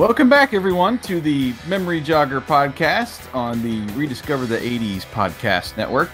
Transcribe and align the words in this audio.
Welcome 0.00 0.30
back, 0.30 0.54
everyone, 0.54 0.98
to 1.00 1.20
the 1.20 1.52
Memory 1.68 2.00
Jogger 2.00 2.40
podcast 2.40 3.32
on 3.34 3.62
the 3.62 3.82
Rediscover 3.92 4.46
the 4.46 4.56
80s 4.56 5.04
podcast 5.04 5.76
network. 5.76 6.08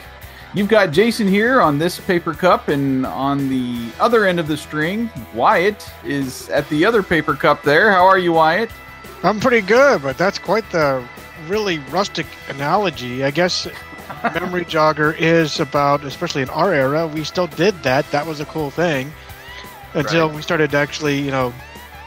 You've 0.54 0.66
got 0.66 0.90
Jason 0.90 1.28
here 1.28 1.60
on 1.60 1.78
this 1.78 2.00
paper 2.00 2.34
cup, 2.34 2.66
and 2.66 3.06
on 3.06 3.48
the 3.48 3.88
other 4.00 4.24
end 4.24 4.40
of 4.40 4.48
the 4.48 4.56
string, 4.56 5.08
Wyatt 5.34 5.88
is 6.04 6.48
at 6.48 6.68
the 6.68 6.84
other 6.84 7.00
paper 7.00 7.34
cup 7.34 7.62
there. 7.62 7.92
How 7.92 8.04
are 8.04 8.18
you, 8.18 8.32
Wyatt? 8.32 8.70
I'm 9.22 9.38
pretty 9.38 9.64
good, 9.64 10.02
but 10.02 10.18
that's 10.18 10.40
quite 10.40 10.68
the 10.72 11.06
really 11.46 11.78
rustic 11.92 12.26
analogy. 12.48 13.22
I 13.22 13.30
guess 13.30 13.68
Memory 14.34 14.64
Jogger 14.64 15.16
is 15.16 15.60
about, 15.60 16.02
especially 16.04 16.42
in 16.42 16.50
our 16.50 16.74
era, 16.74 17.06
we 17.06 17.22
still 17.22 17.46
did 17.46 17.80
that. 17.84 18.10
That 18.10 18.26
was 18.26 18.40
a 18.40 18.46
cool 18.46 18.70
thing 18.72 19.12
until 19.94 20.26
Right. 20.26 20.34
we 20.34 20.42
started 20.42 20.72
to 20.72 20.76
actually, 20.76 21.20
you 21.20 21.30
know, 21.30 21.54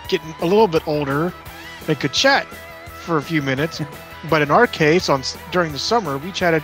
getting 0.09 0.35
a 0.41 0.45
little 0.45 0.67
bit 0.67 0.85
older 0.85 1.34
and 1.89 1.99
could 1.99 2.13
chat 2.13 2.45
for 3.02 3.17
a 3.17 3.21
few 3.21 3.41
minutes. 3.41 3.81
but 4.29 4.41
in 4.41 4.52
our 4.52 4.67
case, 4.67 5.09
on 5.09 5.23
during 5.52 5.71
the 5.71 5.79
summer, 5.79 6.17
we 6.17 6.31
chatted 6.31 6.63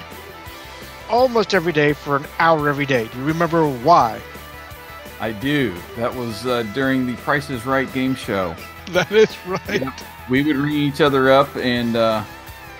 almost 1.09 1.53
every 1.53 1.73
day 1.73 1.93
for 1.93 2.15
an 2.17 2.25
hour 2.39 2.70
every 2.70 2.85
day. 2.85 3.07
Do 3.11 3.20
you 3.20 3.25
remember 3.25 3.67
why? 3.67 4.21
I 5.20 5.31
do. 5.31 5.73
That 5.95 6.13
was 6.13 6.45
uh, 6.45 6.63
during 6.73 7.05
the 7.07 7.15
Price 7.17 7.49
is 7.49 7.65
Right 7.65 7.91
game 7.93 8.15
show. 8.15 8.55
That 8.91 9.11
is 9.11 9.35
right. 9.48 9.81
Yep. 9.81 9.93
We 10.29 10.43
would 10.43 10.57
ring 10.57 10.73
each 10.73 11.01
other 11.01 11.31
up 11.31 11.55
and 11.55 11.95
uh, 11.95 12.23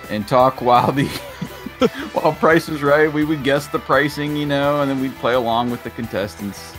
and 0.08 0.28
talk 0.28 0.62
while 0.62 0.92
the 0.92 1.06
while 2.12 2.32
Price 2.32 2.68
is 2.68 2.80
Right. 2.80 3.12
We 3.12 3.24
would 3.24 3.42
guess 3.42 3.66
the 3.66 3.80
pricing, 3.80 4.36
you 4.36 4.46
know, 4.46 4.82
and 4.82 4.88
then 4.88 5.00
we'd 5.00 5.16
play 5.16 5.34
along 5.34 5.72
with 5.72 5.82
the 5.82 5.90
contestants. 5.90 6.76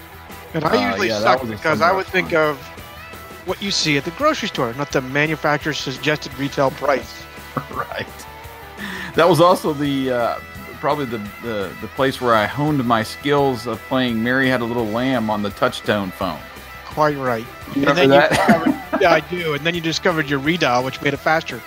And 0.54 0.63
I 0.63 0.70
Uh, 0.77 0.90
usually 0.91 1.07
yeah, 1.09 1.20
suck 1.20 1.45
because 1.45 1.82
I 1.82 1.91
would 1.91 2.05
rough 2.05 2.07
think 2.13 2.32
one. 2.32 2.41
of 2.41 2.76
what 3.48 3.62
you 3.62 3.71
see 3.71 3.98
at 3.98 4.05
the 4.05 4.12
grocery 4.12 4.49
store, 4.49 4.73
not 4.73 4.91
the 4.91 5.01
manufacturer's 5.01 5.77
suggested 5.77 6.37
retail 6.37 6.70
price. 6.71 7.23
right. 7.71 8.07
That 9.15 9.27
was 9.27 9.39
also 9.41 9.73
the 9.73 10.12
uh, 10.12 10.39
probably 10.79 11.05
the, 11.05 11.17
the 11.41 11.73
the 11.81 11.87
place 11.95 12.21
where 12.21 12.35
I 12.35 12.45
honed 12.45 12.85
my 12.85 13.01
skills 13.04 13.65
of 13.65 13.79
playing 13.84 14.21
Mary 14.23 14.48
Had 14.49 14.62
a 14.62 14.65
Little 14.65 14.85
Lamb 14.85 15.29
on 15.29 15.41
the 15.41 15.49
touchtone 15.49 16.12
phone. 16.12 16.39
Quite 16.85 17.17
right. 17.17 17.45
You 17.76 17.87
And 17.87 17.98
then 17.98 18.09
that? 18.09 18.31
you 18.31 18.37
discovered, 18.37 19.01
yeah, 19.01 19.13
I 19.13 19.20
do. 19.21 19.54
And 19.54 19.65
then 19.65 19.76
you 19.76 19.82
discovered 19.82 20.29
your 20.29 20.39
redial, 20.39 20.84
which 20.84 21.01
made 21.01 21.13
it 21.13 21.17
faster. 21.17 21.61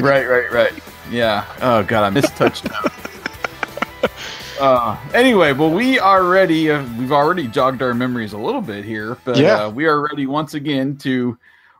Right, 0.00 0.28
right, 0.28 0.50
right. 0.52 0.72
Yeah. 1.10 1.44
Oh 1.60 1.82
god, 1.82 2.04
I 2.04 2.10
missed 2.10 2.34
touchtone. 2.34 2.90
uh, 4.60 4.96
anyway, 5.14 5.52
well, 5.52 5.70
we 5.70 5.98
are 5.98 6.24
ready. 6.24 6.70
Uh, 6.70 6.84
we've 6.98 7.12
already 7.12 7.48
jogged 7.48 7.82
our 7.82 7.94
memories 7.94 8.32
a 8.32 8.38
little 8.38 8.60
bit 8.60 8.84
here, 8.84 9.16
but 9.24 9.36
Yeah. 9.36 9.64
uh, 9.64 9.70
we 9.70 9.86
are 9.86 10.00
ready 10.00 10.26
once 10.26 10.54
again 10.54 10.96
to 10.98 11.36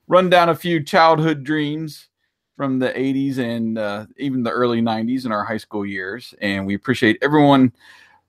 run 0.08 0.28
down 0.30 0.48
a 0.48 0.54
few 0.54 0.82
childhood 0.82 1.44
dreams 1.44 2.08
from 2.56 2.78
the 2.78 2.88
80s 2.96 3.38
and 3.38 3.78
uh, 3.78 4.06
even 4.18 4.42
the 4.42 4.50
early 4.50 4.80
90s 4.80 5.26
in 5.26 5.32
our 5.32 5.44
high 5.44 5.56
school 5.56 5.86
years. 5.86 6.34
And 6.40 6.66
we 6.66 6.74
appreciate 6.74 7.18
everyone 7.22 7.72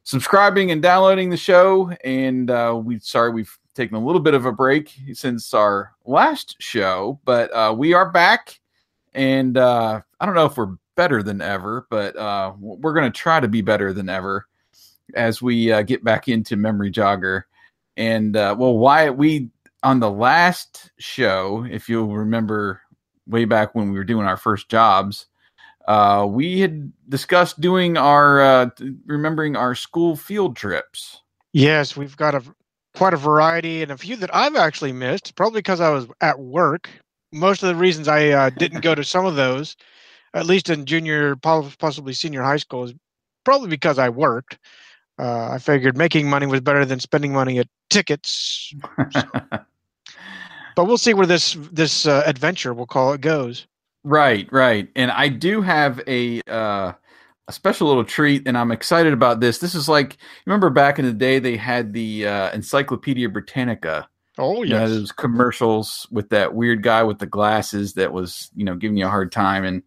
subscribing 0.04 0.72
and 0.72 0.82
downloading 0.82 1.30
the 1.30 1.38
show. 1.38 1.92
And 2.04 2.50
uh, 2.50 2.80
we 2.84 3.00
sorry 3.00 3.32
we've 3.32 3.58
taken 3.74 3.96
a 3.96 4.04
little 4.06 4.22
bit 4.22 4.34
of 4.34 4.46
a 4.46 4.52
break 4.52 4.94
since 5.14 5.54
our 5.54 5.94
last 6.06 6.56
show, 6.60 7.20
but 7.26 7.52
uh, 7.54 7.74
we 7.76 7.94
are 7.94 8.10
back. 8.12 8.60
And 9.14 9.58
uh, 9.58 10.02
I 10.20 10.26
don't 10.26 10.36
know 10.36 10.46
if 10.46 10.58
we're 10.58 10.76
better 10.96 11.24
than 11.24 11.42
ever, 11.42 11.88
but 11.90 12.16
uh, 12.16 12.54
we're 12.60 12.94
going 12.94 13.12
to 13.12 13.18
try 13.18 13.40
to 13.40 13.48
be 13.48 13.62
better 13.62 13.94
than 13.94 14.10
ever 14.10 14.48
as 15.16 15.42
we 15.42 15.72
uh, 15.72 15.82
get 15.82 16.04
back 16.04 16.28
into 16.28 16.56
Memory 16.56 16.92
Jogger. 16.92 17.44
And 17.98 18.36
uh, 18.36 18.56
well, 18.58 18.78
Wyatt, 18.78 19.18
we 19.18 19.50
on 19.84 20.00
the 20.00 20.12
last 20.12 20.92
show, 20.98 21.66
if 21.70 21.90
you'll 21.90 22.16
remember 22.16 22.82
way 23.28 23.46
back 23.46 23.76
when 23.76 23.92
we 23.92 23.98
were 23.98 24.04
doing 24.04 24.26
our 24.26 24.38
first 24.38 24.70
jobs, 24.70 25.28
uh, 25.88 26.26
we 26.28 26.60
had 26.60 26.92
discussed 27.10 27.60
doing 27.60 27.98
our 27.98 28.42
uh, 28.42 28.70
remembering 29.06 29.56
our 29.56 29.76
school 29.76 30.16
field 30.16 30.56
trips. 30.56 31.22
Yes, 31.52 31.96
we've 31.96 32.18
got 32.18 32.36
a 32.36 32.44
quite 32.96 33.14
a 33.14 33.18
variety 33.18 33.82
and 33.82 33.92
a 33.92 33.98
few 33.98 34.16
that 34.18 34.34
I've 34.34 34.56
actually 34.56 34.94
missed, 34.94 35.36
probably 35.36 35.60
because 35.60 35.82
I 35.82 35.90
was 35.90 36.08
at 36.22 36.40
work. 36.40 36.90
Most 37.32 37.64
of 37.64 37.70
the 37.70 37.76
reasons 37.76 38.08
I 38.08 38.30
uh, 38.30 38.50
didn't 38.52 38.82
go 38.82 38.94
to 38.94 39.04
some 39.04 39.26
of 39.26 39.36
those, 39.36 39.76
at 40.34 40.46
least 40.46 40.70
in 40.70 40.86
junior, 40.86 41.36
pos- 41.36 41.76
possibly 41.76 42.14
senior 42.14 42.44
high 42.44 42.58
school, 42.58 42.86
is 42.86 42.94
probably 43.44 43.70
because 43.70 44.00
I 44.00 44.10
worked. 44.10 44.58
Uh, 45.20 45.50
I 45.52 45.60
figured 45.60 45.98
making 45.98 46.30
money 46.30 46.48
was 46.48 46.62
better 46.62 46.86
than 46.86 47.00
spending 47.00 47.34
money 47.34 47.60
at 47.60 47.68
tickets. 47.90 48.74
But 50.76 50.86
we'll 50.86 50.98
see 50.98 51.14
where 51.14 51.26
this 51.28 51.54
this 51.72 52.06
uh, 52.06 52.24
adventure, 52.26 52.74
we'll 52.74 52.88
call 52.88 53.14
it, 53.14 53.22
goes. 53.22 53.68
Right, 54.04 54.52
right. 54.52 54.90
And 54.96 55.12
I 55.12 55.30
do 55.30 55.62
have 55.62 56.02
a 56.08 56.42
uh 56.48 56.94
a 57.48 57.52
special 57.52 57.88
little 57.88 58.06
treat 58.06 58.48
and 58.48 58.58
I'm 58.58 58.72
excited 58.72 59.14
about 59.14 59.40
this. 59.40 59.60
This 59.60 59.76
is 59.76 59.88
like 59.88 60.18
remember 60.46 60.70
back 60.70 61.00
in 61.00 61.06
the 61.06 61.14
day 61.14 61.40
they 61.40 61.58
had 61.58 61.94
the 61.94 62.28
uh 62.28 62.52
Encyclopedia 62.52 63.30
Britannica. 63.30 64.10
Oh 64.38 64.64
You 64.66 64.76
know, 64.76 64.86
yes, 64.86 64.90
those 64.90 65.12
commercials 65.12 66.08
with 66.12 66.30
that 66.30 66.54
weird 66.54 66.84
guy 66.84 67.04
with 67.04 67.20
the 67.20 67.26
glasses 67.28 67.94
that 67.94 68.12
was, 68.12 68.50
you 68.56 68.66
know, 68.66 68.76
giving 68.76 68.98
you 68.98 69.06
a 69.06 69.10
hard 69.10 69.32
time 69.32 69.64
and 69.64 69.84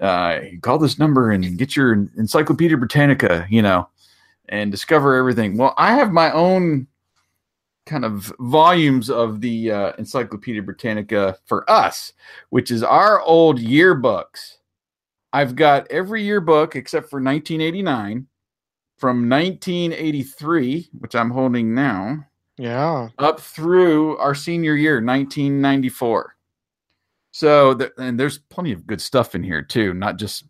uh 0.00 0.40
call 0.62 0.78
this 0.78 0.98
number 0.98 1.30
and 1.30 1.58
get 1.58 1.76
your 1.76 1.92
Encyclopedia 2.16 2.76
Britannica, 2.76 3.46
you 3.48 3.62
know, 3.62 3.88
and 4.48 4.70
discover 4.70 5.16
everything. 5.16 5.56
Well, 5.56 5.74
I 5.76 5.94
have 5.94 6.12
my 6.12 6.32
own 6.32 6.86
kind 7.86 8.04
of 8.04 8.32
volumes 8.40 9.10
of 9.10 9.40
the 9.40 9.70
uh, 9.70 9.92
Encyclopedia 9.98 10.62
Britannica 10.62 11.36
for 11.44 11.68
us, 11.70 12.12
which 12.50 12.70
is 12.70 12.82
our 12.82 13.20
old 13.20 13.58
yearbooks. 13.58 14.56
I've 15.32 15.56
got 15.56 15.90
every 15.90 16.22
yearbook 16.22 16.76
except 16.76 17.10
for 17.10 17.20
1989 17.20 18.26
from 18.96 19.28
1983, 19.28 20.88
which 20.98 21.14
I'm 21.14 21.30
holding 21.30 21.74
now, 21.74 22.24
yeah. 22.56 23.08
up 23.18 23.40
through 23.40 24.16
our 24.18 24.34
senior 24.34 24.76
year, 24.76 24.94
1994. 25.04 26.33
So, 27.34 27.74
th- 27.74 27.90
and 27.98 28.18
there's 28.18 28.38
plenty 28.38 28.70
of 28.70 28.86
good 28.86 29.00
stuff 29.00 29.34
in 29.34 29.42
here 29.42 29.60
too, 29.60 29.92
not 29.92 30.18
just 30.18 30.44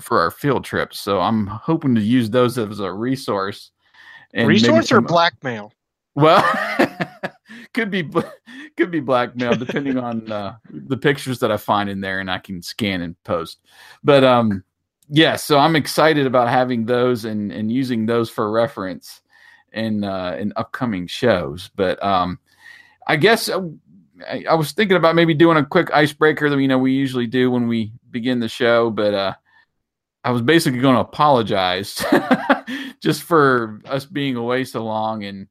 for 0.00 0.20
our 0.20 0.30
field 0.30 0.64
trips. 0.64 1.00
So, 1.00 1.18
I'm 1.18 1.48
hoping 1.48 1.96
to 1.96 2.00
use 2.00 2.30
those 2.30 2.56
as 2.58 2.78
a 2.78 2.92
resource. 2.92 3.72
and 4.32 4.46
Resource 4.46 4.92
or 4.92 5.00
blackmail? 5.00 5.72
well, 6.14 6.40
could 7.74 7.90
be 7.90 8.08
could 8.76 8.92
be 8.92 9.00
blackmail 9.00 9.56
depending 9.56 9.98
on 9.98 10.30
uh, 10.30 10.54
the 10.70 10.96
pictures 10.96 11.40
that 11.40 11.50
I 11.50 11.56
find 11.56 11.90
in 11.90 12.00
there, 12.00 12.20
and 12.20 12.30
I 12.30 12.38
can 12.38 12.62
scan 12.62 13.00
and 13.00 13.20
post. 13.24 13.58
But 14.04 14.22
um, 14.22 14.62
yeah, 15.08 15.34
so 15.34 15.58
I'm 15.58 15.74
excited 15.74 16.24
about 16.24 16.48
having 16.48 16.86
those 16.86 17.24
and 17.24 17.50
and 17.50 17.72
using 17.72 18.06
those 18.06 18.30
for 18.30 18.48
reference 18.52 19.22
in 19.72 20.04
uh, 20.04 20.36
in 20.38 20.52
upcoming 20.54 21.08
shows. 21.08 21.68
But 21.74 22.00
um, 22.00 22.38
I 23.08 23.16
guess 23.16 23.48
uh, 23.48 23.62
I, 24.28 24.44
I 24.50 24.54
was 24.54 24.72
thinking 24.72 24.96
about 24.96 25.14
maybe 25.14 25.34
doing 25.34 25.56
a 25.56 25.64
quick 25.64 25.90
icebreaker 25.92 26.50
that 26.50 26.58
you 26.58 26.68
know 26.68 26.78
we 26.78 26.92
usually 26.92 27.26
do 27.26 27.50
when 27.50 27.68
we 27.68 27.92
begin 28.10 28.40
the 28.40 28.48
show, 28.48 28.90
but 28.90 29.14
uh, 29.14 29.34
I 30.24 30.30
was 30.30 30.42
basically 30.42 30.80
going 30.80 30.94
to 30.94 31.00
apologize 31.00 32.04
just 33.00 33.22
for 33.22 33.80
us 33.86 34.04
being 34.04 34.36
away 34.36 34.64
so 34.64 34.84
long 34.84 35.24
and 35.24 35.48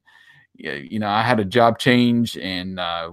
you 0.54 0.98
know, 0.98 1.08
I 1.08 1.22
had 1.22 1.40
a 1.40 1.44
job 1.44 1.78
change 1.78 2.36
and 2.36 2.78
uh, 2.78 3.10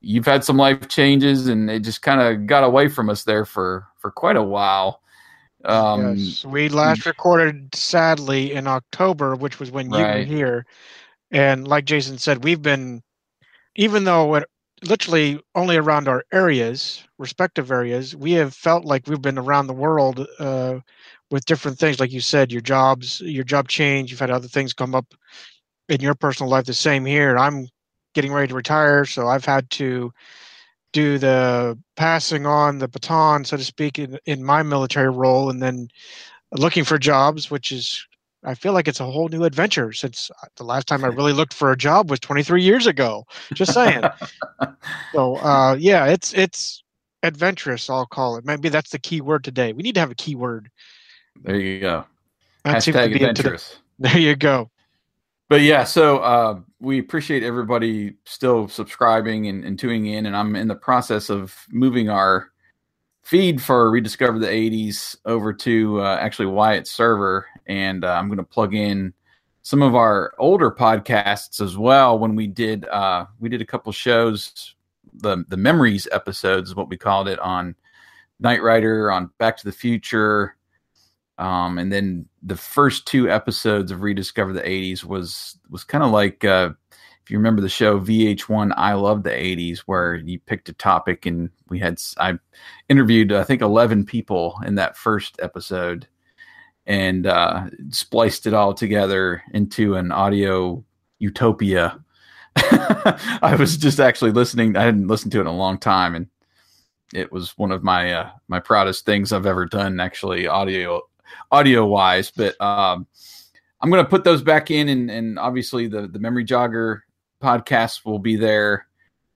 you've 0.00 0.26
had 0.26 0.44
some 0.44 0.56
life 0.56 0.88
changes 0.88 1.46
and 1.46 1.70
it 1.70 1.80
just 1.80 2.02
kind 2.02 2.20
of 2.20 2.46
got 2.46 2.64
away 2.64 2.88
from 2.88 3.08
us 3.08 3.24
there 3.24 3.44
for, 3.44 3.86
for 3.98 4.10
quite 4.10 4.36
a 4.36 4.42
while. 4.42 5.00
Um, 5.64 6.16
yes, 6.16 6.44
we 6.44 6.68
last 6.68 7.06
recorded 7.06 7.74
sadly 7.74 8.52
in 8.52 8.66
October, 8.66 9.36
which 9.36 9.60
was 9.60 9.70
when 9.70 9.90
you 9.90 9.98
were 9.98 10.22
here. 10.22 10.66
And 11.30 11.68
like 11.68 11.84
Jason 11.84 12.18
said, 12.18 12.44
we've 12.44 12.62
been, 12.62 13.02
even 13.76 14.04
though 14.04 14.34
it 14.36 14.48
literally 14.84 15.40
only 15.54 15.76
around 15.76 16.08
our 16.08 16.24
areas, 16.32 17.04
respective 17.18 17.70
areas, 17.70 18.16
we 18.16 18.32
have 18.32 18.54
felt 18.54 18.84
like 18.84 19.06
we've 19.06 19.22
been 19.22 19.38
around 19.38 19.66
the 19.66 19.72
world 19.72 20.26
uh, 20.38 20.80
with 21.30 21.44
different 21.46 21.78
things. 21.78 22.00
Like 22.00 22.12
you 22.12 22.20
said, 22.20 22.52
your 22.52 22.60
jobs, 22.60 23.20
your 23.20 23.44
job 23.44 23.68
change, 23.68 24.10
you've 24.10 24.20
had 24.20 24.30
other 24.30 24.48
things 24.48 24.72
come 24.72 24.94
up 24.94 25.14
in 25.88 26.00
your 26.00 26.14
personal 26.14 26.50
life. 26.50 26.66
The 26.66 26.74
same 26.74 27.04
here. 27.04 27.36
I'm 27.36 27.68
getting 28.14 28.32
ready 28.32 28.48
to 28.48 28.54
retire, 28.54 29.04
so 29.04 29.28
I've 29.28 29.44
had 29.44 29.70
to 29.70 30.12
do 30.92 31.18
the 31.18 31.78
passing 31.96 32.46
on 32.46 32.78
the 32.78 32.88
baton, 32.88 33.44
so 33.44 33.56
to 33.56 33.64
speak, 33.64 33.98
in, 33.98 34.18
in 34.26 34.42
my 34.42 34.62
military 34.62 35.10
role, 35.10 35.50
and 35.50 35.62
then 35.62 35.88
looking 36.52 36.84
for 36.84 36.98
jobs, 36.98 37.50
which 37.50 37.70
is 37.70 38.04
I 38.44 38.54
feel 38.54 38.72
like 38.72 38.88
it's 38.88 39.00
a 39.00 39.04
whole 39.04 39.28
new 39.28 39.44
adventure 39.44 39.92
since 39.92 40.30
the 40.56 40.64
last 40.64 40.86
time 40.88 41.04
I 41.04 41.08
really 41.18 41.32
looked 41.32 41.54
for 41.54 41.72
a 41.72 41.76
job 41.76 42.10
was 42.10 42.20
23 42.20 42.62
years 42.62 42.86
ago. 42.86 43.26
Just 43.52 43.74
saying. 43.74 44.02
so 45.12 45.36
uh, 45.36 45.76
yeah, 45.78 46.06
it's 46.06 46.32
it's 46.34 46.82
adventurous. 47.22 47.90
I'll 47.90 48.06
call 48.06 48.36
it. 48.36 48.44
Maybe 48.44 48.68
that's 48.68 48.90
the 48.90 48.98
key 48.98 49.20
word 49.20 49.44
today. 49.44 49.72
We 49.72 49.82
need 49.82 49.94
to 49.94 50.00
have 50.00 50.10
a 50.10 50.14
key 50.16 50.34
word. 50.34 50.70
there 51.42 51.56
you 51.56 51.80
go. 51.80 52.04
That 52.64 52.78
Hashtag 52.78 52.92
be 52.92 52.98
it 52.98 53.12
today. 53.12 53.24
adventurous. 53.26 53.76
There 54.02 54.16
you 54.16 54.34
go. 54.34 54.70
but 55.50 55.60
yeah, 55.60 55.84
so 55.84 56.20
uh, 56.20 56.60
we 56.80 56.98
appreciate 56.98 57.42
everybody 57.42 58.14
still 58.24 58.66
subscribing 58.66 59.46
and, 59.46 59.62
and 59.62 59.78
tuning 59.78 60.06
in, 60.06 60.24
and 60.24 60.34
I'm 60.34 60.56
in 60.56 60.68
the 60.68 60.74
process 60.74 61.28
of 61.28 61.54
moving 61.70 62.08
our 62.08 62.50
feed 63.22 63.60
for 63.60 63.90
rediscover 63.90 64.38
the 64.38 64.46
80s 64.46 65.16
over 65.26 65.52
to 65.52 66.00
uh, 66.00 66.16
actually 66.18 66.46
Wyatt's 66.46 66.90
server, 66.90 67.46
and 67.66 68.04
uh, 68.04 68.12
I'm 68.12 68.28
going 68.28 68.38
to 68.38 68.44
plug 68.44 68.74
in 68.74 69.14
some 69.62 69.82
of 69.82 69.94
our 69.94 70.32
older 70.38 70.70
podcasts 70.70 71.60
as 71.60 71.76
well. 71.76 72.18
When 72.18 72.34
we 72.34 72.46
did 72.46 72.86
uh, 72.86 73.26
we 73.38 73.48
did 73.48 73.62
a 73.62 73.66
couple 73.66 73.92
shows, 73.92 74.74
the 75.14 75.44
the 75.48 75.56
memories 75.56 76.08
episodes 76.12 76.70
is 76.70 76.74
what 76.74 76.88
we 76.88 76.96
called 76.96 77.28
it 77.28 77.38
on 77.38 77.74
Knight 78.38 78.62
Rider, 78.62 79.10
on 79.10 79.30
Back 79.38 79.56
to 79.58 79.64
the 79.64 79.72
Future. 79.72 80.56
Um, 81.38 81.78
and 81.78 81.90
then 81.90 82.26
the 82.42 82.56
first 82.56 83.06
two 83.06 83.30
episodes 83.30 83.90
of 83.90 84.02
Rediscover 84.02 84.52
the 84.52 84.60
80s 84.60 85.04
was 85.04 85.58
was 85.70 85.84
kind 85.84 86.04
of 86.04 86.10
like 86.10 86.44
uh, 86.44 86.70
if 87.22 87.30
you 87.30 87.38
remember 87.38 87.62
the 87.62 87.68
show 87.68 87.98
VH1 87.98 88.72
I 88.76 88.92
Love 88.94 89.22
the 89.22 89.30
80s 89.30 89.78
where 89.80 90.16
you 90.16 90.38
picked 90.38 90.68
a 90.68 90.74
topic 90.74 91.26
and 91.26 91.50
we 91.68 91.78
had 91.78 91.98
I 92.18 92.38
interviewed 92.88 93.32
I 93.32 93.44
think 93.44 93.62
11 93.62 94.04
people 94.04 94.60
in 94.66 94.74
that 94.74 94.96
first 94.96 95.38
episode 95.40 96.08
and 96.90 97.28
uh, 97.28 97.66
spliced 97.90 98.48
it 98.48 98.52
all 98.52 98.74
together 98.74 99.44
into 99.54 99.94
an 99.94 100.10
audio 100.10 100.84
utopia. 101.20 102.02
I 102.56 103.54
was 103.56 103.76
just 103.76 104.00
actually 104.00 104.32
listening 104.32 104.76
I 104.76 104.82
hadn't 104.82 105.06
listened 105.06 105.30
to 105.32 105.38
it 105.38 105.42
in 105.42 105.46
a 105.46 105.56
long 105.56 105.78
time 105.78 106.16
and 106.16 106.26
it 107.14 107.30
was 107.30 107.56
one 107.56 107.70
of 107.70 107.84
my 107.84 108.12
uh, 108.12 108.30
my 108.48 108.58
proudest 108.58 109.06
things 109.06 109.32
I've 109.32 109.46
ever 109.46 109.66
done 109.66 110.00
actually 110.00 110.48
audio 110.48 111.00
audio 111.52 111.86
wise. 111.86 112.32
But 112.32 112.60
um, 112.60 113.06
I'm 113.80 113.90
going 113.90 114.04
to 114.04 114.10
put 114.10 114.24
those 114.24 114.42
back 114.42 114.72
in, 114.72 114.88
and, 114.88 115.10
and 115.10 115.38
obviously 115.38 115.86
the 115.86 116.08
the 116.08 116.18
Memory 116.18 116.44
Jogger 116.44 117.00
podcast 117.40 118.04
will 118.04 118.18
be 118.18 118.34
there 118.34 118.88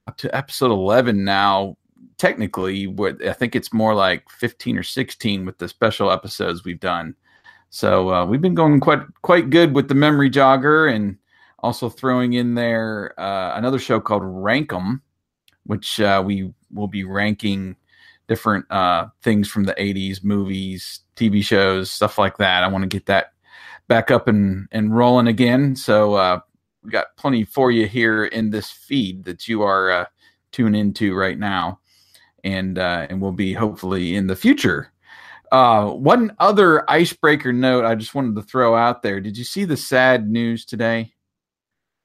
up 0.07 0.17
to 0.17 0.35
episode 0.35 0.71
11 0.71 1.23
now. 1.23 1.77
Technically, 2.17 2.87
what 2.87 3.25
I 3.25 3.33
think 3.33 3.55
it's 3.55 3.73
more 3.73 3.93
like 3.93 4.29
15 4.29 4.77
or 4.77 4.83
16 4.83 5.45
with 5.45 5.57
the 5.57 5.67
special 5.67 6.11
episodes 6.11 6.63
we've 6.63 6.79
done. 6.79 7.15
So 7.75 8.09
uh, 8.09 8.25
we've 8.25 8.41
been 8.41 8.55
going 8.55 8.79
quite 8.79 9.01
quite 9.21 9.49
good 9.49 9.75
with 9.75 9.89
the 9.89 9.95
Memory 9.95 10.29
Jogger, 10.29 10.89
and 10.89 11.17
also 11.59 11.89
throwing 11.89 12.31
in 12.31 12.55
there 12.55 13.13
uh, 13.19 13.57
another 13.57 13.79
show 13.79 13.99
called 13.99 14.21
Rank 14.23 14.71
'em, 14.71 15.01
which 15.65 15.99
uh, 15.99 16.23
we 16.25 16.53
will 16.73 16.87
be 16.87 17.03
ranking 17.03 17.75
different 18.29 18.65
uh, 18.71 19.07
things 19.23 19.49
from 19.49 19.65
the 19.65 19.73
80s, 19.73 20.23
movies, 20.23 21.01
TV 21.17 21.43
shows, 21.43 21.91
stuff 21.91 22.17
like 22.17 22.37
that. 22.37 22.63
I 22.63 22.69
want 22.69 22.83
to 22.83 22.87
get 22.87 23.07
that 23.07 23.33
back 23.89 24.09
up 24.09 24.29
and, 24.29 24.69
and 24.71 24.95
rolling 24.95 25.27
again. 25.27 25.75
So 25.75 26.13
uh, 26.13 26.39
we 26.81 26.91
got 26.91 27.17
plenty 27.17 27.43
for 27.43 27.71
you 27.71 27.89
here 27.89 28.23
in 28.23 28.51
this 28.51 28.71
feed 28.71 29.25
that 29.25 29.49
you 29.49 29.63
are 29.63 29.91
uh, 29.91 30.05
tuned 30.53 30.77
into 30.77 31.13
right 31.13 31.37
now, 31.37 31.81
and 32.41 32.77
and 32.77 33.19
will 33.19 33.33
be 33.33 33.51
hopefully 33.51 34.15
in 34.15 34.27
the 34.27 34.35
future. 34.37 34.93
Uh, 35.51 35.91
one 35.91 36.35
other 36.39 36.89
icebreaker 36.89 37.53
note 37.53 37.85
I 37.85 37.95
just 37.95 38.15
wanted 38.15 38.35
to 38.35 38.41
throw 38.41 38.75
out 38.75 39.03
there. 39.03 39.19
Did 39.19 39.37
you 39.37 39.43
see 39.43 39.65
the 39.65 39.77
sad 39.77 40.29
news 40.29 40.65
today 40.65 41.13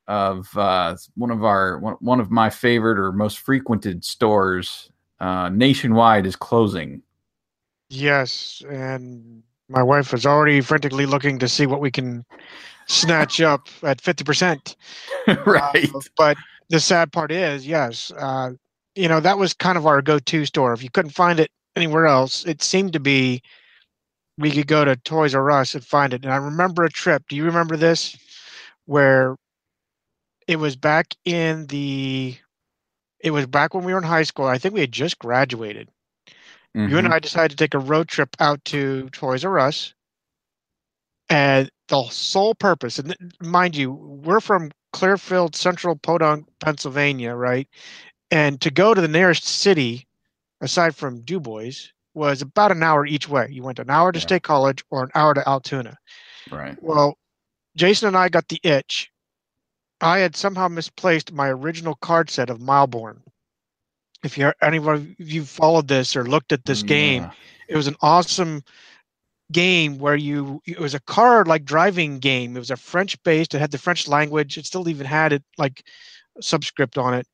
of 0.06 0.56
uh, 0.56 0.96
one 1.14 1.30
of 1.30 1.44
our 1.44 1.78
one, 1.78 1.96
one 2.00 2.20
of 2.20 2.30
my 2.30 2.50
favorite 2.50 2.98
or 2.98 3.12
most 3.12 3.38
frequented 3.38 4.04
stores 4.04 4.90
uh, 5.20 5.48
nationwide 5.48 6.26
is 6.26 6.36
closing? 6.36 7.02
Yes, 7.88 8.62
and 8.70 9.42
my 9.68 9.82
wife 9.82 10.12
is 10.12 10.26
already 10.26 10.60
frantically 10.60 11.06
looking 11.06 11.38
to 11.38 11.48
see 11.48 11.66
what 11.66 11.80
we 11.80 11.90
can 11.90 12.24
snatch 12.86 13.40
up 13.40 13.68
at 13.82 14.02
50%. 14.02 14.74
right. 15.46 15.88
Uh, 15.94 16.00
but 16.16 16.36
the 16.68 16.80
sad 16.80 17.12
part 17.12 17.30
is, 17.32 17.66
yes, 17.66 18.12
uh, 18.18 18.50
you 18.94 19.08
know, 19.08 19.20
that 19.20 19.38
was 19.38 19.54
kind 19.54 19.78
of 19.78 19.86
our 19.86 20.02
go 20.02 20.18
to 20.18 20.44
store. 20.44 20.72
If 20.72 20.82
you 20.82 20.90
couldn't 20.90 21.12
find 21.12 21.38
it 21.40 21.50
anywhere 21.76 22.06
else, 22.06 22.44
it 22.46 22.62
seemed 22.62 22.92
to 22.92 23.00
be 23.00 23.42
we 24.38 24.50
could 24.50 24.66
go 24.66 24.84
to 24.84 24.96
Toys 24.96 25.34
R 25.34 25.50
Us 25.50 25.74
and 25.74 25.84
find 25.84 26.14
it. 26.14 26.24
And 26.24 26.32
I 26.32 26.36
remember 26.36 26.84
a 26.84 26.90
trip. 26.90 27.24
Do 27.28 27.36
you 27.36 27.44
remember 27.44 27.76
this? 27.76 28.16
Where 28.86 29.36
it 30.48 30.56
was 30.56 30.76
back 30.76 31.14
in 31.24 31.66
the, 31.66 32.36
it 33.20 33.30
was 33.30 33.46
back 33.46 33.74
when 33.74 33.84
we 33.84 33.92
were 33.92 33.98
in 33.98 34.04
high 34.04 34.24
school. 34.24 34.46
I 34.46 34.58
think 34.58 34.74
we 34.74 34.80
had 34.80 34.92
just 34.92 35.18
graduated 35.18 35.88
Mm-hmm. 36.76 36.90
You 36.90 36.98
and 36.98 37.06
mm-hmm. 37.06 37.14
I 37.14 37.18
decided 37.18 37.50
to 37.50 37.56
take 37.56 37.74
a 37.74 37.78
road 37.78 38.08
trip 38.08 38.36
out 38.38 38.64
to 38.66 39.08
Toys 39.10 39.44
R 39.44 39.58
Us. 39.58 39.92
And 41.28 41.70
the 41.88 42.04
sole 42.10 42.54
purpose, 42.54 42.98
and 42.98 43.14
mind 43.40 43.76
you, 43.76 43.92
we're 43.92 44.40
from 44.40 44.72
Clearfield, 44.92 45.54
Central 45.54 45.94
Podunk, 45.94 46.46
Pennsylvania, 46.58 47.34
right? 47.34 47.68
And 48.32 48.60
to 48.60 48.70
go 48.70 48.94
to 48.94 49.00
the 49.00 49.08
nearest 49.08 49.44
city, 49.44 50.06
aside 50.60 50.94
from 50.94 51.20
Du 51.22 51.40
Bois, 51.40 51.72
was 52.14 52.42
about 52.42 52.72
an 52.72 52.82
hour 52.82 53.06
each 53.06 53.28
way. 53.28 53.48
You 53.50 53.62
went 53.62 53.78
an 53.78 53.90
hour 53.90 54.12
to 54.12 54.18
yeah. 54.18 54.22
State 54.22 54.42
College 54.42 54.84
or 54.90 55.04
an 55.04 55.10
hour 55.14 55.34
to 55.34 55.48
Altoona. 55.48 55.96
Right. 56.50 56.76
Well, 56.82 57.16
Jason 57.76 58.08
and 58.08 58.16
I 58.16 58.28
got 58.28 58.48
the 58.48 58.60
itch. 58.62 59.10
I 60.00 60.18
had 60.18 60.34
somehow 60.34 60.68
misplaced 60.68 61.32
my 61.32 61.48
original 61.48 61.94
card 61.94 62.30
set 62.30 62.50
of 62.50 62.60
Mille 62.60 62.88
Bornes 62.88 63.22
if 64.22 64.36
you 64.36 64.46
are 64.46 64.56
anyone 64.62 64.94
of 64.94 65.20
you 65.20 65.44
followed 65.44 65.88
this 65.88 66.14
or 66.14 66.24
looked 66.24 66.52
at 66.52 66.64
this 66.64 66.82
game, 66.82 67.30
it 67.68 67.76
was 67.76 67.86
an 67.86 67.96
awesome 68.02 68.62
game 69.52 69.98
where 69.98 70.16
you 70.16 70.60
it 70.66 70.78
was 70.78 70.94
a 70.94 71.00
car 71.00 71.44
like 71.44 71.64
driving 71.64 72.18
game. 72.18 72.56
It 72.56 72.60
was 72.60 72.70
a 72.70 72.76
French 72.76 73.20
based. 73.22 73.54
It 73.54 73.60
had 73.60 73.70
the 73.70 73.78
French 73.78 74.08
language. 74.08 74.58
It 74.58 74.66
still 74.66 74.88
even 74.88 75.06
had 75.06 75.32
it 75.32 75.42
like 75.58 75.84
subscript 76.40 76.98
on 76.98 77.14
it. 77.14 77.26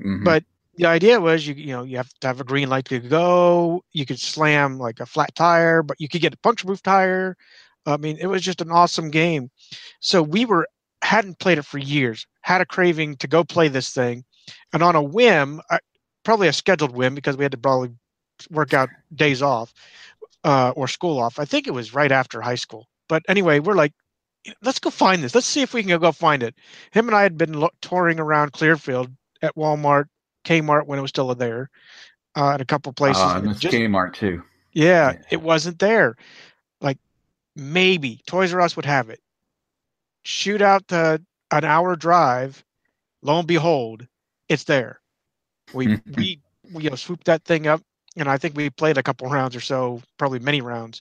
Mm-hmm. 0.00 0.24
But 0.24 0.44
the 0.80 0.88
idea 0.88 1.20
was 1.20 1.46
you 1.46 1.54
you 1.54 1.68
know 1.68 1.84
you 1.84 1.98
have 1.98 2.10
to 2.22 2.28
have 2.28 2.40
a 2.40 2.44
green 2.44 2.70
light 2.70 2.86
to 2.86 3.00
go. 3.00 3.84
You 3.92 4.06
could 4.06 4.20
slam 4.20 4.78
like 4.78 5.00
a 5.00 5.06
flat 5.06 5.34
tire, 5.36 5.82
but 5.82 6.00
you 6.00 6.08
could 6.08 6.22
get 6.22 6.34
a 6.34 6.38
puncture 6.38 6.66
proof 6.66 6.82
tire. 6.82 7.36
I 7.86 7.98
mean, 7.98 8.18
it 8.20 8.28
was 8.28 8.42
just 8.42 8.62
an 8.62 8.72
awesome 8.72 9.10
game. 9.10 9.50
So 10.00 10.22
we 10.22 10.46
were 10.46 10.68
hadn't 11.02 11.40
played 11.40 11.58
it 11.58 11.64
for 11.66 11.78
years. 11.78 12.26
Had 12.42 12.62
a 12.62 12.66
craving 12.66 13.16
to 13.18 13.28
go 13.28 13.44
play 13.44 13.68
this 13.68 13.90
thing, 13.92 14.24
and 14.74 14.82
on 14.82 14.96
a 14.96 15.02
whim, 15.02 15.62
I, 15.70 15.80
probably 16.24 16.48
a 16.48 16.54
scheduled 16.54 16.96
whim 16.96 17.14
because 17.16 17.36
we 17.38 17.44
had 17.44 17.52
to 17.52 17.58
probably 17.58 17.90
work 18.50 18.74
out 18.74 18.90
days 19.14 19.42
off 19.42 19.72
uh, 20.44 20.72
or 20.76 20.88
school 20.88 21.18
off. 21.20 21.38
I 21.40 21.46
think 21.46 21.68
it 21.68 21.72
was 21.74 21.94
right 21.94 22.12
after 22.12 22.42
high 22.42 22.56
school. 22.56 22.88
But 23.08 23.22
anyway, 23.28 23.60
we're 23.60 23.74
like, 23.74 23.92
let's 24.62 24.80
go 24.80 24.90
find 24.90 25.22
this. 25.22 25.34
Let's 25.34 25.48
see 25.48 25.62
if 25.62 25.74
we 25.74 25.82
can 25.84 26.00
go 26.00 26.12
find 26.12 26.42
it. 26.42 26.54
Him 26.92 27.08
and 27.08 27.16
I 27.16 27.22
had 27.22 27.38
been 27.38 27.54
lo- 27.54 27.70
touring 27.82 28.20
around 28.20 28.52
Clearfield 28.52 29.10
at 29.42 29.56
Walmart, 29.56 30.06
Kmart 30.44 30.86
when 30.86 30.98
it 30.98 31.02
was 31.02 31.10
still 31.10 31.34
there, 31.34 31.70
uh, 32.36 32.52
at 32.52 32.60
a 32.60 32.64
couple 32.64 32.92
places. 32.92 33.22
Uh, 33.22 33.40
and 33.44 33.58
just, 33.58 33.74
Kmart 33.74 34.14
too. 34.14 34.42
Yeah, 34.72 35.12
yeah, 35.12 35.22
it 35.30 35.42
wasn't 35.42 35.78
there. 35.78 36.16
Like 36.80 36.98
maybe 37.56 38.20
Toys 38.26 38.52
R 38.54 38.60
Us 38.60 38.76
would 38.76 38.84
have 38.84 39.10
it. 39.10 39.20
Shoot 40.22 40.62
out 40.62 40.86
the 40.88 41.22
an 41.50 41.64
hour 41.64 41.96
drive. 41.96 42.64
Lo 43.22 43.38
and 43.38 43.48
behold, 43.48 44.06
it's 44.48 44.64
there. 44.64 45.00
We 45.74 45.98
we 46.16 46.40
we 46.72 46.84
you 46.84 46.90
know 46.90 46.96
swooped 46.96 47.26
that 47.26 47.44
thing 47.44 47.66
up, 47.66 47.82
and 48.16 48.28
I 48.28 48.38
think 48.38 48.56
we 48.56 48.70
played 48.70 48.98
a 48.98 49.02
couple 49.02 49.28
rounds 49.28 49.56
or 49.56 49.60
so, 49.60 50.02
probably 50.18 50.38
many 50.38 50.60
rounds 50.60 51.00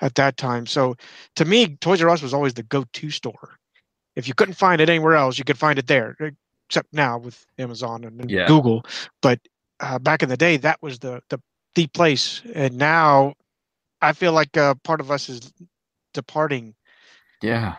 at 0.00 0.14
that 0.16 0.36
time. 0.36 0.66
So 0.66 0.96
to 1.36 1.44
me, 1.44 1.76
Toys 1.76 2.02
R 2.02 2.10
Us 2.10 2.22
was 2.22 2.34
always 2.34 2.54
the 2.54 2.62
go-to 2.62 3.10
store. 3.10 3.58
If 4.16 4.28
you 4.28 4.34
couldn't 4.34 4.54
find 4.54 4.80
it 4.80 4.88
anywhere 4.88 5.14
else, 5.14 5.38
you 5.38 5.44
could 5.44 5.58
find 5.58 5.78
it 5.78 5.86
there. 5.86 6.16
Except 6.68 6.92
now 6.92 7.18
with 7.18 7.46
Amazon 7.58 8.04
and, 8.04 8.30
yeah. 8.30 8.46
Google, 8.46 8.84
but 9.20 9.38
uh, 9.80 9.98
back 9.98 10.22
in 10.22 10.28
the 10.28 10.36
day, 10.36 10.56
that 10.56 10.80
was 10.82 10.98
the 10.98 11.22
the 11.28 11.38
the 11.74 11.86
place. 11.88 12.40
And 12.54 12.78
now, 12.78 13.34
I 14.00 14.12
feel 14.12 14.32
like 14.32 14.56
uh, 14.56 14.74
part 14.82 15.00
of 15.00 15.10
us 15.10 15.28
is 15.28 15.52
departing. 16.14 16.74
Yeah. 17.42 17.76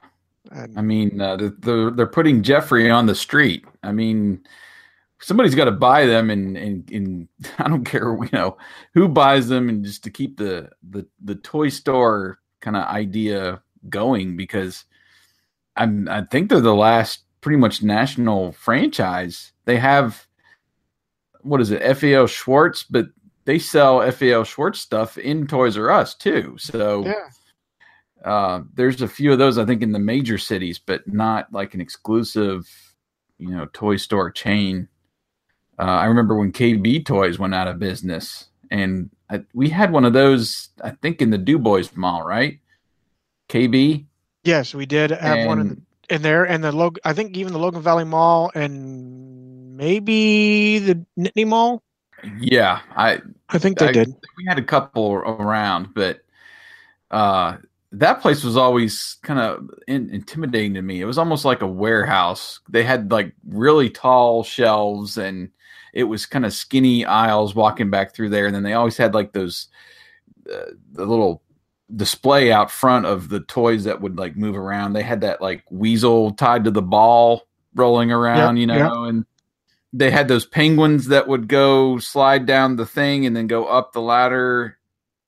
And, 0.51 0.77
I 0.77 0.81
mean, 0.83 1.19
uh, 1.19 1.37
they're, 1.59 1.89
they're 1.89 2.05
putting 2.05 2.43
Geoffrey 2.43 2.91
on 2.91 3.07
the 3.07 3.15
street. 3.15 3.65
I 3.81 3.91
mean, 3.91 4.45
somebody's 5.19 5.55
got 5.55 5.65
to 5.65 5.71
buy 5.71 6.05
them 6.05 6.29
and, 6.29 6.57
and 6.57 6.91
and 6.91 7.27
I 7.57 7.67
don't 7.67 7.83
care 7.83 8.15
you 8.21 8.29
know 8.31 8.57
who 8.93 9.07
buys 9.07 9.47
them 9.47 9.69
and 9.69 9.83
just 9.83 10.03
to 10.03 10.09
keep 10.09 10.37
the 10.37 10.69
the 10.87 11.07
the 11.23 11.35
toy 11.35 11.69
store 11.69 12.39
kind 12.61 12.77
of 12.77 12.83
idea 12.83 13.61
going 13.89 14.37
because 14.37 14.85
I'm 15.75 16.07
I 16.09 16.23
think 16.23 16.49
they're 16.49 16.61
the 16.61 16.75
last 16.75 17.24
pretty 17.45 17.59
much 17.59 17.83
national 17.83 18.51
franchise. 18.53 19.51
They 19.65 19.77
have 19.77 20.25
what 21.41 21.61
is 21.61 21.69
it 21.69 21.83
FAO 21.95 22.25
Schwarz, 22.25 22.83
but 22.89 23.05
they 23.43 23.59
sell 23.59 24.01
FAO 24.11 24.43
Schwarz 24.43 24.81
stuff 24.81 25.15
in 25.15 25.45
Toys 25.45 25.77
R 25.77 25.91
Us 25.91 26.15
too. 26.15 26.55
So 26.57 27.05
yeah. 27.05 27.29
Uh, 28.27 28.63
there's 28.73 29.03
a 29.03 29.07
few 29.07 29.31
of 29.31 29.37
those 29.37 29.59
I 29.59 29.65
think 29.65 29.83
in 29.83 29.91
the 29.91 29.99
major 29.99 30.39
cities, 30.39 30.79
but 30.83 31.07
not 31.07 31.53
like 31.53 31.75
an 31.75 31.81
exclusive, 31.81 32.67
you 33.37 33.49
know, 33.49 33.67
toy 33.73 33.97
store 33.97 34.31
chain. 34.31 34.87
Uh, 35.77 35.83
I 35.83 36.05
remember 36.05 36.35
when 36.35 36.51
KB 36.51 37.05
Toys 37.05 37.37
went 37.37 37.53
out 37.53 37.67
of 37.67 37.77
business, 37.77 38.45
and 38.71 39.11
I, 39.29 39.43
we 39.53 39.69
had 39.69 39.91
one 39.91 40.05
of 40.05 40.13
those. 40.13 40.69
I 40.83 40.89
think 40.89 41.21
in 41.21 41.29
the 41.29 41.37
Du 41.37 41.59
Bois 41.59 41.83
Mall, 41.93 42.25
right? 42.25 42.59
KB. 43.49 44.07
Yes, 44.43 44.73
we 44.73 44.87
did 44.87 45.11
have 45.11 45.37
and 45.37 45.47
one. 45.47 45.67
The- 45.67 45.81
in 46.09 46.21
there, 46.21 46.43
and 46.45 46.63
the 46.63 46.71
Log. 46.71 46.97
I 47.05 47.13
think 47.13 47.35
even 47.37 47.53
the 47.53 47.59
Logan 47.59 47.81
Valley 47.81 48.03
Mall 48.03 48.51
and 48.55 49.75
maybe 49.77 50.79
the 50.79 51.05
Nittany 51.17 51.47
Mall. 51.47 51.83
Yeah, 52.39 52.79
I 52.95 53.21
I 53.49 53.57
think 53.57 53.77
they 53.77 53.89
I- 53.89 53.91
did. 53.91 54.13
we 54.37 54.45
had 54.47 54.57
a 54.57 54.63
couple 54.63 55.13
around, 55.13 55.93
but 55.93 56.21
uh, 57.11 57.57
that 57.91 58.21
place 58.21 58.43
was 58.43 58.57
always 58.57 59.17
kind 59.21 59.39
of 59.39 59.69
in, 59.87 60.09
intimidating 60.09 60.73
to 60.73 60.81
me. 60.81 61.01
It 61.01 61.05
was 61.05 61.17
almost 61.17 61.45
like 61.45 61.61
a 61.61 61.67
warehouse. 61.67 62.59
They 62.69 62.83
had 62.83 63.11
like 63.11 63.33
really 63.47 63.89
tall 63.89 64.43
shelves, 64.43 65.17
and 65.17 65.49
it 65.93 66.05
was 66.05 66.25
kind 66.25 66.45
of 66.45 66.53
skinny 66.53 67.05
aisles 67.05 67.55
walking 67.55 67.89
back 67.89 68.13
through 68.13 68.29
there. 68.29 68.47
And 68.47 68.55
then 68.55 68.63
they 68.63 68.73
always 68.73 68.97
had 68.97 69.13
like 69.13 69.33
those 69.33 69.67
uh, 70.51 70.71
the 70.93 71.05
little 71.05 71.41
display 71.93 72.51
out 72.51 72.71
front 72.71 73.05
of 73.05 73.29
the 73.29 73.41
toys 73.41 73.83
that 73.83 74.01
would 74.01 74.17
like 74.17 74.35
move 74.35 74.55
around. 74.55 74.93
They 74.93 75.03
had 75.03 75.21
that 75.21 75.41
like 75.41 75.63
weasel 75.69 76.31
tied 76.31 76.63
to 76.63 76.71
the 76.71 76.81
ball 76.81 77.47
rolling 77.75 78.11
around, 78.11 78.57
Yep, 78.57 78.61
you 78.61 78.67
know, 78.67 79.03
yep. 79.03 79.09
and 79.09 79.25
they 79.93 80.11
had 80.11 80.27
those 80.27 80.45
penguins 80.45 81.07
that 81.07 81.27
would 81.27 81.47
go 81.47 81.99
slide 81.99 82.45
down 82.45 82.75
the 82.75 82.85
thing 82.85 83.25
and 83.25 83.35
then 83.35 83.47
go 83.47 83.65
up 83.65 83.93
the 83.93 84.01
ladder, 84.01 84.77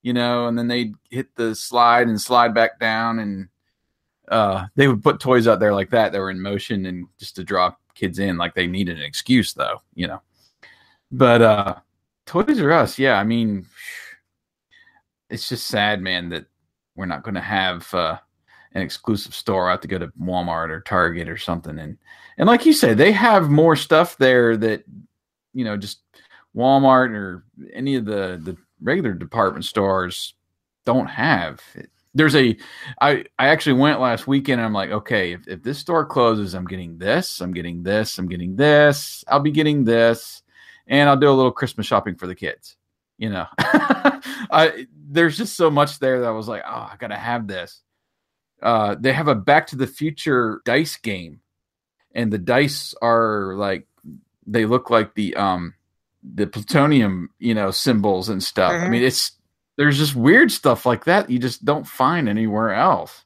you 0.01 0.13
know, 0.13 0.47
and 0.47 0.57
then 0.57 0.67
they'd 0.67 0.95
hit 1.09 1.35
the 1.35 1.53
slide 1.55 2.07
and 2.07 2.19
slide 2.19 2.53
back 2.53 2.79
down 2.79 3.19
and 3.19 3.49
uh 4.29 4.65
they 4.75 4.89
would 4.89 5.01
put 5.01 5.21
toys 5.21 5.47
out 5.47 5.59
there 5.59 5.73
like 5.73 5.89
that 5.91 6.11
that 6.11 6.19
were 6.19 6.31
in 6.31 6.41
motion 6.41 6.85
and 6.85 7.07
just 7.17 7.35
to 7.37 7.43
draw 7.45 7.73
kids 7.95 8.19
in 8.19 8.35
like 8.37 8.53
they 8.55 8.67
needed 8.67 8.97
an 8.97 9.05
excuse 9.05 9.53
though, 9.53 9.81
you 9.95 10.07
know. 10.07 10.21
But 11.11 11.41
uh 11.41 11.75
Toys 12.25 12.59
R 12.59 12.71
Us, 12.73 12.99
yeah, 12.99 13.17
I 13.17 13.23
mean 13.23 13.65
it's 15.29 15.49
just 15.49 15.67
sad, 15.67 16.01
man, 16.01 16.29
that 16.29 16.45
we're 16.95 17.05
not 17.05 17.23
going 17.23 17.35
to 17.35 17.41
have 17.41 17.93
uh, 17.93 18.17
an 18.73 18.81
exclusive 18.81 19.33
store. 19.33 19.67
I 19.67 19.71
have 19.71 19.81
to 19.81 19.87
go 19.87 19.99
to 19.99 20.11
Walmart 20.21 20.69
or 20.69 20.81
Target 20.81 21.29
or 21.29 21.37
something, 21.37 21.77
and 21.79 21.97
and 22.37 22.47
like 22.47 22.65
you 22.65 22.73
said, 22.73 22.97
they 22.97 23.11
have 23.11 23.49
more 23.49 23.75
stuff 23.75 24.17
there 24.17 24.57
that 24.57 24.83
you 25.53 25.63
know 25.63 25.77
just 25.77 26.01
Walmart 26.55 27.11
or 27.11 27.43
any 27.73 27.95
of 27.95 28.05
the 28.05 28.39
the 28.43 28.57
regular 28.81 29.13
department 29.13 29.65
stores 29.65 30.33
don't 30.85 31.07
have. 31.07 31.61
There's 32.13 32.35
a 32.35 32.57
I 33.01 33.25
I 33.37 33.47
actually 33.47 33.79
went 33.79 33.99
last 33.99 34.27
weekend 34.27 34.59
and 34.59 34.65
I'm 34.65 34.73
like, 34.73 34.89
okay, 34.89 35.33
if, 35.33 35.47
if 35.47 35.63
this 35.63 35.77
store 35.77 36.05
closes, 36.05 36.55
I'm 36.55 36.65
getting 36.65 36.97
this, 36.97 37.41
I'm 37.41 37.53
getting 37.53 37.83
this, 37.83 38.17
I'm 38.17 38.27
getting 38.27 38.55
this, 38.55 39.23
I'll 39.27 39.39
be 39.39 39.51
getting 39.51 39.83
this, 39.83 40.41
and 40.87 41.09
I'll 41.09 41.17
do 41.17 41.29
a 41.29 41.31
little 41.31 41.51
Christmas 41.51 41.85
shopping 41.85 42.15
for 42.15 42.27
the 42.27 42.35
kids. 42.35 42.75
You 43.19 43.29
know, 43.29 43.45
I 43.59 44.87
there's 45.09 45.37
just 45.37 45.55
so 45.55 45.69
much 45.69 45.99
there 45.99 46.19
that 46.21 46.27
I 46.27 46.31
was 46.31 46.47
like, 46.47 46.63
oh, 46.65 46.89
I 46.91 46.95
gotta 46.99 47.15
have 47.15 47.47
this. 47.47 47.81
Uh, 48.61 48.95
they 48.99 49.13
have 49.13 49.27
a 49.27 49.35
Back 49.35 49.67
to 49.67 49.75
the 49.75 49.87
Future 49.87 50.61
dice 50.65 50.97
game, 50.97 51.41
and 52.13 52.31
the 52.31 52.37
dice 52.37 52.93
are 53.01 53.53
like 53.55 53.87
they 54.45 54.65
look 54.65 54.89
like 54.89 55.13
the 55.15 55.35
um 55.35 55.73
the 56.23 56.47
plutonium, 56.47 57.29
you 57.39 57.53
know, 57.53 57.71
symbols 57.71 58.29
and 58.29 58.43
stuff. 58.43 58.71
I 58.73 58.75
Mhm. 58.85 58.89
mean, 58.89 59.03
it's 59.03 59.31
there's 59.77 59.97
just 59.97 60.15
weird 60.15 60.51
stuff 60.51 60.85
like 60.85 61.05
that 61.05 61.29
you 61.29 61.37
just 61.39 61.63
don't 61.63 61.87
find 61.87 62.27
anywhere 62.27 62.73
else. 62.73 63.23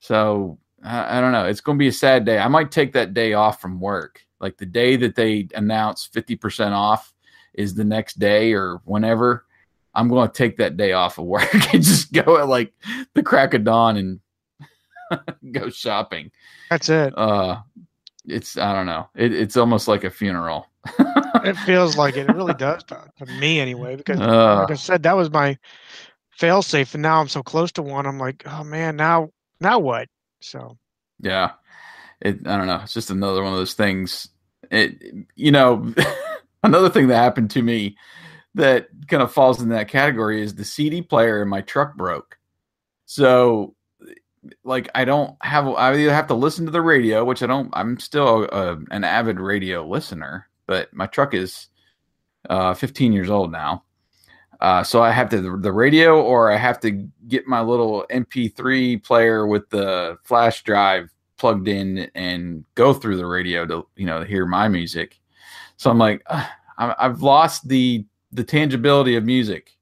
So 0.00 0.58
I, 0.82 1.18
I 1.18 1.20
don't 1.20 1.32
know. 1.32 1.46
It's 1.46 1.60
going 1.60 1.78
to 1.78 1.82
be 1.82 1.88
a 1.88 1.92
sad 1.92 2.24
day. 2.24 2.38
I 2.38 2.48
might 2.48 2.70
take 2.70 2.92
that 2.92 3.14
day 3.14 3.32
off 3.34 3.60
from 3.60 3.80
work. 3.80 4.24
Like 4.40 4.56
the 4.58 4.66
day 4.66 4.96
that 4.96 5.14
they 5.14 5.48
announce 5.54 6.08
50% 6.08 6.72
off 6.72 7.12
is 7.54 7.74
the 7.74 7.84
next 7.84 8.18
day 8.18 8.52
or 8.52 8.80
whenever. 8.84 9.44
I'm 9.98 10.08
going 10.08 10.28
to 10.28 10.32
take 10.32 10.58
that 10.58 10.76
day 10.76 10.92
off 10.92 11.18
of 11.18 11.24
work 11.24 11.52
and 11.74 11.82
just 11.82 12.12
go 12.12 12.38
at 12.38 12.48
like 12.48 12.72
the 13.14 13.22
crack 13.22 13.52
of 13.54 13.64
dawn 13.64 13.96
and 13.96 14.20
go 15.52 15.70
shopping. 15.70 16.30
That's 16.70 16.88
it. 16.88 17.16
Uh, 17.18 17.58
it's 18.24 18.56
I 18.56 18.72
don't 18.72 18.86
know. 18.86 19.08
It, 19.16 19.34
it's 19.34 19.56
almost 19.56 19.88
like 19.88 20.04
a 20.04 20.10
funeral. 20.10 20.66
It 21.44 21.56
feels 21.58 21.96
like 21.96 22.16
it. 22.16 22.28
It 22.28 22.34
really 22.34 22.54
does 22.54 22.82
to, 22.84 23.26
me 23.38 23.60
anyway. 23.60 23.94
Because 23.96 24.18
Uh, 24.20 24.56
like 24.60 24.70
I 24.72 24.74
said, 24.74 25.04
that 25.04 25.16
was 25.16 25.30
my 25.30 25.56
fail 26.30 26.62
safe, 26.62 26.94
and 26.94 27.02
now 27.02 27.20
I'm 27.20 27.28
so 27.28 27.42
close 27.42 27.70
to 27.72 27.82
one. 27.82 28.06
I'm 28.06 28.18
like, 28.18 28.42
oh 28.46 28.64
man, 28.64 28.96
now 28.96 29.30
now 29.60 29.78
what? 29.78 30.08
So 30.40 30.76
Yeah. 31.20 31.52
It 32.20 32.46
I 32.46 32.56
don't 32.56 32.66
know. 32.66 32.80
It's 32.82 32.94
just 32.94 33.10
another 33.10 33.42
one 33.42 33.52
of 33.52 33.58
those 33.58 33.74
things. 33.74 34.28
It 34.70 35.00
you 35.36 35.52
know, 35.52 35.94
another 36.64 36.88
thing 36.90 37.06
that 37.08 37.16
happened 37.16 37.50
to 37.52 37.62
me 37.62 37.96
that 38.58 38.88
kind 39.06 39.22
of 39.22 39.32
falls 39.32 39.62
in 39.62 39.68
that 39.68 39.88
category 39.88 40.42
is 40.42 40.54
the 40.54 40.64
CD 40.64 41.00
player 41.00 41.40
in 41.42 41.48
my 41.48 41.60
truck 41.60 41.96
broke. 41.96 42.36
So 43.06 43.74
like 44.64 44.88
I 44.94 45.04
don't 45.04 45.36
have 45.42 45.68
I 45.68 45.94
either 45.94 46.12
have 46.12 46.26
to 46.26 46.34
listen 46.34 46.66
to 46.66 46.72
the 46.72 46.82
radio, 46.82 47.24
which 47.24 47.42
I 47.42 47.46
don't 47.46 47.70
I'm 47.72 47.98
still 48.00 48.44
a, 48.50 48.76
an 48.90 49.04
avid 49.04 49.38
radio 49.38 49.86
listener, 49.86 50.48
but 50.66 50.92
my 50.92 51.06
truck 51.06 51.34
is 51.34 51.68
uh 52.50 52.74
15 52.74 53.12
years 53.12 53.30
old 53.30 53.52
now. 53.52 53.84
Uh, 54.60 54.82
so 54.82 55.00
I 55.00 55.12
have 55.12 55.28
to 55.30 55.56
the 55.58 55.72
radio, 55.72 56.20
or 56.20 56.50
I 56.50 56.56
have 56.56 56.80
to 56.80 57.08
get 57.28 57.46
my 57.46 57.60
little 57.60 58.04
MP3 58.10 59.04
player 59.04 59.46
with 59.46 59.70
the 59.70 60.18
flash 60.24 60.64
drive 60.64 61.10
plugged 61.36 61.68
in 61.68 62.10
and 62.16 62.64
go 62.74 62.92
through 62.92 63.18
the 63.18 63.26
radio 63.26 63.64
to 63.66 63.86
you 63.94 64.06
know 64.06 64.24
hear 64.24 64.46
my 64.46 64.66
music. 64.66 65.20
So 65.76 65.90
I'm 65.90 65.98
like, 65.98 66.24
"Ugh, 66.26 66.48
I've 66.78 67.22
lost 67.22 67.68
the 67.68 68.04
the 68.32 68.44
tangibility 68.44 69.16
of 69.16 69.24
music. 69.24 69.76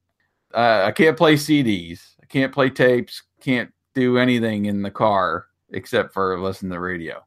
Uh, 0.55 0.85
I 0.87 0.93
can't 0.93 1.17
play 1.17 1.35
CDs. 1.35 2.01
I 2.23 2.27
can't 2.27 2.53
play 2.53 2.71
tapes. 2.71 3.23
Can't 3.41 3.73
do 3.95 4.19
anything 4.19 4.67
in 4.67 4.83
the 4.83 4.91
car 4.91 5.47
except 5.71 6.13
for 6.13 6.39
listen 6.39 6.69
to 6.69 6.75
the 6.75 6.81
radio. 6.81 7.25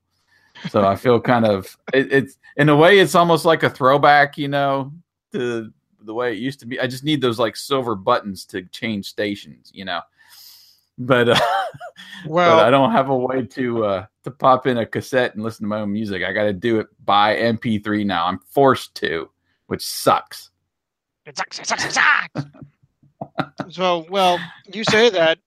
So 0.69 0.85
I 0.85 0.95
feel 0.95 1.19
kind 1.33 1.45
of 1.45 1.77
it, 1.93 2.11
it's 2.11 2.37
in 2.57 2.69
a 2.69 2.75
way 2.75 2.99
it's 2.99 3.15
almost 3.15 3.45
like 3.45 3.63
a 3.63 3.69
throwback, 3.69 4.37
you 4.37 4.47
know, 4.47 4.93
to 5.33 5.71
the 6.01 6.13
way 6.13 6.31
it 6.31 6.39
used 6.39 6.59
to 6.61 6.65
be. 6.65 6.79
I 6.79 6.87
just 6.87 7.03
need 7.03 7.21
those 7.21 7.39
like 7.39 7.55
silver 7.55 7.95
buttons 7.95 8.45
to 8.45 8.63
change 8.63 9.05
stations, 9.07 9.71
you 9.73 9.85
know. 9.85 10.01
But 10.97 11.29
uh, 11.29 11.39
well, 12.25 12.57
but 12.57 12.65
I 12.65 12.69
don't 12.69 12.91
have 12.91 13.09
a 13.09 13.17
way 13.17 13.45
to 13.45 13.85
uh, 13.85 14.05
to 14.23 14.31
pop 14.31 14.67
in 14.67 14.77
a 14.77 14.85
cassette 14.85 15.35
and 15.35 15.43
listen 15.43 15.63
to 15.63 15.67
my 15.67 15.79
own 15.79 15.93
music. 15.93 16.23
I 16.23 16.33
got 16.33 16.43
to 16.43 16.53
do 16.53 16.79
it 16.79 16.87
by 17.05 17.35
MP3 17.35 18.05
now. 18.05 18.25
I'm 18.25 18.39
forced 18.49 18.95
to, 18.95 19.29
which 19.67 19.85
sucks. 19.85 20.49
It 21.29 21.37
sucks, 21.37 21.59
it 21.59 21.67
sucks, 21.67 21.85
it 21.85 21.91
sucks. 21.93 23.75
so, 23.75 24.07
well, 24.09 24.39
you 24.73 24.83
say 24.83 25.11
that. 25.11 25.37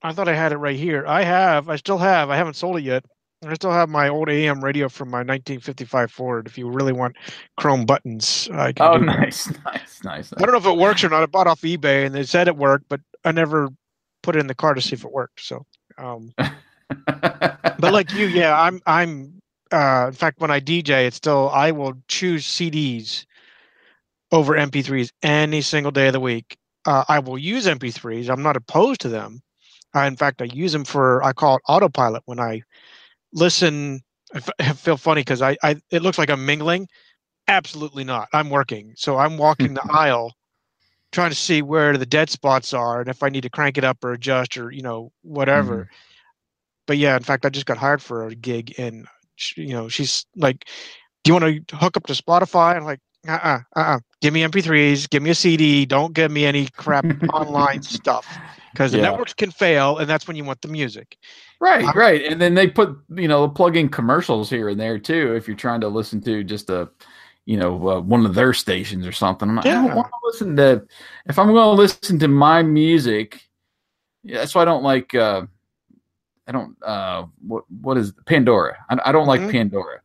I 0.00 0.12
thought 0.12 0.28
I 0.28 0.34
had 0.34 0.52
it 0.52 0.56
right 0.58 0.76
here. 0.76 1.04
I 1.04 1.24
have. 1.24 1.68
I 1.68 1.76
still 1.76 1.98
have. 1.98 2.30
I 2.30 2.36
haven't 2.36 2.54
sold 2.54 2.76
it 2.76 2.84
yet. 2.84 3.04
I 3.44 3.54
still 3.54 3.72
have 3.72 3.88
my 3.88 4.08
old 4.08 4.28
AM 4.28 4.62
radio 4.62 4.88
from 4.88 5.10
my 5.10 5.18
1955 5.18 6.12
Ford. 6.12 6.46
If 6.46 6.58
you 6.58 6.70
really 6.70 6.92
want 6.92 7.16
chrome 7.56 7.86
buttons, 7.86 8.48
I 8.52 8.72
can. 8.72 8.86
Oh, 8.86 8.98
do 8.98 9.06
that. 9.06 9.18
nice, 9.18 9.50
nice, 9.64 10.04
nice. 10.04 10.32
I 10.32 10.42
don't 10.42 10.52
know 10.52 10.58
if 10.58 10.66
it 10.66 10.80
works 10.80 11.02
or 11.02 11.08
not. 11.08 11.24
I 11.24 11.26
bought 11.26 11.48
off 11.48 11.62
eBay 11.62 12.06
and 12.06 12.14
they 12.14 12.22
said 12.22 12.46
it 12.46 12.56
worked, 12.56 12.88
but 12.88 13.00
I 13.24 13.32
never 13.32 13.68
put 14.22 14.36
it 14.36 14.38
in 14.38 14.46
the 14.46 14.54
car 14.54 14.74
to 14.74 14.80
see 14.80 14.94
if 14.94 15.04
it 15.04 15.10
worked. 15.10 15.40
So, 15.40 15.66
um, 15.98 16.32
but 17.06 17.92
like 17.92 18.12
you, 18.12 18.26
yeah, 18.26 18.60
I'm. 18.60 18.80
I'm. 18.86 19.40
Uh, 19.72 20.06
in 20.08 20.12
fact, 20.12 20.38
when 20.38 20.52
I 20.52 20.60
DJ, 20.60 21.06
it's 21.06 21.16
still 21.16 21.48
I 21.50 21.72
will 21.72 21.94
choose 22.06 22.46
CDs 22.46 23.24
over 24.32 24.54
MP3s 24.54 25.10
any 25.22 25.60
single 25.60 25.92
day 25.92 26.08
of 26.08 26.14
the 26.14 26.20
week. 26.20 26.56
Uh, 26.84 27.04
I 27.08 27.20
will 27.20 27.38
use 27.38 27.66
MP3s. 27.66 28.28
I'm 28.28 28.42
not 28.42 28.56
opposed 28.56 29.00
to 29.02 29.08
them. 29.08 29.42
I, 29.94 30.06
in 30.06 30.16
fact, 30.16 30.40
I 30.42 30.46
use 30.46 30.72
them 30.72 30.84
for 30.84 31.22
I 31.22 31.32
call 31.32 31.56
it 31.56 31.62
autopilot 31.68 32.22
when 32.24 32.40
I 32.40 32.62
listen. 33.32 34.00
I 34.34 34.38
f- 34.38 34.50
I 34.58 34.72
feel 34.72 34.96
funny 34.96 35.20
because 35.20 35.42
I, 35.42 35.56
I 35.62 35.76
it 35.90 36.02
looks 36.02 36.18
like 36.18 36.30
I'm 36.30 36.46
mingling. 36.46 36.88
Absolutely 37.46 38.04
not. 38.04 38.28
I'm 38.32 38.50
working, 38.50 38.94
so 38.96 39.18
I'm 39.18 39.36
walking 39.36 39.74
the 39.74 39.80
mm-hmm. 39.80 39.96
aisle, 39.96 40.32
trying 41.12 41.30
to 41.30 41.36
see 41.36 41.60
where 41.60 41.96
the 41.98 42.06
dead 42.06 42.30
spots 42.30 42.72
are 42.72 43.00
and 43.00 43.10
if 43.10 43.22
I 43.22 43.28
need 43.28 43.42
to 43.42 43.50
crank 43.50 43.76
it 43.76 43.84
up 43.84 44.02
or 44.02 44.12
adjust 44.12 44.56
or 44.56 44.70
you 44.70 44.82
know 44.82 45.12
whatever. 45.22 45.84
Mm-hmm. 45.84 45.94
But 46.86 46.98
yeah, 46.98 47.16
in 47.16 47.22
fact, 47.22 47.44
I 47.44 47.50
just 47.50 47.66
got 47.66 47.76
hired 47.76 48.02
for 48.02 48.26
a 48.26 48.34
gig, 48.34 48.74
and 48.78 49.06
sh- 49.36 49.58
you 49.58 49.74
know 49.74 49.88
she's 49.88 50.24
like, 50.36 50.66
"Do 51.22 51.30
you 51.30 51.34
want 51.38 51.68
to 51.68 51.76
hook 51.76 51.98
up 51.98 52.06
to 52.06 52.14
Spotify?" 52.14 52.76
I'm 52.76 52.84
like, 52.84 53.00
"Uh, 53.26 53.32
uh-uh, 53.32 53.58
uh, 53.76 53.80
uh 53.80 53.98
Give 54.20 54.32
me 54.32 54.42
MP3s. 54.42 55.08
Give 55.08 55.22
me 55.22 55.30
a 55.30 55.34
CD. 55.34 55.84
Don't 55.86 56.12
give 56.14 56.30
me 56.30 56.44
any 56.44 56.68
crap 56.76 57.04
online 57.34 57.82
stuff." 57.82 58.26
Because 58.72 58.92
the 58.92 58.98
Yeah. 58.98 59.04
networks 59.04 59.34
can 59.34 59.50
fail, 59.50 59.98
and 59.98 60.08
that's 60.08 60.26
when 60.26 60.36
you 60.36 60.44
want 60.44 60.62
the 60.62 60.68
music. 60.68 61.18
Right, 61.60 61.94
right. 61.94 62.24
And 62.24 62.40
then 62.40 62.54
they 62.54 62.66
put, 62.66 62.98
you 63.14 63.28
know, 63.28 63.48
plug 63.48 63.76
in 63.76 63.88
commercials 63.88 64.50
here 64.50 64.68
and 64.68 64.80
there 64.80 64.98
too 64.98 65.34
if 65.36 65.46
you're 65.46 65.56
trying 65.56 65.80
to 65.82 65.88
listen 65.88 66.20
to 66.22 66.42
just 66.42 66.70
a, 66.70 66.88
you 67.44 67.56
know, 67.56 67.88
uh, 67.88 68.00
one 68.00 68.26
of 68.26 68.34
their 68.34 68.52
stations 68.52 69.06
or 69.06 69.12
something. 69.12 69.48
I'm 69.48 69.56
like, 69.56 69.66
I 69.66 69.74
don't 69.74 69.94
want 69.94 70.08
to 70.08 70.26
listen 70.26 70.56
to, 70.56 70.84
if 71.26 71.38
I'm 71.38 71.52
going 71.52 71.76
to 71.76 71.82
listen 71.82 72.18
to 72.18 72.28
my 72.28 72.62
music, 72.62 73.42
yeah, 74.24 74.38
that's 74.38 74.54
why 74.54 74.62
I 74.62 74.64
don't 74.64 74.82
like, 74.82 75.14
uh, 75.14 75.42
I 76.48 76.52
don't, 76.52 76.76
uh, 76.82 77.26
what, 77.46 77.64
what 77.70 77.96
is 77.96 78.12
Pandora? 78.26 78.76
I, 78.88 78.98
I 79.06 79.12
don't 79.12 79.26
like 79.28 79.42
Mhm. 79.42 79.50
Pandora. 79.52 80.00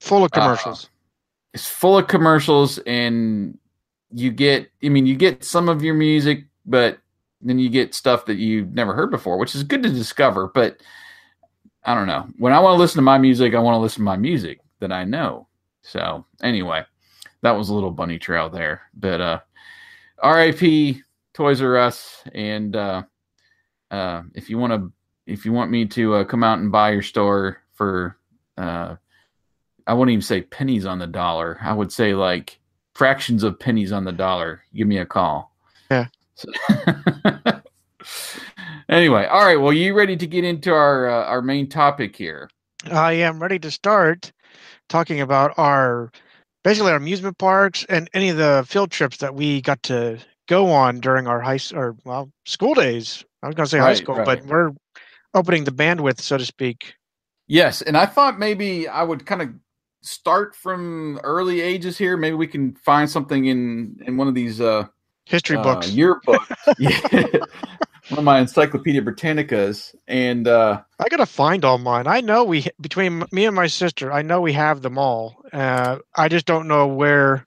Full 0.00 0.24
of 0.24 0.32
Uh, 0.34 0.40
commercials. 0.40 0.90
It's 1.54 1.66
full 1.66 1.96
of 1.96 2.08
commercials 2.08 2.78
and 2.78 3.56
you 4.10 4.30
get, 4.30 4.70
I 4.84 4.88
mean, 4.90 5.06
you 5.06 5.16
get 5.16 5.44
some 5.44 5.68
of 5.68 5.82
your 5.82 5.94
music, 5.94 6.44
but 6.66 6.98
then 7.40 7.58
you 7.58 7.68
get 7.68 7.94
stuff 7.94 8.26
that 8.26 8.36
you've 8.36 8.72
never 8.72 8.94
heard 8.94 9.10
before, 9.10 9.38
which 9.38 9.54
is 9.54 9.62
good 9.62 9.82
to 9.84 9.88
discover. 9.88 10.50
But 10.52 10.82
I 11.84 11.94
don't 11.94 12.06
know. 12.06 12.28
When 12.38 12.52
I 12.52 12.58
want 12.60 12.74
to 12.74 12.78
listen 12.78 12.98
to 12.98 13.02
my 13.02 13.18
music, 13.18 13.54
I 13.54 13.58
want 13.58 13.74
to 13.74 13.78
listen 13.78 14.00
to 14.00 14.04
my 14.04 14.16
music 14.16 14.60
that 14.80 14.92
I 14.92 15.04
know. 15.04 15.48
So 15.82 16.24
anyway, 16.42 16.84
that 17.42 17.52
was 17.52 17.68
a 17.68 17.74
little 17.74 17.90
bunny 17.90 18.18
trail 18.18 18.48
there. 18.50 18.82
But 18.94 19.20
uh 19.20 19.40
RIP 20.24 20.96
Toys 21.34 21.60
R 21.60 21.76
Us 21.76 22.22
and 22.34 22.74
uh 22.74 23.02
uh 23.90 24.22
if 24.34 24.48
you 24.48 24.58
want 24.58 24.72
to 24.72 24.92
if 25.26 25.44
you 25.44 25.52
want 25.52 25.70
me 25.70 25.86
to 25.86 26.14
uh, 26.14 26.24
come 26.24 26.42
out 26.42 26.58
and 26.58 26.72
buy 26.72 26.90
your 26.90 27.02
store 27.02 27.58
for 27.74 28.16
uh 28.56 28.96
I 29.86 29.94
wouldn't 29.94 30.12
even 30.12 30.22
say 30.22 30.42
pennies 30.42 30.86
on 30.86 30.98
the 30.98 31.06
dollar. 31.06 31.58
I 31.62 31.72
would 31.72 31.92
say 31.92 32.14
like 32.14 32.58
fractions 32.94 33.42
of 33.42 33.58
pennies 33.58 33.92
on 33.92 34.04
the 34.04 34.12
dollar. 34.12 34.62
Give 34.74 34.86
me 34.86 34.98
a 34.98 35.06
call. 35.06 35.54
Yeah. 35.90 36.06
So 36.34 36.50
anyway, 38.88 39.26
all 39.26 39.44
right. 39.44 39.56
Well, 39.60 39.72
you 39.72 39.94
ready 39.94 40.16
to 40.16 40.26
get 40.26 40.44
into 40.44 40.72
our 40.72 41.08
uh, 41.08 41.24
our 41.24 41.42
main 41.42 41.68
topic 41.68 42.16
here? 42.16 42.50
I 42.90 43.12
am 43.12 43.40
ready 43.40 43.58
to 43.60 43.70
start 43.70 44.32
talking 44.88 45.20
about 45.20 45.58
our 45.58 46.10
basically 46.62 46.90
our 46.90 46.96
amusement 46.96 47.38
parks 47.38 47.84
and 47.88 48.08
any 48.14 48.30
of 48.30 48.36
the 48.36 48.64
field 48.66 48.90
trips 48.90 49.18
that 49.18 49.34
we 49.34 49.60
got 49.60 49.82
to 49.84 50.18
go 50.48 50.70
on 50.70 51.00
during 51.00 51.26
our 51.26 51.40
high 51.40 51.60
or 51.74 51.96
well 52.04 52.30
school 52.46 52.74
days. 52.74 53.24
I 53.42 53.46
was 53.46 53.54
going 53.54 53.66
to 53.66 53.70
say 53.70 53.78
high 53.78 53.94
school, 53.94 54.16
right. 54.16 54.24
but 54.24 54.44
we're 54.46 54.72
opening 55.34 55.64
the 55.64 55.70
bandwidth, 55.70 56.20
so 56.20 56.38
to 56.38 56.46
speak. 56.46 56.94
Yes, 57.46 57.82
and 57.82 57.96
I 57.96 58.06
thought 58.06 58.38
maybe 58.38 58.88
I 58.88 59.02
would 59.02 59.26
kind 59.26 59.42
of 59.42 59.50
start 60.04 60.54
from 60.54 61.18
early 61.24 61.60
ages 61.60 61.98
here. 61.98 62.16
Maybe 62.16 62.36
we 62.36 62.46
can 62.46 62.74
find 62.76 63.10
something 63.10 63.46
in 63.46 63.98
in 64.06 64.16
one 64.16 64.28
of 64.28 64.34
these 64.34 64.60
uh, 64.60 64.86
History 65.24 65.56
uh, 65.56 65.62
books. 65.62 65.90
yearbooks. 65.90 66.54
yeah. 66.78 67.40
One 68.10 68.18
of 68.18 68.24
my 68.24 68.38
Encyclopedia 68.38 69.00
Britannicas, 69.00 69.94
and 70.06 70.46
uh, 70.46 70.82
I 71.00 71.08
gotta 71.08 71.24
find 71.24 71.64
all 71.64 71.78
mine. 71.78 72.06
I 72.06 72.20
know 72.20 72.44
we 72.44 72.66
between 72.80 73.24
me 73.32 73.46
and 73.46 73.56
my 73.56 73.66
sister. 73.66 74.12
I 74.12 74.20
know 74.20 74.42
we 74.42 74.52
have 74.52 74.82
them 74.82 74.98
all. 74.98 75.42
Uh, 75.52 75.98
I 76.14 76.28
just 76.28 76.44
don't 76.44 76.68
know 76.68 76.86
where. 76.86 77.46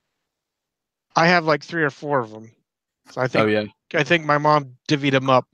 I 1.16 1.28
have 1.28 1.46
like 1.46 1.64
three 1.64 1.84
or 1.84 1.90
four 1.90 2.20
of 2.20 2.32
them. 2.32 2.52
So 3.12 3.22
I 3.22 3.28
think 3.28 3.44
oh 3.44 3.48
yeah, 3.48 3.66
I 3.94 4.04
think 4.04 4.26
my 4.26 4.40
mom 4.40 4.78
divvied 4.90 5.12
them 5.12 5.30
up. 5.30 5.46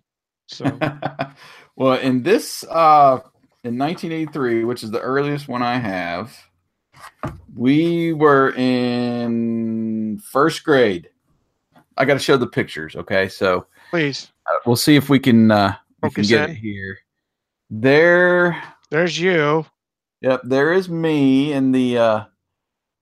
So 0.48 0.79
well, 1.75 2.00
in 2.00 2.24
this 2.24 2.63
uh, 2.69 3.19
in 3.65 3.77
1983, 3.77 4.63
which 4.63 4.83
is 4.83 4.91
the 4.91 5.01
earliest 5.01 5.50
one 5.50 5.62
I 5.62 5.77
have, 5.79 6.33
we 7.55 8.13
were 8.13 8.53
in 8.55 10.19
first 10.19 10.63
grade. 10.63 11.09
I 11.97 12.05
got 12.05 12.13
to 12.13 12.19
show 12.19 12.37
the 12.37 12.47
pictures, 12.47 12.95
okay? 12.95 13.27
So 13.29 13.67
please, 13.89 14.31
uh, 14.47 14.57
we'll 14.65 14.75
see 14.75 14.95
if 14.95 15.09
we 15.09 15.19
can 15.19 15.51
uh, 15.51 15.75
we 16.01 16.09
can 16.09 16.23
get 16.23 16.49
in. 16.49 16.55
it 16.55 16.59
here. 16.59 16.99
There, 17.69 18.61
there's 18.89 19.19
you. 19.19 19.65
yep, 20.21 20.41
there 20.43 20.73
is 20.73 20.89
me 20.89 21.53
in 21.53 21.71
the 21.71 21.97
uh, 21.97 22.23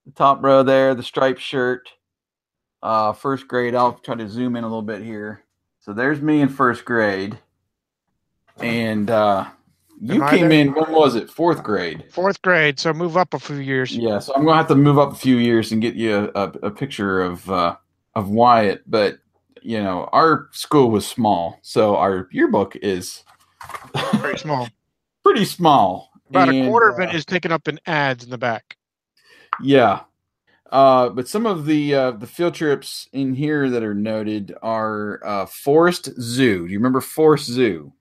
the 0.05 0.11
top 0.11 0.43
row 0.43 0.63
there, 0.63 0.95
the 0.95 1.03
striped 1.03 1.41
shirt. 1.41 1.89
Uh, 2.83 3.13
first 3.13 3.47
grade. 3.47 3.75
I'll 3.75 3.93
try 3.93 4.15
to 4.15 4.27
zoom 4.27 4.55
in 4.55 4.63
a 4.63 4.67
little 4.67 4.81
bit 4.81 5.03
here. 5.03 5.43
So 5.79 5.93
there's 5.93 6.19
me 6.19 6.41
in 6.41 6.49
first 6.49 6.83
grade, 6.83 7.37
and 8.57 9.09
uh, 9.09 9.45
you 10.03 10.23
Am 10.23 10.29
came 10.29 10.51
in. 10.51 10.73
When 10.73 10.91
was 10.91 11.15
it? 11.15 11.29
Fourth 11.29 11.61
grade. 11.61 12.05
Fourth 12.11 12.41
grade. 12.41 12.79
So 12.79 12.91
move 12.91 13.17
up 13.17 13.35
a 13.35 13.39
few 13.39 13.57
years. 13.57 13.95
Yeah, 13.95 14.17
so 14.17 14.33
I'm 14.33 14.43
gonna 14.43 14.57
have 14.57 14.67
to 14.69 14.75
move 14.75 14.97
up 14.97 15.11
a 15.11 15.15
few 15.15 15.37
years 15.37 15.71
and 15.71 15.79
get 15.79 15.93
you 15.93 16.31
a, 16.33 16.41
a, 16.43 16.47
a 16.63 16.71
picture 16.71 17.21
of 17.21 17.49
uh, 17.51 17.75
of 18.15 18.29
Wyatt. 18.29 18.81
But 18.89 19.19
you 19.61 19.81
know, 19.81 20.09
our 20.11 20.49
school 20.53 20.89
was 20.89 21.05
small, 21.05 21.59
so 21.61 21.95
our 21.97 22.27
yearbook 22.31 22.75
is 22.77 23.23
Very 24.15 24.39
small. 24.39 24.67
pretty 25.23 25.45
small. 25.45 26.09
About 26.29 26.49
a 26.49 26.67
quarter 26.67 26.89
of 26.89 26.99
uh, 26.99 27.03
it 27.03 27.13
is 27.13 27.23
taken 27.23 27.51
up 27.51 27.67
in 27.67 27.79
ads 27.85 28.23
in 28.23 28.31
the 28.31 28.39
back. 28.39 28.77
Yeah. 29.61 30.01
Uh, 30.71 31.09
but 31.09 31.27
some 31.27 31.45
of 31.45 31.65
the 31.65 31.93
uh, 31.93 32.11
the 32.11 32.25
field 32.25 32.55
trips 32.55 33.07
in 33.13 33.35
here 33.35 33.69
that 33.69 33.83
are 33.83 33.93
noted 33.93 34.55
are 34.63 35.19
uh, 35.23 35.45
Forest 35.45 36.09
Zoo. 36.19 36.65
Do 36.65 36.73
you 36.73 36.79
remember 36.79 37.01
Forest 37.01 37.45
Zoo? 37.45 37.93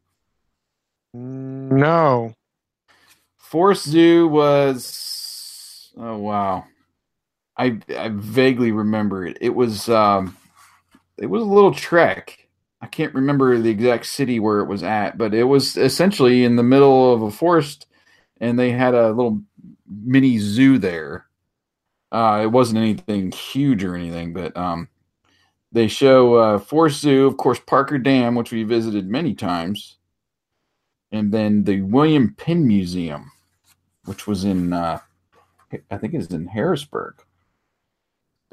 No. 1.15 2.35
Forest 3.39 3.89
Zoo 3.89 4.29
was 4.29 5.93
oh 5.97 6.19
wow. 6.19 6.65
I 7.57 7.79
I 7.97 8.11
vaguely 8.13 8.73
remember 8.73 9.27
it. 9.27 9.39
It 9.41 9.55
was 9.55 9.89
um 9.89 10.37
it 11.19 11.27
was 11.27 11.43
a 11.43 11.47
little 11.47 11.75
trek. 11.75 12.49
I 12.83 12.87
can't 12.89 13.15
remember 13.15 13.59
the 13.59 13.71
exact 13.71 14.07
city 14.07 14.41
where 14.41 14.61
it 14.61 14.69
was 14.69 14.83
at, 14.85 15.19
but 15.19 15.35
it 15.35 15.45
was 15.45 15.77
essentially 15.77 16.45
in 16.45 16.57
the 16.57 16.63
middle 16.65 17.15
of 17.15 17.23
a 17.23 17.31
forest 17.31 17.87
and 18.41 18.59
they 18.59 18.73
had 18.73 18.95
a 18.95 19.11
little 19.13 19.43
mini 19.89 20.39
zoo 20.39 20.79
there. 20.79 21.27
Uh 22.13 22.41
it 22.45 22.49
wasn't 22.53 22.79
anything 22.81 23.33
huge 23.33 23.85
or 23.85 23.97
anything, 23.97 24.33
but 24.35 24.57
um 24.57 24.89
they 25.73 25.89
show 25.89 26.37
uh 26.37 26.59
Forest 26.61 27.03
Zoo, 27.03 27.27
of 27.27 27.39
course 27.39 27.61
Parker 27.61 27.99
Dam, 27.99 28.37
which 28.37 28.53
we 28.53 28.65
visited 28.65 29.09
many 29.09 29.35
times. 29.35 29.99
And 31.13 31.33
then 31.33 31.65
the 31.65 31.83
William 31.83 32.35
Penn 32.35 32.67
Museum, 32.67 33.33
which 34.05 34.27
was 34.27 34.45
in 34.45 34.73
uh 34.73 35.01
I 35.91 35.99
think 35.99 36.15
it's 36.15 36.29
in 36.29 36.47
Harrisburg. 36.47 37.15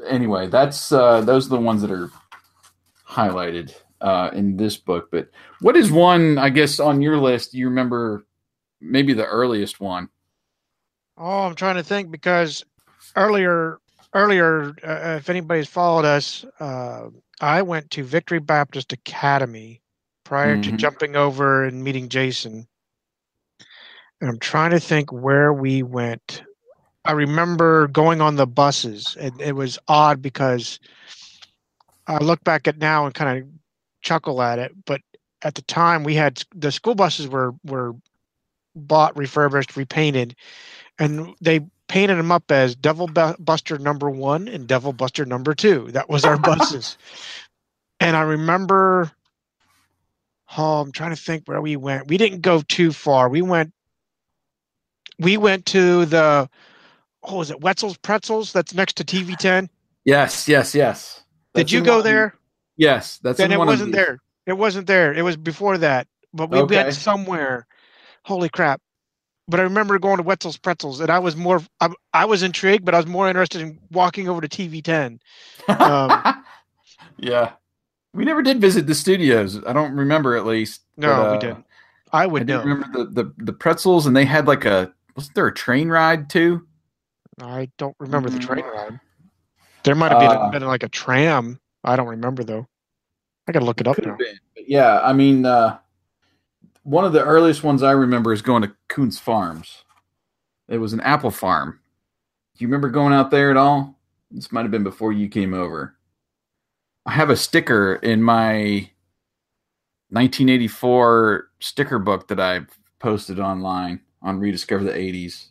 Anyway, 0.07 0.47
that's 0.47 0.91
uh 0.91 1.21
those 1.21 1.47
are 1.47 1.55
the 1.55 1.59
ones 1.61 1.81
that 1.81 1.91
are 1.91 2.09
highlighted 3.07 3.73
uh 4.01 4.29
in 4.33 4.57
this 4.57 4.77
book. 4.77 5.09
But 5.11 5.29
what 5.61 5.75
is 5.77 5.91
one, 5.91 6.37
I 6.37 6.49
guess, 6.49 6.79
on 6.79 7.01
your 7.01 7.17
list 7.17 7.53
you 7.53 7.67
remember 7.67 8.25
maybe 8.79 9.13
the 9.13 9.25
earliest 9.25 9.79
one? 9.79 10.09
Oh, 11.17 11.41
I'm 11.41 11.55
trying 11.55 11.75
to 11.77 11.83
think 11.83 12.11
because 12.11 12.63
earlier, 13.15 13.79
earlier, 14.13 14.75
uh, 14.83 15.15
if 15.17 15.29
anybody's 15.29 15.67
followed 15.67 16.05
us, 16.05 16.45
uh, 16.59 17.09
I 17.41 17.63
went 17.63 17.89
to 17.91 18.03
Victory 18.03 18.39
Baptist 18.39 18.93
Academy 18.93 19.81
prior 20.27 20.57
to 20.57 20.71
Mhm. 20.71 20.77
jumping 20.77 21.15
over 21.15 21.63
and 21.63 21.83
meeting 21.83 22.09
Jason. 22.09 22.67
And 24.19 24.29
I'm 24.29 24.39
trying 24.39 24.71
to 24.71 24.79
think 24.79 25.11
where 25.11 25.53
we 25.53 25.83
went. 25.83 26.43
I 27.05 27.13
remember 27.13 27.87
going 27.87 28.19
on 28.19 28.35
the 28.35 28.45
buses, 28.47 29.15
and 29.19 29.39
it 29.39 29.55
was 29.55 29.79
odd 29.87 30.21
because 30.21 30.79
I 32.07 32.17
look 32.17 32.43
back 32.43 32.67
at 32.67 32.77
now 32.77 33.05
and 33.05 33.15
kind 33.15 33.39
of 33.39 33.49
chuckle 34.01 34.41
at 34.41 34.59
it. 34.59 34.73
But 34.85 35.01
at 35.43 35.55
the 35.55 35.61
time, 35.63 36.03
we 36.03 36.15
had 36.15 36.43
the 36.53 36.71
school 36.71 36.95
buses 36.95 37.27
were 37.29 37.53
were 37.63 37.95
bought, 38.75 39.17
refurbished, 39.17 39.77
repainted, 39.77 40.35
and 40.99 41.33
they 41.39 41.61
painted 41.87 42.15
them 42.17 42.31
up 42.33 42.51
as 42.51 42.75
Devil 42.75 43.07
Buster 43.07 43.77
number 43.77 44.09
one 44.09 44.49
and 44.49 44.67
Devil 44.67 44.91
Buster 44.91 45.25
number 45.25 45.55
two. 45.55 45.89
That 45.91 46.09
was 46.09 46.25
our 46.25 46.37
buses. 46.37 46.97
and 48.01 48.15
I 48.17 48.21
remember, 48.21 49.11
oh, 50.57 50.81
I'm 50.81 50.91
trying 50.91 51.11
to 51.15 51.21
think 51.21 51.43
where 51.47 51.61
we 51.61 51.75
went. 51.75 52.07
We 52.07 52.17
didn't 52.17 52.41
go 52.41 52.61
too 52.61 52.91
far. 52.91 53.29
We 53.29 53.41
went, 53.41 53.73
we 55.19 55.37
went 55.37 55.65
to 55.67 56.05
the, 56.05 56.49
oh, 57.23 57.41
is 57.41 57.51
it 57.51 57.61
Wetzel's 57.61 57.97
Pretzels? 57.97 58.53
That's 58.53 58.73
next 58.73 58.97
to 58.97 59.03
TV10. 59.03 59.69
Yes, 60.05 60.47
yes, 60.47 60.73
yes. 60.73 61.21
Did 61.53 61.69
you 61.69 61.81
go 61.81 62.01
there? 62.01 62.33
Yes, 62.77 63.17
that's 63.17 63.41
in 63.41 63.51
it 63.51 63.57
wasn't 63.57 63.91
there. 63.91 64.19
It 64.45 64.53
wasn't 64.53 64.87
there. 64.87 65.13
It 65.13 65.21
was 65.21 65.35
before 65.35 65.77
that. 65.79 66.07
But 66.33 66.49
we 66.49 66.59
Okay. 66.59 66.75
went 66.83 66.93
somewhere. 66.93 67.67
Holy 68.23 68.47
crap. 68.47 68.79
But 69.49 69.59
I 69.59 69.63
remember 69.63 69.99
going 69.99 70.15
to 70.15 70.23
Wetzel's 70.23 70.57
Pretzels, 70.57 71.01
and 71.01 71.09
I 71.09 71.19
was 71.19 71.35
more, 71.35 71.61
I, 71.81 71.89
I 72.13 72.23
was 72.23 72.41
intrigued, 72.41 72.85
but 72.85 72.93
I 72.93 72.97
was 72.99 73.05
more 73.05 73.27
interested 73.27 73.59
in 73.61 73.79
walking 73.91 74.29
over 74.29 74.39
to 74.39 74.47
TV10. 74.47 75.19
Um, 75.67 76.23
yeah. 77.17 77.51
We 78.17 78.25
never 78.25 78.41
did 78.41 78.59
visit 78.59 78.87
the 78.87 78.95
studios. 78.95 79.63
I 79.65 79.73
don't 79.73 79.93
remember 79.93 80.35
at 80.35 80.45
least. 80.45 80.81
No, 80.97 81.07
but, 81.15 81.31
we 81.31 81.37
uh, 81.37 81.39
didn't. 81.39 81.65
I 82.11 82.23
I 82.23 82.25
would 82.25 82.47
do 82.47 82.53
know. 82.53 82.63
remember 82.63 82.87
the, 83.05 83.23
the, 83.23 83.33
the 83.37 83.53
pretzels, 83.53 84.07
and 84.07 84.15
they 84.15 84.25
had 84.25 84.47
like 84.47 84.65
a 84.65 84.91
wasn't 85.15 85.35
there 85.35 85.47
a 85.47 85.53
train 85.53 85.87
ride 85.89 86.29
too? 86.29 86.65
I 87.39 87.69
don't 87.77 87.95
remember 87.99 88.29
the 88.29 88.39
train 88.39 88.63
Mm. 88.63 88.73
ride. 88.73 88.99
There 89.83 89.93
might 89.95 90.11
have 90.11 90.19
been, 90.19 90.31
Uh, 90.31 90.49
been 90.49 90.63
like 90.65 90.81
a 90.83 90.89
tram. 90.89 91.59
I 91.83 91.95
don't 91.95 92.07
remember 92.07 92.43
though. 92.43 92.67
I 93.47 93.51
gotta 93.51 93.65
look 93.65 93.79
it 93.81 93.87
up 93.87 93.97
now. 94.03 94.15
been. 94.15 94.39
But 94.55 94.67
yeah, 94.67 94.99
I 95.01 95.13
mean, 95.13 95.45
uh, 95.45 95.77
one 96.83 97.05
of 97.05 97.13
the 97.13 97.23
earliest 97.23 97.63
ones 97.63 97.83
I 97.83 97.91
remember 97.91 98.33
is 98.33 98.41
going 98.41 98.63
to 98.63 98.73
Coons 98.89 99.19
Farms. 99.19 99.83
It 100.67 100.79
was 100.79 100.91
an 100.93 101.01
apple 101.01 101.31
farm. 101.31 101.79
Do 102.57 102.63
you 102.63 102.67
remember 102.67 102.89
going 102.89 103.13
out 103.13 103.29
there 103.29 103.51
at 103.51 103.57
all? 103.57 103.99
This 104.31 104.51
might 104.51 104.63
have 104.63 104.71
been 104.71 104.83
before 104.83 105.13
you 105.13 105.29
came 105.29 105.53
over. 105.53 105.96
I 107.07 107.11
have 107.13 107.29
a 107.29 107.35
sticker 107.37 107.95
in 107.95 108.21
my 108.21 108.89
1984 110.09 111.49
sticker 111.59 111.99
book 111.99 112.27
that 112.27 112.39
I 112.39 112.61
posted 112.99 113.39
online 113.39 114.01
on 114.21 114.39
Rediscover 114.39 114.83
the 114.83 114.91
80s 114.91 115.47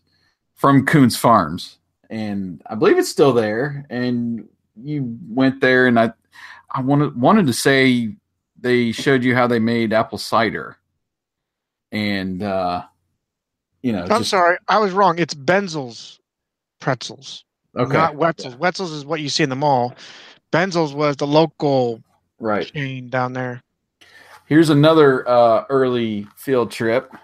from 0.55 0.85
Coons 0.87 1.17
Farms. 1.17 1.79
And 2.11 2.63
I 2.67 2.75
believe 2.75 2.99
it's 2.99 3.09
still 3.09 3.33
there. 3.33 3.85
And 3.91 4.49
you 4.81 5.19
went 5.29 5.61
there, 5.61 5.87
and 5.87 5.99
I, 5.99 6.13
I 6.71 6.81
wanted 6.83 7.19
wanted 7.21 7.47
to 7.47 7.53
say 7.53 8.15
they 8.59 8.93
showed 8.93 9.25
you 9.25 9.35
how 9.35 9.47
they 9.47 9.59
made 9.59 9.93
apple 9.93 10.19
cider, 10.19 10.77
and 11.93 12.43
uh, 12.43 12.83
you 13.83 13.93
know. 13.93 14.03
I'm 14.03 14.09
just- 14.09 14.31
sorry, 14.31 14.59
I 14.69 14.79
was 14.79 14.93
wrong. 14.93 15.19
It's 15.19 15.35
Benzel's 15.35 16.21
pretzels, 16.81 17.45
Okay. 17.77 17.93
not 17.93 18.15
Wetzel's. 18.17 18.55
Wetzel's 18.57 18.93
is 18.93 19.05
what 19.07 19.21
you 19.21 19.29
see 19.31 19.43
in 19.43 19.49
the 19.51 19.57
mall. 19.57 19.95
Benzel's 20.57 20.95
was 20.95 21.17
the 21.17 21.27
local 21.27 22.03
right. 22.41 22.67
chain 22.73 23.11
down 23.11 23.35
there. 23.35 23.63
Here's 24.47 24.71
another 24.71 25.29
uh, 25.29 25.67
early 25.69 26.27
field 26.35 26.71
trip. 26.71 27.15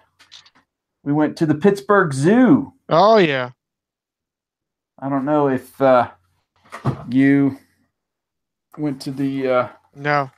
We 1.03 1.14
went 1.14 1.38
to 1.38 1.47
the 1.47 1.55
Pittsburgh 1.55 2.12
Zoo. 2.12 2.75
Oh 2.90 3.16
yeah, 3.16 3.53
I 4.99 5.09
don't 5.09 5.25
know 5.25 5.49
if 5.49 5.81
uh, 5.81 6.11
you 7.09 7.57
went 8.77 9.01
to 9.03 9.11
the 9.11 9.49
uh, 9.49 9.68
no, 9.95 10.31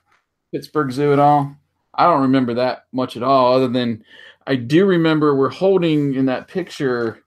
Pittsburgh 0.52 0.92
Zoo 0.92 1.12
at 1.12 1.18
all. 1.18 1.56
I 1.94 2.04
don't 2.04 2.22
remember 2.22 2.54
that 2.54 2.84
much 2.92 3.16
at 3.16 3.24
all, 3.24 3.54
other 3.54 3.68
than 3.68 4.04
I 4.46 4.54
do 4.54 4.86
remember 4.86 5.34
we're 5.34 5.48
holding 5.48 6.14
in 6.14 6.26
that 6.26 6.46
picture 6.46 7.24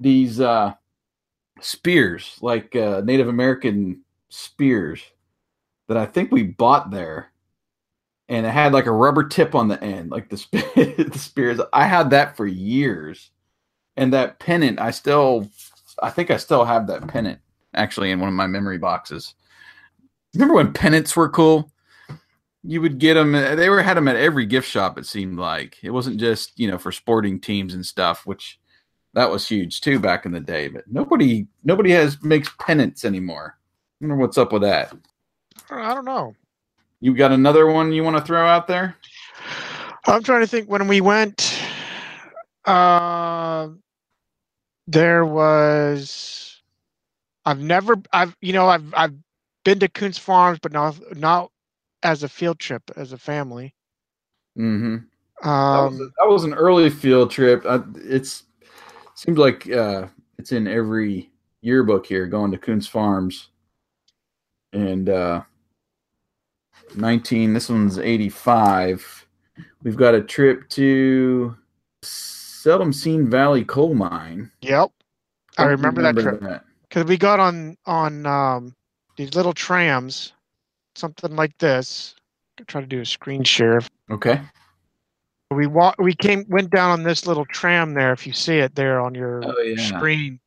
these 0.00 0.40
uh, 0.40 0.72
spears, 1.60 2.38
like 2.40 2.74
uh, 2.74 3.02
Native 3.04 3.28
American 3.28 4.00
spears, 4.28 5.02
that 5.88 5.96
I 5.96 6.06
think 6.06 6.30
we 6.30 6.42
bought 6.42 6.90
there. 6.90 7.32
And 8.28 8.44
it 8.44 8.50
had 8.50 8.72
like 8.72 8.86
a 8.86 8.92
rubber 8.92 9.28
tip 9.28 9.54
on 9.54 9.68
the 9.68 9.82
end, 9.82 10.10
like 10.10 10.28
the, 10.28 10.36
the 11.10 11.18
spears. 11.18 11.60
I 11.72 11.86
had 11.86 12.10
that 12.10 12.36
for 12.36 12.46
years. 12.46 13.30
And 13.96 14.12
that 14.12 14.40
pennant, 14.40 14.80
I 14.80 14.90
still, 14.90 15.48
I 16.02 16.10
think 16.10 16.30
I 16.30 16.36
still 16.36 16.64
have 16.64 16.86
that 16.88 17.06
pennant 17.06 17.40
actually 17.76 18.10
in 18.10 18.20
one 18.20 18.28
of 18.28 18.34
my 18.34 18.46
memory 18.46 18.78
boxes. 18.78 19.34
Remember 20.34 20.54
when 20.54 20.72
pennants 20.72 21.14
were 21.14 21.28
cool? 21.28 21.70
You 22.62 22.80
would 22.80 22.98
get 22.98 23.14
them. 23.14 23.34
Uh, 23.34 23.54
they 23.54 23.70
were 23.70 23.82
had 23.82 23.96
them 23.96 24.08
at 24.08 24.16
every 24.16 24.44
gift 24.44 24.68
shop. 24.68 24.98
It 24.98 25.06
seemed 25.06 25.38
like 25.38 25.78
it 25.84 25.90
wasn't 25.90 26.18
just 26.18 26.58
you 26.58 26.68
know 26.68 26.78
for 26.78 26.90
sporting 26.90 27.40
teams 27.40 27.74
and 27.74 27.86
stuff, 27.86 28.26
which 28.26 28.58
that 29.14 29.30
was 29.30 29.46
huge 29.46 29.80
too 29.80 30.00
back 30.00 30.26
in 30.26 30.32
the 30.32 30.40
day. 30.40 30.68
But 30.68 30.84
nobody 30.88 31.46
nobody 31.62 31.92
has 31.92 32.20
makes 32.22 32.50
pennants 32.58 33.04
anymore. 33.04 33.56
I 34.00 34.04
wonder 34.04 34.16
what's 34.16 34.38
up 34.38 34.52
with 34.52 34.62
that. 34.62 34.92
I 35.70 35.94
don't 35.94 36.04
know. 36.04 36.34
You 37.00 37.14
got 37.14 37.32
another 37.32 37.66
one 37.66 37.92
you 37.92 38.04
want 38.04 38.16
to 38.16 38.22
throw 38.22 38.46
out 38.46 38.66
there? 38.66 38.96
I'm 40.06 40.22
trying 40.22 40.42
to 40.42 40.46
think 40.46 40.68
when 40.68 40.86
we 40.86 41.00
went. 41.00 41.58
Uh, 42.64 43.68
there 44.86 45.24
was. 45.24 46.60
I've 47.44 47.60
never. 47.60 47.96
I've 48.12 48.36
you 48.40 48.52
know 48.52 48.68
I've 48.68 48.94
I've 48.94 49.14
been 49.64 49.78
to 49.80 49.88
Coons 49.88 50.18
Farms, 50.18 50.58
but 50.60 50.72
not 50.72 50.98
not 51.16 51.50
as 52.02 52.22
a 52.22 52.28
field 52.28 52.58
trip 52.58 52.82
as 52.96 53.12
a 53.12 53.18
family. 53.18 53.74
Mm-hmm. 54.58 54.96
That, 55.42 55.90
was 55.90 56.00
Um, 56.00 56.12
that 56.18 56.28
was 56.28 56.44
an 56.44 56.54
early 56.54 56.90
field 56.90 57.30
trip. 57.30 57.64
I, 57.66 57.80
it's 57.96 58.44
seems 59.14 59.38
like 59.38 59.70
uh, 59.70 60.06
it's 60.38 60.52
in 60.52 60.66
every 60.66 61.30
yearbook 61.62 62.06
here. 62.06 62.26
Going 62.26 62.52
to 62.52 62.58
Coons 62.58 62.86
Farms, 62.86 63.48
and 64.76 65.08
uh, 65.08 65.42
nineteen. 66.94 67.54
This 67.54 67.68
one's 67.68 67.98
eighty-five. 67.98 69.26
We've 69.82 69.96
got 69.96 70.14
a 70.14 70.22
trip 70.22 70.68
to 70.70 71.56
Seldom 72.02 72.92
Seen 72.92 73.28
Valley 73.28 73.64
Coal 73.64 73.94
Mine. 73.94 74.50
yep, 74.60 74.90
I 75.58 75.62
Don't 75.62 75.70
remember, 75.72 76.02
that 76.02 76.16
trip 76.16 76.42
because 76.88 77.04
we 77.04 77.16
got 77.16 77.40
on 77.40 77.76
on 77.86 78.26
um, 78.26 78.74
these 79.16 79.34
little 79.34 79.54
trams, 79.54 80.32
something 80.94 81.34
like 81.34 81.56
this. 81.58 82.14
Try 82.66 82.80
to 82.80 82.86
do 82.86 83.00
a 83.00 83.06
screen 83.06 83.44
share. 83.44 83.80
Okay. 84.10 84.40
We 85.50 85.66
walk. 85.66 85.96
We 85.98 86.14
came 86.14 86.44
went 86.48 86.70
down 86.70 86.90
on 86.90 87.02
this 87.02 87.26
little 87.26 87.44
tram 87.46 87.94
there. 87.94 88.12
If 88.12 88.26
you 88.26 88.32
see 88.32 88.58
it 88.58 88.74
there 88.74 89.00
on 89.00 89.14
your 89.14 89.42
Oh 89.44 89.60
yeah. 89.60 89.76
screen. 89.98 90.40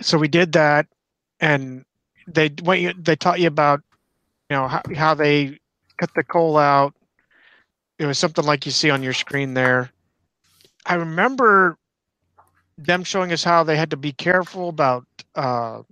So 0.00 0.18
we 0.18 0.28
did 0.28 0.52
that, 0.52 0.86
and 1.40 1.84
they 2.26 2.50
what 2.62 2.80
you, 2.80 2.92
they 2.94 3.16
taught 3.16 3.40
you 3.40 3.48
about, 3.48 3.80
you 4.50 4.56
know 4.56 4.68
how, 4.68 4.82
how 4.94 5.14
they 5.14 5.58
cut 5.98 6.10
the 6.14 6.24
coal 6.24 6.56
out. 6.58 6.94
It 7.98 8.06
was 8.06 8.18
something 8.18 8.44
like 8.44 8.66
you 8.66 8.72
see 8.72 8.90
on 8.90 9.02
your 9.02 9.12
screen 9.12 9.54
there. 9.54 9.90
I 10.86 10.94
remember 10.94 11.78
them 12.78 13.04
showing 13.04 13.32
us 13.32 13.44
how 13.44 13.64
they 13.64 13.76
had 13.76 13.90
to 13.90 13.96
be 13.96 14.12
careful 14.12 14.68
about 14.68 15.04
uh, 15.34 15.82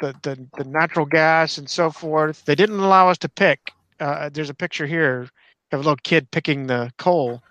the, 0.00 0.14
the 0.22 0.48
the 0.56 0.64
natural 0.64 1.06
gas 1.06 1.58
and 1.58 1.68
so 1.68 1.90
forth. 1.90 2.44
They 2.44 2.54
didn't 2.54 2.80
allow 2.80 3.08
us 3.08 3.18
to 3.18 3.28
pick. 3.28 3.72
Uh, 4.00 4.30
there's 4.32 4.50
a 4.50 4.54
picture 4.54 4.86
here 4.86 5.28
of 5.72 5.80
a 5.80 5.82
little 5.82 5.96
kid 5.96 6.30
picking 6.30 6.66
the 6.66 6.92
coal. 6.98 7.42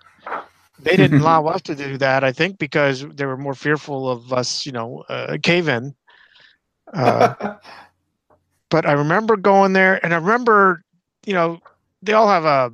They 0.78 0.96
didn't 0.96 1.18
allow 1.20 1.46
us 1.46 1.62
to 1.62 1.74
do 1.74 1.96
that, 1.98 2.24
I 2.24 2.32
think, 2.32 2.58
because 2.58 3.06
they 3.08 3.26
were 3.26 3.36
more 3.36 3.54
fearful 3.54 4.08
of 4.10 4.32
us, 4.32 4.66
you 4.66 4.72
know, 4.72 5.04
uh, 5.08 5.38
cave 5.42 5.68
in. 5.68 5.94
But 8.74 8.86
I 8.86 8.92
remember 8.94 9.36
going 9.36 9.72
there, 9.72 10.04
and 10.04 10.12
I 10.12 10.16
remember, 10.16 10.82
you 11.24 11.32
know, 11.32 11.60
they 12.02 12.12
all 12.12 12.26
have 12.26 12.44
a 12.44 12.72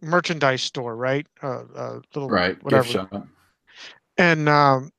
merchandise 0.00 0.62
store, 0.62 0.96
right? 0.96 1.26
Uh, 1.42 1.64
a 1.76 2.00
little 2.14 2.30
right. 2.30 2.56
whatever. 2.64 2.84
Gift 2.84 2.94
shop. 2.94 3.28
And 4.16 4.48
um, 4.48 4.90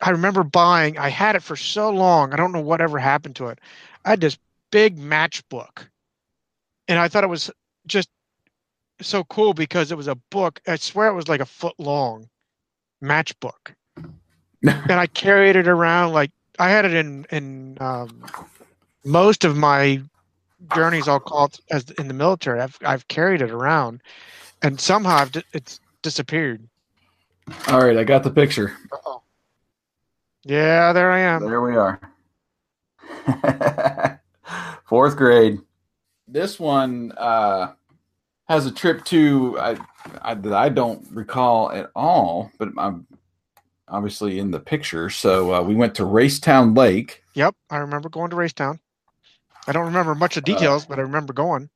I 0.00 0.10
remember 0.10 0.42
buying. 0.42 0.98
I 0.98 1.10
had 1.10 1.36
it 1.36 1.44
for 1.44 1.54
so 1.54 1.90
long. 1.90 2.32
I 2.32 2.36
don't 2.36 2.50
know 2.50 2.60
whatever 2.60 2.98
happened 2.98 3.36
to 3.36 3.50
it. 3.50 3.60
I 4.04 4.10
had 4.10 4.20
this 4.20 4.36
big 4.72 4.98
matchbook, 4.98 5.86
and 6.88 6.98
I 6.98 7.06
thought 7.06 7.22
it 7.22 7.30
was 7.30 7.48
just 7.86 8.08
so 9.00 9.22
cool 9.22 9.54
because 9.54 9.92
it 9.92 9.96
was 9.96 10.08
a 10.08 10.16
book. 10.32 10.60
I 10.66 10.74
swear 10.74 11.06
it 11.06 11.14
was 11.14 11.28
like 11.28 11.40
a 11.40 11.46
foot 11.46 11.78
long 11.78 12.28
matchbook, 13.00 13.76
and 13.96 14.92
I 14.92 15.06
carried 15.06 15.54
it 15.54 15.68
around 15.68 16.14
like 16.14 16.32
I 16.58 16.68
had 16.70 16.84
it 16.84 16.94
in 16.94 17.26
in 17.30 17.78
um, 17.80 18.24
most 19.04 19.44
of 19.44 19.56
my 19.56 20.02
journeys. 20.74 21.08
I'll 21.08 21.20
call 21.20 21.46
it 21.46 21.60
as 21.70 21.90
in 21.98 22.08
the 22.08 22.14
military. 22.14 22.60
I've 22.60 22.78
I've 22.84 23.06
carried 23.08 23.42
it 23.42 23.50
around, 23.50 24.02
and 24.62 24.80
somehow 24.80 25.16
I've, 25.16 25.32
di- 25.32 25.42
it's 25.52 25.80
disappeared. 26.02 26.66
All 27.68 27.84
right. 27.84 27.96
I 27.96 28.04
got 28.04 28.22
the 28.22 28.30
picture. 28.30 28.76
Uh-oh. 28.92 29.22
Yeah, 30.44 30.92
there 30.92 31.10
I 31.10 31.20
am. 31.20 31.46
There 31.46 31.60
we 31.60 31.76
are. 31.76 32.00
Fourth 34.84 35.16
grade. 35.16 35.60
This 36.26 36.58
one 36.58 37.12
uh, 37.16 37.72
has 38.48 38.66
a 38.66 38.72
trip 38.72 39.04
to 39.06 39.58
I, 39.58 39.76
I 40.20 40.34
that 40.34 40.52
I 40.52 40.68
don't 40.68 41.06
recall 41.10 41.70
at 41.70 41.90
all, 41.94 42.50
but 42.58 42.70
I'm 42.78 43.06
obviously 43.88 44.38
in 44.38 44.50
the 44.50 44.60
picture. 44.60 45.10
So 45.10 45.54
uh, 45.54 45.62
we 45.62 45.74
went 45.74 45.94
to 45.96 46.02
Raystown 46.04 46.76
Lake. 46.76 47.22
Yep, 47.34 47.54
I 47.70 47.78
remember 47.78 48.08
going 48.08 48.30
to 48.30 48.36
Raystown. 48.36 48.78
I 49.66 49.72
don't 49.72 49.86
remember 49.86 50.14
much 50.14 50.36
of 50.36 50.44
details, 50.44 50.86
but 50.86 50.98
I 50.98 51.02
remember 51.02 51.32
going. 51.32 51.70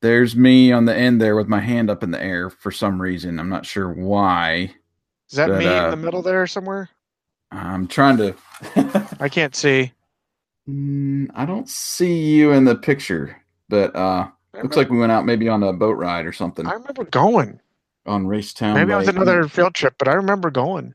There's 0.00 0.34
me 0.34 0.72
on 0.72 0.84
the 0.86 0.96
end 0.96 1.20
there 1.20 1.36
with 1.36 1.48
my 1.48 1.60
hand 1.60 1.88
up 1.90 2.02
in 2.02 2.10
the 2.10 2.22
air 2.22 2.50
for 2.50 2.70
some 2.72 3.00
reason. 3.00 3.38
I'm 3.38 3.48
not 3.48 3.66
sure 3.66 3.92
why. 3.92 4.74
Is 5.30 5.36
that 5.36 5.48
But, 5.48 5.58
me 5.58 5.66
in 5.66 5.72
uh, 5.72 5.90
the 5.90 5.96
middle 5.96 6.22
there 6.22 6.46
somewhere? 6.46 6.88
I'm 7.52 7.86
trying 7.86 8.16
to. 8.16 8.34
I 9.20 9.28
can't 9.28 9.54
see. 9.54 9.92
Mm, 10.68 11.30
I 11.34 11.44
don't 11.44 11.68
see 11.68 12.24
you 12.34 12.52
in 12.52 12.64
the 12.64 12.74
picture, 12.76 13.36
but 13.68 13.94
uh, 13.94 14.28
I 14.54 14.62
looks 14.62 14.76
like 14.76 14.90
we 14.90 14.98
went 14.98 15.12
out 15.12 15.26
maybe 15.26 15.48
on 15.48 15.62
a 15.62 15.72
boat 15.72 15.96
ride 15.96 16.26
or 16.26 16.32
something 16.32 16.66
I 16.66 16.72
remember 16.74 17.04
going. 17.04 17.60
on 18.06 18.26
Raystown. 18.26 18.74
Maybe 18.74 18.92
it 18.92 18.96
was 18.96 19.08
another 19.08 19.48
field 19.48 19.74
trip, 19.74 19.94
but 19.98 20.08
I 20.08 20.14
remember 20.14 20.50
going. 20.50 20.94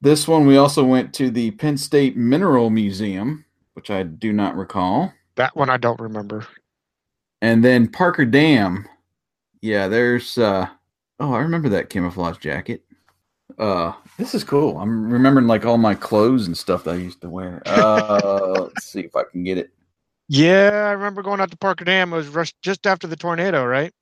This 0.00 0.28
one 0.28 0.46
we 0.46 0.56
also 0.56 0.84
went 0.84 1.12
to 1.14 1.30
the 1.30 1.50
Penn 1.52 1.76
State 1.76 2.16
Mineral 2.16 2.70
Museum, 2.70 3.44
which 3.78 3.90
I 3.92 4.02
do 4.02 4.32
not 4.32 4.56
recall, 4.56 5.12
That 5.36 5.56
one 5.56 5.70
I 5.70 5.78
don't 5.78 6.00
remember. 6.00 6.46
and 7.40 7.64
then 7.64 7.88
Parker 7.88 8.24
Dam. 8.24 8.88
Yeah, 9.62 9.88
there's. 9.88 10.38
uh 10.38 10.68
Oh, 11.20 11.32
I 11.32 11.40
remember 11.40 11.68
that 11.70 11.90
camouflage 11.90 12.38
jacket. 12.38 12.82
Uh, 13.58 13.92
this 14.18 14.34
is 14.34 14.44
cool. 14.44 14.78
I'm 14.78 15.10
remembering 15.12 15.46
like 15.48 15.64
all 15.64 15.78
my 15.78 15.94
clothes 15.94 16.46
and 16.46 16.56
stuff 16.56 16.84
that 16.84 16.94
I 16.94 16.98
used 16.98 17.20
to 17.22 17.30
wear. 17.30 17.62
Uh, 17.66 18.62
let's 18.68 18.84
see 18.84 19.00
if 19.00 19.16
I 19.16 19.22
can 19.30 19.44
get 19.44 19.58
it. 19.58 19.70
Yeah, 20.28 20.70
I 20.88 20.92
remember 20.92 21.22
going 21.22 21.40
out 21.40 21.50
to 21.50 21.56
Parker 21.56 21.84
Dam. 21.84 22.12
It 22.12 22.16
was 22.16 22.28
rushed 22.28 22.56
just 22.62 22.86
after 22.86 23.06
the 23.06 23.16
tornado, 23.16 23.64
right? 23.64 23.92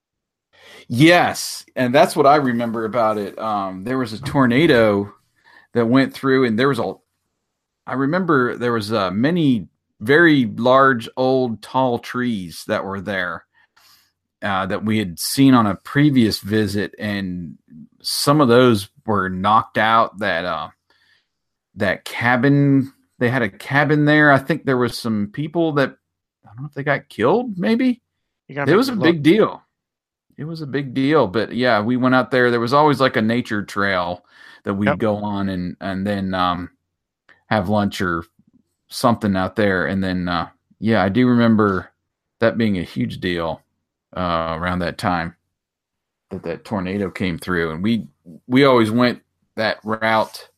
Yes, 0.89 1.65
and 1.75 1.95
that's 1.95 2.15
what 2.17 2.27
I 2.27 2.37
remember 2.37 2.85
about 2.85 3.19
it. 3.19 3.39
Um, 3.39 3.85
there 3.85 3.99
was 3.99 4.12
a 4.12 4.21
tornado 4.23 5.12
that 5.75 5.87
went 5.87 6.15
through, 6.15 6.45
and 6.47 6.59
there 6.59 6.69
was 6.69 6.79
a. 6.79 6.95
I 7.87 7.94
remember 7.94 8.57
there 8.57 8.72
was 8.72 8.92
uh, 8.92 9.11
many 9.11 9.68
very 10.01 10.46
large, 10.46 11.09
old, 11.16 11.62
tall 11.62 11.99
trees 11.99 12.64
that 12.66 12.85
were 12.85 13.01
there 13.01 13.44
uh, 14.42 14.66
that 14.66 14.85
we 14.85 14.99
had 14.99 15.18
seen 15.18 15.55
on 15.55 15.66
a 15.66 15.75
previous 15.77 16.40
visit, 16.40 16.94
and 16.99 17.57
some 18.03 18.40
of 18.40 18.49
those 18.49 18.88
were 19.07 19.29
knocked 19.29 19.79
out. 19.79 20.18
That 20.18 20.44
uh, 20.44 20.70
that 21.77 22.05
cabin, 22.05 22.92
they 23.18 23.29
had 23.29 23.42
a 23.42 23.49
cabin 23.49 24.05
there. 24.05 24.33
I 24.33 24.38
think 24.38 24.64
there 24.64 24.77
was 24.77 24.99
some 24.99 25.31
people 25.33 25.72
that 25.72 25.96
I 26.44 26.49
don't 26.49 26.61
know 26.62 26.66
if 26.66 26.75
they 26.75 26.83
got 26.83 27.09
killed. 27.09 27.57
Maybe 27.59 28.03
it 28.49 28.77
was 28.77 28.88
a 28.88 28.96
me 28.96 29.12
big 29.12 29.22
deal. 29.22 29.62
It 30.37 30.44
was 30.44 30.61
a 30.61 30.66
big 30.66 30.92
deal, 30.92 31.27
but 31.27 31.55
yeah, 31.55 31.81
we 31.81 31.96
went 31.96 32.14
out 32.14 32.31
there. 32.31 32.51
There 32.51 32.61
was 32.61 32.75
always 32.75 33.01
like 33.01 33.16
a 33.16 33.22
nature 33.22 33.62
trail 33.64 34.25
that 34.64 34.75
we'd 34.75 34.87
Yep. 34.87 34.99
go 34.99 35.16
on 35.16 35.49
and 35.49 35.77
and 35.81 36.07
then 36.07 36.35
um, 36.35 36.70
have 37.46 37.68
lunch 37.68 38.00
or 38.00 38.24
something 38.88 39.37
out 39.37 39.56
there. 39.56 39.87
And 39.87 40.02
then 40.02 40.28
uh, 40.28 40.48
yeah, 40.78 41.02
I 41.02 41.09
do 41.09 41.26
remember 41.26 41.90
that 42.40 42.59
being 42.59 42.78
a 42.78 42.82
huge 42.82 43.18
deal 43.18 43.62
uh, 44.16 44.56
around 44.59 44.80
that 44.80 44.98
time 44.98 45.37
that 46.30 46.42
that 46.42 46.64
tornado 46.64 47.11
came 47.11 47.38
through, 47.38 47.70
and 47.70 47.82
we 47.82 48.06
we 48.46 48.64
always 48.64 48.90
went 48.90 49.22
that 49.56 49.78
route 49.85 50.48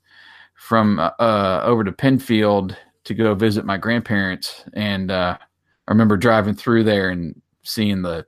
from 0.54 0.98
uh, 0.98 1.10
uh, 1.18 1.62
over 1.64 1.84
to 1.84 1.92
Penfield 1.92 2.76
to 3.04 3.14
go 3.14 3.34
visit 3.34 3.64
my 3.64 3.76
grandparents, 3.76 4.64
and 4.72 5.10
uh, 5.10 5.36
I 5.40 5.90
remember 5.90 6.16
driving 6.16 6.54
through 6.54 6.84
there 6.84 7.10
and 7.10 7.40
seeing 7.62 8.02
the 8.02 8.26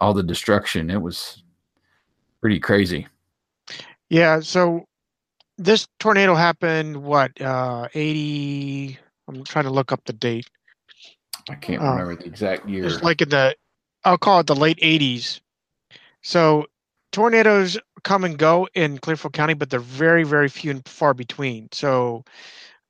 all 0.00 0.12
the 0.12 0.22
destruction. 0.22 0.90
It 0.90 1.00
was 1.00 1.42
pretty 2.40 2.60
crazy. 2.60 3.06
Yeah, 4.08 4.40
so 4.40 4.86
this 5.58 5.86
tornado 5.98 6.34
happened 6.34 7.02
what 7.02 7.40
uh 7.40 7.88
80 7.94 8.98
I'm 9.28 9.44
trying 9.44 9.64
to 9.64 9.70
look 9.70 9.92
up 9.92 10.04
the 10.04 10.12
date. 10.12 10.48
I 11.48 11.54
can't 11.54 11.82
Oh. 11.82 11.84
remember 11.84 12.16
the 12.16 12.26
exact 12.26 12.68
year. 12.68 12.86
It's 12.86 13.02
like 13.02 13.20
in 13.20 13.28
the 13.30 13.56
I'll 14.04 14.18
call 14.18 14.40
it 14.40 14.46
the 14.46 14.54
late 14.54 14.78
80s. 14.80 15.40
So 16.22 16.66
tornadoes 17.12 17.78
come 18.04 18.24
and 18.24 18.38
go 18.38 18.68
in 18.74 18.98
Clearfield 18.98 19.32
County, 19.34 19.54
but 19.54 19.70
they're 19.70 19.80
very 19.80 20.24
very 20.24 20.48
few 20.48 20.70
and 20.70 20.86
far 20.88 21.14
between. 21.14 21.68
So 21.72 22.24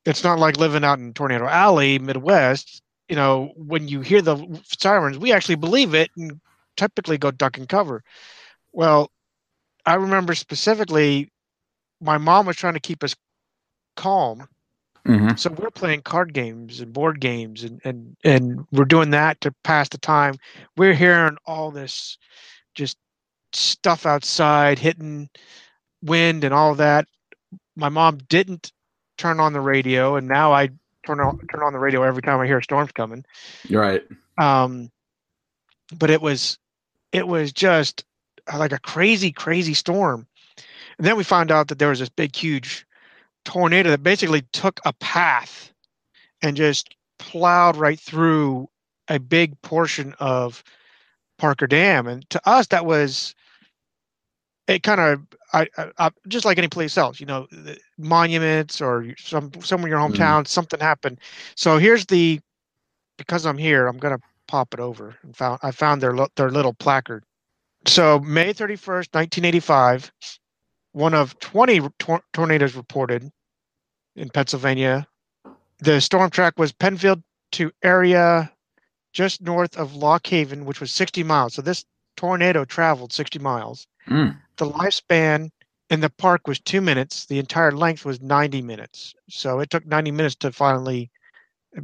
it's 0.05 0.25
not 0.25 0.39
like 0.39 0.57
living 0.59 0.85
out 0.85 0.99
in 0.99 1.13
Tornado 1.15 1.47
Alley, 1.47 1.99
Midwest. 1.99 2.83
You 3.09 3.17
know, 3.17 3.53
when 3.57 3.89
you 3.89 4.01
hear 4.01 4.23
the 4.23 4.37
sirens, 4.65 5.19
we 5.19 5.33
actually 5.33 5.57
believe 5.57 5.95
it 5.95 6.11
and 6.17 6.41
typically 6.77 7.19
go 7.19 7.31
duck 7.31 7.57
and 7.59 7.69
cover. 7.69 8.03
Well, 8.73 9.11
I 9.87 9.95
remember 9.95 10.35
specifically 10.35 11.31
my 12.07 12.17
mom 12.17 12.47
was 12.47 12.57
trying 12.57 12.75
to 12.75 12.81
keep 12.81 13.05
us 13.05 13.15
calm. 13.97 14.49
Mhm. 15.05 15.39
So 15.39 15.51
we're 15.51 15.71
playing 15.71 16.03
card 16.03 16.33
games 16.33 16.81
and 16.81 16.93
board 16.93 17.21
games 17.21 17.63
and, 17.65 17.81
and, 17.85 18.17
and 18.25 18.67
we're 18.73 18.85
doing 18.85 19.11
that 19.11 19.41
to 19.43 19.53
pass 19.63 19.89
the 19.89 19.99
time. 19.99 20.37
We're 20.77 20.95
hearing 20.95 21.37
all 21.47 21.71
this 21.71 22.17
just 22.75 22.97
stuff 23.53 24.07
outside, 24.07 24.79
hitting 24.79 25.29
wind 26.03 26.45
and 26.45 26.55
all 26.55 26.75
that. 26.77 27.07
My 27.77 27.89
mom 27.89 28.19
didn't 28.29 28.73
turn 29.19 29.39
on 29.41 29.53
the 29.53 29.61
radio 29.61 30.17
and 30.17 30.27
now 30.27 30.53
I 30.53 30.71
turn 31.07 31.21
on 31.21 31.39
turn 31.53 31.63
on 31.63 31.73
the 31.73 31.79
radio 31.79 32.03
every 32.03 32.23
time 32.23 32.41
I 32.41 32.47
hear 32.47 32.59
a 32.59 32.63
storm's 32.63 32.93
coming. 32.93 33.25
You're 33.65 33.83
right. 33.83 34.05
Um, 34.39 34.91
but 35.97 36.11
it 36.11 36.21
was 36.21 36.59
it 37.13 37.27
was 37.27 37.53
just 37.53 38.05
like 38.55 38.73
a 38.73 38.79
crazy, 38.79 39.33
crazy 39.33 39.75
storm. 39.75 40.27
And 40.99 41.07
then 41.07 41.17
we 41.17 41.25
found 41.25 41.51
out 41.51 41.69
that 41.69 41.79
there 41.79 41.91
was 41.91 41.99
this 41.99 42.09
big, 42.09 42.35
huge 42.35 42.87
tornado 43.45 43.91
that 43.91 44.03
basically 44.03 44.43
took 44.53 44.81
a 44.85 44.93
path 44.95 45.73
and 46.43 46.57
just 46.57 46.95
plowed 47.19 47.77
right 47.77 47.99
through 48.01 48.69
a 49.09 49.19
big 49.19 49.61
portion 49.63 50.15
of 50.19 50.63
Parker 51.39 51.67
Dam. 51.67 52.07
And 52.07 52.29
to 52.31 52.41
us, 52.49 52.67
that 52.69 52.87
was 52.87 53.35
it. 54.67 54.83
Kind 54.83 55.01
of, 55.01 55.21
I, 55.53 55.69
I, 55.99 56.11
just 56.29 56.45
like 56.45 56.59
any 56.59 56.69
place 56.69 56.97
else, 56.99 57.21
you 57.21 57.27
know, 57.27 57.47
the 57.51 57.79
monuments 57.99 58.81
or 58.81 59.07
some 59.19 59.53
somewhere 59.63 59.89
in 59.89 59.99
your 59.99 60.09
Mhm. 60.09 60.17
hometown, 60.17 60.47
something 60.47 60.81
happened. 60.81 61.21
So 61.55 61.79
here's 61.79 62.07
the 62.07 62.41
because 63.19 63.47
I'm 63.47 63.59
here, 63.59 63.87
I'm 63.87 63.99
gonna 63.99 64.19
pop 64.49 64.75
it 64.75 64.81
over 64.81 65.17
and 65.23 65.37
found 65.37 65.61
I 65.63 65.71
found 65.71 66.03
their 66.03 66.15
their 66.37 66.51
little 66.51 66.75
placard. 66.75 67.25
So 67.87 68.19
May 68.21 68.53
31st, 68.53 69.15
1985, 69.15 70.11
one 70.97 71.13
of 71.13 71.39
20 71.41 71.83
tor- 71.99 72.25
tornadoes 72.33 72.75
reported 72.75 73.31
in 74.17 74.31
Pennsylvania. 74.31 75.07
The 75.81 76.01
storm 76.01 76.31
track 76.31 76.59
was 76.59 76.73
Penfield 76.73 77.23
to 77.53 77.71
area 77.83 78.51
just 79.13 79.43
north 79.43 79.77
of 79.77 79.95
Lock 79.95 80.27
Haven, 80.27 80.65
which 80.65 80.81
was 80.81 80.91
60 80.91 81.23
miles. 81.23 81.53
So 81.53 81.61
this 81.61 81.85
tornado 82.17 82.65
traveled 82.65 83.13
60 83.13 83.39
miles. 83.41 83.87
Mm. 84.09 84.39
The 84.57 84.71
lifespan 84.71 85.51
in 85.91 86.01
the 86.01 86.09
park 86.09 86.49
was 86.49 86.59
two 86.61 86.81
minutes. 86.81 87.27
The 87.27 87.39
entire 87.39 87.73
length 87.73 88.07
was 88.07 88.23
90 88.23 88.63
minutes. 88.63 89.15
So 89.29 89.61
it 89.61 89.69
took 89.69 89.85
90 89.85 90.13
minutes 90.13 90.37
to 90.37 90.51
finally, 90.51 91.11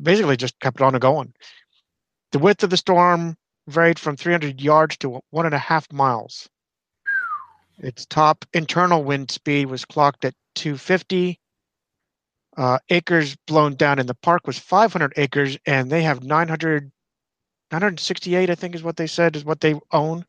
basically 0.02 0.38
just 0.38 0.58
kept 0.60 0.80
on 0.80 0.94
going. 0.94 1.34
The 2.30 2.38
width 2.38 2.64
of 2.64 2.70
the 2.70 2.78
storm 2.78 3.36
varied 3.68 3.98
from 3.98 4.16
300 4.16 4.58
yards 4.58 4.96
to 4.98 5.20
one 5.28 5.44
and 5.44 5.54
a 5.54 5.58
half 5.58 5.92
miles. 5.92 6.48
Its 7.82 8.06
top 8.06 8.44
internal 8.54 9.04
wind 9.04 9.30
speed 9.30 9.66
was 9.66 9.84
clocked 9.84 10.24
at 10.24 10.34
250. 10.54 11.40
Uh, 12.56 12.78
acres 12.90 13.36
blown 13.46 13.74
down 13.74 13.98
in 13.98 14.06
the 14.06 14.14
park 14.14 14.46
was 14.46 14.58
500 14.58 15.12
acres, 15.16 15.58
and 15.66 15.90
they 15.90 16.02
have 16.02 16.22
900, 16.22 16.92
968, 17.72 18.50
I 18.50 18.54
think 18.54 18.74
is 18.74 18.82
what 18.82 18.96
they 18.96 19.06
said, 19.06 19.36
is 19.36 19.44
what 19.44 19.60
they 19.60 19.74
own. 19.92 20.24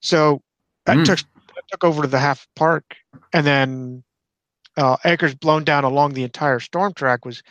So 0.00 0.42
that 0.86 0.98
Mm. 0.98 1.04
took 1.04 1.18
that 1.18 1.64
took 1.68 1.84
over 1.84 2.02
to 2.02 2.08
the 2.08 2.18
half 2.18 2.46
park, 2.56 2.96
and 3.32 3.46
then 3.46 4.04
uh, 4.76 4.96
acres 5.04 5.34
blown 5.34 5.64
down 5.64 5.84
along 5.84 6.14
the 6.14 6.24
entire 6.24 6.60
storm 6.60 6.92
track 6.94 7.24
was 7.24 7.42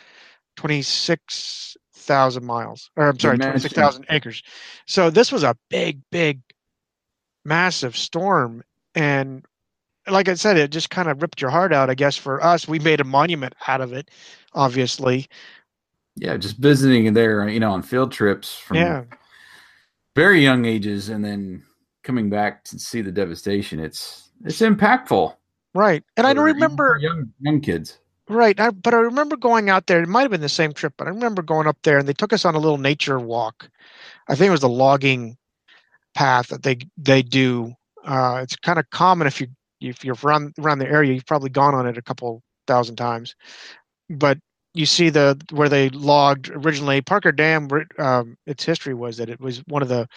26,000 0.56 2.44
miles, 2.44 2.90
or 2.96 3.08
I'm 3.08 3.18
sorry, 3.18 3.38
Imagine. 3.38 3.38
26,000 3.38 4.06
acres. 4.10 4.42
So 4.86 5.10
this 5.10 5.32
was 5.32 5.42
a 5.42 5.56
big, 5.70 6.00
big, 6.10 6.40
massive 7.44 7.96
storm, 7.96 8.62
and 8.94 9.44
like 10.08 10.28
I 10.28 10.34
said, 10.34 10.56
it 10.56 10.70
just 10.70 10.90
kind 10.90 11.08
of 11.08 11.22
ripped 11.22 11.40
your 11.40 11.50
heart 11.50 11.72
out. 11.72 11.90
I 11.90 11.94
guess 11.94 12.16
for 12.16 12.42
us, 12.42 12.66
we 12.66 12.78
made 12.78 13.00
a 13.00 13.04
monument 13.04 13.54
out 13.68 13.80
of 13.80 13.92
it, 13.92 14.10
obviously. 14.54 15.28
Yeah, 16.16 16.36
just 16.36 16.58
visiting 16.58 17.12
there, 17.14 17.48
you 17.48 17.60
know, 17.60 17.72
on 17.72 17.82
field 17.82 18.12
trips 18.12 18.54
from 18.54 18.76
Yeah, 18.76 19.04
very 20.14 20.42
young 20.42 20.64
ages, 20.64 21.08
and 21.08 21.24
then 21.24 21.62
coming 22.02 22.28
back 22.28 22.64
to 22.64 22.78
see 22.78 23.00
the 23.00 23.12
devastation. 23.12 23.80
It's 23.80 24.30
it's 24.44 24.60
impactful. 24.60 25.34
right. 25.74 26.04
And 26.16 26.26
I 26.26 26.34
don't 26.34 26.44
remember 26.44 26.98
young 27.00 27.32
young 27.40 27.60
kids. 27.60 27.98
Right, 28.28 28.58
I, 28.60 28.70
but 28.70 28.94
I 28.94 28.98
remember 28.98 29.36
going 29.36 29.68
out 29.68 29.86
there. 29.88 30.02
It 30.02 30.08
might 30.08 30.22
have 30.22 30.30
been 30.30 30.40
the 30.40 30.48
same 30.48 30.72
trip, 30.72 30.94
but 30.96 31.06
I 31.06 31.10
remember 31.10 31.42
going 31.42 31.66
up 31.66 31.78
there, 31.82 31.98
and 31.98 32.08
they 32.08 32.12
took 32.12 32.32
us 32.32 32.44
on 32.44 32.54
a 32.54 32.58
little 32.58 32.78
nature 32.78 33.18
walk. 33.18 33.68
I 34.28 34.34
think 34.34 34.48
it 34.48 34.52
was 34.52 34.60
the 34.60 34.68
logging 34.68 35.36
path 36.14 36.48
that 36.48 36.62
they 36.62 36.78
they 36.96 37.22
do. 37.22 37.74
Uh, 38.04 38.40
it's 38.42 38.56
kind 38.56 38.78
of 38.78 38.88
common 38.90 39.26
if 39.26 39.40
you 39.40 39.48
if 39.80 40.04
you're 40.04 40.16
around 40.24 40.54
around 40.58 40.78
the 40.78 40.88
area, 40.88 41.12
you've 41.12 41.26
probably 41.26 41.50
gone 41.50 41.74
on 41.74 41.86
it 41.86 41.98
a 41.98 42.02
couple 42.02 42.42
thousand 42.66 42.96
times. 42.96 43.34
But 44.08 44.38
you 44.74 44.86
see 44.86 45.10
the 45.10 45.40
where 45.50 45.68
they 45.68 45.88
logged 45.90 46.50
originally. 46.50 47.00
Parker 47.00 47.32
Dam. 47.32 47.68
Um, 47.98 48.36
its 48.46 48.64
history 48.64 48.94
was 48.94 49.16
that 49.18 49.28
it 49.28 49.40
was 49.40 49.58
one 49.66 49.82
of 49.82 49.88
the 49.88 50.08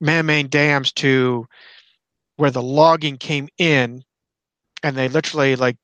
man-made 0.00 0.50
dams 0.50 0.92
to 0.92 1.46
where 2.36 2.50
the 2.50 2.62
logging 2.62 3.16
came 3.18 3.48
in, 3.58 4.02
and 4.82 4.96
they 4.96 5.08
literally 5.08 5.56
like 5.56 5.76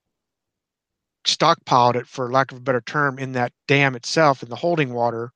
stockpiled 1.24 1.94
it 1.94 2.06
for 2.06 2.30
lack 2.32 2.52
of 2.52 2.58
a 2.58 2.62
better 2.62 2.80
term 2.80 3.18
in 3.18 3.32
that 3.32 3.52
dam 3.66 3.94
itself 3.94 4.42
in 4.42 4.48
the 4.48 4.56
holding 4.56 4.94
water 4.94 5.32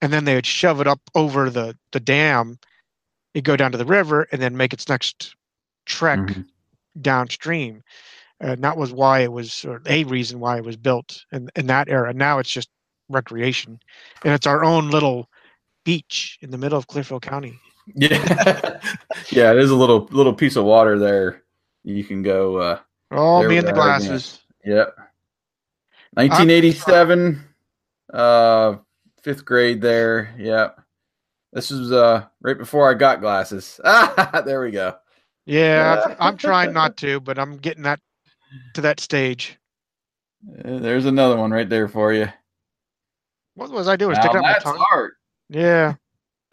and 0.00 0.12
then 0.12 0.24
they 0.24 0.34
would 0.34 0.46
shove 0.46 0.80
it 0.80 0.86
up 0.86 1.00
over 1.14 1.50
the 1.50 1.76
the 1.92 2.00
dam 2.00 2.58
it 3.36 3.44
go 3.44 3.56
down 3.56 3.70
to 3.72 3.78
the 3.78 3.84
river 3.84 4.26
and 4.32 4.40
then 4.40 4.56
make 4.56 4.72
its 4.72 4.88
next 4.88 5.36
trek 5.84 6.18
Mhm. 6.18 6.46
downstream 7.02 7.82
and 8.40 8.64
that 8.64 8.76
was 8.76 8.92
why 8.92 9.20
it 9.20 9.30
was 9.32 9.64
or 9.64 9.82
a 9.86 10.04
reason 10.04 10.40
why 10.40 10.56
it 10.56 10.64
was 10.64 10.76
built 10.76 11.24
in, 11.32 11.48
in 11.54 11.66
that 11.66 11.88
era 11.88 12.12
now 12.14 12.38
it's 12.38 12.50
just 12.50 12.70
recreation 13.10 13.78
and 14.24 14.32
it's 14.34 14.46
our 14.46 14.64
own 14.64 14.90
little 14.90 15.28
beach 15.84 16.38
in 16.40 16.50
the 16.50 16.58
middle 16.58 16.78
of 16.78 16.86
clearfield 16.86 17.22
county 17.22 17.54
Yeah, 17.94 18.18
yeah. 19.30 19.52
There's 19.54 19.70
a 19.70 19.76
little 19.76 20.08
little 20.10 20.34
piece 20.34 20.56
of 20.56 20.64
water 20.64 20.98
there. 20.98 21.42
You 21.84 22.02
can 22.02 22.22
go. 22.22 22.56
uh 22.56 22.78
oh 23.12 23.42
me 23.48 23.58
and 23.58 23.66
the 23.68 23.72
again. 23.72 23.74
glasses 23.82 24.40
Yep. 24.64 24.96
1987, 26.14 27.44
uh, 28.12 28.76
fifth 29.22 29.44
grade 29.44 29.80
there. 29.80 30.34
Yep. 30.38 30.80
This 31.52 31.70
was 31.70 31.92
uh 31.92 32.26
right 32.40 32.58
before 32.58 32.90
I 32.90 32.94
got 32.94 33.20
glasses. 33.20 33.80
Ah, 33.84 34.42
there 34.46 34.60
we 34.60 34.70
go. 34.70 34.96
yeah 35.46 36.00
Yeah. 36.08 36.16
i'm 36.18 36.36
trying 36.36 36.72
not 36.72 36.96
to 36.98 37.20
but 37.20 37.38
i'm 37.38 37.56
getting 37.56 37.84
that 37.84 38.00
to 38.74 38.80
that 38.82 39.00
stage 39.00 39.58
Uh, 40.64 40.78
There's 40.78 41.06
another 41.06 41.36
one 41.36 41.50
right 41.50 41.68
there 41.68 41.88
for 41.88 42.12
you. 42.12 42.28
what 43.54 43.70
was 43.70 43.88
i 43.88 43.96
doing 43.96 44.14
Now, 44.14 44.20
sticking 44.22 44.38
out 44.38 44.42
my 44.42 44.58
tongue 44.58 44.84
art. 44.92 45.14
yeah 45.48 45.94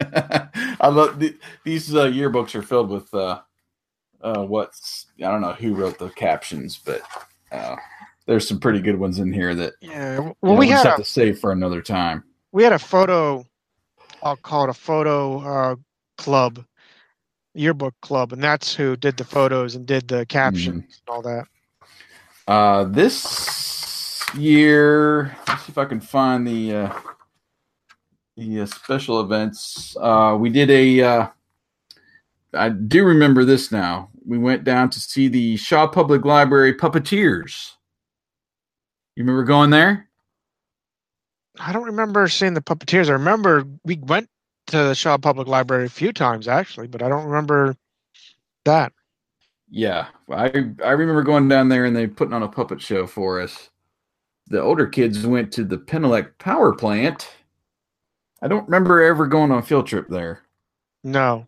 I 0.00 0.88
love 0.88 1.18
the, 1.18 1.36
these 1.64 1.94
uh, 1.94 2.06
yearbooks 2.06 2.54
are 2.54 2.62
filled 2.62 2.90
with 2.90 3.12
uh, 3.14 3.40
uh, 4.22 4.44
what's 4.44 5.06
I 5.18 5.30
don't 5.30 5.40
know 5.40 5.52
who 5.54 5.74
wrote 5.74 5.98
the 5.98 6.10
captions, 6.10 6.78
but 6.84 7.02
uh, 7.52 7.76
there's 8.26 8.48
some 8.48 8.60
pretty 8.60 8.80
good 8.80 8.98
ones 8.98 9.18
in 9.18 9.32
here 9.32 9.54
that 9.54 9.74
Yeah. 9.80 10.20
you 10.20 10.34
Well, 10.42 10.56
know, 10.56 10.58
we 10.58 10.68
just 10.68 10.82
had 10.84 10.86
have 10.86 10.96
a 11.00 11.02
to 11.02 11.04
save 11.04 11.38
for 11.38 11.52
another 11.52 11.80
time. 11.82 12.24
we 12.52 12.64
had 12.64 12.72
a 12.72 12.78
photo. 12.78 13.44
I'll 14.24 14.36
call 14.36 14.64
it 14.64 14.70
a 14.70 14.74
photo 14.74 15.38
uh, 15.40 15.76
club, 16.16 16.64
yearbook 17.54 17.94
club, 18.00 18.32
and 18.32 18.42
that's 18.42 18.74
who 18.74 18.96
did 18.96 19.18
the 19.18 19.24
photos 19.24 19.74
and 19.74 19.84
did 19.84 20.08
the 20.08 20.24
captions 20.26 21.02
and 21.06 21.14
all 21.14 21.22
that. 21.22 21.46
Uh, 22.48 22.84
this 22.84 24.24
year, 24.34 25.36
let's 25.46 25.64
see 25.64 25.72
if 25.72 25.78
I 25.78 25.84
can 25.84 26.00
find 26.00 26.46
the 26.46 26.74
uh, 26.74 26.98
the 28.38 28.62
uh, 28.62 28.66
special 28.66 29.20
events. 29.20 29.94
Uh, 30.00 30.36
we 30.38 30.48
did 30.48 30.70
a. 30.70 31.02
Uh, 31.02 31.26
I 32.54 32.70
do 32.70 33.04
remember 33.04 33.44
this 33.44 33.70
now. 33.70 34.08
We 34.26 34.38
went 34.38 34.64
down 34.64 34.88
to 34.90 35.00
see 35.00 35.28
the 35.28 35.56
Shaw 35.58 35.86
Public 35.86 36.24
Library 36.24 36.74
Puppeteers. 36.74 37.72
You 39.16 39.22
remember 39.22 39.44
going 39.44 39.70
there? 39.70 40.08
I 41.58 41.72
don't 41.72 41.84
remember 41.84 42.28
seeing 42.28 42.54
the 42.54 42.60
puppeteers. 42.60 43.08
I 43.08 43.12
remember 43.12 43.64
we 43.84 43.96
went 43.96 44.28
to 44.68 44.78
the 44.78 44.94
Shaw 44.94 45.18
Public 45.18 45.46
Library 45.46 45.86
a 45.86 45.90
few 45.90 46.12
times 46.12 46.48
actually, 46.48 46.88
but 46.88 47.02
I 47.02 47.08
don't 47.08 47.26
remember 47.26 47.76
that. 48.64 48.92
Yeah, 49.70 50.08
I 50.30 50.72
I 50.84 50.90
remember 50.90 51.22
going 51.22 51.48
down 51.48 51.68
there 51.68 51.84
and 51.84 51.96
they 51.96 52.06
putting 52.06 52.34
on 52.34 52.42
a 52.42 52.48
puppet 52.48 52.80
show 52.80 53.06
for 53.06 53.40
us. 53.40 53.70
The 54.48 54.60
older 54.60 54.86
kids 54.86 55.26
went 55.26 55.52
to 55.52 55.64
the 55.64 55.78
Penelec 55.78 56.38
power 56.38 56.74
plant. 56.74 57.28
I 58.42 58.48
don't 58.48 58.66
remember 58.66 59.02
ever 59.02 59.26
going 59.26 59.50
on 59.50 59.58
a 59.58 59.62
field 59.62 59.86
trip 59.86 60.06
there. 60.08 60.42
No. 61.02 61.46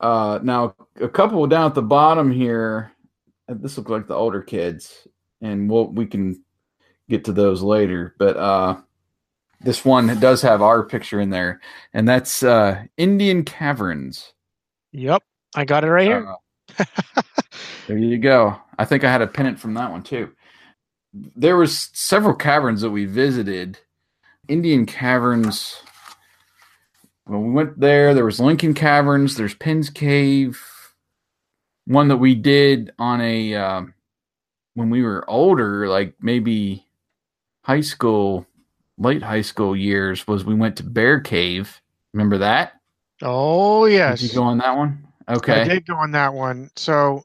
Uh, 0.00 0.38
now 0.42 0.74
a 1.00 1.08
couple 1.08 1.46
down 1.46 1.66
at 1.66 1.74
the 1.74 1.82
bottom 1.82 2.30
here. 2.30 2.92
This 3.48 3.76
looks 3.76 3.90
like 3.90 4.06
the 4.06 4.14
older 4.14 4.40
kids, 4.40 5.06
and 5.42 5.68
we'll 5.68 5.88
we 5.88 6.06
can 6.06 6.42
get 7.08 7.24
to 7.24 7.32
those 7.32 7.62
later. 7.62 8.14
But 8.18 8.36
uh, 8.36 8.76
this 9.64 9.84
one 9.84 10.18
does 10.20 10.42
have 10.42 10.62
our 10.62 10.82
picture 10.82 11.20
in 11.20 11.30
there, 11.30 11.60
and 11.92 12.08
that's 12.08 12.42
uh, 12.42 12.84
Indian 12.96 13.44
Caverns. 13.44 14.32
Yep, 14.92 15.22
I 15.54 15.64
got 15.64 15.84
it 15.84 15.90
right 15.90 16.06
here. 16.06 16.28
Uh, 16.78 16.84
there 17.88 17.98
you 17.98 18.18
go. 18.18 18.56
I 18.78 18.84
think 18.84 19.04
I 19.04 19.10
had 19.10 19.22
a 19.22 19.26
pennant 19.26 19.58
from 19.58 19.74
that 19.74 19.90
one 19.90 20.02
too. 20.02 20.32
There 21.12 21.56
was 21.56 21.90
several 21.92 22.34
caverns 22.34 22.80
that 22.80 22.90
we 22.90 23.04
visited. 23.04 23.78
Indian 24.48 24.84
Caverns. 24.86 25.80
When 27.24 27.46
we 27.46 27.52
went 27.52 27.80
there, 27.80 28.12
there 28.12 28.24
was 28.24 28.40
Lincoln 28.40 28.74
Caverns. 28.74 29.36
There's 29.36 29.54
Penn's 29.54 29.88
Cave. 29.90 30.60
One 31.86 32.08
that 32.08 32.16
we 32.16 32.34
did 32.34 32.92
on 32.98 33.20
a 33.20 33.54
um, 33.54 33.94
when 34.74 34.90
we 34.90 35.02
were 35.02 35.28
older, 35.28 35.88
like 35.88 36.14
maybe 36.20 36.86
high 37.62 37.80
school, 37.80 38.46
late 38.98 39.22
high 39.22 39.42
school 39.42 39.76
years, 39.76 40.26
was 40.26 40.44
we 40.44 40.54
went 40.54 40.76
to 40.76 40.82
Bear 40.82 41.20
Cave. 41.20 41.80
Remember 42.12 42.38
that? 42.38 42.74
Oh 43.22 43.86
yes. 43.86 44.20
Did 44.20 44.32
you 44.32 44.38
go 44.38 44.44
on 44.44 44.58
that 44.58 44.76
one? 44.76 45.06
Okay. 45.28 45.62
I 45.62 45.64
did 45.64 45.86
go 45.86 45.96
on 45.96 46.10
that 46.12 46.34
one. 46.34 46.70
So, 46.76 47.22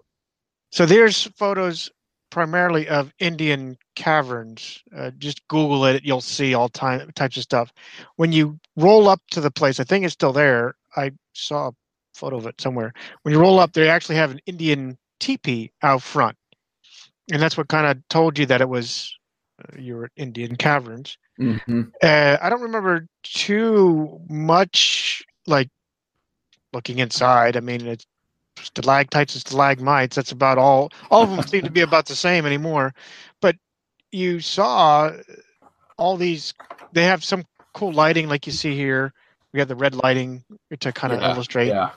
so 0.71 0.85
there's 0.85 1.23
photos 1.35 1.89
primarily 2.29 2.87
of 2.87 3.11
Indian 3.19 3.77
caverns. 3.95 4.81
Uh, 4.95 5.11
just 5.17 5.45
Google 5.47 5.85
it; 5.85 6.03
you'll 6.03 6.21
see 6.21 6.53
all 6.53 6.69
time 6.69 7.11
types 7.15 7.37
of 7.37 7.43
stuff. 7.43 7.73
When 8.15 8.31
you 8.31 8.59
roll 8.75 9.07
up 9.07 9.21
to 9.31 9.41
the 9.41 9.51
place, 9.51 9.79
I 9.79 9.83
think 9.83 10.05
it's 10.05 10.13
still 10.13 10.33
there. 10.33 10.75
I 10.95 11.11
saw 11.33 11.69
a 11.69 11.71
photo 12.13 12.37
of 12.37 12.45
it 12.47 12.61
somewhere. 12.61 12.93
When 13.23 13.33
you 13.33 13.39
roll 13.39 13.59
up, 13.59 13.73
they 13.73 13.89
actually 13.89 14.15
have 14.15 14.31
an 14.31 14.39
Indian 14.45 14.97
teepee 15.19 15.71
out 15.83 16.01
front, 16.01 16.37
and 17.31 17.41
that's 17.41 17.57
what 17.57 17.67
kind 17.67 17.87
of 17.87 17.97
told 18.09 18.37
you 18.39 18.45
that 18.45 18.61
it 18.61 18.69
was 18.69 19.13
uh, 19.61 19.77
your 19.79 20.09
Indian 20.15 20.55
caverns. 20.55 21.17
Mm-hmm. 21.39 21.81
Uh, 22.03 22.37
I 22.41 22.49
don't 22.49 22.61
remember 22.61 23.07
too 23.23 24.19
much 24.29 25.23
like 25.47 25.69
looking 26.73 26.99
inside. 26.99 27.57
I 27.57 27.61
mean, 27.61 27.85
it's 27.87 28.05
stalactites 28.57 29.35
and 29.35 29.41
stalagmites. 29.41 30.15
That's 30.15 30.31
about 30.31 30.57
all. 30.57 30.91
All 31.09 31.23
of 31.23 31.29
them 31.29 31.41
seem 31.43 31.63
to 31.63 31.71
be 31.71 31.81
about 31.81 32.05
the 32.07 32.15
same 32.15 32.45
anymore. 32.45 32.93
But 33.41 33.55
you 34.11 34.39
saw 34.39 35.11
all 35.97 36.17
these. 36.17 36.53
They 36.93 37.03
have 37.03 37.23
some 37.23 37.45
cool 37.73 37.91
lighting, 37.91 38.27
like 38.27 38.45
you 38.45 38.53
see 38.53 38.75
here. 38.75 39.13
We 39.53 39.59
have 39.59 39.67
the 39.67 39.75
red 39.75 39.95
lighting 39.95 40.43
to 40.79 40.91
kind 40.91 41.13
of 41.13 41.21
Yeah, 41.21 41.33
illustrate. 41.33 41.67
Yeah. 41.67 41.91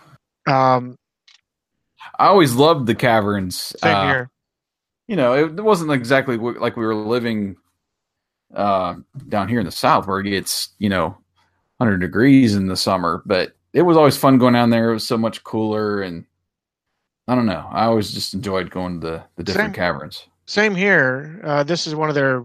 Um, 0.46 0.96
I 2.18 2.26
always 2.26 2.54
loved 2.54 2.86
the 2.86 2.94
caverns. 2.94 3.74
same 3.78 3.96
Uh, 3.96 4.06
here. 4.06 4.30
You 5.08 5.16
know, 5.16 5.34
it, 5.34 5.58
it 5.58 5.62
wasn't 5.62 5.92
exactly 5.92 6.36
like 6.36 6.76
we 6.76 6.84
were 6.84 6.94
living 6.94 7.56
uh, 8.54 8.94
down 9.28 9.48
here 9.48 9.60
in 9.60 9.66
the 9.66 9.72
south 9.72 10.06
where 10.06 10.20
it 10.20 10.28
gets 10.30 10.70
you 10.78 10.88
know 10.88 11.16
100 11.78 11.98
degrees 11.98 12.54
in 12.54 12.66
the 12.66 12.76
summer, 12.76 13.22
but 13.26 13.52
it 13.72 13.82
was 13.82 13.96
always 13.96 14.16
fun 14.16 14.38
going 14.38 14.54
down 14.54 14.70
there. 14.70 14.90
It 14.90 14.94
was 14.94 15.06
so 15.06 15.16
much 15.18 15.42
cooler, 15.44 16.02
and 16.02 16.24
I 17.28 17.34
don't 17.34 17.46
know. 17.46 17.66
I 17.72 17.84
always 17.86 18.12
just 18.12 18.34
enjoyed 18.34 18.70
going 18.70 19.00
to 19.00 19.06
the, 19.06 19.24
the 19.36 19.44
different 19.44 19.68
Same. 19.68 19.74
caverns. 19.82 20.26
Same 20.46 20.74
here. 20.74 21.40
Uh, 21.44 21.62
this 21.62 21.86
is 21.86 21.94
one 21.94 22.08
of 22.08 22.14
their 22.14 22.44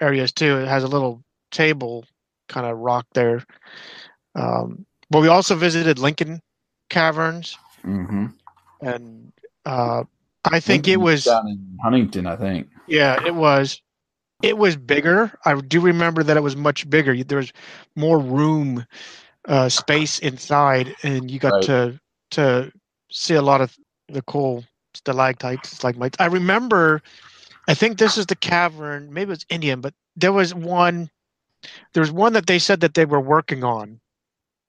areas 0.00 0.32
too. 0.32 0.58
It 0.58 0.68
has 0.68 0.84
a 0.84 0.88
little 0.88 1.22
table 1.50 2.04
kind 2.48 2.66
of 2.66 2.78
rock 2.78 3.06
there. 3.14 3.44
Um, 4.34 4.86
but 5.10 5.20
we 5.20 5.28
also 5.28 5.54
visited 5.56 5.98
Lincoln 5.98 6.40
Caverns, 6.90 7.56
Mm-hmm. 7.84 8.26
and 8.82 9.32
uh, 9.64 10.04
I 10.44 10.60
think 10.60 10.88
it 10.88 10.96
was 10.98 11.24
down 11.24 11.46
in 11.48 11.78
Huntingdon. 11.82 12.26
I 12.26 12.36
think. 12.36 12.68
yeah, 12.86 13.24
it 13.26 13.34
was 13.34 13.80
it 14.42 14.56
was 14.58 14.76
bigger. 14.76 15.32
I 15.44 15.54
do 15.60 15.80
remember 15.80 16.22
that 16.22 16.36
it 16.36 16.42
was 16.42 16.56
much 16.56 16.88
bigger. 16.88 17.22
There 17.22 17.38
was 17.38 17.52
more 17.96 18.18
room, 18.18 18.86
uh, 19.48 19.68
space 19.68 20.18
inside, 20.18 20.94
and 21.02 21.30
you 21.30 21.38
got 21.38 21.60
Right. 21.60 21.62
to 21.62 22.00
to 22.32 22.72
see 23.10 23.34
a 23.34 23.42
lot 23.42 23.60
of 23.60 23.76
the 24.08 24.22
cool 24.22 24.64
stalactites, 24.94 25.70
stalagmites. 25.70 26.16
I 26.20 26.26
remember, 26.26 27.02
I 27.68 27.74
think 27.74 27.98
this 27.98 28.16
is 28.18 28.26
the 28.26 28.36
cavern. 28.36 29.12
Maybe 29.12 29.32
it's 29.32 29.46
Indian, 29.50 29.80
but 29.80 29.94
there 30.16 30.32
was 30.32 30.54
one. 30.54 31.10
There 31.94 32.00
was 32.00 32.12
one 32.12 32.32
that 32.34 32.46
they 32.46 32.58
said 32.58 32.80
that 32.80 32.94
they 32.94 33.04
were 33.04 33.20
working 33.20 33.64
on. 33.64 34.00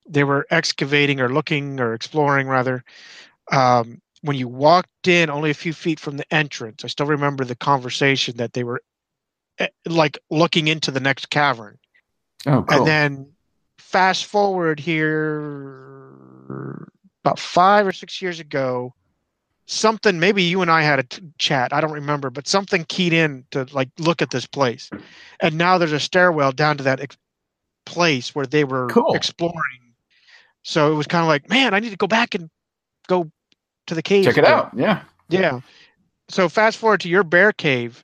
They 0.07 0.23
were 0.23 0.45
excavating 0.49 1.19
or 1.21 1.29
looking 1.29 1.79
or 1.79 1.93
exploring 1.93 2.47
rather. 2.47 2.83
Um, 3.51 4.01
when 4.21 4.37
you 4.37 4.47
walked 4.47 5.07
in, 5.07 5.29
only 5.29 5.49
a 5.51 5.55
few 5.55 5.73
feet 5.73 5.99
from 5.99 6.17
the 6.17 6.33
entrance, 6.33 6.83
I 6.83 6.87
still 6.87 7.05
remember 7.07 7.45
the 7.45 7.55
conversation 7.55 8.37
that 8.37 8.53
they 8.53 8.63
were 8.63 8.81
Eh, 9.59 9.67
like 9.85 10.17
looking 10.29 10.67
into 10.67 10.91
the 10.91 10.99
next 10.99 11.29
cavern. 11.29 11.77
Oh, 12.47 12.63
cool. 12.63 12.79
And 12.79 12.87
then 12.87 13.31
fast 13.77 14.25
forward 14.25 14.79
here 14.79 16.87
about 17.23 17.39
five 17.39 17.85
or 17.85 17.91
six 17.91 18.21
years 18.21 18.39
ago, 18.39 18.93
something 19.65 20.19
maybe 20.19 20.43
you 20.43 20.61
and 20.61 20.71
I 20.71 20.81
had 20.81 20.99
a 20.99 21.03
t- 21.03 21.21
chat. 21.37 21.73
I 21.73 21.81
don't 21.81 21.91
remember, 21.91 22.29
but 22.29 22.47
something 22.47 22.85
keyed 22.85 23.13
in 23.13 23.45
to 23.51 23.67
like 23.71 23.89
look 23.99 24.21
at 24.21 24.31
this 24.31 24.45
place. 24.45 24.89
And 25.41 25.57
now 25.57 25.77
there's 25.77 25.91
a 25.91 25.99
stairwell 25.99 26.53
down 26.53 26.77
to 26.77 26.83
that 26.83 27.01
ex- 27.01 27.17
place 27.85 28.33
where 28.33 28.45
they 28.45 28.63
were 28.63 28.87
Cool. 28.87 29.13
exploring. 29.13 29.93
So 30.63 30.91
it 30.91 30.95
was 30.95 31.07
kind 31.07 31.23
of 31.23 31.27
like, 31.27 31.49
man, 31.49 31.73
I 31.73 31.79
need 31.79 31.91
to 31.91 31.97
go 31.97 32.07
back 32.07 32.35
and 32.35 32.49
go 33.07 33.29
to 33.87 33.95
the 33.95 34.01
cave. 34.01 34.25
Check 34.25 34.37
it 34.37 34.45
out. 34.45 34.71
Yeah. 34.75 35.03
Yeah. 35.29 35.61
So 36.29 36.47
fast 36.47 36.77
forward 36.77 37.01
to 37.01 37.09
your 37.09 37.23
bear 37.23 37.51
cave. 37.51 38.03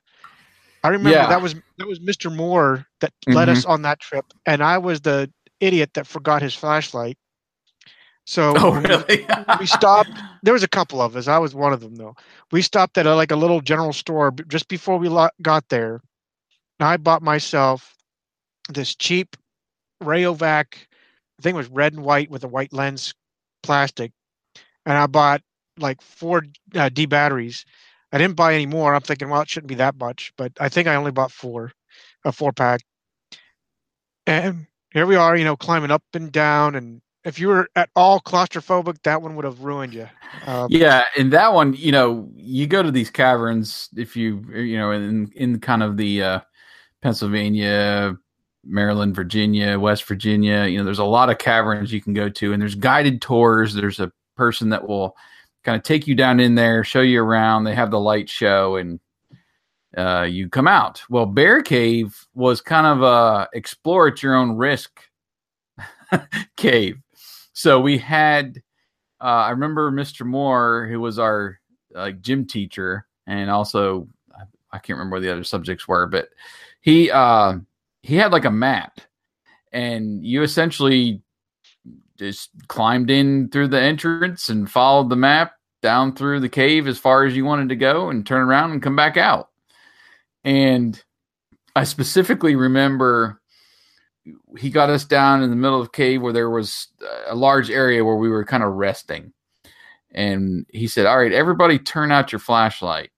I 0.86 0.90
remember 0.90 1.10
Yeah. 1.10 1.26
that 1.28 1.42
was 1.42 1.54
that 1.78 1.88
was 1.88 1.98
Mr. 2.00 2.34
Moore 2.34 2.86
that 3.00 3.12
led 3.26 3.48
Mhm. 3.48 3.52
us 3.52 3.64
on 3.64 3.82
that 3.82 3.98
trip, 4.00 4.24
and 4.46 4.62
I 4.62 4.78
was 4.78 5.00
the 5.00 5.30
idiot 5.60 5.90
that 5.94 6.06
forgot 6.06 6.42
his 6.42 6.54
flashlight. 6.54 7.18
So 8.24 8.54
Oh, 8.56 8.70
when 8.72 8.82
we- 8.84 8.88
really? 8.88 9.26
we 9.60 9.66
stopped. 9.66 10.10
There 10.42 10.52
was 10.54 10.62
a 10.62 10.68
couple 10.68 11.00
of 11.02 11.16
us. 11.16 11.26
I 11.28 11.38
was 11.38 11.54
one 11.54 11.72
of 11.72 11.80
them, 11.80 11.96
though. 11.96 12.14
We 12.52 12.62
stopped 12.62 12.96
at 12.98 13.06
a, 13.06 13.14
like 13.16 13.30
a 13.32 13.36
little 13.36 13.60
general 13.60 13.92
store 13.92 14.30
just 14.48 14.68
before 14.68 14.96
we 14.98 15.08
lo- 15.08 15.28
got 15.42 15.68
there. 15.68 16.00
And 16.78 16.88
I 16.88 16.96
bought 16.98 17.22
myself 17.22 17.94
this 18.68 18.94
cheap 18.94 19.36
Rayovac. 20.02 20.66
I 21.38 21.42
think 21.42 21.54
it 21.54 21.58
was 21.58 21.68
red 21.68 21.94
and 21.94 22.04
white 22.04 22.30
with 22.30 22.44
a 22.44 22.48
white 22.48 22.72
lens 22.72 23.12
plastic, 23.62 24.12
and 24.86 24.96
I 24.96 25.06
bought 25.06 25.42
like 25.78 26.00
four 26.00 26.44
uh, 26.74 26.88
D 26.90 27.06
batteries. 27.06 27.64
I 28.16 28.18
didn't 28.18 28.36
buy 28.36 28.54
any 28.54 28.64
more. 28.64 28.94
I'm 28.94 29.02
thinking, 29.02 29.28
well, 29.28 29.42
it 29.42 29.50
shouldn't 29.50 29.68
be 29.68 29.74
that 29.74 29.94
much, 29.98 30.32
but 30.38 30.50
I 30.58 30.70
think 30.70 30.88
I 30.88 30.94
only 30.94 31.10
bought 31.10 31.30
four, 31.30 31.72
a 32.24 32.32
four 32.32 32.50
pack. 32.50 32.80
And 34.26 34.66
here 34.94 35.04
we 35.04 35.16
are, 35.16 35.36
you 35.36 35.44
know, 35.44 35.54
climbing 35.54 35.90
up 35.90 36.02
and 36.14 36.32
down. 36.32 36.76
And 36.76 37.02
if 37.26 37.38
you 37.38 37.48
were 37.48 37.68
at 37.76 37.90
all 37.94 38.20
claustrophobic, 38.20 39.02
that 39.02 39.20
one 39.20 39.36
would 39.36 39.44
have 39.44 39.60
ruined 39.60 39.92
you. 39.92 40.08
Um, 40.46 40.68
Yeah, 40.70 41.04
and 41.18 41.30
that 41.34 41.52
one, 41.52 41.74
you 41.74 41.92
know, 41.92 42.30
you 42.34 42.66
go 42.66 42.82
to 42.82 42.90
these 42.90 43.10
caverns 43.10 43.90
if 43.94 44.16
you, 44.16 44.42
you 44.54 44.78
know, 44.78 44.92
in 44.92 45.30
in 45.34 45.60
kind 45.60 45.82
of 45.82 45.98
the 45.98 46.22
uh, 46.22 46.40
Pennsylvania, 47.02 48.16
Maryland, 48.64 49.14
Virginia, 49.14 49.78
West 49.78 50.04
Virginia, 50.04 50.64
you 50.64 50.78
know, 50.78 50.84
there's 50.84 51.00
a 51.00 51.04
lot 51.04 51.28
of 51.28 51.36
caverns 51.36 51.92
you 51.92 52.00
can 52.00 52.14
go 52.14 52.30
to, 52.30 52.54
and 52.54 52.62
there's 52.62 52.76
guided 52.76 53.20
tours. 53.20 53.74
There's 53.74 54.00
a 54.00 54.10
person 54.38 54.70
that 54.70 54.88
will 54.88 55.14
kind 55.66 55.76
of 55.76 55.82
take 55.82 56.06
you 56.06 56.14
down 56.14 56.38
in 56.40 56.54
there, 56.54 56.84
show 56.84 57.00
you 57.00 57.20
around. 57.20 57.64
They 57.64 57.74
have 57.74 57.90
the 57.90 58.00
light 58.00 58.30
show, 58.30 58.76
and 58.76 59.00
uh, 59.96 60.22
you 60.22 60.48
come 60.48 60.68
out. 60.68 61.02
Well, 61.10 61.26
Bear 61.26 61.60
Cave 61.60 62.16
was 62.34 62.60
kind 62.60 62.86
of 62.86 63.02
a 63.02 63.48
explore 63.52 64.08
at 64.08 64.22
your 64.22 64.36
own 64.36 64.56
risk 64.56 65.00
cave. 66.56 66.98
So 67.52 67.80
we 67.80 67.98
had 67.98 68.62
uh, 69.20 69.24
I 69.24 69.50
remember 69.50 69.90
Mr. 69.90 70.24
Moore, 70.24 70.86
who 70.88 71.00
was 71.00 71.18
our 71.18 71.58
like 71.90 72.20
gym 72.20 72.46
teacher 72.46 73.06
and 73.26 73.50
also 73.50 74.08
I 74.72 74.78
can't 74.78 74.98
remember 74.98 75.16
what 75.16 75.22
the 75.22 75.32
other 75.32 75.44
subjects 75.44 75.88
were, 75.88 76.06
but 76.06 76.28
he 76.80 77.10
uh, 77.10 77.54
he 78.02 78.16
had 78.16 78.32
like 78.32 78.44
a 78.44 78.50
map, 78.50 79.00
and 79.72 80.24
you 80.24 80.42
essentially 80.42 81.22
just 82.18 82.50
climbed 82.68 83.10
in 83.10 83.48
through 83.50 83.68
the 83.68 83.80
entrance 83.80 84.48
and 84.48 84.70
followed 84.70 85.08
the 85.08 85.16
map 85.16 85.55
down 85.86 86.16
through 86.16 86.40
the 86.40 86.48
cave 86.48 86.88
as 86.88 86.98
far 86.98 87.24
as 87.24 87.36
you 87.36 87.44
wanted 87.44 87.68
to 87.68 87.76
go, 87.76 88.10
and 88.10 88.26
turn 88.26 88.42
around 88.42 88.72
and 88.72 88.82
come 88.82 88.96
back 88.96 89.16
out. 89.16 89.50
And 90.42 91.00
I 91.76 91.84
specifically 91.84 92.56
remember 92.56 93.40
he 94.58 94.70
got 94.70 94.90
us 94.90 95.04
down 95.04 95.44
in 95.44 95.50
the 95.50 95.56
middle 95.56 95.80
of 95.80 95.86
the 95.86 95.96
cave 95.96 96.20
where 96.20 96.32
there 96.32 96.50
was 96.50 96.88
a 97.28 97.36
large 97.36 97.70
area 97.70 98.04
where 98.04 98.16
we 98.16 98.28
were 98.28 98.44
kind 98.44 98.64
of 98.64 98.72
resting. 98.72 99.32
And 100.10 100.66
he 100.72 100.88
said, 100.88 101.06
All 101.06 101.18
right, 101.18 101.32
everybody 101.32 101.78
turn 101.78 102.10
out 102.10 102.32
your 102.32 102.40
flashlight, 102.40 103.10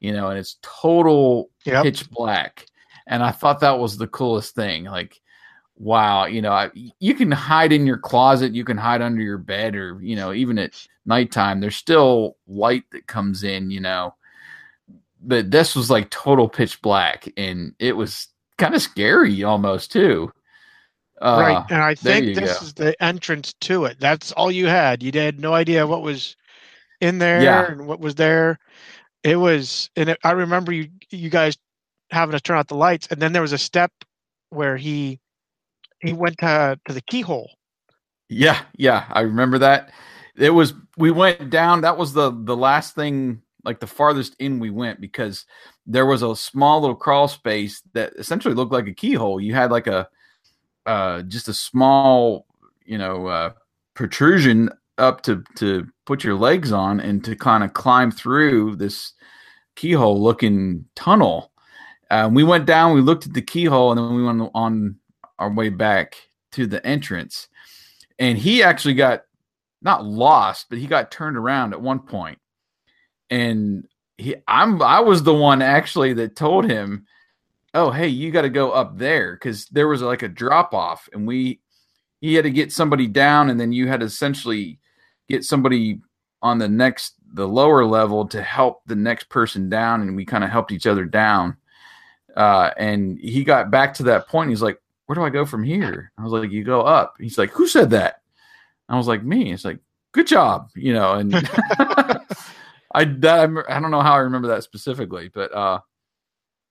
you 0.00 0.12
know, 0.12 0.30
and 0.30 0.38
it's 0.38 0.56
total 0.62 1.50
Yep. 1.64 1.84
pitch 1.84 2.10
black. 2.10 2.66
And 3.06 3.22
I 3.22 3.30
thought 3.30 3.60
that 3.60 3.78
was 3.78 3.96
the 3.96 4.08
coolest 4.08 4.56
thing. 4.56 4.84
Like, 4.84 5.20
wow, 5.78 6.26
you 6.26 6.42
know, 6.42 6.52
I, 6.52 6.70
you 6.74 7.14
can 7.14 7.30
hide 7.30 7.72
in 7.72 7.86
your 7.86 7.98
closet, 7.98 8.54
you 8.54 8.64
can 8.64 8.76
hide 8.76 9.00
under 9.00 9.22
your 9.22 9.38
bed, 9.38 9.76
or, 9.76 9.98
you 10.02 10.16
know, 10.16 10.32
even 10.32 10.58
at 10.58 10.86
nighttime, 11.06 11.60
there's 11.60 11.76
still 11.76 12.36
light 12.46 12.84
that 12.92 13.06
comes 13.06 13.44
in, 13.44 13.70
you 13.70 13.80
know. 13.80 14.14
But 15.20 15.50
this 15.50 15.74
was 15.74 15.90
like 15.90 16.10
total 16.10 16.48
pitch 16.48 16.82
black, 16.82 17.28
and 17.36 17.74
it 17.78 17.96
was 17.96 18.28
kind 18.56 18.74
of 18.74 18.82
scary 18.82 19.44
almost 19.44 19.92
too. 19.92 20.32
Uh, 21.20 21.38
right. 21.40 21.64
And 21.70 21.82
I 21.82 21.94
think 21.94 22.36
this 22.36 22.58
go. 22.58 22.66
is 22.66 22.74
the 22.74 23.02
entrance 23.02 23.52
to 23.62 23.84
it. 23.86 23.98
That's 23.98 24.30
all 24.32 24.50
you 24.50 24.66
had. 24.66 25.02
You 25.02 25.10
had 25.12 25.40
no 25.40 25.54
idea 25.54 25.86
what 25.86 26.02
was 26.02 26.36
in 27.00 27.18
there 27.18 27.42
Yeah. 27.42 27.72
and 27.72 27.86
what 27.86 28.00
was 28.00 28.14
there. 28.14 28.58
It 29.24 29.36
was, 29.36 29.90
and 29.96 30.10
it, 30.10 30.18
I 30.22 30.32
remember 30.32 30.72
you 30.72 30.88
you 31.10 31.30
guys 31.30 31.56
having 32.10 32.32
to 32.32 32.40
turn 32.40 32.56
out 32.56 32.68
the 32.68 32.76
lights, 32.76 33.08
and 33.10 33.20
then 33.20 33.32
there 33.32 33.42
was 33.42 33.52
a 33.52 33.58
step 33.58 33.92
where 34.50 34.76
he 34.76 35.18
he 36.00 36.12
went 36.12 36.38
to 36.38 36.78
to 36.86 36.92
the 36.92 37.02
keyhole. 37.02 37.50
Yeah, 38.28 38.60
yeah, 38.76 39.06
I 39.10 39.22
remember 39.22 39.58
that. 39.58 39.92
It 40.36 40.50
was 40.50 40.74
we 40.96 41.10
went 41.10 41.50
down. 41.50 41.80
That 41.80 41.96
was 41.96 42.12
the 42.12 42.30
the 42.30 42.56
last 42.56 42.94
thing, 42.94 43.42
like 43.64 43.80
the 43.80 43.86
farthest 43.86 44.36
in 44.38 44.58
we 44.60 44.70
went 44.70 45.00
because 45.00 45.46
there 45.86 46.06
was 46.06 46.22
a 46.22 46.36
small 46.36 46.80
little 46.80 46.96
crawl 46.96 47.28
space 47.28 47.82
that 47.94 48.12
essentially 48.18 48.54
looked 48.54 48.72
like 48.72 48.86
a 48.86 48.94
keyhole. 48.94 49.40
You 49.40 49.54
had 49.54 49.70
like 49.70 49.86
a 49.86 50.08
uh 50.86 51.22
just 51.22 51.48
a 51.48 51.54
small, 51.54 52.46
you 52.84 52.98
know, 52.98 53.26
uh 53.26 53.52
protrusion 53.94 54.70
up 54.98 55.22
to 55.22 55.42
to 55.56 55.86
put 56.06 56.24
your 56.24 56.34
legs 56.34 56.72
on 56.72 57.00
and 57.00 57.24
to 57.24 57.34
kind 57.34 57.64
of 57.64 57.72
climb 57.72 58.10
through 58.10 58.76
this 58.76 59.12
keyhole 59.76 60.20
looking 60.22 60.84
tunnel. 60.94 61.52
Uh, 62.10 62.28
we 62.32 62.42
went 62.42 62.66
down, 62.66 62.94
we 62.94 63.00
looked 63.00 63.26
at 63.26 63.34
the 63.34 63.42
keyhole, 63.42 63.92
and 63.92 63.98
then 63.98 64.14
we 64.14 64.24
went 64.24 64.50
on 64.54 64.96
our 65.38 65.52
way 65.52 65.68
back 65.68 66.16
to 66.52 66.66
the 66.66 66.84
entrance 66.86 67.48
and 68.18 68.36
he 68.36 68.62
actually 68.62 68.94
got 68.94 69.22
not 69.80 70.04
lost, 70.04 70.66
but 70.68 70.78
he 70.78 70.86
got 70.86 71.10
turned 71.10 71.36
around 71.36 71.72
at 71.72 71.80
one 71.80 72.00
point. 72.00 72.38
And 73.30 73.86
he 74.16 74.34
I'm 74.48 74.82
I 74.82 75.00
was 75.00 75.22
the 75.22 75.34
one 75.34 75.62
actually 75.62 76.14
that 76.14 76.34
told 76.36 76.68
him, 76.68 77.06
"Oh, 77.74 77.90
hey, 77.90 78.08
you 78.08 78.30
got 78.32 78.42
to 78.42 78.48
go 78.48 78.72
up 78.72 78.98
there 78.98 79.36
cuz 79.36 79.66
there 79.66 79.88
was 79.88 80.02
like 80.02 80.22
a 80.22 80.28
drop 80.28 80.74
off 80.74 81.08
and 81.12 81.26
we 81.26 81.60
he 82.20 82.34
had 82.34 82.44
to 82.44 82.50
get 82.50 82.72
somebody 82.72 83.06
down 83.06 83.50
and 83.50 83.60
then 83.60 83.72
you 83.72 83.86
had 83.86 84.00
to 84.00 84.06
essentially 84.06 84.80
get 85.28 85.44
somebody 85.44 86.00
on 86.42 86.58
the 86.58 86.68
next 86.68 87.14
the 87.34 87.46
lower 87.46 87.84
level 87.84 88.26
to 88.26 88.42
help 88.42 88.82
the 88.86 88.96
next 88.96 89.28
person 89.28 89.68
down 89.68 90.00
and 90.02 90.16
we 90.16 90.24
kind 90.24 90.42
of 90.42 90.50
helped 90.50 90.72
each 90.72 90.86
other 90.86 91.04
down. 91.04 91.56
Uh 92.34 92.70
and 92.76 93.18
he 93.20 93.44
got 93.44 93.70
back 93.70 93.94
to 93.94 94.02
that 94.04 94.26
point 94.28 94.50
he's 94.50 94.62
like, 94.62 94.80
"Where 95.08 95.16
do 95.16 95.24
I 95.24 95.30
go 95.30 95.44
from 95.44 95.64
here?" 95.64 96.12
I 96.16 96.22
was 96.22 96.32
like, 96.32 96.50
"You 96.50 96.62
go 96.62 96.82
up." 96.82 97.14
He's 97.18 97.38
like, 97.38 97.50
"Who 97.50 97.66
said 97.66 97.90
that?" 97.90 98.20
I 98.88 98.96
was 98.96 99.06
like, 99.06 99.22
me. 99.22 99.52
It's 99.52 99.64
like, 99.64 99.78
good 100.12 100.26
job, 100.26 100.70
you 100.74 100.92
know. 100.92 101.14
And 101.14 101.34
I 102.94 103.04
that, 103.04 103.50
I 103.68 103.80
don't 103.80 103.90
know 103.90 104.00
how 104.00 104.14
I 104.14 104.18
remember 104.18 104.48
that 104.48 104.64
specifically, 104.64 105.28
but 105.28 105.52
uh, 105.52 105.80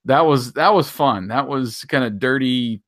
that 0.05 0.21
was 0.21 0.53
that 0.53 0.73
was 0.73 0.89
fun. 0.89 1.27
That 1.27 1.47
was 1.47 1.83
kind 1.83 2.03
of 2.03 2.19
dirty, 2.19 2.81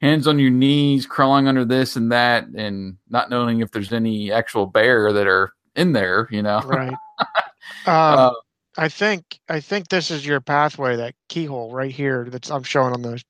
hands 0.00 0.26
on 0.26 0.38
your 0.38 0.50
knees, 0.50 1.06
crawling 1.06 1.48
under 1.48 1.64
this 1.64 1.96
and 1.96 2.12
that, 2.12 2.46
and 2.56 2.96
not 3.08 3.30
knowing 3.30 3.60
if 3.60 3.70
there's 3.70 3.92
any 3.92 4.32
actual 4.32 4.66
bear 4.66 5.12
that 5.12 5.26
are 5.26 5.52
in 5.74 5.92
there, 5.92 6.28
you 6.30 6.42
know. 6.42 6.60
Right. 6.60 6.94
um, 7.20 7.28
Uh, 7.86 8.30
I 8.78 8.88
think 8.88 9.38
I 9.48 9.60
think 9.60 9.88
this 9.88 10.10
is 10.10 10.26
your 10.26 10.40
pathway, 10.40 10.96
that 10.96 11.14
keyhole 11.28 11.72
right 11.72 11.90
here 11.90 12.28
that's 12.30 12.50
I'm 12.50 12.62
showing 12.62 12.92
on 12.92 13.02
the 13.02 13.22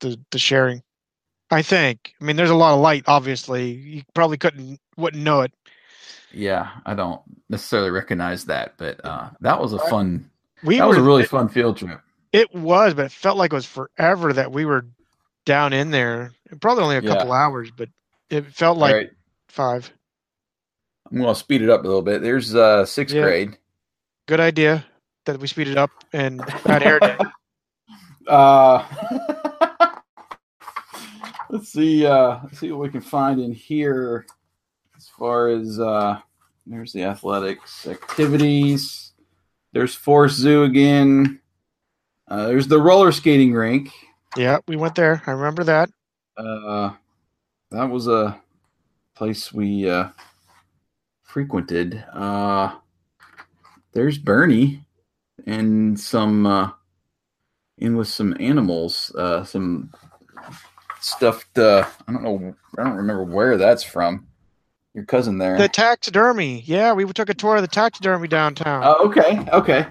the, 0.00 0.18
the 0.30 0.38
sharing. 0.38 0.82
I 1.50 1.62
think. 1.62 2.14
I 2.20 2.24
mean, 2.24 2.36
there's 2.36 2.50
a 2.50 2.54
lot 2.54 2.74
of 2.74 2.80
light. 2.80 3.04
Obviously, 3.06 3.70
you 3.72 4.02
probably 4.14 4.36
couldn't 4.38 4.78
wouldn't 4.96 5.22
know 5.24 5.40
it. 5.40 5.52
yeah, 6.32 6.70
I 6.86 6.94
don't 6.94 7.20
necessarily 7.48 7.90
recognize 7.90 8.44
that, 8.44 8.74
but 8.76 9.04
uh, 9.04 9.30
that 9.40 9.60
was 9.60 9.72
a 9.72 9.78
fun. 9.78 10.30
We 10.62 10.78
That 10.78 10.84
were 10.84 10.90
was 10.90 10.98
a 10.98 11.02
really 11.02 11.24
fun 11.24 11.48
field 11.48 11.76
trip. 11.76 12.00
It 12.32 12.54
was, 12.54 12.94
but 12.94 13.06
it 13.06 13.12
felt 13.12 13.36
like 13.36 13.52
it 13.52 13.56
was 13.56 13.66
forever 13.66 14.32
that 14.32 14.52
we 14.52 14.64
were 14.64 14.86
down 15.44 15.72
in 15.72 15.90
there. 15.90 16.32
Probably 16.60 16.84
only 16.84 16.96
a 16.98 17.02
Yeah. 17.02 17.08
couple 17.16 17.32
hours, 17.32 17.72
but 17.72 17.88
it 18.28 18.46
felt 18.46 18.78
like 18.78 18.94
right, 18.94 19.10
five. 19.48 19.90
I'm 21.10 21.18
gonna 21.18 21.34
speed 21.34 21.62
it 21.62 21.70
up 21.70 21.82
a 21.82 21.86
little 21.88 22.02
bit. 22.02 22.22
There's 22.22 22.54
uh, 22.54 22.86
sixth 22.86 23.16
Yeah. 23.16 23.22
grade. 23.22 23.58
Good 24.28 24.38
idea 24.38 24.84
that 25.26 25.40
we 25.40 25.48
speed 25.48 25.66
it 25.66 25.76
up 25.78 25.90
and 26.12 26.46
bad 26.64 26.82
hair 26.82 27.00
day. 27.00 27.16
Uh, 28.28 28.86
let's 31.50 31.68
see. 31.72 32.06
Uh, 32.06 32.38
let's 32.42 32.58
see 32.58 32.70
what 32.72 32.80
we 32.80 32.90
can 32.90 33.00
find 33.00 33.40
in 33.40 33.52
here 33.52 34.26
as 34.96 35.08
far 35.08 35.48
as 35.48 35.78
uh, 35.78 36.18
there's 36.66 36.92
the 36.92 37.04
athletics 37.04 37.86
activities. 37.86 39.12
There's 39.72 39.94
Forest 39.94 40.36
Zoo 40.36 40.64
again. 40.64 41.40
Uh, 42.28 42.46
there's 42.46 42.68
the 42.68 42.80
roller 42.80 43.12
skating 43.12 43.52
rink. 43.52 43.90
Yeah, 44.36 44.58
we 44.68 44.76
went 44.76 44.94
there. 44.94 45.22
I 45.26 45.32
remember 45.32 45.64
that. 45.64 45.90
Uh, 46.36 46.92
that 47.70 47.90
was 47.90 48.06
a 48.06 48.40
place 49.14 49.52
we 49.52 49.88
uh, 49.90 50.10
frequented. 51.22 52.04
Uh, 52.12 52.76
there's 53.92 54.18
Bernie 54.18 54.84
and 55.46 55.98
some 55.98 56.46
uh, 56.46 56.70
in 57.78 57.96
with 57.96 58.08
some 58.08 58.36
animals, 58.38 59.12
uh, 59.16 59.42
some 59.44 59.92
stuffed. 61.00 61.58
Uh, 61.58 61.86
I 62.06 62.12
don't 62.12 62.22
know. 62.22 62.54
I 62.78 62.84
don't 62.84 62.96
remember 62.96 63.24
where 63.24 63.56
that's 63.56 63.82
from. 63.82 64.26
Your 64.94 65.04
cousin 65.04 65.38
there. 65.38 65.56
The 65.56 65.68
taxidermy. 65.68 66.62
Yeah, 66.66 66.92
we 66.92 67.04
took 67.12 67.28
a 67.28 67.34
tour 67.34 67.56
of 67.56 67.62
the 67.62 67.68
taxidermy 67.68 68.26
downtown. 68.26 68.82
Oh, 68.84 69.06
okay, 69.06 69.46
okay. 69.52 69.86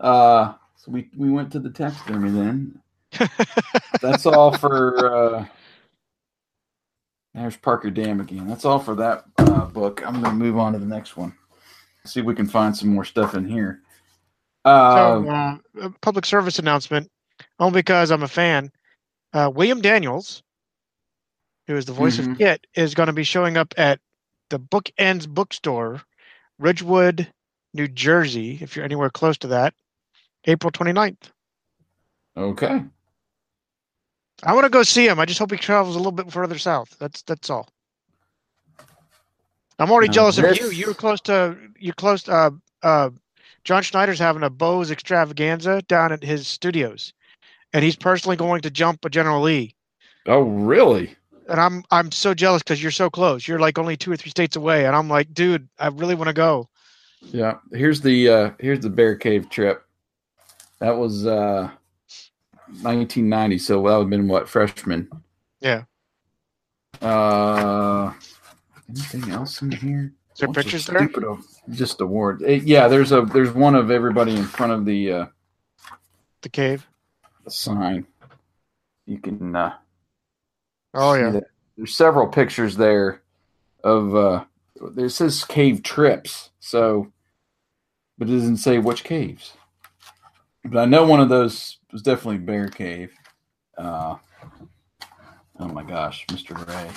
Uh, 0.00 0.54
so 0.76 0.92
we 0.92 1.08
we 1.16 1.30
went 1.30 1.50
to 1.52 1.58
the 1.58 1.70
taxidermy 1.70 2.30
then. 2.30 2.80
That's 4.00 4.26
all 4.26 4.56
for. 4.56 5.14
Uh, 5.14 5.46
there's 7.34 7.56
Parker 7.56 7.90
Dam 7.90 8.20
again. 8.20 8.46
That's 8.46 8.64
all 8.64 8.78
for 8.78 8.94
that 8.94 9.24
uh, 9.38 9.66
book. 9.66 10.02
I'm 10.06 10.22
going 10.22 10.24
to 10.24 10.32
move 10.32 10.56
on 10.58 10.72
to 10.72 10.78
the 10.78 10.86
next 10.86 11.16
one. 11.16 11.34
See 12.04 12.20
if 12.20 12.26
we 12.26 12.34
can 12.34 12.46
find 12.46 12.74
some 12.74 12.94
more 12.94 13.04
stuff 13.04 13.34
in 13.34 13.46
here. 13.46 13.82
Uh, 14.64 15.22
so, 15.22 15.28
uh, 15.28 15.88
public 16.00 16.24
service 16.24 16.58
announcement, 16.58 17.10
only 17.58 17.80
because 17.80 18.10
I'm 18.10 18.22
a 18.22 18.28
fan. 18.28 18.70
Uh, 19.36 19.50
William 19.50 19.82
Daniels, 19.82 20.42
who 21.66 21.76
is 21.76 21.84
the 21.84 21.92
voice 21.92 22.16
Mhm. 22.16 22.32
of 22.32 22.38
KITT, 22.38 22.66
is 22.74 22.94
going 22.94 23.08
to 23.08 23.12
be 23.12 23.22
showing 23.22 23.58
up 23.58 23.74
at 23.76 24.00
the 24.48 24.58
Bookends 24.58 25.28
Bookstore, 25.28 26.00
Ridgewood, 26.58 27.30
New 27.74 27.86
Jersey, 27.86 28.58
if 28.62 28.74
you're 28.74 28.84
anywhere 28.84 29.10
close 29.10 29.36
to 29.38 29.48
that, 29.48 29.74
April 30.44 30.70
29th. 30.70 31.32
okay. 32.34 32.82
I 34.42 34.54
want 34.54 34.64
to 34.64 34.70
go 34.70 34.82
see 34.82 35.06
him. 35.06 35.20
I 35.20 35.26
just 35.26 35.38
hope 35.38 35.50
he 35.50 35.58
travels 35.58 35.96
a 35.96 35.98
little 35.98 36.12
bit 36.12 36.32
further 36.32 36.58
south. 36.58 36.96
That's 36.98 37.20
that's 37.22 37.50
all. 37.50 37.68
I'm 39.78 39.90
already 39.90 40.08
Now 40.08 40.12
jealous 40.14 40.38
of 40.38 40.56
you. 40.56 40.70
You're 40.70 40.94
close 40.94 41.20
to 41.22 41.58
you're 41.78 41.94
close. 41.94 42.22
To, 42.24 42.32
uh, 42.32 42.50
uh, 42.82 43.10
John 43.64 43.82
Schneider's 43.82 44.18
having 44.18 44.42
a 44.42 44.50
Bose 44.50 44.90
extravaganza 44.90 45.82
down 45.82 46.12
at 46.12 46.22
his 46.22 46.46
studios, 46.48 47.12
and 47.76 47.84
he's 47.84 47.94
personally 47.94 48.36
going 48.36 48.62
to 48.62 48.70
jump 48.70 49.04
a 49.04 49.10
General 49.10 49.42
Lee. 49.42 49.74
Oh, 50.24 50.40
really? 50.40 51.14
And 51.46 51.60
I'm 51.60 51.84
I'm 51.90 52.10
so 52.10 52.32
jealous 52.32 52.62
because 52.62 52.82
you're 52.82 52.90
so 52.90 53.10
close. 53.10 53.46
You're 53.46 53.58
like 53.58 53.76
only 53.78 53.98
two 53.98 54.10
or 54.10 54.16
three 54.16 54.30
states 54.30 54.56
away, 54.56 54.86
and 54.86 54.96
I'm 54.96 55.08
like, 55.10 55.34
dude, 55.34 55.68
I 55.78 55.88
really 55.88 56.14
want 56.14 56.28
to 56.28 56.32
go. 56.32 56.70
Yeah. 57.20 57.58
Here's 57.70 58.00
the 58.00 58.28
uh, 58.30 58.50
here's 58.58 58.80
the 58.80 58.88
Bear 58.88 59.14
Cave 59.14 59.50
trip. 59.50 59.84
That 60.78 60.96
was 60.96 61.26
uh, 61.26 61.68
1990. 62.80 63.58
So 63.58 63.74
that 63.74 63.82
would 63.82 64.04
have 64.04 64.10
been 64.10 64.26
what 64.26 64.48
freshman. 64.48 65.10
Yeah. 65.60 65.82
Uh, 67.02 68.14
anything 68.88 69.30
else 69.30 69.60
in 69.60 69.70
here? 69.70 70.14
Is 70.32 70.38
there 70.40 70.48
What's 70.48 70.62
pictures 70.62 70.86
there? 70.86 71.02
of- 71.30 71.44
Just 71.72 72.00
award. 72.00 72.42
Eh, 72.42 72.60
yeah, 72.64 72.88
there's 72.88 73.12
a 73.12 73.20
there's 73.20 73.52
one 73.52 73.74
of 73.74 73.90
everybody 73.90 74.34
in 74.34 74.44
front 74.44 74.72
of 74.72 74.86
the 74.86 75.12
uh, 75.12 75.26
The 76.40 76.48
cave. 76.48 76.86
The 77.46 77.50
sign. 77.50 78.06
You 79.06 79.18
can. 79.18 79.56
Uh, 79.56 79.72
Oh 80.98 81.12
yeah. 81.14 81.40
There's 81.76 81.94
several 81.94 82.26
pictures 82.28 82.76
there 82.76 83.22
of. 83.82 84.14
Uh, 84.14 84.44
it 84.96 85.10
says 85.10 85.44
cave 85.44 85.82
trips, 85.82 86.50
so, 86.58 87.12
but 88.18 88.28
it 88.28 88.32
doesn't 88.32 88.58
say 88.58 88.78
which 88.78 89.04
caves. 89.04 89.52
But 90.64 90.78
I 90.78 90.84
know 90.86 91.06
one 91.06 91.20
of 91.20 91.28
those 91.28 91.78
was 91.92 92.02
definitely 92.02 92.38
Bear 92.38 92.68
Cave. 92.68 93.12
Uh, 93.78 94.16
oh 95.58 95.68
my 95.68 95.82
gosh, 95.82 96.26
Mr. 96.26 96.56
Ray. 96.66 96.90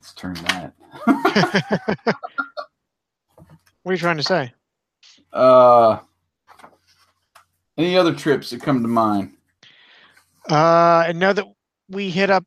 Let's 0.00 0.14
turn 0.14 0.34
that. 0.34 0.74
What 3.82 3.92
are 3.92 3.94
you 3.94 4.00
trying 4.00 4.16
to 4.16 4.24
say? 4.24 4.52
Uh, 5.32 6.00
any 7.76 7.96
other 7.96 8.14
trips 8.14 8.50
that 8.50 8.62
come 8.62 8.82
to 8.82 8.88
mind? 8.88 9.32
Uh, 10.50 11.04
I 11.08 11.12
know 11.12 11.32
that 11.32 11.46
we 11.88 12.10
hit 12.10 12.30
up 12.30 12.44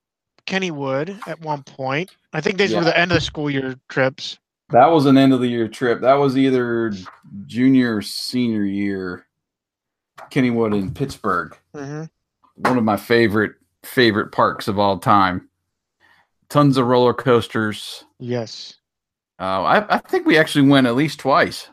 Kennywood 0.47 1.19
at 1.27 1.39
one 1.41 1.63
point. 1.63 2.15
I 2.33 2.41
think 2.41 2.57
these 2.57 2.71
Yeah. 2.71 2.79
were 2.79 2.85
the 2.85 2.97
end 2.97 3.11
of 3.11 3.15
the 3.15 3.21
school 3.21 3.49
year 3.49 3.75
trips. 3.89 4.37
That 4.69 4.87
was 4.87 5.05
an 5.05 5.17
end 5.17 5.33
of 5.33 5.39
the 5.41 5.47
year 5.47 5.67
trip. 5.67 6.01
That 6.01 6.13
was 6.15 6.37
either 6.37 6.93
junior 7.45 7.97
or 7.97 8.01
senior 8.01 8.63
year. 8.63 9.25
Kennywood 10.31 10.77
in 10.77 10.93
Pittsburgh. 10.93 11.57
hmm 11.73 12.03
One 12.55 12.77
of 12.77 12.83
my 12.83 12.97
favorite 12.97 13.53
favorite 13.83 14.31
parks 14.31 14.67
of 14.67 14.77
all 14.77 14.99
time. 14.99 15.49
Tons 16.49 16.77
of 16.77 16.85
roller 16.87 17.13
coasters. 17.13 18.03
Yes. 18.19 18.75
Uh, 19.39 19.63
I, 19.63 19.95
I 19.95 19.97
think 19.99 20.25
we 20.25 20.37
actually 20.37 20.67
went 20.67 20.85
at 20.87 20.95
least 20.95 21.19
twice 21.19 21.69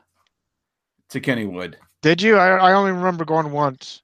to 1.11 1.21
Kennywood. 1.21 1.75
Did 2.03 2.23
you? 2.23 2.37
I, 2.37 2.49
I 2.57 2.73
only 2.75 2.93
remember 2.93 3.25
going 3.25 3.51
once. 3.53 4.03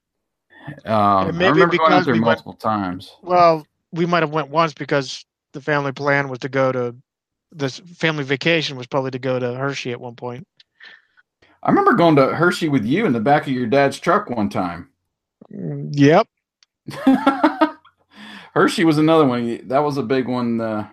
Um, 0.85 1.37
Maybe 1.37 1.47
I 1.47 1.51
remember 1.51 1.77
going 1.77 1.91
because 1.91 2.07
we 2.07 2.13
went- 2.13 2.25
multiple 2.25 2.55
times. 2.55 3.17
Well, 3.23 3.67
we 3.93 4.07
might 4.07 4.23
have 4.23 4.31
went 4.31 4.49
once 4.49 4.73
because 4.73 5.25
the 5.53 5.61
family 5.61 5.93
plan 5.93 6.29
was 6.29 6.39
to 6.41 6.49
go 6.49 6.73
to 6.73 6.95
this 7.51 7.79
family 7.81 8.25
vacation 8.25 8.77
was 8.79 8.87
probably 8.87 9.11
to 9.11 9.19
go 9.19 9.39
to 9.39 9.55
Hershey 9.55 9.93
at 9.93 10.01
one 10.01 10.15
point. 10.17 10.47
I 11.63 11.69
remember 11.69 11.93
going 11.93 12.17
to 12.17 12.29
Hershey 12.35 12.69
with 12.69 12.85
you 12.85 13.05
in 13.07 13.13
the 13.13 13.21
back 13.21 13.43
of 13.43 13.53
your 13.53 13.67
dad's 13.67 14.01
truck 14.01 14.31
one 14.31 14.49
time. 14.49 14.89
Mm, 15.53 15.91
Yep. 15.93 16.27
Hershey 18.55 18.85
was 18.85 18.99
another 18.99 19.25
one. 19.27 19.67
That 19.69 19.81
was 19.81 19.97
a 19.97 20.03
big 20.03 20.29
one. 20.29 20.61
Uh, 20.61 20.89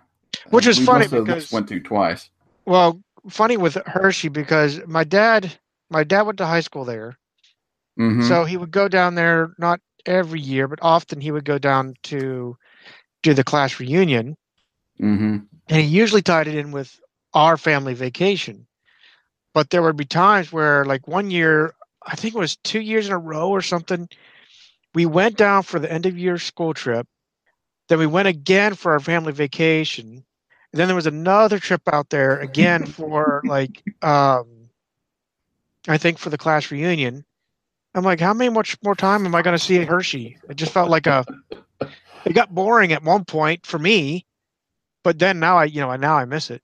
Which 0.50 0.68
was 0.68 0.80
funny 0.84 1.08
because- 1.08 1.52
went 1.52 1.68
to 1.70 1.80
twice. 1.80 2.30
Well, 2.66 3.02
funny 3.30 3.58
with 3.58 3.76
Hershey 3.86 4.30
because 4.30 4.80
my 4.86 5.04
dad, 5.04 5.52
my 5.90 6.04
dad 6.04 6.24
went 6.24 6.38
to 6.40 6.46
high 6.46 6.62
school 6.62 6.86
there, 6.86 7.18
Mhm. 7.98 8.20
so 8.20 8.46
he 8.46 8.58
would 8.58 8.72
go 8.72 8.88
down 8.88 9.16
there 9.16 9.54
not 9.58 9.80
every 10.06 10.40
year, 10.40 10.68
but 10.68 10.80
often 10.82 11.22
he 11.22 11.32
would 11.32 11.46
go 11.46 11.58
down 11.58 11.94
to 12.04 12.58
do 13.24 13.34
the 13.34 13.44
class 13.44 13.80
reunion, 13.80 14.36
Mhm. 15.00 15.48
and 15.68 15.82
he 15.82 15.88
usually 15.88 16.22
tied 16.22 16.48
it 16.48 16.56
in 16.56 16.72
with 16.72 17.00
our 17.34 17.58
family 17.58 17.94
vacation. 17.94 18.68
But 19.54 19.70
there 19.70 19.82
would 19.82 19.96
be 19.98 20.06
times 20.06 20.52
where, 20.52 20.86
like 20.86 21.08
one 21.08 21.30
year, 21.32 21.74
I 22.06 22.16
think 22.16 22.36
it 22.36 22.40
was 22.40 22.56
two 22.58 22.80
years 22.82 23.08
in 23.08 23.14
a 23.14 23.18
row 23.18 23.50
or 23.50 23.62
something, 23.62 24.08
we 24.94 25.06
went 25.06 25.36
down 25.38 25.64
for 25.64 25.80
the 25.80 25.92
end 25.92 26.06
of 26.06 26.18
year 26.18 26.38
school 26.38 26.74
trip. 26.74 27.08
Then 27.90 28.00
we 28.00 28.06
went 28.08 28.28
again 28.28 28.74
for 28.76 28.92
our 28.94 29.00
family 29.00 29.32
vacation. 29.34 30.24
And 30.72 30.80
then 30.80 30.88
there 30.88 30.96
was 30.96 31.06
another 31.08 31.60
trip 31.60 31.82
out 31.92 32.10
there 32.10 32.40
again 32.40 32.86
for 32.86 33.44
like 33.46 33.84
um 34.02 34.59
I 35.88 35.98
think 35.98 36.18
for 36.18 36.30
the 36.30 36.38
class 36.38 36.72
reunion. 36.72 37.26
I'm 37.96 38.04
like, 38.04 38.20
how 38.20 38.34
many 38.34 38.50
much 38.50 38.78
more 38.84 38.96
time 38.96 39.26
am 39.26 39.34
I 39.34 39.42
gonna 39.42 39.58
see 39.58 39.78
at 39.80 39.88
Hershey? 39.88 40.38
It 40.50 40.58
just 40.58 40.72
felt 40.72 40.90
like 40.90 41.08
a 41.08 41.26
it 42.26 42.34
got 42.34 42.54
boring 42.54 42.94
at 42.94 43.04
one 43.04 43.26
point 43.26 43.66
for 43.66 43.80
me, 43.80 44.26
but 45.04 45.18
then 45.20 45.40
now 45.40 45.58
I 45.58 45.66
you 45.66 45.82
know 45.82 45.96
now 45.96 46.16
I 46.16 46.26
miss 46.26 46.50
it. 46.52 46.62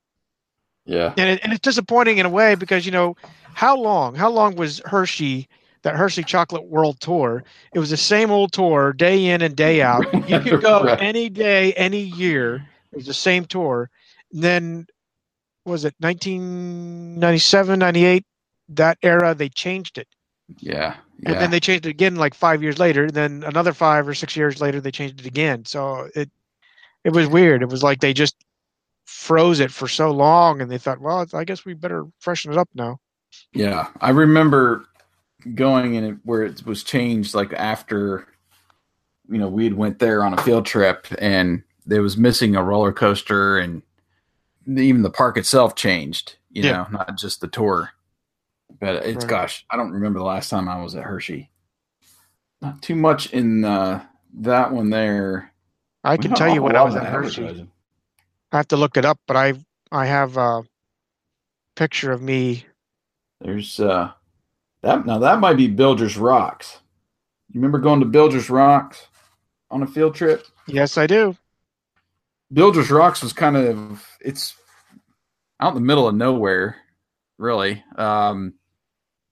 Yeah. 0.86 1.14
And 1.18 1.30
it, 1.32 1.40
and 1.44 1.52
it's 1.52 1.62
disappointing 1.62 2.20
in 2.20 2.26
a 2.28 2.30
way 2.30 2.54
because 2.56 2.86
you 2.86 2.92
know 2.92 3.16
how 3.54 3.76
long 3.76 4.14
how 4.16 4.30
long 4.30 4.56
was 4.56 4.82
Hershey 4.86 5.48
that 5.82 5.96
Hershey 5.96 6.24
Chocolate 6.24 6.66
World 6.66 7.00
Tour? 7.00 7.44
It 7.74 7.80
was 7.80 7.90
the 7.90 7.98
same 7.98 8.30
old 8.30 8.52
tour 8.52 8.94
day 8.94 9.26
in 9.28 9.42
and 9.42 9.56
day 9.56 9.82
out. 9.82 10.06
You 10.28 10.40
could 10.40 10.62
go 10.62 10.84
Right. 10.84 11.02
any 11.02 11.30
day, 11.30 11.74
any 11.74 12.02
year. 12.02 12.56
It 12.92 12.98
was 12.98 13.06
the 13.08 13.14
same 13.14 13.46
tour. 13.46 13.90
And 14.32 14.44
then 14.44 14.88
was 15.66 15.86
it 15.86 15.96
1997, 16.00 17.80
98? 17.80 18.26
That 18.70 18.98
era 19.04 19.36
they 19.36 19.50
changed 19.50 19.98
it, 19.98 20.08
Yeah. 20.60 20.96
and 21.26 21.36
then 21.36 21.52
they 21.52 21.60
changed 21.60 21.86
it 21.86 21.90
again 21.92 22.16
like 22.16 22.34
five 22.34 22.64
years 22.64 22.80
later. 22.80 23.10
Then 23.12 23.44
another 23.46 23.74
five 23.74 24.08
or 24.08 24.14
six 24.14 24.36
years 24.36 24.60
later 24.62 24.82
they 24.82 24.92
changed 24.92 25.20
it 25.20 25.26
again. 25.26 25.66
So 25.66 26.10
it 26.16 26.30
it 27.04 27.12
was 27.14 27.28
weird. 27.28 27.62
It 27.62 27.70
was 27.70 27.84
like 27.84 28.00
they 28.02 28.14
just 28.14 28.36
froze 29.06 29.60
it 29.60 29.72
for 29.72 29.88
so 29.88 30.10
long, 30.12 30.62
and 30.62 30.72
they 30.72 30.80
thought, 30.80 31.00
well, 31.00 31.26
I 31.34 31.44
guess 31.44 31.64
we 31.66 31.74
better 31.76 32.06
freshen 32.20 32.52
it 32.52 32.58
up 32.58 32.70
now. 32.74 32.98
Yeah, 33.54 33.88
I 34.02 34.10
remember 34.10 34.86
going 35.54 35.94
in 35.94 36.04
it 36.04 36.18
where 36.24 36.42
it 36.44 36.66
was 36.66 36.84
changed 36.84 37.36
like 37.36 37.54
after 37.54 38.28
you 39.30 39.38
know 39.38 39.48
we'd 39.48 39.74
went 39.76 40.00
there 40.00 40.24
on 40.24 40.34
a 40.34 40.42
field 40.42 40.66
trip 40.66 41.06
and 41.20 41.62
there 41.86 42.02
was 42.02 42.18
missing 42.18 42.56
a 42.56 42.64
roller 42.64 42.92
coaster 42.92 43.60
and 43.60 43.84
even 44.68 45.04
the 45.04 45.10
park 45.12 45.38
itself 45.38 45.76
changed 45.76 46.38
you 46.50 46.64
Yeah. 46.64 46.72
know 46.72 46.88
not 46.92 47.18
just 47.18 47.42
the 47.42 47.48
tour 47.48 47.92
but 48.80 49.06
it's 49.06 49.24
Right. 49.24 49.30
gosh 49.30 49.66
i 49.70 49.78
don't 49.78 49.92
remember 49.92 50.20
the 50.20 50.26
last 50.26 50.50
time 50.50 50.68
i 50.70 50.82
was 50.82 50.96
at 50.96 51.04
hershey 51.04 51.50
not 52.62 52.82
too 52.82 52.96
much 52.96 53.32
in 53.34 53.64
uh, 53.66 54.04
that 54.40 54.72
one 54.72 54.90
there 54.90 55.52
I 56.04 56.18
can 56.18 56.34
tell 56.36 56.54
you 56.54 56.62
when 56.62 56.76
I 56.76 56.84
was 56.84 56.96
at 56.96 57.06
Hershey. 57.08 57.68
I 58.52 58.58
have 58.58 58.68
to 58.68 58.78
look 58.78 58.96
it 58.96 59.06
up, 59.06 59.20
but 59.28 59.36
I 59.36 59.54
I 59.92 60.06
have 60.06 60.38
a 60.38 60.64
picture 61.76 62.12
of 62.12 62.22
me. 62.22 62.66
there's 63.42 63.80
uh 63.80 64.12
that 64.84 65.06
now 65.06 65.18
that 65.18 65.40
might 65.40 65.58
be 65.58 65.68
Bilger's 65.68 66.16
Rocks. 66.16 66.80
You 67.52 67.60
remember 67.60 67.80
going 67.80 68.02
to 68.02 68.06
Bilger's 68.06 68.50
Rocks 68.52 69.08
on 69.72 69.82
a 69.82 69.88
field 69.88 70.14
trip? 70.14 70.46
Yes, 70.68 70.96
I 70.98 71.08
do. 71.08 71.36
Bilger's 72.54 72.92
Rocks 72.92 73.24
was 73.24 73.34
kind 73.34 73.58
of 73.58 74.08
it's 74.22 74.56
out 75.60 75.70
in 75.70 75.76
the 75.76 75.82
middle 75.88 76.08
of 76.08 76.14
nowhere, 76.14 76.78
really. 77.40 77.84
Um, 77.96 78.54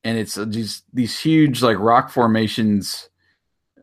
and 0.04 0.18
it's 0.18 0.38
uh, 0.38 0.46
these 0.46 0.84
huge 1.20 1.62
like 1.62 1.80
rock 1.80 2.10
formations. 2.10 3.10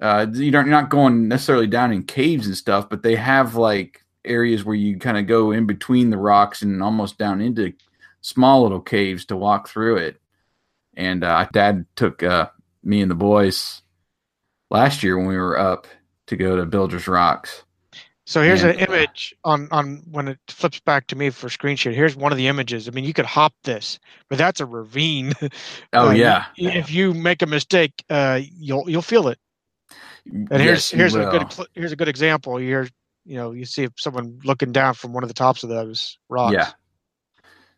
Uh, 0.00 0.26
you 0.32 0.50
don't 0.50 0.66
you're 0.66 0.74
not 0.74 0.90
going 0.90 1.28
necessarily 1.28 1.66
down 1.66 1.92
in 1.92 2.02
caves 2.02 2.46
and 2.46 2.56
stuff, 2.56 2.88
but 2.88 3.02
they 3.02 3.16
have 3.16 3.54
like 3.54 4.04
areas 4.24 4.64
where 4.64 4.76
you 4.76 4.98
kind 4.98 5.18
of 5.18 5.26
go 5.26 5.50
in 5.50 5.66
between 5.66 6.10
the 6.10 6.18
rocks 6.18 6.62
and 6.62 6.82
almost 6.82 7.18
down 7.18 7.40
into 7.40 7.72
small 8.20 8.62
little 8.62 8.80
caves 8.80 9.24
to 9.26 9.36
walk 9.36 9.68
through 9.68 9.96
it. 9.96 10.20
And 10.94 11.24
uh, 11.24 11.46
Dad 11.52 11.86
took 11.96 12.22
uh, 12.22 12.48
me 12.82 13.00
and 13.00 13.10
the 13.10 13.14
boys 13.14 13.82
last 14.70 15.02
year 15.02 15.16
when 15.16 15.26
we 15.26 15.36
were 15.36 15.58
up 15.58 15.86
to 16.26 16.36
go 16.36 16.56
to 16.56 16.66
Bilger's 16.66 17.08
Rocks. 17.08 17.64
So 18.30 18.42
here's 18.42 18.62
an 18.62 18.78
image 18.78 19.34
on 19.42 19.66
on 19.72 20.04
when 20.08 20.28
it 20.28 20.38
flips 20.46 20.78
back 20.78 21.08
to 21.08 21.16
me 21.16 21.30
for 21.30 21.48
screen 21.48 21.74
share. 21.74 21.92
Here's 21.92 22.14
one 22.14 22.30
of 22.30 22.38
the 22.38 22.46
images. 22.46 22.86
I 22.86 22.92
mean, 22.92 23.02
you 23.02 23.12
could 23.12 23.26
hop 23.26 23.52
this, 23.64 23.98
but 24.28 24.38
that's 24.38 24.60
a 24.60 24.66
ravine. 24.66 25.32
Oh 25.92 26.10
Uh, 26.10 26.12
yeah, 26.12 26.44
If 26.56 26.92
you 26.92 27.12
make 27.12 27.42
a 27.42 27.46
mistake, 27.46 28.04
uh, 28.08 28.38
you'll 28.40 28.88
you'll 28.88 29.02
feel 29.02 29.26
it. 29.26 29.38
And 30.26 30.48
here's 30.48 30.62
Yes, 30.62 30.92
you 30.92 30.98
here's 30.98 31.14
a 31.16 31.24
good 31.24 31.66
here's 31.74 31.90
a 31.90 31.96
good 31.96 32.06
example. 32.06 32.56
Here, 32.56 32.88
you 33.24 33.34
know, 33.34 33.50
you 33.50 33.64
see 33.64 33.88
someone 33.96 34.38
looking 34.44 34.70
down 34.70 34.94
from 34.94 35.12
one 35.12 35.24
of 35.24 35.28
the 35.28 35.34
tops 35.34 35.64
of 35.64 35.68
those 35.68 36.16
rocks. 36.28 36.54
Yeah. 36.54 36.70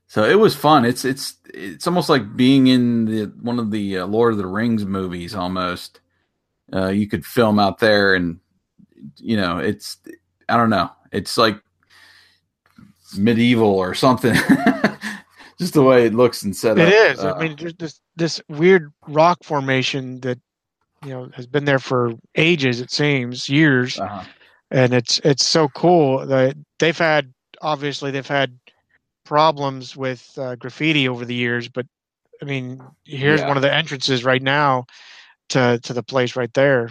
So 0.06 0.24
it 0.24 0.38
was 0.38 0.54
fun. 0.54 0.84
It's 0.84 1.06
it's 1.06 1.38
it's 1.46 1.86
almost 1.86 2.10
like 2.10 2.36
being 2.36 2.66
in 2.66 3.06
the 3.06 3.24
one 3.40 3.58
of 3.58 3.70
the 3.70 4.00
uh, 4.00 4.06
Lord 4.06 4.32
of 4.32 4.38
the 4.38 4.46
Rings 4.46 4.84
movies. 4.84 5.34
Almost, 5.34 6.00
uh, 6.74 6.88
you 6.88 7.08
could 7.08 7.24
film 7.24 7.58
out 7.58 7.78
there, 7.78 8.14
and 8.14 8.38
you 9.16 9.38
know, 9.38 9.56
it's 9.56 9.96
I 10.48 10.56
don't 10.56 10.70
know. 10.70 10.90
It's 11.12 11.36
like 11.38 11.60
medieval 13.16 13.68
or 13.68 13.94
something. 13.94 14.34
Just 15.58 15.74
the 15.74 15.82
way 15.82 16.06
it 16.06 16.14
looks 16.14 16.42
and 16.42 16.56
set 16.56 16.78
It 16.78 16.88
up. 16.88 17.16
is. 17.16 17.24
Uh, 17.24 17.34
I 17.34 17.42
mean, 17.42 17.56
there's 17.58 17.74
this 17.74 18.00
this 18.16 18.40
weird 18.48 18.92
rock 19.06 19.38
formation 19.44 20.20
that 20.20 20.38
you 21.04 21.10
know 21.10 21.28
has 21.34 21.46
been 21.46 21.64
there 21.64 21.78
for 21.78 22.12
ages. 22.36 22.80
It 22.80 22.90
seems 22.90 23.48
years, 23.48 23.98
uh-huh. 24.00 24.24
and 24.70 24.92
it's 24.92 25.20
it's 25.24 25.46
so 25.46 25.68
cool 25.68 26.26
that 26.26 26.56
they've 26.78 26.96
had 26.98 27.32
obviously 27.60 28.10
they've 28.10 28.26
had 28.26 28.58
problems 29.24 29.96
with 29.96 30.36
uh, 30.36 30.56
graffiti 30.56 31.06
over 31.08 31.24
the 31.24 31.34
years, 31.34 31.68
but 31.68 31.86
I 32.40 32.44
mean, 32.44 32.82
here's 33.04 33.40
Yeah. 33.40 33.48
one 33.48 33.56
of 33.56 33.62
the 33.62 33.72
entrances 33.72 34.24
right 34.24 34.42
now 34.42 34.86
to 35.50 35.78
to 35.82 35.92
the 35.92 36.02
place 36.02 36.34
right 36.34 36.52
there. 36.54 36.90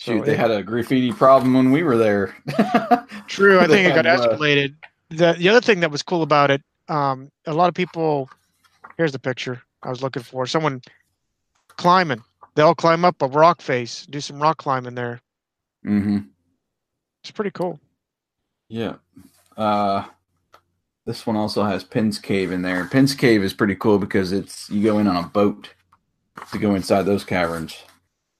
Shoot, 0.00 0.20
So 0.20 0.24
they 0.24 0.32
it- 0.32 0.38
had 0.38 0.50
a 0.50 0.62
graffiti 0.62 1.12
problem 1.12 1.52
when 1.54 1.70
we 1.70 1.82
were 1.82 1.98
there. 1.98 2.34
True, 3.26 3.60
I 3.60 3.66
think 3.66 3.86
it 3.86 3.94
got 3.94 4.06
uh, 4.06 4.16
escalated 4.16 4.74
the 5.10 5.34
the 5.34 5.48
other 5.48 5.60
thing 5.60 5.80
that 5.80 5.90
was 5.90 6.02
cool 6.02 6.22
about 6.22 6.50
it, 6.50 6.62
um, 6.88 7.30
a 7.46 7.52
lot 7.52 7.68
of 7.68 7.74
people. 7.74 8.30
Here's 8.96 9.12
the 9.12 9.18
picture 9.18 9.60
I 9.82 9.90
was 9.90 10.02
looking 10.02 10.22
for. 10.22 10.46
Someone 10.46 10.80
climbing. 11.68 12.22
They'll 12.54 12.74
climb 12.74 13.04
up 13.04 13.20
a 13.22 13.26
rock 13.28 13.60
face, 13.60 14.06
do 14.06 14.20
some 14.20 14.40
rock 14.40 14.58
climbing 14.58 14.94
there. 14.94 15.20
Mm-hmm. 15.86 16.18
It's 17.22 17.30
pretty 17.30 17.50
cool. 17.50 17.78
Yeah. 18.68 18.96
Uh, 19.56 20.04
this 21.06 21.26
one 21.26 21.36
also 21.36 21.64
has 21.64 21.84
Penn's 21.84 22.18
Cave 22.18 22.52
in 22.52 22.62
there. 22.62 22.86
Penn's 22.86 23.14
Cave 23.14 23.42
is 23.42 23.52
pretty 23.54 23.74
cool 23.74 23.98
because 23.98 24.32
it's 24.32 24.68
you 24.70 24.82
go 24.82 24.98
in 24.98 25.06
on 25.06 25.16
a 25.24 25.28
boat 25.28 25.70
to 26.52 26.58
go 26.58 26.74
inside 26.74 27.02
those 27.02 27.24
caverns. 27.24 27.82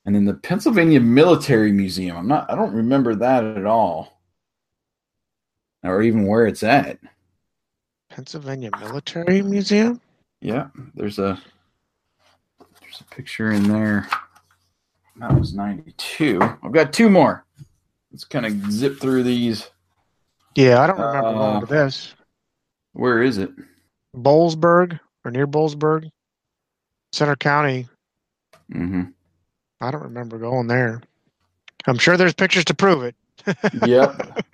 And 0.07 0.15
then 0.15 0.25
the 0.25 0.35
Pennsylvania 0.35 1.01
Military 1.01 1.73
Museum. 1.73 2.17
I'm 2.17 2.29
not 2.29 2.51
I 2.51 2.57
don't 2.57 2.73
remember 2.75 3.15
that 3.17 3.45
at 3.45 3.67
all. 3.67 4.21
Or 5.83 6.03
even 6.03 6.27
where 6.27 6.47
it's 6.47 6.63
at. 6.63 6.99
Pennsylvania 8.11 8.71
Military 8.81 9.43
Museum? 9.43 10.01
Yeah, 10.41 10.69
there's 10.95 11.19
a 11.19 11.41
there's 12.81 13.01
a 13.01 13.15
picture 13.15 13.53
in 13.53 13.65
there. 13.69 14.09
That 15.17 15.39
was 15.39 15.55
92. 15.55 16.41
I've 16.63 16.73
got 16.73 16.93
two 16.93 17.11
more. 17.11 17.45
Let's 18.11 18.25
kind 18.25 18.47
of 18.47 18.73
zip 18.73 18.99
through 19.01 19.23
these. 19.23 19.71
Yeah, 20.57 20.81
I 20.81 20.87
don't 20.87 20.99
remember 20.99 21.29
Uh, 21.29 21.33
going 21.33 21.61
to 21.61 21.67
this. 21.67 22.15
Where 22.95 23.23
is 23.23 23.39
it? 23.39 23.51
Boalsburg 24.17 24.99
or 25.25 25.31
near 25.31 25.47
Boalsburg, 25.47 26.11
Centre 27.13 27.37
County. 27.37 27.87
Mm-hmm. 28.73 29.03
I 29.81 29.91
don't 29.91 30.03
remember 30.03 30.39
going 30.39 30.67
there. 30.67 31.03
I'm 31.87 31.99
sure 31.99 32.17
there's 32.17 32.35
pictures 32.35 32.65
to 32.67 32.75
prove 32.75 33.03
it. 33.03 33.15
Yep. 33.87 34.45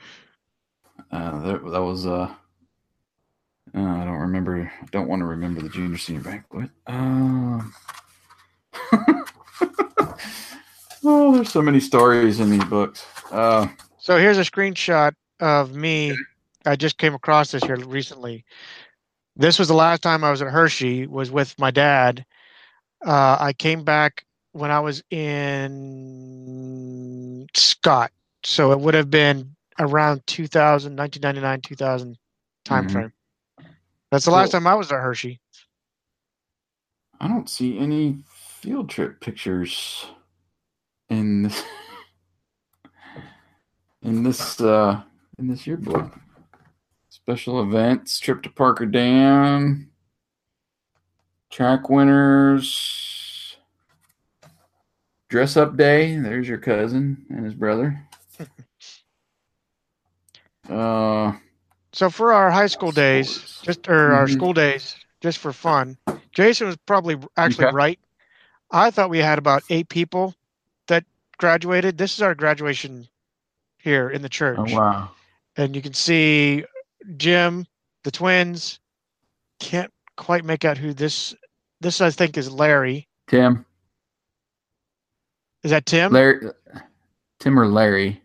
uh, 1.10 1.40
that, 1.40 1.70
that 1.70 1.82
was 1.82 2.06
uh, 2.06 2.32
uh, 3.74 3.80
I 3.80 4.04
don't 4.04 4.20
remember. 4.20 4.70
I 4.80 4.86
don't 4.92 5.08
want 5.08 5.20
to 5.20 5.26
remember 5.26 5.60
the 5.60 5.68
junior 5.68 5.98
senior 5.98 6.22
banquet. 6.22 6.70
Um. 6.86 7.74
oh, 11.04 11.34
there's 11.34 11.50
so 11.50 11.62
many 11.62 11.80
stories 11.80 12.40
in 12.40 12.50
these 12.50 12.64
books. 12.64 13.04
Uh, 13.30 13.66
So 13.98 14.18
here's 14.18 14.38
a 14.38 14.42
screenshot 14.42 15.12
of 15.40 15.74
me. 15.74 16.16
I 16.64 16.76
just 16.76 16.98
came 16.98 17.14
across 17.14 17.50
this 17.50 17.64
here 17.64 17.76
recently. 17.76 18.44
This 19.34 19.58
was 19.58 19.68
the 19.68 19.74
last 19.74 20.02
time 20.02 20.24
I 20.24 20.30
was 20.30 20.40
at 20.42 20.48
Hershey. 20.48 21.06
Was 21.06 21.30
with 21.30 21.58
my 21.58 21.70
dad. 21.70 22.24
Uh, 23.04 23.36
I 23.38 23.52
came 23.52 23.84
back 23.84 24.24
when 24.56 24.70
I 24.70 24.80
was 24.80 25.02
in 25.10 25.86
Scott, 27.54 28.10
so 28.42 28.72
it 28.72 28.80
would 28.80 28.94
have 28.94 29.10
been 29.10 29.54
around 29.78 30.26
2000, 30.26 30.96
1999, 30.96 31.60
2000 31.60 32.18
time 32.64 32.86
Mhm. 32.86 32.90
frame. 32.90 33.12
That's 34.10 34.24
the 34.24 34.30
last 34.30 34.52
time 34.52 34.66
I 34.66 34.74
was 34.74 34.90
at 34.90 35.00
Hershey. 35.00 35.40
I 37.20 37.28
don't 37.28 37.48
see 37.50 37.78
any 37.78 38.24
field 38.28 38.88
trip 38.90 39.20
pictures 39.20 40.06
in 41.08 41.42
this 41.42 41.62
in 44.02 44.22
this 44.22 44.60
uh 44.60 45.02
in 45.38 45.48
this 45.48 45.66
yearbook. 45.66 46.14
Special 47.08 47.62
events, 47.62 48.18
trip 48.18 48.42
to 48.42 48.50
Parker 48.50 48.86
Dam, 48.86 49.90
track 51.50 51.88
winners, 51.90 53.15
dress 55.28 55.56
up 55.56 55.76
day. 55.76 56.16
There's 56.18 56.48
your 56.48 56.58
cousin 56.58 57.26
and 57.30 57.44
his 57.44 57.54
brother. 57.54 58.02
Uh, 60.68 61.32
So 61.92 62.10
for 62.10 62.32
our 62.32 62.50
high 62.50 62.66
school 62.66 62.90
days, 62.90 63.62
just 63.62 63.86
or 63.88 64.12
our 64.14 64.26
Mhm. 64.26 64.32
school 64.32 64.52
days, 64.52 64.96
just 65.20 65.38
for 65.38 65.52
fun, 65.52 65.96
Jason 66.32 66.66
was 66.66 66.76
probably 66.86 67.16
actually 67.36 67.66
Okay. 67.66 67.74
right. 67.74 68.00
I 68.72 68.90
thought 68.90 69.08
we 69.10 69.18
had 69.18 69.38
about 69.38 69.62
eight 69.68 69.88
people 69.88 70.34
that 70.88 71.04
graduated. 71.38 71.96
This 71.98 72.14
is 72.14 72.22
our 72.22 72.34
graduation 72.34 73.08
here 73.78 74.10
in 74.10 74.22
the 74.22 74.28
church, 74.28 74.58
oh 74.58 74.74
wow, 74.74 75.10
and 75.56 75.76
you 75.76 75.82
can 75.82 75.94
see 75.94 76.64
Jim, 77.16 77.64
the 78.02 78.10
twins. 78.10 78.80
Can't 79.60 79.92
quite 80.16 80.44
make 80.44 80.64
out 80.64 80.78
who 80.78 80.92
this. 80.92 81.34
This 81.80 82.00
I 82.00 82.10
think 82.10 82.36
is 82.36 82.50
Larry. 82.50 83.06
Tim, 83.28 83.65
Is 85.66 85.70
that 85.72 85.84
Tim? 85.84 86.12
Larry, 86.12 86.48
Tim 87.40 87.58
or 87.58 87.66
Larry. 87.66 88.22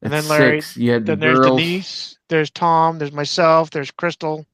And 0.00 0.10
then 0.10 0.26
Larry- 0.26 0.62
six. 0.62 0.74
You 0.78 0.92
had 0.92 1.04
the 1.04 1.12
then 1.12 1.20
there's 1.20 1.38
girls. 1.38 1.60
Denise. 1.60 2.18
There's 2.30 2.50
Tom. 2.50 2.98
There's 2.98 3.12
myself. 3.12 3.68
There's 3.68 3.90
Crystal. 3.90 4.46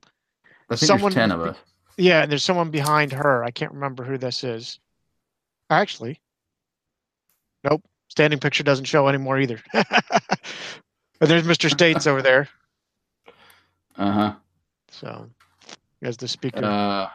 I 0.69 0.75
think 0.75 0.89
someone- 0.89 1.13
there's 1.13 1.15
ten 1.15 1.31
of 1.31 1.41
us. 1.43 1.57
Yeah, 1.97 2.23
and 2.23 2.31
there's 2.33 2.43
someone 2.43 2.71
behind 2.73 3.13
her. 3.13 3.45
I 3.45 3.53
can't 3.53 3.71
remember 3.73 4.03
who 4.03 4.19
this 4.19 4.43
is. 4.43 4.81
Actually, 5.71 6.21
nope. 7.63 7.85
Standing 8.09 8.41
picture 8.41 8.65
doesn't 8.65 8.87
show 8.87 9.07
anymore 9.07 9.39
either. 9.39 9.61
but 9.73 9.87
there's 11.21 11.45
Mr. 11.45 11.71
States 11.71 12.09
over 12.09 12.21
there. 12.21 12.49
Uh 13.99 14.11
huh. 14.13 14.33
So, 14.91 15.31
as 16.03 16.17
the 16.17 16.27
speaker. 16.27 16.65
Uh, 16.65 17.09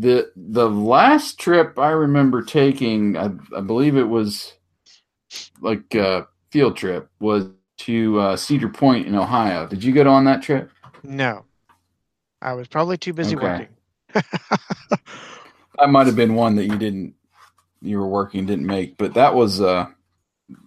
the 0.00 0.32
the 0.36 0.68
last 0.68 1.38
trip 1.38 1.78
I 1.78 1.90
remember 1.90 2.42
taking, 2.42 3.16
I, 3.16 3.30
I 3.56 3.60
believe 3.60 3.96
it 3.96 4.08
was 4.08 4.54
like 5.60 5.94
a 5.94 6.26
field 6.50 6.76
trip, 6.76 7.08
was 7.20 7.48
to 7.78 8.20
uh, 8.20 8.36
Cedar 8.36 8.68
Point 8.68 9.06
in 9.06 9.14
Ohio. 9.14 9.66
Did 9.66 9.82
you 9.82 9.92
go 9.92 10.08
on 10.10 10.24
that 10.24 10.42
trip? 10.42 10.70
no, 11.02 11.46
I 12.42 12.54
was 12.54 12.68
probably 12.68 12.98
too 12.98 13.12
busy 13.14 13.36
Okay. 13.36 13.36
working. 13.36 13.76
That 15.78 15.90
might 15.90 16.06
have 16.06 16.16
been 16.16 16.34
one 16.34 16.56
that 16.56 16.66
you 16.66 16.78
didn't, 16.78 17.14
you 17.82 17.98
were 17.98 18.08
working 18.08 18.46
didn't 18.46 18.66
make, 18.66 18.96
but 18.98 19.14
that 19.14 19.34
was 19.34 19.60
uh, 19.60 19.86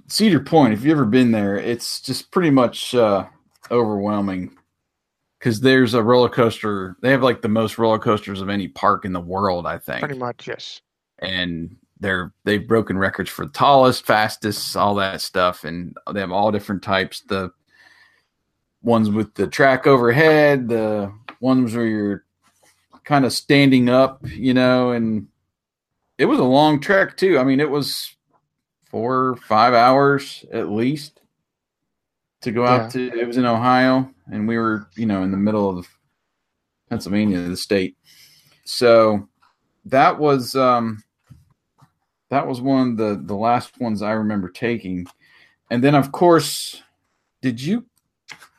Cedar 0.08 0.42
Point. 0.42 0.74
If 0.74 0.84
you've 0.84 0.98
ever 0.98 1.06
been 1.06 1.32
there, 1.32 1.58
it's 1.58 2.02
just 2.02 2.32
pretty 2.32 2.52
much 2.52 2.96
uh, 2.96 3.28
overwhelming 3.72 4.58
because 5.40 5.62
there's 5.62 5.94
a 5.94 6.04
roller 6.04 6.30
coaster. 6.30 6.98
They 7.02 7.12
have 7.12 7.24
like 7.24 7.42
the 7.42 7.50
most 7.50 7.78
roller 7.78 8.00
coasters 8.00 8.42
of 8.42 8.50
any 8.50 8.68
park 8.68 9.06
in 9.06 9.14
the 9.14 9.20
world, 9.20 9.66
I 9.66 9.78
think. 9.78 10.00
Pretty 10.00 10.18
much, 10.18 10.48
yes. 10.48 10.82
and 11.20 11.76
they're 12.00 12.34
they've 12.44 12.68
broken 12.68 12.98
records 12.98 13.30
for 13.30 13.46
the 13.46 13.52
tallest, 13.52 14.06
fastest, 14.06 14.76
all 14.76 14.96
that 14.96 15.22
stuff, 15.22 15.64
and 15.64 15.96
they 16.14 16.20
have 16.20 16.32
all 16.32 16.52
different 16.52 16.84
types. 16.84 17.22
The 17.22 17.52
ones 18.82 19.10
with 19.10 19.34
the 19.36 19.48
track 19.48 19.88
overhead, 19.88 20.70
the 20.70 21.12
ones 21.40 21.76
where 21.76 21.86
you're 21.86 22.24
kind 23.04 23.26
of 23.26 23.34
standing 23.34 23.90
up, 23.90 24.22
you 24.30 24.54
know, 24.54 24.92
and 24.92 25.28
it 26.18 26.26
was 26.26 26.40
a 26.40 26.44
long 26.44 26.80
trek 26.80 27.18
too. 27.18 27.40
I 27.40 27.44
mean, 27.44 27.60
it 27.60 27.70
was 27.70 28.16
four, 28.86 29.38
five 29.48 29.74
hours 29.74 30.46
at 30.52 30.70
least 30.70 31.22
to 32.42 32.52
go 32.52 32.66
out 32.66 32.92
to. 32.92 33.20
It 33.20 33.28
was 33.28 33.38
in 33.38 33.46
Ohio, 33.46 34.12
and 34.32 34.48
we 34.48 34.58
were, 34.58 34.88
you 34.96 35.06
know, 35.06 35.24
in 35.24 35.32
the 35.32 35.38
middle 35.38 35.78
of 35.78 35.88
Pennsylvania, 36.90 37.42
the 37.42 37.58
state. 37.58 37.98
So 38.66 39.28
that 39.86 40.20
was 40.20 40.56
um 40.56 41.04
that 42.30 42.48
was 42.48 42.62
one 42.62 42.92
of 42.92 42.98
the 42.98 43.22
the 43.24 43.36
last 43.36 43.80
ones 43.80 44.02
I 44.02 44.12
remember 44.12 44.50
taking. 44.50 45.08
And 45.70 45.84
then 45.84 45.96
of 45.96 46.12
course, 46.12 46.82
did 47.42 47.62
you 47.62 47.86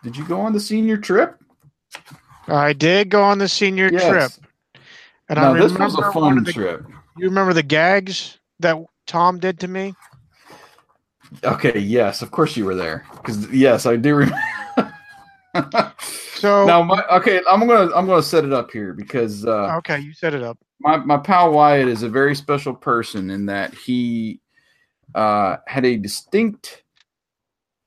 did 0.02 0.16
you 0.16 0.26
go 0.26 0.40
on 0.40 0.52
the 0.52 0.60
senior 0.60 0.96
trip? 0.96 1.38
I 2.46 2.72
did 2.72 3.10
go 3.10 3.22
on 3.22 3.38
the 3.38 3.48
senior 3.48 3.90
trip. 3.90 4.32
And 5.28 5.38
now 5.38 5.54
I 5.54 5.60
this 5.60 5.72
was 5.72 5.94
a 5.98 6.12
fun 6.12 6.42
the, 6.44 6.52
trip. 6.52 6.86
You 7.18 7.28
remember 7.28 7.52
the 7.52 7.62
gags 7.62 8.38
that 8.60 8.76
Tom 9.06 9.38
did 9.38 9.60
to 9.60 9.68
me? 9.68 9.94
Okay, 11.44 11.78
yes, 11.78 12.22
of 12.22 12.30
course 12.30 12.56
you 12.56 12.64
were 12.64 12.74
there 12.74 13.04
because 13.16 13.50
yes, 13.52 13.84
I 13.84 13.96
do 13.96 14.14
remember. 14.14 14.40
So 16.34 16.66
now, 16.66 16.82
my, 16.82 17.04
okay, 17.12 17.40
I'm 17.50 17.66
gonna 17.66 17.92
I'm 17.94 18.06
gonna 18.06 18.22
set 18.22 18.44
it 18.44 18.52
up 18.52 18.70
here 18.70 18.92
because 18.92 19.44
uh, 19.46 19.74
okay, 19.78 19.98
you 19.98 20.12
set 20.14 20.34
it 20.34 20.42
up. 20.42 20.58
my 20.80 20.96
my 20.98 21.16
pal 21.18 21.50
Wyatt 21.52 21.88
is 21.88 22.02
a 22.04 22.08
very 22.08 22.34
special 22.36 22.74
person 22.74 23.30
in 23.30 23.46
that 23.46 23.74
he 23.74 24.40
uh, 25.14 25.56
had 25.66 25.84
a 25.84 25.96
distinct 25.96 26.82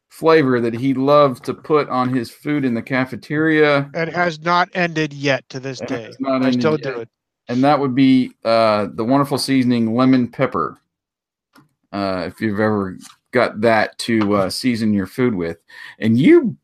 flavor 0.09 0.59
that 0.61 0.73
he 0.73 0.93
loved 0.93 1.45
to 1.45 1.53
put 1.53 1.89
on 1.89 2.13
his 2.13 2.29
food 2.29 2.65
in 2.65 2.73
the 2.73 2.81
cafeteria, 2.81 3.89
It 3.93 4.09
has 4.09 4.39
not 4.41 4.69
ended 4.73 5.13
yet 5.13 5.47
to 5.49 5.59
this 5.59 5.79
And 5.79 5.89
day. 5.89 6.11
I 6.45 6.51
still 6.51 6.73
yet. 6.73 6.81
do 6.83 6.99
it. 7.01 7.09
and 7.47 7.63
that 7.63 7.79
would 7.79 7.95
be 7.95 8.33
uh, 8.43 8.87
the 8.93 9.03
wonderful 9.05 9.37
seasoning 9.37 9.95
lemon 9.95 10.27
pepper. 10.27 10.77
Uh, 11.91 12.25
if 12.27 12.39
you've 12.41 12.59
ever 12.59 12.97
got 13.31 13.61
that 13.61 13.97
to 13.99 14.35
uh, 14.35 14.49
season 14.49 14.93
your 14.93 15.07
food 15.07 15.35
with, 15.35 15.57
and 15.99 16.19
you 16.19 16.57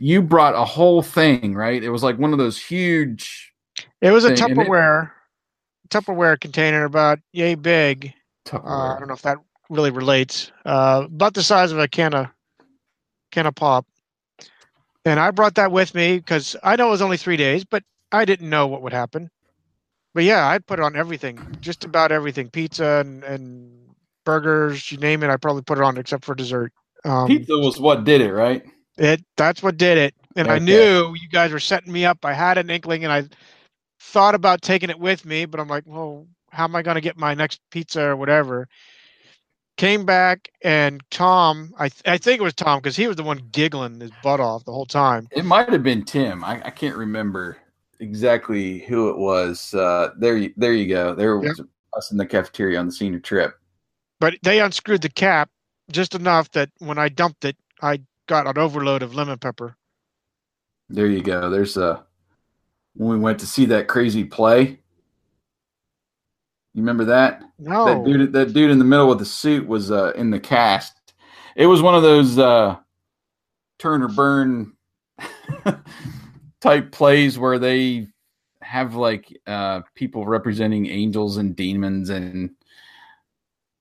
you 0.00 0.22
brought 0.22 0.54
a 0.54 0.64
whole 0.64 1.02
thing, 1.02 1.54
right? 1.54 1.84
It 1.84 1.90
was 1.90 2.02
like 2.02 2.18
one 2.18 2.32
of 2.32 2.38
those 2.38 2.60
huge 2.60 3.52
It 4.00 4.10
was 4.10 4.24
a 4.24 4.28
and 4.28 4.38
it- 4.38 4.48
Tupperware 4.56 5.10
Tupperware 5.90 6.40
container 6.40 6.84
about 6.84 7.18
yay 7.32 7.54
big. 7.54 8.14
Uh, 8.52 8.58
I 8.64 8.96
don't 8.98 9.08
know 9.08 9.14
if 9.14 9.22
that 9.22 9.38
really 9.68 9.90
relates. 9.90 10.50
Uh, 10.64 11.02
about 11.06 11.34
the 11.34 11.42
size 11.42 11.70
of 11.72 11.78
a 11.78 11.86
can 11.88 12.14
of 12.14 12.28
can 13.30 13.46
of 13.46 13.54
pop. 13.54 13.86
and 15.04 15.20
I 15.20 15.30
brought 15.30 15.54
that 15.56 15.70
with 15.70 15.94
me 15.94 16.16
because 16.18 16.56
I 16.62 16.76
know 16.76 16.88
it 16.88 16.90
was 16.90 17.02
only 17.02 17.16
three 17.16 17.36
days, 17.36 17.64
but 17.64 17.82
I 18.12 18.24
didn't 18.24 18.48
know 18.50 18.66
what 18.66 18.82
would 18.82 18.92
happen. 18.92 19.30
But 20.14 20.24
yeah, 20.24 20.46
I'd 20.48 20.66
put 20.66 20.78
it 20.80 20.82
on 20.82 20.96
everything, 20.96 21.38
just 21.60 21.84
about 21.84 22.10
everything, 22.10 22.50
pizza 22.50 23.02
and, 23.04 23.22
and 23.22 23.70
burgers, 24.24 24.90
you 24.90 24.98
name 24.98 25.22
it. 25.22 25.30
I 25.30 25.36
probably 25.36 25.62
put 25.62 25.78
it 25.78 25.84
on 25.84 25.96
except 25.98 26.24
for 26.24 26.34
dessert. 26.34 26.72
Um, 27.04 27.28
Pizza 27.28 27.56
was 27.58 27.78
what 27.78 28.04
did 28.04 28.20
it, 28.20 28.32
right? 28.32 28.64
It 28.96 29.24
that's 29.36 29.62
what 29.62 29.76
did 29.76 29.98
it, 29.98 30.14
and 30.36 30.48
I 30.50 30.58
knew 30.58 31.14
you 31.14 31.28
guys 31.30 31.52
were 31.52 31.60
setting 31.60 31.92
me 31.92 32.04
up. 32.04 32.24
I 32.24 32.32
had 32.32 32.58
an 32.58 32.70
inkling, 32.70 33.04
and 33.04 33.12
I 33.12 33.24
thought 34.00 34.34
about 34.34 34.62
taking 34.62 34.90
it 34.90 34.98
with 34.98 35.24
me, 35.24 35.44
but 35.44 35.60
I'm 35.60 35.68
like, 35.68 35.84
well, 35.86 36.26
how 36.50 36.64
am 36.64 36.76
I 36.76 36.82
going 36.82 36.96
to 36.96 37.00
get 37.00 37.16
my 37.16 37.34
next 37.34 37.60
pizza 37.70 38.02
or 38.02 38.16
whatever? 38.16 38.68
Came 39.76 40.04
back, 40.04 40.50
and 40.62 41.02
Tom, 41.10 41.72
I 41.78 41.88
th- 41.88 42.02
I 42.04 42.18
think 42.18 42.40
it 42.40 42.44
was 42.44 42.54
Tom 42.54 42.80
because 42.80 42.96
he 42.96 43.06
was 43.06 43.16
the 43.16 43.22
one 43.22 43.48
giggling 43.50 44.00
his 44.00 44.10
butt 44.22 44.40
off 44.40 44.64
the 44.64 44.72
whole 44.72 44.86
time. 44.86 45.28
It 45.30 45.44
might 45.44 45.70
have 45.70 45.82
been 45.82 46.04
Tim. 46.04 46.44
I, 46.44 46.60
I 46.64 46.70
can't 46.70 46.96
remember 46.96 47.56
exactly 48.00 48.80
who 48.80 49.08
it 49.08 49.16
was. 49.16 49.72
Uh, 49.72 50.10
there, 50.18 50.36
you, 50.36 50.52
there 50.56 50.74
you 50.74 50.86
go. 50.86 51.14
There 51.14 51.38
was 51.38 51.62
us 51.96 52.10
in 52.10 52.18
the 52.18 52.26
cafeteria 52.26 52.78
on 52.78 52.86
the 52.86 52.92
senior 52.92 53.20
trip. 53.20 53.58
But 54.18 54.34
they 54.42 54.60
unscrewed 54.60 55.02
the 55.02 55.08
cap 55.08 55.48
just 55.90 56.14
enough 56.14 56.50
that 56.52 56.70
when 56.78 56.98
I 56.98 57.08
dumped 57.08 57.44
it, 57.44 57.56
I 57.82 58.00
got 58.30 58.46
an 58.46 58.56
overload 58.58 59.02
of 59.02 59.14
lemon 59.14 59.38
pepper. 59.38 59.76
There 60.88 61.06
you 61.06 61.22
go. 61.22 61.50
There's 61.50 61.76
uh 61.76 62.00
when 62.94 63.10
we 63.10 63.18
went 63.18 63.40
to 63.40 63.46
see 63.46 63.66
that 63.66 63.88
crazy 63.88 64.24
play. 64.24 64.80
You 66.74 66.82
remember 66.82 67.06
that? 67.06 67.42
No, 67.58 67.86
That 67.86 68.04
dude, 68.04 68.32
that 68.32 68.52
dude 68.52 68.70
in 68.70 68.78
the 68.78 68.84
middle 68.84 69.08
with 69.08 69.18
the 69.18 69.24
suit 69.24 69.66
was 69.66 69.90
uh, 69.90 70.12
in 70.14 70.30
the 70.30 70.38
cast. 70.38 70.94
It 71.56 71.66
was 71.66 71.82
one 71.82 71.96
of 71.96 72.02
those 72.02 72.38
uh, 72.38 72.76
turn 73.80 74.02
or 74.02 74.08
burn 74.08 74.74
type 76.60 76.92
plays 76.92 77.38
where 77.38 77.58
they 77.58 78.06
have 78.62 78.94
like 78.94 79.36
uh, 79.48 79.80
people 79.96 80.26
representing 80.26 80.86
angels 80.86 81.38
and 81.38 81.56
demons 81.56 82.10
and 82.10 82.50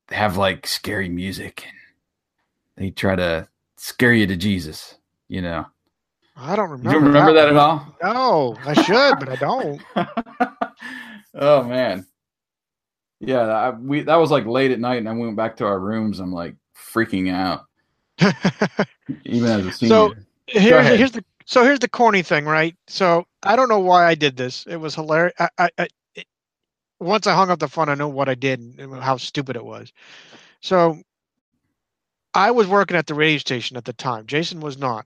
have 0.09 0.37
like 0.37 0.65
scary 0.65 1.09
music 1.09 1.65
and 1.67 2.85
they 2.87 2.91
try 2.91 3.15
to 3.15 3.48
scare 3.79 4.13
you 4.13 4.27
to 4.27 4.35
Jesus. 4.35 4.95
You 5.27 5.41
know, 5.41 5.65
I 6.35 6.55
don't 6.55 6.69
you 6.69 6.75
remember. 6.75 6.91
don't 6.91 7.03
remember 7.03 7.33
that, 7.33 7.45
one. 7.45 7.55
at 8.01 8.15
all? 8.15 8.55
No, 8.55 8.57
I 8.65 8.73
should, 8.83 9.19
but 9.19 9.29
I 9.29 9.35
don't. 9.35 9.81
oh 11.35 11.63
man, 11.63 12.05
yeah. 13.19 13.41
I, 13.41 13.69
we 13.71 14.01
that 14.01 14.15
was 14.15 14.31
like 14.31 14.45
late 14.45 14.71
at 14.71 14.79
night, 14.79 14.97
and 14.97 15.09
I 15.09 15.13
went 15.13 15.35
back 15.35 15.57
to 15.57 15.65
our 15.65 15.79
rooms. 15.79 16.19
I'm 16.19 16.33
like 16.33 16.55
freaking 16.75 17.31
out, 17.31 17.65
even 19.25 19.49
as 19.49 19.65
a 19.65 19.71
senior. 19.71 19.89
So- 19.89 20.13
here's 20.51 21.11
the 21.11 21.23
so 21.45 21.63
here's 21.63 21.79
the 21.79 21.89
corny 21.89 22.21
thing, 22.21 22.45
right? 22.45 22.75
So 22.87 23.25
I 23.43 23.55
don't 23.55 23.69
know 23.69 23.79
why 23.79 24.05
I 24.05 24.15
did 24.15 24.37
this. 24.37 24.65
It 24.67 24.77
was 24.77 24.95
hilarious. 24.95 25.33
I, 25.39 25.49
I, 25.57 25.69
I 25.77 25.87
it, 26.15 26.25
once 26.99 27.27
I 27.27 27.35
hung 27.35 27.49
up 27.49 27.59
the 27.59 27.67
phone, 27.67 27.89
I 27.89 27.95
know 27.95 28.07
what 28.07 28.29
I 28.29 28.35
did 28.35 28.59
and 28.59 28.93
how 28.95 29.17
stupid 29.17 29.55
it 29.55 29.65
was. 29.65 29.91
So 30.61 31.01
I 32.33 32.51
was 32.51 32.67
working 32.67 32.97
at 32.97 33.07
the 33.07 33.13
radio 33.13 33.37
station 33.39 33.77
at 33.77 33.85
the 33.85 33.93
time. 33.93 34.25
Jason 34.25 34.59
was 34.59 34.77
not, 34.77 35.05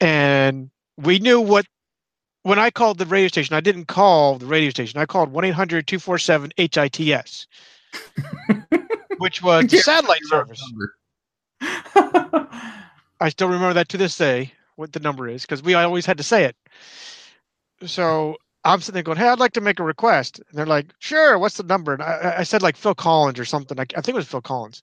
and 0.00 0.70
we 0.96 1.18
knew 1.18 1.40
what. 1.40 1.66
When 2.42 2.60
I 2.60 2.70
called 2.70 2.98
the 2.98 3.06
radio 3.06 3.26
station, 3.26 3.56
I 3.56 3.60
didn't 3.60 3.86
call 3.86 4.38
the 4.38 4.46
radio 4.46 4.70
station. 4.70 5.00
I 5.00 5.06
called 5.06 5.32
1 5.32 5.44
800 5.46 5.84
247 5.88 6.52
HITS, 6.56 7.48
which 9.18 9.42
was 9.42 9.66
the 9.66 9.78
satellite 9.78 10.24
service. 10.26 10.62
I 11.60 13.28
still 13.30 13.48
remember 13.48 13.74
that 13.74 13.88
to 13.88 13.96
this 13.96 14.16
day, 14.16 14.52
what 14.76 14.92
the 14.92 15.00
number 15.00 15.28
is, 15.28 15.42
because 15.42 15.62
we 15.62 15.74
always 15.74 16.06
had 16.06 16.18
to 16.18 16.22
say 16.22 16.44
it. 16.44 16.56
So 17.84 18.36
I'm 18.64 18.80
sitting 18.80 18.94
there 18.94 19.02
going, 19.02 19.18
"Hey, 19.18 19.28
I'd 19.28 19.40
like 19.40 19.52
to 19.54 19.60
make 19.60 19.80
a 19.80 19.84
request," 19.84 20.38
and 20.38 20.56
they're 20.58 20.66
like, 20.66 20.86
"Sure, 20.98 21.38
what's 21.38 21.56
the 21.56 21.62
number?" 21.62 21.94
And 21.94 22.02
I, 22.02 22.36
I 22.38 22.42
said 22.44 22.62
like 22.62 22.76
Phil 22.76 22.94
Collins 22.94 23.38
or 23.40 23.44
something. 23.44 23.78
I, 23.78 23.86
I 23.96 24.00
think 24.00 24.08
it 24.08 24.14
was 24.14 24.28
Phil 24.28 24.40
Collins. 24.40 24.82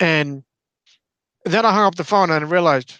And 0.00 0.42
then 1.44 1.64
I 1.64 1.72
hung 1.72 1.84
up 1.84 1.94
the 1.94 2.04
phone 2.04 2.30
and 2.30 2.50
realized 2.50 2.98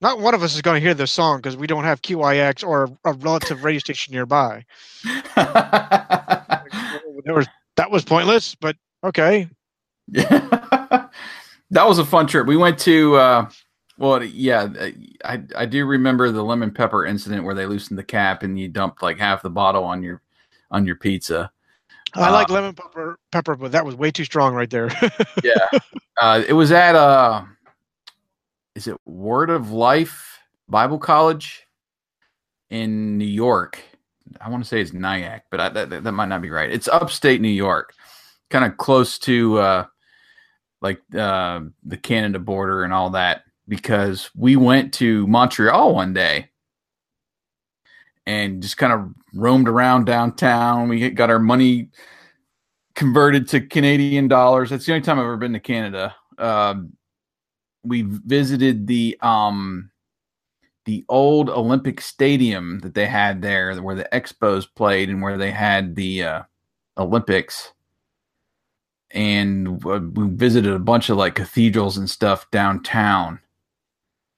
not 0.00 0.20
one 0.20 0.34
of 0.34 0.42
us 0.42 0.54
is 0.54 0.62
going 0.62 0.80
to 0.80 0.86
hear 0.86 0.94
this 0.94 1.10
song 1.10 1.38
because 1.38 1.56
we 1.56 1.66
don't 1.66 1.84
have 1.84 2.02
QIX 2.02 2.66
or 2.66 2.90
a 3.04 3.12
relative 3.14 3.64
radio 3.64 3.78
station 3.78 4.12
nearby. 4.12 4.64
There 7.26 7.34
was 7.34 7.48
that 7.74 7.90
was 7.90 8.04
pointless, 8.04 8.54
but 8.54 8.76
okay. 9.02 9.48
Yeah. 10.08 10.28
that 11.70 11.86
was 11.86 11.98
a 11.98 12.04
fun 12.04 12.28
trip. 12.28 12.46
We 12.46 12.56
went 12.56 12.78
to 12.80 13.16
uh 13.16 13.50
well 13.98 14.22
yeah, 14.22 14.68
I 15.24 15.42
I 15.56 15.66
do 15.66 15.84
remember 15.84 16.30
the 16.30 16.44
lemon 16.44 16.70
pepper 16.70 17.04
incident 17.04 17.44
where 17.44 17.54
they 17.54 17.66
loosened 17.66 17.98
the 17.98 18.04
cap 18.04 18.44
and 18.44 18.58
you 18.58 18.68
dumped 18.68 19.02
like 19.02 19.18
half 19.18 19.42
the 19.42 19.50
bottle 19.50 19.82
on 19.82 20.02
your 20.02 20.22
on 20.70 20.86
your 20.86 20.96
pizza. 20.96 21.50
I 22.14 22.30
like 22.30 22.50
Uh, 22.50 22.54
lemon 22.54 22.74
pepper, 22.74 23.18
pepper, 23.32 23.56
but 23.56 23.72
that 23.72 23.84
was 23.84 23.94
way 23.94 24.10
too 24.10 24.24
strong 24.24 24.54
right 24.54 24.70
there. 24.70 24.88
Yeah. 25.44 25.68
uh 26.20 26.42
it 26.46 26.54
was 26.54 26.72
at 26.72 26.94
uh 26.94 27.42
is 28.74 28.86
it 28.86 28.96
Word 29.04 29.50
of 29.50 29.70
Life 29.70 30.40
Bible 30.68 30.98
College 30.98 31.66
in 32.70 33.16
New 33.18 33.24
York. 33.26 33.80
I 34.40 34.48
want 34.50 34.62
to 34.62 34.68
say 34.68 34.80
it's 34.80 34.92
Nyack, 34.92 35.44
but 35.50 35.60
I, 35.60 35.68
that 35.70 35.90
that 36.04 36.12
might 36.12 36.28
not 36.28 36.42
be 36.42 36.50
right. 36.50 36.70
It's 36.70 36.88
upstate 36.88 37.40
New 37.40 37.48
York. 37.48 37.94
Kind 38.50 38.64
of 38.64 38.76
close 38.76 39.18
to 39.20 39.58
uh 39.58 39.84
like 40.82 41.00
uh, 41.18 41.60
the 41.84 41.96
Canada 41.96 42.38
border 42.38 42.84
and 42.84 42.92
all 42.92 43.10
that 43.10 43.42
because 43.66 44.30
we 44.36 44.56
went 44.56 44.92
to 44.94 45.26
Montreal 45.26 45.94
one 45.94 46.12
day 46.12 46.50
and 48.26 48.62
just 48.62 48.76
kind 48.76 48.92
of 48.92 49.12
roamed 49.34 49.68
around 49.68 50.04
downtown. 50.04 50.88
We 50.88 51.10
got 51.10 51.30
our 51.30 51.38
money 51.38 51.88
converted 52.94 53.48
to 53.48 53.60
Canadian 53.60 54.28
dollars. 54.28 54.70
That's 54.70 54.86
the 54.86 54.92
only 54.92 55.04
time 55.04 55.18
I've 55.18 55.24
ever 55.24 55.36
been 55.36 55.52
to 55.52 55.60
Canada. 55.60 56.14
Um, 56.38 56.92
we 57.84 58.02
visited 58.02 58.86
the 58.86 59.16
um, 59.22 59.90
the 60.86 61.04
old 61.08 61.50
Olympic 61.50 62.00
Stadium 62.00 62.80
that 62.80 62.94
they 62.94 63.06
had 63.06 63.42
there, 63.42 63.74
where 63.76 63.94
the 63.94 64.08
Expos 64.12 64.66
played 64.74 65.08
and 65.08 65.22
where 65.22 65.38
they 65.38 65.50
had 65.50 65.96
the 65.96 66.22
uh, 66.22 66.42
Olympics 66.98 67.72
and 69.10 69.84
uh, 69.86 70.00
we 70.14 70.28
visited 70.28 70.72
a 70.72 70.78
bunch 70.78 71.08
of 71.08 71.16
like 71.16 71.34
cathedrals 71.34 71.96
and 71.96 72.08
stuff 72.08 72.48
downtown. 72.50 73.40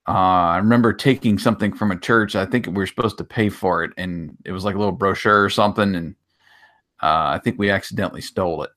Uh, 0.09 0.13
I 0.55 0.59
remember 0.59 0.95
taking 0.95 1.39
something 1.39 1.75
from 1.75 1.93
a 1.93 2.01
church. 2.01 2.37
I 2.37 2.47
think 2.47 2.67
we 2.67 2.73
were 2.73 2.87
supposed 2.89 3.19
to 3.19 3.25
pay 3.25 3.51
for 3.51 3.85
it, 3.85 3.93
and 3.99 4.37
it 4.47 4.53
was 4.53 4.65
like 4.65 4.75
a 4.75 4.79
little 4.79 4.93
brochure 4.93 5.45
or 5.45 5.51
something. 5.51 5.95
And 5.95 6.17
uh, 7.03 7.37
I 7.37 7.41
think 7.45 7.59
we 7.59 7.71
accidentally 7.71 8.23
stole 8.23 8.63
it. 8.65 8.71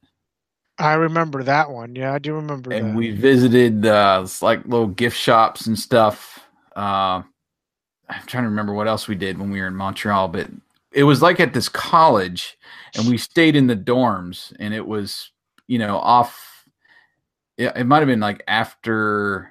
I 0.78 0.96
remember 0.96 1.44
that 1.44 1.72
one. 1.72 1.96
Yeah, 1.96 2.14
I 2.14 2.20
do 2.20 2.34
remember 2.34 2.72
And 2.72 2.88
that. 2.88 2.96
we 2.96 3.12
visited 3.12 3.86
uh, 3.86 4.28
like 4.42 4.66
little 4.66 4.88
gift 4.88 5.18
shops 5.18 5.68
and 5.68 5.80
stuff. 5.80 6.40
Uh, 6.76 7.24
I'm 8.10 8.26
trying 8.26 8.44
to 8.44 8.50
remember 8.50 8.74
what 8.74 8.88
else 8.90 9.08
we 9.08 9.16
did 9.16 9.40
when 9.40 9.52
we 9.52 9.62
were 9.62 9.68
in 9.68 9.76
Montreal, 9.76 10.30
but 10.30 10.50
it 10.92 11.04
was 11.06 11.22
like 11.22 11.40
at 11.40 11.54
this 11.54 11.70
college, 11.70 12.58
and 12.98 13.08
we 13.08 13.18
stayed 13.18 13.56
in 13.56 13.68
the 13.68 13.76
dorms, 13.78 14.54
and 14.60 14.74
it 14.74 14.86
was 14.86 15.32
you 15.68 15.80
know 15.80 15.98
off. 15.98 16.66
It, 17.58 17.72
it 17.76 17.84
might 17.86 18.00
have 18.00 18.08
been 18.08 18.20
like 18.20 18.44
after 18.48 19.51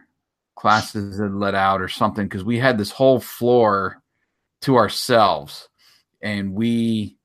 classes 0.61 1.19
had 1.19 1.33
let 1.33 1.55
out 1.55 1.81
or 1.81 1.89
something 1.89 2.27
because 2.27 2.45
we 2.45 2.59
had 2.59 2.77
this 2.77 2.91
whole 2.91 3.19
floor 3.19 4.03
to 4.61 4.77
ourselves, 4.77 5.69
and 6.21 6.53
we 6.53 7.17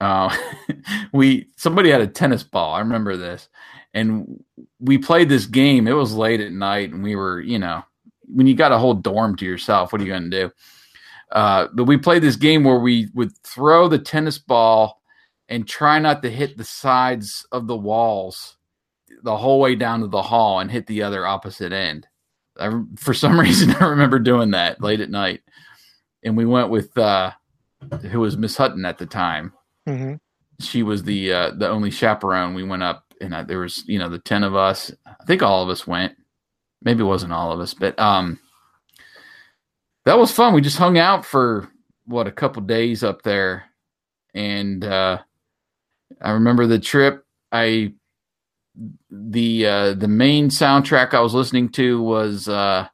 uh, 0.00 0.36
we 1.12 1.46
somebody 1.56 1.90
had 1.90 2.00
a 2.00 2.06
tennis 2.08 2.42
ball. 2.42 2.74
I 2.74 2.80
remember 2.80 3.16
this, 3.16 3.48
and 3.94 4.42
we 4.80 4.98
played 4.98 5.28
this 5.28 5.46
game. 5.46 5.86
It 5.86 5.92
was 5.92 6.14
late 6.14 6.40
at 6.40 6.50
night, 6.50 6.92
and 6.92 7.04
we 7.04 7.14
were, 7.14 7.40
you 7.40 7.60
know, 7.60 7.84
when 8.26 8.48
you 8.48 8.56
got 8.56 8.72
a 8.72 8.78
whole 8.78 8.94
dorm 8.94 9.36
to 9.36 9.44
yourself, 9.44 9.92
what 9.92 10.00
are 10.00 10.04
you 10.04 10.10
going 10.10 10.28
to 10.28 10.42
do? 10.42 10.50
Uh, 11.30 11.68
but 11.72 11.84
we 11.84 11.96
played 11.96 12.22
this 12.22 12.36
game 12.36 12.64
where 12.64 12.80
we 12.80 13.08
would 13.14 13.30
throw 13.44 13.86
the 13.86 13.98
tennis 14.00 14.38
ball 14.38 15.00
and 15.48 15.68
try 15.68 16.00
not 16.00 16.22
to 16.22 16.30
hit 16.30 16.56
the 16.56 16.64
sides 16.64 17.46
of 17.52 17.68
the 17.68 17.76
walls 17.76 18.56
the 19.22 19.36
whole 19.36 19.60
way 19.60 19.76
down 19.76 20.00
to 20.00 20.08
the 20.08 20.22
hall 20.22 20.58
and 20.58 20.70
hit 20.70 20.86
the 20.88 21.02
other 21.02 21.24
opposite 21.24 21.72
end. 21.72 22.08
I, 22.58 22.70
for 22.96 23.14
some 23.14 23.38
reason, 23.40 23.70
I 23.80 23.86
remember 23.86 24.18
doing 24.18 24.52
that 24.52 24.80
late 24.80 25.00
at 25.00 25.10
night, 25.10 25.42
and 26.22 26.36
we 26.36 26.46
went 26.46 26.70
with 26.70 26.96
uh, 26.96 27.32
who 28.10 28.20
was 28.20 28.36
Miss 28.36 28.56
Hutton 28.56 28.84
at 28.84 28.98
the 28.98 29.06
time 29.06 29.52
hmm 29.86 30.14
she 30.62 30.82
was 30.82 31.02
the 31.02 31.32
uh, 31.32 31.50
the 31.50 31.68
only 31.68 31.90
chaperone. 31.90 32.54
We 32.54 32.64
went 32.64 32.82
up, 32.82 33.04
and 33.20 33.34
uh, 33.34 33.42
there 33.42 33.58
was 33.58 33.84
you 33.86 33.98
know 33.98 34.08
the 34.08 34.18
ten 34.18 34.44
of 34.44 34.54
us. 34.54 34.92
I 35.06 35.24
think 35.24 35.42
all 35.42 35.62
of 35.62 35.68
us 35.68 35.86
went. 35.86 36.14
Maybe 36.82 37.02
it 37.02 37.06
wasn't 37.06 37.32
all 37.32 37.52
of 37.52 37.60
us, 37.60 37.74
but 37.74 37.98
um, 37.98 38.38
that 40.04 40.18
was 40.18 40.32
fun. 40.32 40.54
We 40.54 40.60
just 40.60 40.78
hung 40.78 40.98
out 40.98 41.24
for 41.24 41.68
what 42.06 42.26
a 42.26 42.32
couple 42.32 42.62
days 42.62 43.04
up 43.04 43.22
there, 43.22 43.64
and 44.34 44.84
uh, 44.84 45.18
I 46.20 46.30
remember 46.32 46.66
the 46.66 46.78
trip. 46.78 47.24
I 47.50 47.94
the 49.10 49.66
uh, 49.66 49.94
the 49.94 50.08
main 50.08 50.48
soundtrack 50.48 51.14
I 51.14 51.20
was 51.20 51.34
listening 51.34 51.68
to 51.70 52.02
was 52.02 52.48
uh, 52.48 52.88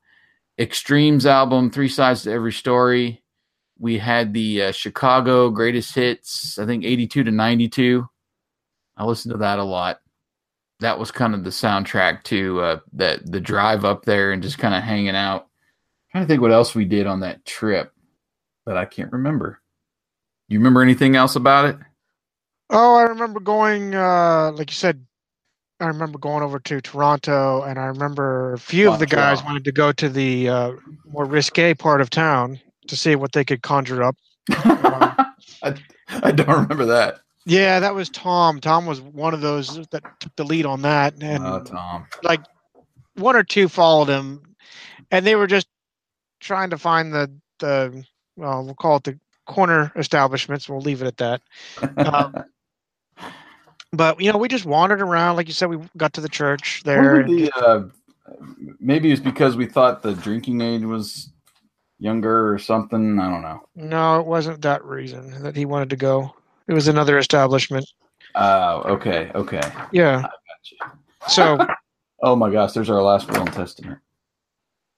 Extremes 0.58 1.26
album, 1.26 1.70
Three 1.70 1.88
Sides 1.88 2.22
to 2.22 2.32
Every 2.32 2.52
Story. 2.52 3.22
We 3.78 3.98
had 3.98 4.32
the 4.32 4.64
uh, 4.64 4.72
Chicago 4.72 5.50
Greatest 5.50 5.94
Hits, 5.94 6.58
I 6.58 6.66
think 6.66 6.84
82 6.84 7.24
to 7.24 7.30
92. 7.30 8.08
I 8.96 9.04
listened 9.04 9.32
to 9.32 9.38
that 9.38 9.60
a 9.60 9.64
lot. 9.64 10.00
That 10.80 10.98
was 10.98 11.12
kind 11.12 11.34
of 11.34 11.44
the 11.44 11.50
soundtrack 11.50 12.24
to 12.24 12.60
uh, 12.60 12.78
that 12.94 13.30
the 13.30 13.40
drive 13.40 13.84
up 13.84 14.04
there 14.04 14.32
and 14.32 14.42
just 14.42 14.58
kind 14.58 14.74
of 14.74 14.82
hanging 14.82 15.16
out. 15.16 15.42
I'm 15.42 16.10
trying 16.12 16.24
to 16.24 16.28
think 16.28 16.40
what 16.40 16.52
else 16.52 16.74
we 16.74 16.84
did 16.84 17.06
on 17.06 17.20
that 17.20 17.44
trip, 17.44 17.92
but 18.66 18.76
I 18.76 18.84
can't 18.84 19.12
remember. 19.12 19.60
You 20.48 20.58
remember 20.58 20.82
anything 20.82 21.14
else 21.14 21.36
about 21.36 21.66
it? 21.66 21.76
Oh, 22.70 22.96
I 22.96 23.02
remember 23.04 23.40
going, 23.40 23.94
uh, 23.94 24.52
like 24.54 24.70
you 24.70 24.74
said, 24.74 25.06
I 25.80 25.86
remember 25.86 26.18
going 26.18 26.42
over 26.42 26.58
to 26.58 26.80
Toronto, 26.80 27.62
and 27.62 27.78
I 27.78 27.84
remember 27.86 28.52
a 28.54 28.58
few 28.58 28.90
of 28.90 28.98
the 28.98 29.06
guys 29.06 29.42
wanted 29.44 29.64
to 29.64 29.72
go 29.72 29.92
to 29.92 30.08
the 30.08 30.48
uh, 30.48 30.72
more 31.10 31.24
risque 31.24 31.74
part 31.74 32.00
of 32.00 32.10
town 32.10 32.60
to 32.88 32.96
see 32.96 33.14
what 33.14 33.32
they 33.32 33.44
could 33.44 33.62
conjure 33.62 34.02
up. 34.02 34.16
I, 34.50 35.74
I 36.10 36.32
don't 36.32 36.48
remember 36.48 36.84
that. 36.86 37.20
Yeah, 37.46 37.80
that 37.80 37.94
was 37.94 38.10
Tom. 38.10 38.60
Tom 38.60 38.86
was 38.86 39.00
one 39.00 39.34
of 39.34 39.40
those 39.40 39.86
that 39.88 40.02
took 40.20 40.34
the 40.36 40.44
lead 40.44 40.66
on 40.66 40.82
that, 40.82 41.14
and 41.22 41.46
Oh, 41.46 41.60
Tom. 41.62 42.06
like 42.24 42.40
one 43.14 43.36
or 43.36 43.44
two 43.44 43.68
followed 43.68 44.08
him, 44.08 44.42
and 45.10 45.24
they 45.24 45.36
were 45.36 45.46
just 45.46 45.68
trying 46.40 46.70
to 46.70 46.78
find 46.78 47.12
the 47.12 47.30
the 47.60 48.04
well, 48.36 48.64
we'll 48.64 48.74
call 48.74 48.96
it 48.96 49.04
the 49.04 49.18
corner 49.46 49.92
establishments. 49.96 50.68
We'll 50.68 50.80
leave 50.80 51.02
it 51.02 51.06
at 51.06 51.16
that. 51.18 51.40
Um, 51.96 52.34
but 53.92 54.20
you 54.20 54.32
know, 54.32 54.38
we 54.38 54.48
just 54.48 54.64
wandered 54.64 55.00
around. 55.00 55.36
Like 55.36 55.48
you 55.48 55.54
said, 55.54 55.68
we 55.68 55.78
got 55.96 56.12
to 56.14 56.20
the 56.20 56.28
church 56.28 56.82
there. 56.84 57.24
The, 57.24 57.50
uh, 57.56 57.82
maybe 58.80 59.10
it's 59.12 59.20
because 59.20 59.56
we 59.56 59.66
thought 59.66 60.02
the 60.02 60.14
drinking 60.14 60.60
age 60.60 60.82
was 60.82 61.30
younger 61.98 62.52
or 62.52 62.58
something. 62.58 63.18
I 63.18 63.30
don't 63.30 63.42
know. 63.42 63.62
no, 63.74 64.20
it 64.20 64.26
wasn't 64.26 64.62
that 64.62 64.84
reason 64.84 65.42
that 65.42 65.56
he 65.56 65.64
wanted 65.64 65.90
to 65.90 65.96
go. 65.96 66.34
It 66.66 66.74
was 66.74 66.88
another 66.88 67.18
establishment. 67.18 67.86
Oh, 68.34 68.82
okay, 68.82 69.30
okay. 69.34 69.62
Yeah. 69.90 70.28
So 71.28 71.58
Oh 72.20 72.34
my 72.34 72.50
gosh, 72.50 72.72
there's 72.72 72.90
our 72.90 73.02
last 73.02 73.30
will 73.30 73.42
and 73.42 73.52
testament. 73.52 73.98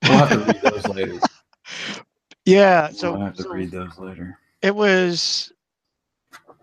We'll 0.03 0.19
have 0.19 0.31
to 0.31 0.39
read 0.39 0.63
those 0.63 0.89
later. 0.89 1.21
yeah, 2.47 2.89
so, 2.89 3.13
we'll 3.13 3.27
have 3.27 3.37
to 3.37 3.43
so 3.43 3.51
read 3.51 3.71
those 3.71 3.99
later. 3.99 4.39
it 4.63 4.75
was 4.75 5.53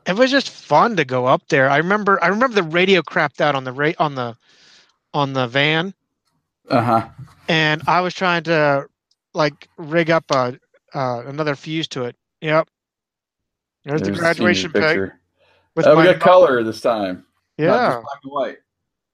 it 0.08 0.16
was 0.16 0.32
just 0.32 0.50
fun 0.50 0.96
to 0.98 1.06
go 1.06 1.26
up 1.26 1.48
there. 1.50 1.70
I 1.70 1.78
remember 1.78 2.24
I 2.24 2.28
remember 2.28 2.56
the 2.56 2.64
radio 2.64 3.02
crapped 3.02 3.42
out 3.42 3.56
on 3.56 3.64
the 3.64 3.72
ra- 3.74 3.94
on 4.00 4.16
the 4.16 4.36
on 5.14 5.34
the 5.34 5.48
van 5.48 5.94
Uh 6.70 6.82
huh. 6.82 7.10
and 7.48 7.82
I 7.88 8.02
was 8.02 8.14
trying 8.14 8.44
to 8.44 8.88
like 9.34 9.68
rig 9.78 10.10
up 10.10 10.26
a 10.32 10.58
uh, 10.94 11.24
another 11.28 11.56
fuse 11.56 11.88
to 11.90 12.06
it. 12.06 12.16
Yep. 12.42 12.68
There's, 13.84 14.02
the 14.02 14.12
graduation 14.12 14.72
pic 14.72 15.12
with 15.76 15.86
Oh, 15.88 15.92
we 15.96 16.04
my 16.04 16.12
got 16.14 16.20
color 16.22 16.64
this 16.64 16.82
time. 16.82 17.26
Not 17.58 17.64
Yeah. 17.66 17.90
just 17.94 18.04
black 18.04 18.20
and 18.24 18.32
white. 18.32 18.58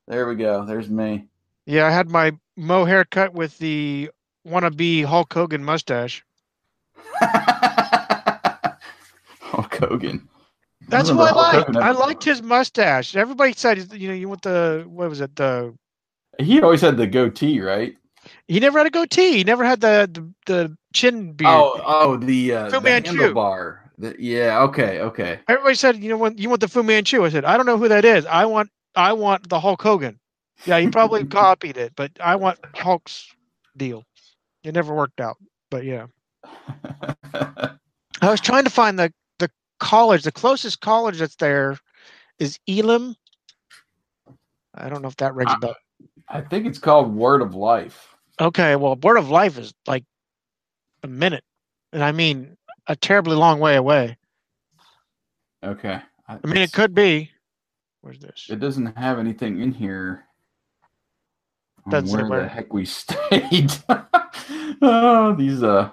There 0.07 0.27
we 0.27 0.35
go. 0.35 0.65
There's 0.65 0.89
me. 0.89 1.27
Yeah, 1.65 1.85
I 1.87 1.91
had 1.91 2.09
my 2.09 2.33
Mo 2.57 2.85
haircut 2.85 3.33
with 3.33 3.57
the 3.59 4.09
wannabe 4.47 5.05
Hulk 5.05 5.33
Hogan 5.33 5.63
mustache. 5.63 6.23
Hulk 9.39 9.75
Hogan. 9.75 10.27
That's 10.87 11.11
what 11.11 11.31
I 11.31 11.57
liked. 11.57 11.75
I 11.77 11.91
liked 11.91 12.23
his 12.23 12.41
mustache. 12.41 13.15
Everybody 13.15 13.53
said, 13.53 13.93
you 13.93 14.07
know, 14.07 14.13
you 14.13 14.29
want 14.29 14.41
the 14.41 14.85
what 14.87 15.09
was 15.09 15.21
it? 15.21 15.35
The 15.35 15.73
He 16.39 16.61
always 16.61 16.81
had 16.81 16.97
the 16.97 17.07
goatee, 17.07 17.59
right? 17.61 17.95
he 18.47 18.59
never 18.59 18.77
had 18.77 18.87
a 18.87 18.91
goatee. 18.91 19.37
He 19.37 19.43
never 19.43 19.63
had 19.63 19.81
the 19.81 20.09
the, 20.11 20.33
the 20.45 20.77
chin 20.93 21.33
beard. 21.33 21.49
Oh, 21.51 21.81
oh, 21.85 22.17
the 22.17 22.53
uh, 22.53 22.65
Fu 22.69 22.77
the 22.77 22.81
Manchu. 22.81 23.17
handlebar. 23.17 23.79
The, 23.97 24.15
yeah. 24.19 24.61
Okay. 24.63 24.99
Okay. 24.99 25.39
Everybody 25.47 25.75
said, 25.75 25.97
you 25.97 26.09
know, 26.09 26.17
what 26.17 26.37
you 26.37 26.49
want 26.49 26.61
the 26.61 26.67
Fu 26.67 26.83
Manchu. 26.83 27.23
I 27.23 27.29
said, 27.29 27.45
I 27.45 27.57
don't 27.57 27.65
know 27.65 27.77
who 27.77 27.87
that 27.87 28.05
is. 28.05 28.25
I 28.25 28.45
want 28.45 28.69
I 28.95 29.13
want 29.13 29.49
the 29.49 29.59
Hulk 29.59 29.81
Hogan. 29.81 30.19
Yeah, 30.65 30.79
he 30.79 30.87
probably 30.87 31.25
copied 31.27 31.77
it, 31.77 31.93
but 31.95 32.11
I 32.19 32.35
want 32.35 32.59
Hulk's 32.75 33.33
deal. 33.77 34.03
It 34.63 34.73
never 34.73 34.93
worked 34.93 35.19
out, 35.19 35.37
but 35.69 35.83
yeah. 35.83 36.07
I 37.33 38.29
was 38.29 38.39
trying 38.39 38.63
to 38.63 38.69
find 38.69 38.97
the 38.97 39.11
college. 39.83 40.23
The 40.23 40.31
closest 40.31 40.81
college 40.81 41.19
that's 41.19 41.35
there 41.35 41.77
is 42.39 42.59
Elam. 42.67 43.15
I 44.73 44.89
don't 44.89 45.01
know 45.01 45.09
if 45.09 45.17
that 45.17 45.35
rings 45.35 45.51
a 45.53 45.59
bell. 45.59 45.75
I 46.29 46.41
think 46.41 46.65
it's 46.65 46.79
called 46.79 47.13
Word 47.13 47.41
of 47.41 47.53
Life. 47.53 48.15
Okay, 48.39 48.75
well, 48.75 48.95
Word 48.95 49.17
of 49.17 49.29
Life 49.29 49.57
is 49.57 49.73
like 49.85 50.05
a 51.03 51.07
minute, 51.07 51.43
and 51.91 52.03
I 52.03 52.11
mean 52.11 52.57
a 52.87 52.95
terribly 52.95 53.35
long 53.35 53.59
way 53.59 53.75
away. 53.75 54.17
Okay. 55.63 56.01
I 56.27 56.39
mean, 56.47 56.57
it 56.57 56.71
could 56.71 56.95
be. 56.95 57.29
Where's 58.01 58.19
this? 58.19 58.47
It 58.49 58.59
doesn't 58.59 58.97
have 58.97 59.19
anything 59.19 59.61
in 59.61 59.71
here. 59.71 60.25
That's 61.87 62.11
where. 62.11 62.41
the 62.41 62.47
heck 62.47 62.73
we 62.73 62.85
stayed? 63.01 63.71
oh, 64.81 65.35
these 65.37 65.61
uh, 65.61 65.89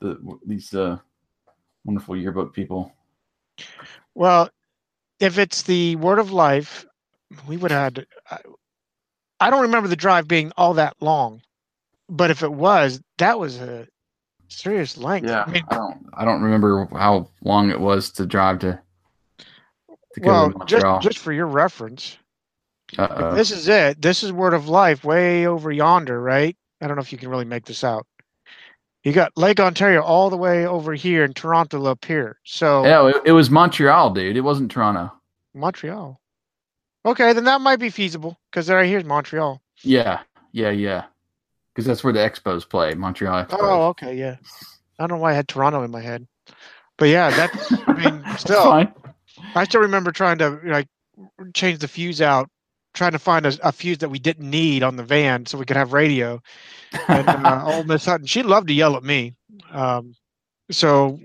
the 0.00 0.38
these 0.44 0.74
uh, 0.74 0.98
wonderful 1.84 2.16
yearbook 2.16 2.52
people. 2.52 2.92
Well, 4.14 4.50
if 5.20 5.38
it's 5.38 5.62
the 5.62 5.96
Word 5.96 6.18
of 6.18 6.32
Life, 6.32 6.86
we 7.46 7.56
would 7.56 7.70
have. 7.70 7.82
Had 7.82 7.94
to, 7.96 8.06
I, 8.30 8.38
I 9.40 9.50
don't 9.50 9.62
remember 9.62 9.88
the 9.88 9.96
drive 9.96 10.26
being 10.26 10.52
all 10.56 10.74
that 10.74 10.96
long, 11.00 11.42
but 12.08 12.30
if 12.30 12.42
it 12.42 12.52
was, 12.52 13.00
that 13.18 13.38
was 13.38 13.60
a 13.60 13.86
serious 14.48 14.96
length. 14.96 15.28
Yeah, 15.28 15.44
I 15.46 15.50
mean, 15.50 15.62
I 15.68 15.74
don't 15.74 16.06
I 16.14 16.24
don't 16.24 16.42
remember 16.42 16.88
how 16.92 17.28
long 17.42 17.70
it 17.70 17.80
was 17.80 18.10
to 18.12 18.26
drive 18.26 18.58
to. 18.60 18.80
to 19.88 20.20
well, 20.20 20.52
to 20.52 20.66
just 20.66 21.02
just 21.02 21.18
for 21.18 21.32
your 21.32 21.46
reference, 21.46 22.16
this 22.96 23.50
is 23.50 23.68
it. 23.68 24.02
This 24.02 24.22
is 24.22 24.32
Word 24.32 24.54
of 24.54 24.68
Life, 24.68 25.04
way 25.04 25.46
over 25.46 25.70
yonder, 25.70 26.20
right? 26.20 26.56
I 26.80 26.86
don't 26.86 26.96
know 26.96 27.02
if 27.02 27.12
you 27.12 27.18
can 27.18 27.28
really 27.28 27.44
make 27.44 27.66
this 27.66 27.84
out. 27.84 28.06
You 29.04 29.12
got 29.12 29.36
Lake 29.36 29.60
Ontario 29.60 30.02
all 30.02 30.28
the 30.28 30.36
way 30.36 30.66
over 30.66 30.92
here, 30.94 31.24
and 31.24 31.34
Toronto 31.34 31.84
up 31.86 32.04
here. 32.04 32.38
So 32.44 32.84
Yeah, 32.84 33.08
it, 33.08 33.16
it 33.26 33.32
was 33.32 33.48
Montreal, 33.50 34.10
dude. 34.10 34.36
It 34.36 34.40
wasn't 34.40 34.70
Toronto. 34.70 35.12
Montreal. 35.54 36.20
Okay, 37.04 37.32
then 37.32 37.44
that 37.44 37.60
might 37.60 37.78
be 37.78 37.90
feasible 37.90 38.38
because 38.50 38.68
right 38.68 38.86
here's 38.86 39.04
Montreal. 39.04 39.62
Yeah, 39.82 40.20
yeah, 40.52 40.70
yeah. 40.70 41.04
Because 41.72 41.86
that's 41.86 42.02
where 42.02 42.12
the 42.12 42.18
Expos 42.18 42.68
play, 42.68 42.94
Montreal 42.94 43.38
oh, 43.38 43.44
Expos. 43.44 43.58
Oh, 43.60 43.86
okay, 43.88 44.16
yeah. 44.16 44.36
I 44.98 45.06
don't 45.06 45.16
know 45.16 45.22
why 45.22 45.30
I 45.30 45.34
had 45.34 45.46
Toronto 45.46 45.84
in 45.84 45.92
my 45.92 46.00
head, 46.00 46.26
but 46.96 47.08
yeah, 47.08 47.30
that's. 47.30 47.72
I 47.86 47.92
mean, 47.92 48.24
still, 48.36 48.64
fine. 48.64 48.92
I 49.54 49.64
still 49.64 49.80
remember 49.82 50.10
trying 50.10 50.38
to 50.38 50.58
like 50.64 50.88
change 51.54 51.78
the 51.78 51.88
fuse 51.88 52.20
out, 52.20 52.50
trying 52.98 53.12
to 53.12 53.18
find 53.18 53.46
a, 53.46 53.52
a 53.62 53.72
fuse 53.72 53.98
that 53.98 54.10
we 54.10 54.18
didn't 54.18 54.50
need 54.50 54.82
on 54.82 54.96
the 54.96 55.02
van 55.04 55.46
so 55.46 55.56
we 55.56 55.64
could 55.64 55.76
have 55.76 55.92
radio. 55.94 56.40
And 57.08 57.28
uh, 57.28 57.62
old 57.64 57.86
Miss 57.86 58.04
Hutton, 58.04 58.26
she 58.26 58.42
loved 58.42 58.68
to 58.68 58.74
yell 58.74 58.96
at 58.96 59.02
me. 59.04 59.34
Um, 59.70 60.14
so 60.70 61.18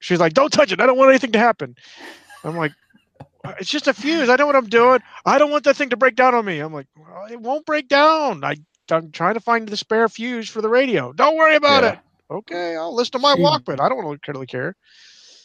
she's 0.00 0.18
like, 0.18 0.32
"Don't 0.32 0.52
touch 0.52 0.72
it! 0.72 0.80
I 0.80 0.86
don't 0.86 0.98
want 0.98 1.10
anything 1.10 1.32
to 1.32 1.38
happen." 1.38 1.76
I'm 2.42 2.56
like, 2.56 2.72
"It's 3.60 3.70
just 3.70 3.86
a 3.86 3.94
fuse. 3.94 4.28
I 4.28 4.36
know 4.36 4.46
what 4.46 4.56
I'm 4.56 4.68
doing. 4.68 5.00
I 5.26 5.38
don't 5.38 5.50
want 5.50 5.64
that 5.64 5.76
thing 5.76 5.90
to 5.90 5.96
break 5.96 6.16
down 6.16 6.34
on 6.34 6.44
me." 6.44 6.58
I'm 6.60 6.72
like, 6.72 6.86
well, 6.96 7.26
"It 7.30 7.40
won't 7.40 7.66
break 7.66 7.88
down. 7.88 8.42
I, 8.44 8.56
I'm 8.90 9.10
trying 9.12 9.34
to 9.34 9.40
find 9.40 9.68
the 9.68 9.76
spare 9.76 10.08
fuse 10.08 10.48
for 10.48 10.62
the 10.62 10.68
radio. 10.68 11.12
Don't 11.12 11.36
worry 11.36 11.54
about 11.56 11.82
Yeah. 11.84 11.92
it." 11.92 11.98
Okay, 12.30 12.76
I'll 12.76 12.94
listen 12.94 13.12
to 13.12 13.18
my 13.18 13.34
She- 13.34 13.42
Walkman. 13.42 13.80
I 13.80 13.88
don't 13.88 14.18
really 14.28 14.46
care. 14.46 14.74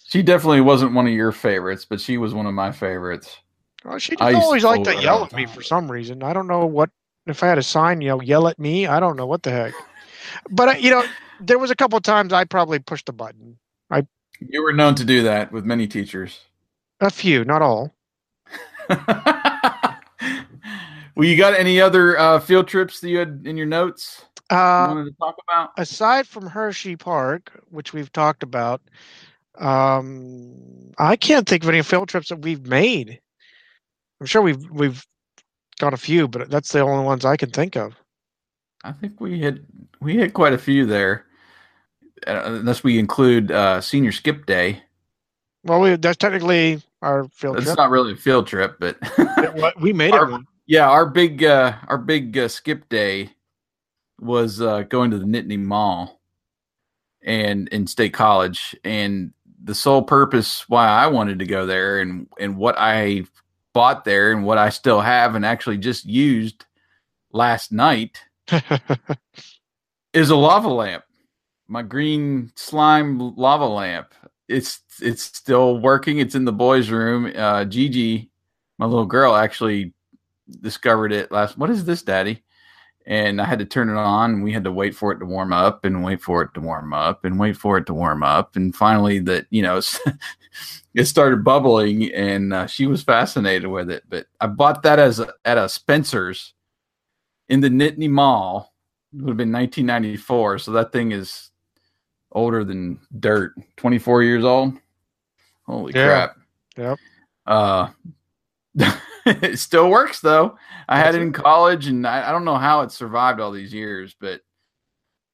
She 0.08 0.22
definitely 0.22 0.62
wasn't 0.62 0.94
one 0.94 1.08
of 1.08 1.14
your 1.14 1.32
favorites, 1.32 1.84
but 1.90 2.00
she 2.00 2.18
was 2.18 2.32
one 2.34 2.46
of 2.46 2.54
my 2.54 2.72
favorites. 2.72 3.38
Well, 3.86 4.00
she 4.00 4.14
I 4.20 4.32
just 4.32 4.32
used 4.32 4.42
to 4.42 4.46
always 4.46 4.64
liked 4.64 4.86
to 4.86 5.02
yell 5.02 5.24
at 5.24 5.34
me 5.34 5.46
for 5.46 5.62
some 5.62 5.92
reason. 5.92 6.24
I 6.24 6.34
don't 6.34 6.48
know 6.48 6.66
what 6.66 6.90
if 7.28 7.44
I 7.44 7.48
had 7.48 7.58
a 7.60 7.64
sign, 7.64 8.02
you 8.02 8.10
know, 8.10 8.22
yell 8.22 8.48
at 8.48 8.58
me. 8.60 8.88
I 8.88 9.00
don't 9.00 9.16
know 9.16 9.28
what 9.28 9.44
the 9.44 9.52
heck. 9.52 9.74
But 10.50 10.70
uh, 10.70 10.78
you 10.80 10.90
know, 10.90 11.04
there 11.40 11.60
was 11.60 11.70
a 11.72 11.76
couple 11.76 11.98
of 11.98 12.04
times 12.04 12.34
I 12.34 12.46
probably 12.46 12.80
pushed 12.80 13.06
the 13.06 13.14
button. 13.14 13.58
I. 13.92 14.08
You 14.40 14.64
were 14.64 14.74
known 14.74 14.96
to 14.96 15.06
do 15.06 15.22
that 15.24 15.52
with 15.52 15.66
many 15.66 15.88
teachers. 15.88 16.42
A 17.00 17.12
few, 17.12 17.46
not 17.46 17.62
all. 17.62 17.94
well, 18.90 19.98
you 21.28 21.38
got 21.38 21.54
any 21.54 21.80
other 21.80 22.18
uh, 22.20 22.40
field 22.40 22.68
trips 22.68 23.00
that 23.00 23.10
you 23.10 23.20
had 23.20 23.44
in 23.46 23.58
your 23.58 23.66
notes 23.66 24.26
you 24.52 24.58
Uh, 24.58 24.88
wanted 24.90 25.06
to 25.06 25.12
talk 25.20 25.36
about? 25.48 25.72
aside 25.78 26.28
from 26.28 26.48
Hershey 26.48 26.96
Park, 26.96 27.52
which 27.70 27.94
we've 27.94 28.12
talked 28.12 28.44
about, 28.44 28.82
um, 29.58 30.92
I 30.98 31.16
can't 31.16 31.48
think 31.48 31.64
of 31.64 31.70
any 31.70 31.82
field 31.82 32.10
trips 32.10 32.30
that 32.30 32.42
we've 32.42 32.68
made. 32.68 33.22
I'm 34.20 34.28
sure 34.28 34.42
we've 34.42 34.70
we've 34.72 35.06
gone 35.80 35.94
a 35.94 35.98
few, 35.98 36.28
but 36.28 36.50
that's 36.50 36.72
the 36.72 36.80
only 36.80 37.04
ones 37.04 37.26
I 37.26 37.38
can 37.38 37.50
think 37.50 37.76
of. 37.76 37.96
I 38.84 38.92
think 38.92 39.20
we 39.20 39.42
had 39.42 39.66
we 40.00 40.18
had 40.18 40.34
quite 40.34 40.54
a 40.54 40.58
few 40.58 40.86
there, 40.86 41.26
uh, 42.28 42.42
unless 42.46 42.84
we 42.84 43.00
include 43.00 43.52
uh, 43.52 43.82
senior 43.82 44.12
skip 44.12 44.46
day. 44.46 44.82
Well, 45.64 45.82
we, 45.82 45.96
that's 45.96 46.18
technically 46.18 46.82
our 47.02 47.28
field 47.30 47.58
trip. 47.58 47.68
It's 47.68 47.78
not 47.78 47.90
really 47.90 48.14
a 48.14 48.18
field 48.18 48.48
trip, 48.48 48.78
but 48.80 48.98
we 49.82 49.94
made 49.94 50.14
Our- 50.14 50.28
it 50.28 50.32
one. 50.32 50.46
yeah, 50.68 50.88
our 50.90 51.06
big 51.08 51.44
uh, 51.44 51.74
our 51.88 51.98
big 51.98 52.38
uh, 52.38 52.48
skip 52.48 52.88
day 52.90 53.32
was 54.20 54.62
uh, 54.62 54.84
going 54.84 55.12
to 55.12 55.18
the 55.20 55.26
Nittany 55.26 55.60
Mall 55.60 56.22
and 57.24 57.68
in 57.70 57.88
State 57.88 58.14
College, 58.14 58.76
and 58.84 59.34
the 59.62 59.76
sole 59.76 60.04
purpose 60.04 60.70
why 60.70 60.88
I 60.88 61.08
wanted 61.08 61.40
to 61.40 61.46
go 61.46 61.66
there 61.66 62.00
and 62.00 62.28
and 62.40 62.56
what 62.56 62.76
I 62.78 63.26
bought 63.76 64.06
there 64.06 64.32
and 64.32 64.46
what 64.46 64.58
I 64.58 64.70
still 64.70 65.02
have 65.02 65.36
and 65.36 65.46
actually 65.46 65.78
just 65.78 66.06
used 66.06 66.66
last 67.34 67.74
night 67.74 68.22
is 70.14 70.30
a 70.30 70.36
lava 70.36 70.70
lamp. 70.70 71.04
My 71.68 71.82
green 71.82 72.54
slime 72.56 73.36
lava 73.36 73.68
lamp. 73.68 74.14
It's 74.48 74.80
it's 75.02 75.24
still 75.24 75.80
working. 75.80 76.20
It's 76.20 76.36
in 76.36 76.46
the 76.46 76.54
boys' 76.54 76.90
room. 76.90 77.34
Uh, 77.36 77.66
Gigi, 77.66 78.32
my 78.78 78.86
little 78.86 79.06
girl, 79.06 79.36
actually 79.36 79.94
discovered 80.62 81.12
it 81.12 81.32
last. 81.32 81.58
What 81.58 81.70
is 81.70 81.84
this, 81.84 82.02
Daddy? 82.02 82.45
And 83.08 83.40
I 83.40 83.46
had 83.46 83.60
to 83.60 83.66
turn 83.66 83.90
it 83.90 83.98
on. 83.98 84.34
And 84.34 84.44
we 84.44 84.52
had 84.52 84.64
to 84.64 84.72
wait 84.72 84.96
for 84.96 85.12
it 85.12 85.20
to 85.20 85.26
warm 85.26 85.54
up 85.54 85.86
and 85.86 86.04
wait 86.04 86.22
for 86.22 86.42
it 86.42 86.54
to 86.56 86.60
warm 86.62 86.94
up 86.94 87.24
and 87.26 87.40
wait 87.40 87.56
for 87.58 87.78
it 87.78 87.86
to 87.88 87.94
warm 87.94 88.24
up. 88.24 88.56
And 88.56 88.76
finally, 88.76 89.20
that 89.20 89.46
you 89.52 89.62
know, 89.62 89.80
it 90.94 91.06
started 91.06 91.44
bubbling, 91.44 92.12
and 92.14 92.54
uh, 92.54 92.68
she 92.68 92.88
was 92.88 93.04
fascinated 93.04 93.70
with 93.70 93.90
it. 93.92 94.04
But 94.10 94.28
I 94.42 94.48
bought 94.48 94.84
that 94.84 94.98
as 95.00 95.20
a, 95.20 95.34
at 95.44 95.58
a 95.58 95.70
Spencer's 95.70 96.54
in 97.50 97.60
the 97.62 97.70
Nittany 97.70 98.10
Mall. 98.10 98.74
It 99.14 99.22
would 99.22 99.30
have 99.30 99.38
been 99.38 99.52
1994, 99.52 100.60
so 100.60 100.72
that 100.72 100.92
thing 100.92 101.12
is 101.12 101.52
older 102.32 102.64
than 102.64 103.00
dirt. 103.20 103.54
24 103.78 104.24
years 104.24 104.44
old. 104.44 104.74
Holy 105.66 105.94
Yeah. 105.96 106.08
crap! 106.08 106.36
Yep. 106.78 107.00
Uh, 107.46 107.88
it 109.44 109.58
still 109.60 109.90
works 109.90 110.20
though. 110.20 110.58
I 110.88 111.00
had 111.00 111.16
it 111.16 111.22
in 111.22 111.34
college, 111.34 111.88
and 111.88 112.06
I, 112.06 112.30
I 112.30 112.32
don't 112.32 112.46
know 112.46 112.58
how 112.58 112.82
it 112.82 112.92
survived 112.92 113.40
all 113.40 113.52
these 113.52 113.74
years, 113.74 114.16
but 114.20 114.42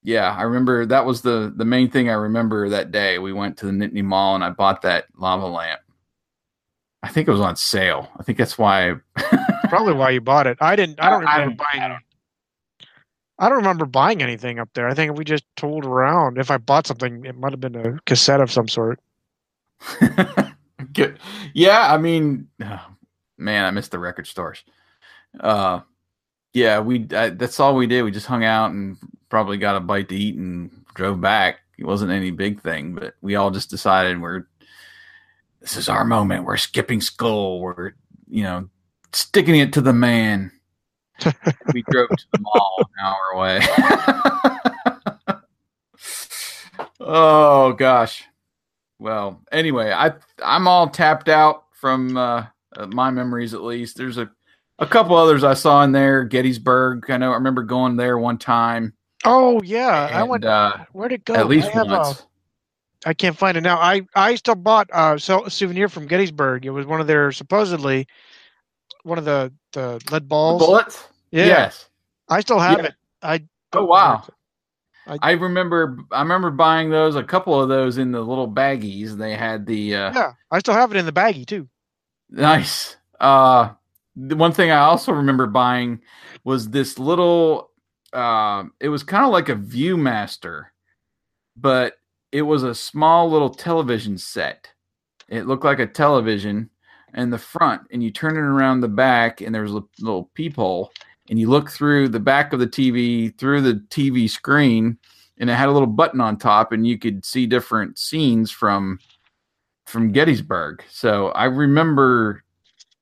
yeah, 0.04 0.34
I 0.36 0.44
remember 0.44 0.86
that 0.88 1.06
was 1.06 1.22
the 1.22 1.54
the 1.56 1.66
main 1.66 1.90
thing 1.90 2.10
I 2.10 2.14
remember 2.14 2.70
that 2.70 2.92
day. 2.92 3.20
We 3.20 3.34
went 3.34 3.58
to 3.58 3.66
the 3.66 3.72
Nittany 3.72 4.04
Mall, 4.04 4.36
and 4.36 4.44
I 4.44 4.50
bought 4.50 4.82
that 4.84 5.06
lava 5.18 5.46
lamp. 5.48 5.82
I 7.04 7.10
think 7.10 7.28
it 7.28 7.32
was 7.32 7.42
on 7.42 7.56
sale. 7.56 8.10
I 8.20 8.24
think 8.24 8.38
that's 8.38 8.58
why. 8.58 8.96
Probably 9.70 9.94
why 9.94 10.12
you 10.12 10.22
bought 10.22 10.48
it. 10.48 10.58
I 10.62 10.76
didn't. 10.76 11.00
I 11.02 11.10
don't 11.10 11.26
I 11.28 11.38
remember 11.40 11.64
don't- 11.64 11.68
I 11.76 11.80
buying. 11.88 12.00
I 13.40 13.50
don't 13.50 13.58
remember 13.58 13.86
buying 13.86 14.22
anything 14.22 14.60
up 14.60 14.70
there. 14.76 14.88
I 14.88 14.94
think 14.94 15.18
we 15.18 15.24
just 15.26 15.44
tooled 15.56 15.84
around. 15.84 16.38
If 16.38 16.52
I 16.52 16.58
bought 16.58 16.86
something, 16.86 17.26
it 17.26 17.36
might 17.36 17.52
have 17.54 17.60
been 17.60 17.76
a 17.76 18.00
cassette 18.06 18.40
of 18.40 18.52
some 18.52 18.68
sort. 18.68 19.00
Good. 20.94 21.18
Yeah, 21.54 21.92
I 21.92 21.98
mean, 21.98 22.48
oh, 22.64 22.86
man, 23.42 23.66
I 23.66 23.72
missed 23.72 23.92
the 23.92 24.00
record 24.00 24.28
stores. 24.28 24.64
Uh, 25.40 25.82
yeah, 26.54 26.80
we 26.80 27.08
I, 27.14 27.30
that's 27.30 27.60
all 27.60 27.76
we 27.76 27.88
did. 27.88 28.04
We 28.04 28.12
just 28.12 28.28
hung 28.28 28.44
out 28.44 28.72
and 28.72 28.98
probably 29.30 29.58
got 29.58 29.76
a 29.76 29.80
bite 29.80 30.10
to 30.10 30.16
eat 30.16 30.36
and 30.36 30.86
drove 30.94 31.20
back. 31.22 31.60
It 31.78 31.86
wasn't 31.86 32.12
any 32.12 32.32
big 32.32 32.62
thing, 32.62 32.94
but 32.94 33.16
we 33.22 33.36
all 33.36 33.52
just 33.52 33.70
decided 33.70 34.22
we're 34.22 34.46
this 35.62 35.78
is 35.78 35.90
our 35.90 36.04
moment. 36.04 36.44
We're 36.44 36.58
skipping 36.58 37.02
school. 37.02 37.62
We're 37.62 37.94
you 38.30 38.44
know 38.44 38.70
sticking 39.14 39.56
it 39.56 39.74
to 39.74 39.82
the 39.82 39.94
man. 39.94 40.52
we 41.74 41.84
drove 41.90 42.10
to 42.10 42.26
the 42.34 42.40
mall 42.40 42.80
an 42.80 43.06
hour 43.06 43.32
away. 43.36 43.60
oh 47.00 47.74
gosh. 47.74 48.24
Well, 49.00 49.42
anyway, 49.52 49.92
I 49.92 50.14
I'm 50.44 50.68
all 50.68 50.90
tapped 50.90 51.30
out 51.30 51.66
from 51.72 52.18
uh, 52.18 52.46
uh, 52.76 52.88
my 52.88 53.10
memories 53.12 53.54
at 53.54 53.62
least. 53.64 53.98
There's 53.98 54.18
a 54.18 54.30
a 54.80 54.88
couple 54.88 55.16
others 55.16 55.44
I 55.44 55.54
saw 55.54 55.84
in 55.84 55.92
there. 55.92 56.24
Gettysburg. 56.24 57.10
I 57.10 57.18
know. 57.18 57.32
I 57.32 57.36
remember 57.36 57.64
going 57.64 57.96
there 57.98 58.18
one 58.18 58.38
time. 58.38 58.94
Oh 59.26 59.62
yeah, 59.64 60.10
I 60.12 60.24
went. 60.24 60.46
uh, 60.46 60.78
Where'd 60.94 61.12
it 61.12 61.26
go? 61.26 61.36
at 61.36 61.48
least 61.48 61.76
I 61.76 61.84
once. 61.84 62.26
I 63.06 63.14
can't 63.14 63.38
find 63.38 63.58
it 63.58 63.62
now. 63.62 63.78
I 63.78 64.02
I 64.16 64.36
still 64.36 64.56
bought 64.56 64.90
uh 64.94 65.18
so, 65.18 65.46
a 65.46 65.50
souvenir 65.50 65.90
from 65.90 66.08
Gettysburg. 66.08 66.66
It 66.66 66.70
was 66.72 66.86
one 66.86 67.02
of 67.02 67.08
their 67.08 67.32
supposedly 67.32 68.08
one 69.04 69.18
of 69.18 69.26
the 69.26 69.52
the 69.74 70.00
lead 70.12 70.28
balls. 70.30 70.62
Bullets. 70.66 71.04
Yeah, 71.32 71.46
Yes. 71.46 71.90
I 72.30 72.42
still 72.42 72.60
have 72.60 72.80
Yeah. 72.80 72.86
it. 72.88 72.96
I 73.22 73.44
Oh 73.74 73.86
wow. 73.86 74.24
I- 75.08 75.18
I 75.22 75.32
remember. 75.32 75.98
I 76.12 76.22
remember 76.22 76.52
buying 76.52 76.90
those. 76.92 77.16
A 77.16 77.24
couple 77.24 77.60
of 77.60 77.70
those 77.70 77.98
in 77.98 78.12
the 78.12 78.22
little 78.22 78.48
baggies. 78.48 79.18
They 79.18 79.36
had 79.36 79.66
the 79.66 79.96
uh, 79.96 80.14
Yeah, 80.14 80.34
I 80.52 80.60
still 80.60 80.76
have 80.76 80.92
it 80.92 80.98
in 80.98 81.06
the 81.08 81.12
baggie 81.12 81.46
too. 81.46 81.68
Nice. 82.32 82.96
Uh 83.20 83.72
the 84.16 84.36
one 84.36 84.52
thing 84.52 84.72
I 84.72 84.80
also 84.80 85.12
remember 85.14 85.48
buying 85.48 86.02
was 86.44 86.70
this 86.70 86.98
little 86.98 87.72
uh 88.14 88.64
it 88.80 88.90
was 88.90 89.04
kind 89.04 89.26
of 89.26 89.32
like 89.32 89.50
a 89.50 89.56
Viewmaster, 89.56 90.66
but 91.58 91.96
it 92.32 92.44
was 92.44 92.64
a 92.64 92.76
small 92.76 93.30
little 93.30 93.50
television 93.50 94.18
set. 94.18 94.70
It 95.30 95.48
looked 95.48 95.66
like 95.66 95.80
a 95.80 95.88
television 95.88 96.70
in 97.16 97.30
the 97.30 97.38
front 97.38 97.84
and 97.92 98.04
you 98.04 98.12
turn 98.12 98.38
it 98.38 98.40
around 98.42 98.82
the 98.82 98.88
back 98.88 99.42
and 99.42 99.54
there 99.54 99.64
was 99.64 99.74
a 99.74 99.84
little 100.00 100.30
peephole 100.36 100.92
and 101.30 101.40
you 101.40 101.50
look 101.50 101.70
through 101.70 102.10
the 102.10 102.20
back 102.20 102.54
of 102.54 102.60
the 102.60 102.68
TV 102.68 103.38
through 103.38 103.62
the 103.62 103.76
TV 103.90 104.30
screen 104.30 104.98
and 105.40 105.50
it 105.50 105.56
had 105.56 105.70
a 105.70 105.72
little 105.72 105.88
button 105.88 106.22
on 106.22 106.38
top 106.38 106.72
and 106.72 106.88
you 106.88 106.98
could 106.98 107.26
see 107.26 107.46
different 107.46 108.00
scenes 108.00 108.52
from 108.52 109.00
from 109.92 110.12
Gettysburg. 110.12 110.84
So 110.90 111.28
I 111.30 111.46
remember 111.46 112.44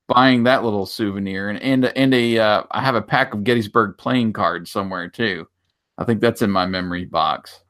buying 0.08 0.42
that 0.42 0.64
little 0.64 0.86
souvenir 0.86 1.48
and 1.48 1.62
and 1.62 1.84
and 1.96 2.12
a 2.12 2.38
uh, 2.38 2.62
I 2.72 2.82
have 2.82 2.96
a 2.96 3.02
pack 3.02 3.32
of 3.32 3.44
Gettysburg 3.44 3.96
playing 3.96 4.32
cards 4.32 4.70
somewhere 4.70 5.08
too. 5.08 5.46
I 5.98 6.04
think 6.04 6.20
that's 6.20 6.42
in 6.42 6.50
my 6.50 6.66
memory 6.66 7.04
box. 7.04 7.60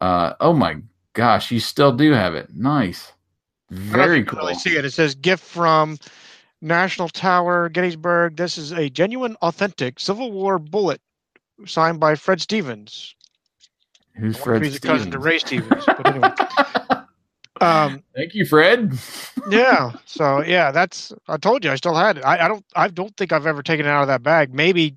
Uh 0.00 0.32
oh 0.40 0.52
my 0.54 0.78
gosh, 1.12 1.50
you 1.50 1.60
still 1.60 1.92
do 1.92 2.12
have 2.12 2.34
it. 2.34 2.48
Nice. 2.54 3.12
I 3.70 3.74
don't 3.74 3.84
know 3.84 3.92
if 3.92 4.06
Very 4.06 4.24
cool. 4.24 4.38
really 4.40 4.54
see 4.54 4.76
it. 4.76 4.84
It 4.84 4.92
says 4.92 5.14
gift 5.14 5.44
from 5.44 5.98
National 6.60 7.08
Tower, 7.08 7.68
Gettysburg. 7.68 8.36
This 8.36 8.58
is 8.58 8.72
a 8.72 8.88
genuine, 8.88 9.36
authentic 9.42 9.98
Civil 9.98 10.32
War 10.32 10.58
bullet 10.58 11.00
signed 11.66 12.00
by 12.00 12.14
Fred 12.14 12.40
Stevens. 12.40 13.14
Who's 14.14 14.36
Fred 14.36 14.62
he's 14.62 14.76
a 14.76 14.80
cousin 14.80 15.10
to 15.10 15.18
Ray 15.18 15.38
Stevens. 15.38 15.84
But 15.86 16.06
anyway, 16.06 16.30
um, 17.62 18.02
Thank 18.14 18.34
you, 18.34 18.44
Fred. 18.44 18.92
yeah. 19.50 19.92
So 20.04 20.42
yeah, 20.42 20.70
that's. 20.70 21.12
I 21.28 21.36
told 21.36 21.64
you, 21.64 21.70
I 21.70 21.76
still 21.76 21.94
had 21.94 22.18
it. 22.18 22.24
I, 22.24 22.44
I 22.44 22.48
don't. 22.48 22.64
I 22.74 22.88
don't 22.88 23.16
think 23.16 23.32
I've 23.32 23.46
ever 23.46 23.62
taken 23.62 23.86
it 23.86 23.88
out 23.88 24.02
of 24.02 24.08
that 24.08 24.22
bag. 24.22 24.52
Maybe 24.52 24.96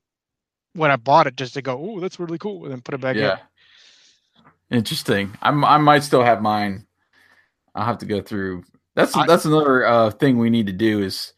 when 0.74 0.92
I 0.92 0.98
bought 0.98 1.28
it, 1.28 1.36
just 1.36 1.54
to 1.54 1.62
go, 1.62 1.78
oh, 1.80 2.00
that's 2.00 2.20
really 2.20 2.38
cool, 2.38 2.64
and 2.64 2.72
then 2.72 2.82
put 2.82 2.96
it 2.96 3.02
back 3.02 3.16
yeah. 3.16 3.38
Interesting. 4.72 5.38
I'm 5.42 5.64
I 5.64 5.78
might 5.78 6.04
still 6.04 6.24
have 6.24 6.42
mine. 6.42 6.86
I'll 7.74 7.86
have 7.86 8.00
to 8.00 8.06
go 8.06 8.22
through. 8.22 8.64
That's 8.96 9.16
I- 9.16 9.28
that's 9.28 9.46
another 9.46 9.86
uh, 9.86 10.12
thing 10.12 10.38
we 10.38 10.50
need 10.50 10.68
to 10.68 10.74
do 10.74 11.02
is 11.02 11.34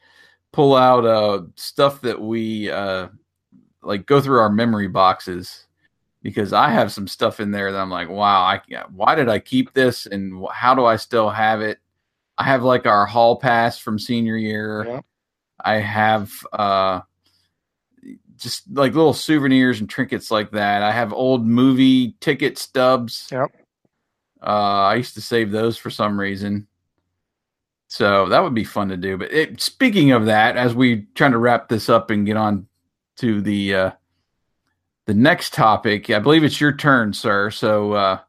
pull 0.54 0.76
out 0.76 1.06
uh, 1.06 1.42
stuff 1.56 2.02
that 2.02 2.22
we 2.22 2.72
uh, 2.72 3.10
like 3.84 4.06
go 4.06 4.22
through 4.22 4.40
our 4.40 4.50
memory 4.50 4.88
boxes 4.88 5.67
because 6.22 6.54
I 6.54 6.70
have 6.70 6.92
some 6.92 7.08
stuff 7.08 7.40
in 7.40 7.52
there 7.52 7.72
that 7.72 7.80
I'm 7.80 7.90
like, 7.90 8.10
wow, 8.10 8.42
I 8.42 8.62
why 8.92 9.16
did 9.16 9.30
I 9.30 9.40
keep 9.40 9.74
this 9.74 10.06
and 10.06 10.46
how 10.52 10.74
do 10.76 10.86
I 10.86 10.96
still 10.96 11.30
have 11.30 11.62
it? 11.62 11.80
I 12.38 12.44
have 12.44 12.64
like 12.64 12.86
our 12.86 13.06
hall 13.06 13.38
pass 13.38 13.80
from 13.80 14.00
senior 14.00 14.38
year. 14.38 14.86
Yeah. 14.86 15.00
I 15.64 15.76
have 15.76 16.32
uh 16.54 17.02
just 18.36 18.64
like 18.72 18.94
little 18.94 19.14
souvenirs 19.14 19.80
and 19.80 19.90
trinkets 19.90 20.30
like 20.30 20.52
that. 20.52 20.84
I 20.84 20.92
have 20.92 21.12
old 21.14 21.46
movie 21.46 22.16
ticket 22.20 22.58
stubs. 22.58 23.28
Yep. 23.32 23.52
Uh 24.42 24.46
I 24.46 24.96
used 24.96 25.16
to 25.16 25.22
save 25.22 25.52
those 25.52 25.78
for 25.78 25.90
some 25.90 26.20
reason. 26.20 26.68
So 27.90 28.28
that 28.30 28.44
would 28.44 28.54
be 28.54 28.66
fun 28.66 28.90
to 28.90 28.98
do. 28.98 29.18
But 29.18 29.32
it, 29.32 29.62
speaking 29.62 30.12
of 30.12 30.26
that, 30.26 30.58
as 30.58 30.76
we 30.76 31.08
trying 31.16 31.32
to 31.32 31.38
wrap 31.38 31.70
this 31.70 31.90
up 31.90 32.12
and 32.12 32.26
get 32.26 32.38
on 32.38 32.68
to 33.18 33.42
the 33.42 33.74
uh 33.74 33.92
the 35.08 35.14
next 35.16 35.54
topic, 35.54 36.10
I 36.12 36.20
believe 36.20 36.44
it's 36.44 36.62
your 36.62 36.72
turn, 36.74 37.14
sir. 37.14 37.50
So 37.50 37.94
uh 37.94 38.20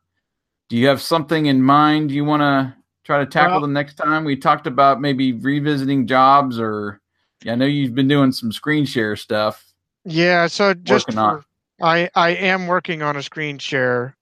do 0.70 0.76
you 0.76 0.86
have 0.88 1.00
something 1.02 1.46
in 1.46 1.62
mind 1.62 2.10
you 2.10 2.24
want 2.24 2.40
to 2.42 2.74
try 3.04 3.18
to 3.18 3.26
tackle 3.26 3.52
Well- 3.52 3.60
the 3.62 3.68
next 3.68 3.94
time? 3.94 4.24
We 4.24 4.36
talked 4.36 4.66
about 4.66 5.00
maybe 5.00 5.32
revisiting 5.32 6.06
jobs 6.06 6.58
or 6.58 7.00
yeah, 7.44 7.52
I 7.52 7.54
know 7.56 7.66
you've 7.66 7.94
been 7.94 8.08
doing 8.08 8.32
some 8.32 8.50
screen 8.52 8.84
share 8.84 9.14
stuff. 9.16 9.64
Yeah, 10.04 10.46
so 10.48 10.74
just 10.74 11.08
Working 11.08 11.18
on- 11.18 11.40
for, 11.42 11.46
I 11.84 12.10
I 12.14 12.30
am 12.30 12.66
working 12.66 13.02
on 13.02 13.16
a 13.16 13.22
screen 13.22 13.58
share, 13.58 14.16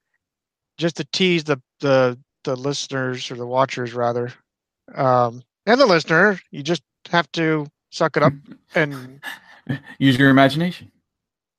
just 0.78 0.96
to 0.96 1.04
tease 1.12 1.44
the 1.44 1.60
the 1.80 2.18
the 2.44 2.54
listeners 2.56 3.30
or 3.30 3.36
the 3.36 3.46
watchers 3.46 3.94
rather, 3.94 4.32
um, 4.94 5.42
and 5.66 5.80
the 5.80 5.86
listener. 5.86 6.38
You 6.50 6.62
just 6.62 6.82
have 7.10 7.30
to 7.32 7.66
suck 7.90 8.16
it 8.18 8.22
up, 8.22 8.32
and 8.74 9.20
Use 9.98 10.18
your 10.18 10.28
imagination. 10.30 10.92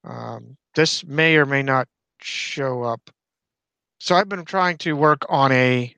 um, 0.03 0.55
this 0.77 1.03
may 1.03 1.35
or 1.35 1.45
may 1.45 1.63
not 1.63 1.87
show 2.21 2.83
up. 2.83 3.09
So 3.99 4.15
I've 4.15 4.29
been 4.29 4.45
trying 4.45 4.77
to 4.79 4.95
work 4.95 5.25
on 5.27 5.51
a. 5.51 5.93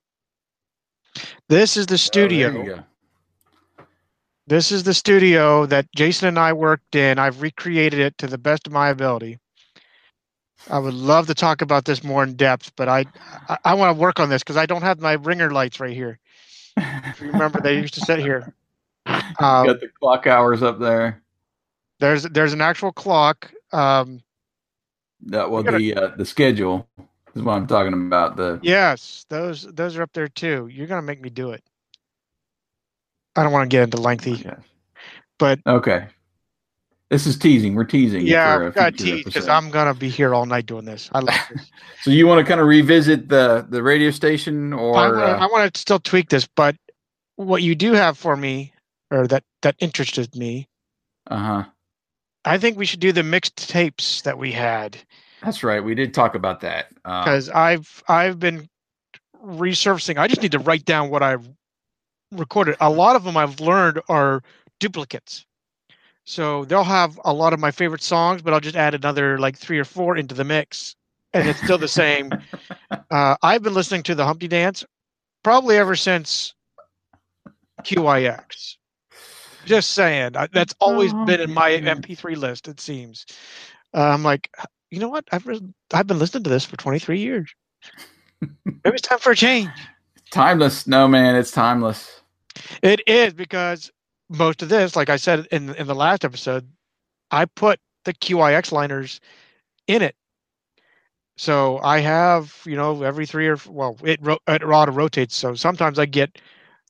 This 1.50 1.76
is 1.76 1.86
the 1.86 1.98
studio. 1.98 2.48
Oh, 2.48 2.64
you 2.64 2.76
go. 2.76 3.86
This 4.48 4.72
is 4.72 4.84
the 4.84 4.94
studio 4.94 5.66
that 5.66 5.86
Jason 5.96 6.30
and 6.30 6.40
I 6.40 6.54
worked 6.54 6.96
in. 6.96 7.20
I've 7.20 7.42
recreated 7.42 8.00
it 8.00 8.18
to 8.20 8.28
the 8.28 8.38
best 8.38 8.66
of 8.66 8.74
my 8.74 8.88
ability. 8.88 9.38
I 10.70 10.80
would 10.80 10.94
love 10.94 11.28
to 11.28 11.36
talk 11.36 11.62
about 11.62 11.84
this 11.84 12.02
more 12.02 12.24
in 12.24 12.36
depth, 12.36 12.72
but 12.78 12.88
I 12.88 13.04
I, 13.50 13.58
I 13.66 13.74
want 13.74 13.96
to 13.96 14.02
work 14.02 14.20
on 14.20 14.30
this 14.30 14.42
because 14.44 14.58
I 14.58 14.66
don't 14.66 14.82
have 14.82 15.02
my 15.02 15.14
ringer 15.14 15.52
lights 15.52 15.82
right 15.82 15.94
here. 15.94 16.20
Remember, 17.20 17.60
they 17.60 17.76
used 17.78 17.96
to 17.96 18.02
sit 18.02 18.20
here. 18.20 18.54
Uh, 19.06 19.26
got 19.66 19.82
the 19.82 19.90
clock 20.00 20.26
hours 20.26 20.64
up 20.64 20.80
there. 20.80 21.22
There's 22.00 22.24
there's 22.24 22.54
an 22.54 22.62
actual 22.62 22.94
clock. 22.94 23.52
Um, 23.74 24.22
that 25.28 25.50
well, 25.50 25.64
gotta, 25.64 25.78
the 25.78 25.96
uh, 25.96 26.08
the 26.16 26.26
schedule 26.26 26.88
is 27.36 27.42
what 27.42 27.54
I'm 27.54 27.68
talking 27.68 27.94
about. 27.94 28.36
The 28.36 28.60
yes, 28.62 29.26
those 29.30 29.64
those 29.74 29.98
are 29.98 30.04
up 30.04 30.14
there 30.14 30.28
too. 30.28 30.68
You're 30.72 30.88
gonna 30.88 31.02
make 31.02 31.22
me 31.22 31.30
do 31.30 31.52
it. 31.52 31.64
I 33.36 33.44
don't 33.44 33.52
want 33.52 33.70
to 33.70 33.74
get 33.74 33.84
into 33.84 33.98
lengthy, 33.98 34.34
okay. 34.34 34.56
but 35.38 35.60
okay. 35.66 36.08
This 37.10 37.26
is 37.26 37.38
teasing. 37.38 37.74
We're 37.74 37.86
teasing. 37.86 38.28
Yeah, 38.28 38.68
I've 38.68 38.76
got 38.76 38.96
tease 38.96 39.26
because 39.26 39.48
I'm 39.48 39.72
gonna 39.72 39.96
be 39.96 40.10
here 40.10 40.36
all 40.36 40.46
night 40.46 40.68
doing 40.68 40.86
this. 40.86 41.10
I 41.12 41.22
this. 41.22 41.70
so 42.04 42.12
you 42.12 42.28
want 42.28 42.46
to 42.46 42.48
kind 42.48 42.62
of 42.62 42.68
revisit 42.68 43.30
the 43.30 43.66
the 43.68 43.82
radio 43.82 44.12
station, 44.12 44.74
or 44.74 44.96
I 44.96 45.48
want 45.48 45.64
uh... 45.64 45.70
to 45.72 45.80
still 45.80 46.00
tweak 46.00 46.30
this, 46.30 46.48
but 46.56 46.76
what 47.36 47.64
you 47.64 47.74
do 47.74 47.94
have 47.94 48.18
for 48.18 48.36
me, 48.36 48.74
or 49.10 49.26
that 49.28 49.44
that 49.64 49.76
interested 49.80 50.36
me. 50.36 50.68
Uh 51.28 51.38
huh. 51.38 51.64
I 52.46 52.58
think 52.58 52.78
we 52.78 52.86
should 52.86 53.00
do 53.00 53.12
the 53.12 53.24
mixed 53.24 53.70
tapes 53.70 54.22
that 54.22 54.38
we 54.38 54.52
had. 54.52 54.98
That's 55.44 55.64
right. 55.64 55.84
We 55.84 55.96
did 55.96 56.14
talk 56.14 56.36
about 56.36 56.62
that 56.62 56.90
because 57.04 57.50
uh, 57.50 57.58
I've 57.58 58.04
I've 58.08 58.40
been 58.40 58.70
resurfacing. 59.44 60.18
I 60.18 60.28
just 60.28 60.42
need 60.42 60.52
to 60.52 60.60
write 60.60 60.86
down 60.86 61.10
what 61.10 61.24
I've 61.24 61.48
recorded. 62.32 62.76
A 62.82 62.90
lot 62.90 63.16
of 63.16 63.24
them 63.24 63.38
I've 63.38 63.60
learned 63.60 64.02
are 64.10 64.42
duplicates. 64.80 65.46
So 66.26 66.66
they'll 66.66 66.84
have 66.84 67.20
a 67.26 67.34
lot 67.34 67.54
of 67.54 67.60
my 67.60 67.72
favorite 67.72 68.04
songs, 68.04 68.42
but 68.42 68.54
I'll 68.54 68.60
just 68.60 68.76
add 68.76 68.94
another 68.94 69.40
like 69.40 69.58
three 69.58 69.80
or 69.80 69.86
four 69.86 70.16
into 70.16 70.36
the 70.36 70.44
mix, 70.44 70.96
and 71.34 71.48
it's 71.48 71.62
still 71.64 71.78
the 71.78 71.88
same. 71.88 72.32
uh, 73.12 73.36
I've 73.42 73.64
been 73.64 73.74
listening 73.74 74.04
to 74.04 74.16
the 74.16 74.26
Humpty 74.26 74.48
Dance 74.48 74.86
probably 75.44 75.78
ever 75.78 75.96
since 75.96 76.54
QIX. 77.84 78.76
Just 79.70 79.92
saying, 79.92 80.32
that's 80.52 80.74
always 80.80 81.14
oh, 81.14 81.26
been 81.26 81.40
in 81.40 81.54
my 81.54 81.70
MP3 81.70 82.36
list. 82.36 82.68
It 82.68 82.80
seems. 82.80 83.28
Uh, 83.94 84.02
I'm 84.02 84.24
like, 84.24 84.50
you 84.90 85.00
know 85.00 85.10
what? 85.10 85.26
I've 85.32 85.48
I've 85.94 86.08
been 86.08 86.18
listening 86.18 86.44
to 86.46 86.50
this 86.50 86.66
for 86.66 86.76
23 86.76 87.20
years. 87.20 87.54
Maybe 88.66 88.82
it's 88.86 89.04
time 89.04 89.20
for 89.20 89.32
a 89.32 89.36
change. 89.36 89.70
Timeless, 90.32 90.88
no 90.88 91.08
man, 91.08 91.36
it's 91.36 91.52
timeless. 91.52 92.22
It 92.82 93.02
is 93.08 93.34
because 93.34 93.92
most 94.28 94.64
of 94.64 94.70
this, 94.70 94.96
like 94.96 95.12
I 95.12 95.18
said 95.18 95.48
in 95.52 95.76
in 95.76 95.86
the 95.86 95.94
last 95.94 96.26
episode, 96.26 96.68
I 97.30 97.46
put 97.46 97.80
the 98.06 98.14
QIX 98.16 98.72
liners 98.72 99.20
in 99.86 100.02
it. 100.02 100.16
So 101.38 101.80
I 101.84 102.00
have, 102.00 102.60
you 102.66 102.76
know, 102.76 103.04
every 103.04 103.28
three 103.28 103.48
or 103.48 103.58
well, 103.68 103.98
it 104.04 104.20
it 104.48 104.64
auto 104.64 104.92
rotates. 104.92 105.36
So 105.36 105.54
sometimes 105.54 106.00
I 106.00 106.08
get 106.08 106.40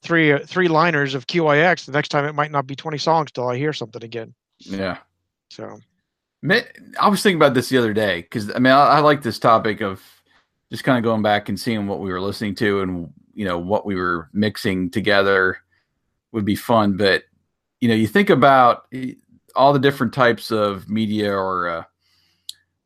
three 0.02 0.38
three 0.46 0.68
liners 0.68 1.16
of 1.16 1.28
QIX. 1.28 1.86
The 1.86 1.92
next 1.92 2.10
time 2.10 2.26
it 2.26 2.34
might 2.34 2.52
not 2.52 2.68
be 2.68 2.76
twenty 2.76 2.98
songs 2.98 3.32
till 3.32 3.48
I 3.48 3.58
hear 3.58 3.74
something 3.74 4.04
again. 4.04 4.34
Yeah. 4.60 4.98
So. 5.50 5.80
I 6.42 7.10
was 7.10 7.22
thinking 7.22 7.38
about 7.38 7.54
this 7.54 7.68
the 7.68 7.78
other 7.78 7.94
day 7.94 8.22
because 8.22 8.50
I 8.56 8.60
mean 8.60 8.72
I, 8.72 8.86
I 8.86 9.00
like 9.00 9.22
this 9.22 9.40
topic 9.40 9.82
of 9.82 10.02
just 10.72 10.84
kind 10.84 10.98
of 10.98 11.04
going 11.04 11.22
back 11.22 11.50
and 11.50 11.60
seeing 11.60 11.88
what 11.88 12.00
we 12.00 12.12
were 12.12 12.22
listening 12.22 12.56
to 12.56 12.82
and 12.82 13.14
you 13.34 13.46
know 13.46 13.58
what 13.58 13.86
we 13.86 13.96
were 13.96 14.30
mixing 14.34 14.90
together 14.90 15.58
would 16.32 16.46
be 16.46 16.56
fun. 16.56 16.96
But 16.96 17.24
you 17.82 17.90
know, 17.90 17.96
you 17.96 18.08
think 18.08 18.30
about 18.30 18.88
all 19.56 19.74
the 19.74 19.80
different 19.80 20.14
types 20.14 20.52
of 20.52 20.90
media 20.90 21.34
or 21.34 21.70
uh, 21.70 21.84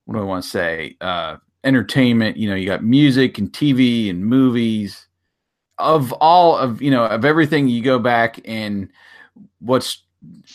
what 0.06 0.16
do 0.16 0.22
I 0.22 0.26
want 0.26 0.44
to 0.44 0.50
say? 0.50 0.98
Uh, 1.02 1.38
entertainment. 1.64 2.38
You 2.38 2.50
know, 2.50 2.56
you 2.56 2.66
got 2.66 2.84
music 2.84 3.38
and 3.38 3.52
TV 3.52 4.10
and 4.10 4.26
movies. 4.26 5.08
Of 5.78 6.12
all 6.14 6.58
of 6.58 6.82
you 6.82 6.92
know 6.92 7.06
of 7.06 7.26
everything, 7.26 7.68
you 7.68 7.82
go 7.82 8.00
back 8.00 8.40
and 8.46 8.90
what's 9.60 10.04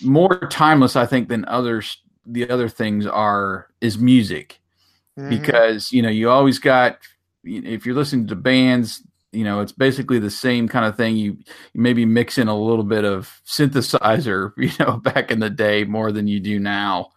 more 0.03 0.39
timeless, 0.51 0.97
I 0.97 1.07
think, 1.07 1.29
than 1.29 1.45
others. 1.47 2.01
The 2.25 2.49
other 2.49 2.69
things 2.69 3.07
are 3.07 3.69
is 3.81 3.99
music, 3.99 4.61
mm-hmm. 5.19 5.31
because 5.31 5.93
you 5.93 6.03
know 6.03 6.09
you 6.09 6.31
always 6.31 6.59
got 6.59 6.99
if 7.45 7.87
you're 7.87 7.95
listening 7.95 8.27
to 8.29 8.37
bands 8.37 9.03
you 9.33 9.45
know 9.45 9.61
it's 9.61 9.73
basically 9.73 10.19
the 10.19 10.31
same 10.31 10.69
kind 10.69 10.85
of 10.87 10.97
thing 10.97 11.17
you, 11.17 11.33
you 11.73 11.81
maybe 11.81 12.05
mix 12.05 12.39
in 12.39 12.49
a 12.49 12.59
little 12.59 12.85
bit 12.85 13.05
of 13.05 13.41
synthesizer 13.47 14.53
you 14.57 14.73
know 14.85 14.97
back 14.97 15.31
in 15.31 15.39
the 15.39 15.51
day 15.51 15.85
more 15.85 16.13
than 16.13 16.27
you 16.27 16.41
do 16.41 16.59
now 16.59 17.11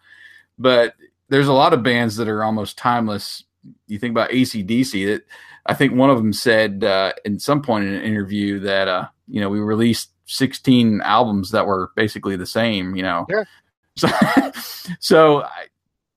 but 0.60 0.94
there's 1.30 1.48
a 1.48 1.54
lot 1.54 1.74
of 1.74 1.84
bands 1.84 2.18
that 2.18 2.28
are 2.28 2.44
almost 2.44 2.78
timeless 2.78 3.44
you 3.88 4.00
think 4.00 4.12
about 4.12 4.32
AC/DC 4.32 5.06
that 5.06 5.24
i 5.66 5.74
think 5.74 5.94
one 5.94 6.10
of 6.10 6.18
them 6.18 6.34
said 6.34 6.84
uh, 6.84 7.12
in 7.26 7.40
some 7.40 7.62
point 7.62 7.86
in 7.86 7.94
an 7.94 8.04
interview 8.04 8.60
that 8.60 8.88
uh, 8.88 9.08
you 9.28 9.42
know 9.42 9.50
we 9.50 9.60
released 9.60 10.12
16 10.26 11.02
albums 11.02 11.52
that 11.52 11.66
were 11.66 11.92
basically 11.96 12.36
the 12.36 12.46
same 12.46 12.96
you 12.96 13.04
know 13.04 13.26
yeah. 13.30 13.44
so, 13.96 14.52
so 15.00 15.42
I, 15.44 15.68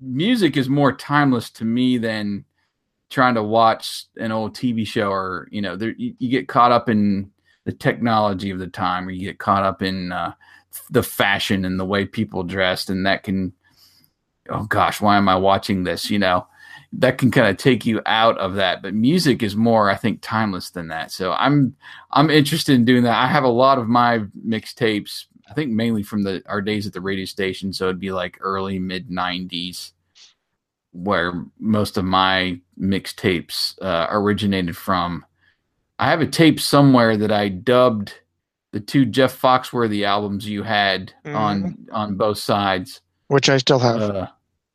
music 0.01 0.57
is 0.57 0.69
more 0.69 0.93
timeless 0.93 1.51
to 1.51 1.65
me 1.65 1.99
than 1.99 2.45
trying 3.11 3.35
to 3.35 3.43
watch 3.43 4.07
an 4.17 4.33
old 4.33 4.55
TV 4.55 4.87
show 4.87 5.11
or 5.11 5.49
you 5.51 5.63
know 5.63 5.77
there, 5.77 5.95
you, 5.97 6.15
you, 6.19 6.29
get 6.29 6.49
caught 6.49 6.73
up 6.73 6.89
in 6.89 7.31
the 7.65 7.73
technology 7.73 8.51
of 8.51 8.59
the 8.59 8.67
time 8.67 9.07
or 9.07 9.11
you 9.11 9.27
get 9.27 9.39
caught 9.39 9.63
up 9.63 9.83
in 9.83 10.13
uh, 10.13 10.33
the 10.91 11.03
fashion 11.03 11.65
and 11.65 11.79
the 11.79 11.85
way 11.85 12.05
people 12.05 12.43
dressed 12.43 12.91
and 12.91 13.07
that 13.07 13.23
can 13.23 13.53
oh 14.51 14.65
gosh 14.65 15.01
why 15.01 15.17
am 15.17 15.29
I 15.29 15.37
watching 15.37 15.85
this 15.85 16.11
you 16.11 16.19
know 16.19 16.47
that 16.99 17.19
can 17.19 17.31
kind 17.31 17.49
of 17.49 17.57
take 17.57 17.85
you 17.85 18.01
out 18.07 18.39
of 18.39 18.55
that 18.55 18.83
but 18.83 18.95
music 18.95 19.43
is 19.43 19.57
more 19.57 19.91
I 19.91 19.97
think 19.97 20.21
timeless 20.23 20.71
than 20.71 20.89
that 20.89 21.11
so 21.11 21.33
I'm 21.33 21.77
I'm 22.11 22.31
interested 22.31 22.75
in 22.75 22.85
doing 22.85 23.05
that 23.05 23.17
I 23.17 23.27
have 23.27 23.45
a 23.45 23.49
lot 23.49 23.79
of 23.79 23.89
my 23.89 24.21
mixtapes 24.47 25.27
I 25.49 25.55
think 25.55 25.73
mainly 25.73 26.03
from 26.03 26.23
the 26.23 26.43
our 26.47 26.63
days 26.63 26.87
at 26.87 26.93
the 26.93 27.01
radio 27.01 27.25
station 27.25 27.73
so 27.73 27.87
it'd 27.87 28.01
be 28.01 28.13
like 28.13 28.39
early 28.41 28.79
mid 28.79 29.09
90s 29.09 29.93
where 30.95 31.45
most 31.59 31.97
of 31.97 32.05
my 32.05 32.59
mixtapes 32.81 33.81
uh, 33.83 34.07
originated 34.11 34.77
from. 34.77 35.27
I 35.99 36.09
have 36.09 36.21
a 36.21 36.27
tape 36.27 36.61
somewhere 36.61 37.17
that 37.17 37.33
I 37.33 37.49
dubbed 37.49 38.15
the 38.73 38.81
two 38.81 39.05
Jeff 39.05 39.41
Foxworthy 39.41 40.05
albums 40.05 40.49
you 40.49 40.63
had 40.63 41.13
mm-hmm. 41.25 41.37
on 41.37 41.87
on 41.93 42.17
both 42.17 42.39
sides, 42.39 43.01
which 43.29 43.49
I 43.49 43.59
still 43.59 43.79
have. 43.81 44.01
Uh, 44.01 44.27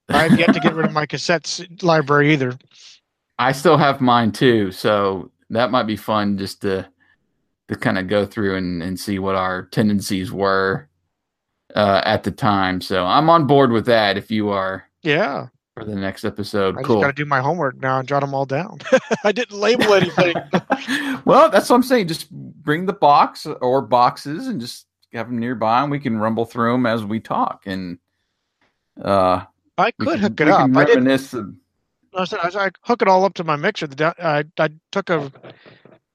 I've 0.10 0.38
yet 0.40 0.54
to 0.54 0.60
get 0.60 0.76
rid 0.76 0.86
of 0.86 0.94
my 0.94 1.06
cassettes 1.06 1.84
library 1.84 2.34
either. 2.34 2.58
I 3.38 3.52
still 3.52 3.78
have 3.78 4.02
mine 4.02 4.32
too, 4.32 4.72
so 4.72 5.32
that 5.50 5.72
might 5.72 5.84
be 5.84 5.96
fun 5.96 6.38
just 6.38 6.62
to 6.62 6.88
to 7.68 7.76
kind 7.76 8.00
of 8.00 8.08
go 8.08 8.26
through 8.26 8.56
and, 8.58 8.82
and 8.82 9.00
see 9.00 9.20
what 9.20 9.36
our 9.36 9.66
tendencies 9.68 10.32
were 10.32 10.90
uh, 11.76 12.02
at 12.04 12.24
the 12.24 12.32
time. 12.32 12.82
So 12.82 13.06
I'm 13.06 13.30
on 13.30 13.46
board 13.46 13.72
with 13.72 13.86
that 13.86 14.18
if 14.18 14.32
you 14.32 14.50
are. 14.50 14.90
Yeah 15.04 15.48
for 15.80 15.86
the 15.86 15.96
next 15.96 16.26
episode. 16.26 16.78
I 16.78 16.84
cool. 16.84 16.98
just 16.98 17.04
got 17.04 17.16
to 17.16 17.24
do 17.24 17.26
my 17.26 17.40
homework 17.40 17.80
now 17.80 18.00
and 18.00 18.08
jot 18.08 18.22
them 18.22 18.34
all 18.34 18.46
down. 18.46 18.80
I 19.24 19.32
didn't 19.32 19.58
label 19.58 19.94
anything. 19.94 20.36
well, 21.26 21.50
that's 21.50 21.70
what 21.70 21.78
I'm 21.78 21.84
saying. 21.84 22.08
Just 22.08 22.30
bring 22.32 22.86
the 22.86 22.94
box 22.94 23.46
or 23.46 23.82
boxes 23.82 24.48
and 24.48 24.60
just 24.60 24.86
have 25.14 25.28
them 25.28 25.40
nearby, 25.40 25.82
and 25.82 25.92
we 25.92 26.00
can 26.00 26.18
rumble 26.18 26.46
through 26.46 26.74
them 26.74 26.86
as 26.86 27.04
we 27.04 27.20
talk. 27.20 27.64
And 27.66 27.98
uh, 29.02 29.46
I 29.80 29.92
could 29.92 30.08
can, 30.08 30.20
hook 30.20 30.42
it 30.42 30.48
up. 30.48 30.76
I 30.76 30.86
didn't. 30.86 31.08
Of, 31.08 31.56
I 32.16 32.26
said 32.26 32.40
I, 32.44 32.66
I 32.66 32.70
hook 32.82 33.02
it 33.02 33.08
all 33.08 33.24
up 33.24 33.34
to 33.36 33.44
my 33.44 33.56
mixer. 33.56 33.88
The 33.88 34.14
I 34.20 34.44
I 34.62 34.70
took 34.92 35.10
a 35.10 35.32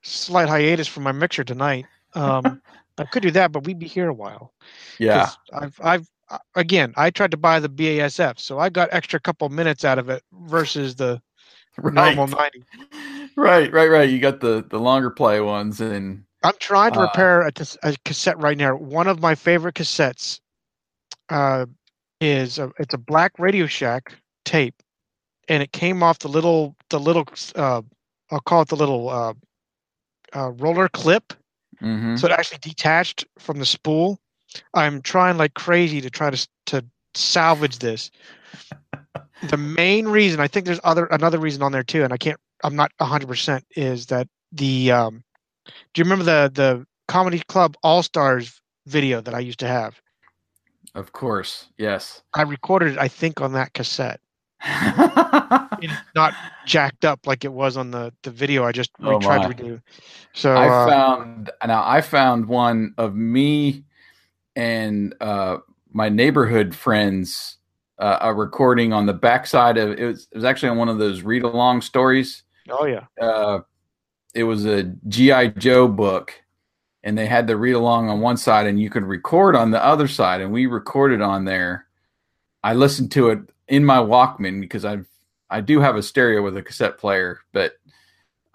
slight 0.03 0.49
hiatus 0.49 0.87
from 0.87 1.03
my 1.05 1.13
mixer 1.13 1.45
tonight. 1.45 1.87
Um, 2.15 2.61
I 2.99 3.05
could 3.05 3.23
do 3.23 3.31
that, 3.33 3.51
but 3.51 3.65
we'd 3.65 3.79
be 3.79 3.89
here 3.89 4.09
a 4.09 4.15
while. 4.15 4.53
Yeah, 4.99 5.31
I've 5.53 5.79
I've 5.83 6.09
again, 6.55 6.93
I 6.97 7.11
tried 7.11 7.31
to 7.33 7.37
buy 7.37 7.61
the 7.61 7.69
BASF, 7.69 8.39
so 8.39 8.59
I 8.59 8.69
got 8.69 8.89
extra 8.93 9.21
couple 9.21 9.49
minutes 9.49 9.85
out 9.85 9.99
of 9.99 10.09
it 10.09 10.23
versus 10.33 10.95
the 10.97 11.21
right. 11.79 11.95
normal 11.95 12.29
ninety. 12.29 12.63
Right, 13.37 13.73
right, 13.73 13.91
right. 13.91 14.09
You 14.09 14.21
got 14.21 14.41
the 14.41 14.65
the 14.69 14.79
longer 14.79 15.11
play 15.11 15.41
ones, 15.41 15.81
and 15.81 16.25
I'm 16.43 16.55
trying 16.61 16.93
to 16.93 17.01
uh, 17.01 17.03
repair 17.05 17.43
a, 17.43 17.53
a, 17.83 17.97
cassette 18.05 18.39
right 18.39 18.57
now. 18.57 18.77
One 18.77 19.09
of 19.09 19.21
my 19.21 19.35
favorite 19.35 19.75
cassettes 19.75 20.41
uh, 21.31 21.67
is 22.25 22.59
a, 22.59 22.71
it's 22.79 22.95
a 22.95 22.99
black 22.99 23.39
Radio 23.39 23.67
Shack 23.67 24.15
tape, 24.45 24.83
and 25.49 25.63
it 25.63 25.73
came 25.73 26.03
off 26.03 26.21
the 26.21 26.29
little 26.29 26.77
the 26.91 27.01
little 27.01 27.27
uh, 27.57 27.83
I'll 28.31 28.41
call 28.41 28.63
it 28.63 28.69
the 28.69 28.77
little 28.77 29.09
uh, 29.09 29.35
uh, 30.35 30.51
roller 30.53 30.89
clip. 30.89 31.33
Mm-hmm. 31.83 32.17
So 32.17 32.27
it 32.27 32.33
actually 32.33 32.59
detached 32.59 33.27
from 33.39 33.59
the 33.59 33.67
spool 33.67 34.21
I'm 34.75 35.03
trying 35.03 35.37
like 35.37 35.55
crazy 35.55 36.01
to 36.01 36.11
try 36.11 36.31
to 36.31 36.49
to 36.67 36.85
salvage 37.15 37.79
this. 37.79 38.11
the 39.49 39.57
main 39.57 40.09
reason 40.09 40.41
I 40.41 40.49
think 40.49 40.67
there's 40.67 40.81
other 40.85 41.07
another 41.07 41.39
reason 41.39 41.63
on 41.63 41.73
there 41.73 41.83
too, 41.83 42.05
and 42.05 42.13
I 42.13 42.17
can't. 42.17 42.39
I'm 42.63 42.77
not 42.77 42.93
100 42.99 43.27
percent 43.27 43.65
is 43.77 44.07
that 44.07 44.29
the. 44.53 44.93
Um, 44.93 45.25
do 45.67 46.01
you 46.01 46.05
remember 46.05 46.25
the 46.25 46.51
the 46.53 46.87
comedy 47.09 47.43
club 47.49 47.77
All 47.83 48.03
Stars 48.03 48.61
video 48.87 49.21
that 49.21 49.35
I 49.35 49.41
used 49.41 49.61
to 49.61 49.69
have? 49.69 50.01
Of 50.95 51.13
course, 51.13 51.67
yes. 51.77 52.23
I 52.35 52.43
recorded 52.43 52.93
it, 52.93 52.99
I 52.99 53.09
think, 53.09 53.41
on 53.41 53.53
that 53.53 53.73
cassette. 53.75 54.21
not 56.15 56.33
jacked 56.67 57.05
up 57.05 57.27
like 57.27 57.45
it 57.45 57.53
was 57.53 57.77
on 57.77 57.91
the 57.91 58.13
the 58.23 58.31
video 58.31 58.65
I 58.65 58.73
just 58.73 58.91
Oh, 59.03 59.19
tried 59.19 59.43
my. 59.43 59.53
to 59.53 59.63
redo. 59.63 59.81
So 60.33 60.55
I 60.57 60.69
uh, 60.69 60.89
found 60.89 61.51
now 61.67 61.83
I 61.87 62.01
found 62.01 62.47
one 62.47 62.95
of 62.97 63.15
me 63.15 63.85
and 64.57 65.15
uh, 65.21 65.59
my 65.93 66.09
neighborhood 66.09 66.75
friends 66.75 67.59
uh, 67.99 68.19
a 68.23 68.33
recording 68.35 68.93
on 68.93 69.07
the 69.07 69.13
backside 69.13 69.77
of 69.77 69.91
it 69.99 70.05
was, 70.05 70.29
it 70.33 70.37
was 70.37 70.45
actually 70.45 70.71
on 70.71 70.79
one 70.79 70.89
of 70.89 70.99
those 70.99 71.23
read 71.23 71.43
along 71.43 71.83
stories. 71.83 72.43
oh 72.71 72.87
yeah, 72.87 73.05
Uh, 73.21 73.61
it 74.35 74.45
was 74.45 74.65
a 74.65 74.85
GI 75.09 75.49
Joe 75.59 75.87
book, 75.89 76.33
and 77.05 77.17
they 77.17 77.27
had 77.27 77.47
the 77.47 77.57
read 77.57 77.75
along 77.75 78.09
on 78.09 78.21
one 78.21 78.39
side, 78.39 78.67
and 78.67 78.81
you 78.81 78.89
could 78.89 79.05
record 79.05 79.55
on 79.55 79.71
the 79.71 79.85
other 79.85 80.09
side, 80.09 80.41
and 80.41 80.51
we 80.51 80.67
recorded 80.67 81.21
on 81.21 81.45
there. 81.45 81.87
I 82.65 82.73
listened 82.73 83.13
to 83.13 83.29
it 83.29 83.41
in 83.69 83.85
my 83.85 83.99
Walkman 83.99 84.61
because 84.61 84.87
I 84.87 85.01
I 85.51 85.61
do 85.61 85.81
have 85.81 85.97
a 85.97 86.03
stereo 86.03 86.43
with 86.43 86.57
a 86.57 86.63
cassette 86.63 86.99
player, 86.99 87.41
but 87.53 87.75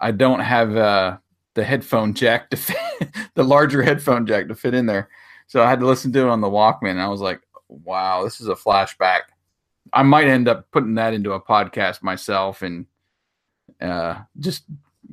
I 0.00 0.10
don't 0.10 0.40
have 0.40 0.76
uh, 0.76 1.18
the 1.54 1.62
headphone 1.62 2.12
jack 2.12 2.50
to 2.50 2.56
fit 2.56 2.76
the 3.34 3.44
larger 3.44 3.82
headphone 3.82 4.26
jack 4.26 4.48
to 4.48 4.56
fit 4.56 4.74
in 4.74 4.86
there. 4.86 5.08
So 5.46 5.62
I 5.62 5.70
had 5.70 5.80
to 5.80 5.86
listen 5.86 6.12
to 6.12 6.20
it 6.20 6.28
on 6.28 6.40
the 6.40 6.48
Walkman, 6.48 6.90
and 6.90 7.00
I 7.00 7.08
was 7.08 7.20
like, 7.20 7.40
"Wow, 7.68 8.24
this 8.24 8.40
is 8.40 8.48
a 8.48 8.54
flashback." 8.56 9.20
I 9.92 10.02
might 10.02 10.26
end 10.26 10.48
up 10.48 10.70
putting 10.72 10.96
that 10.96 11.14
into 11.14 11.32
a 11.32 11.40
podcast 11.40 12.02
myself 12.02 12.62
and 12.62 12.86
uh, 13.80 14.16
just 14.40 14.64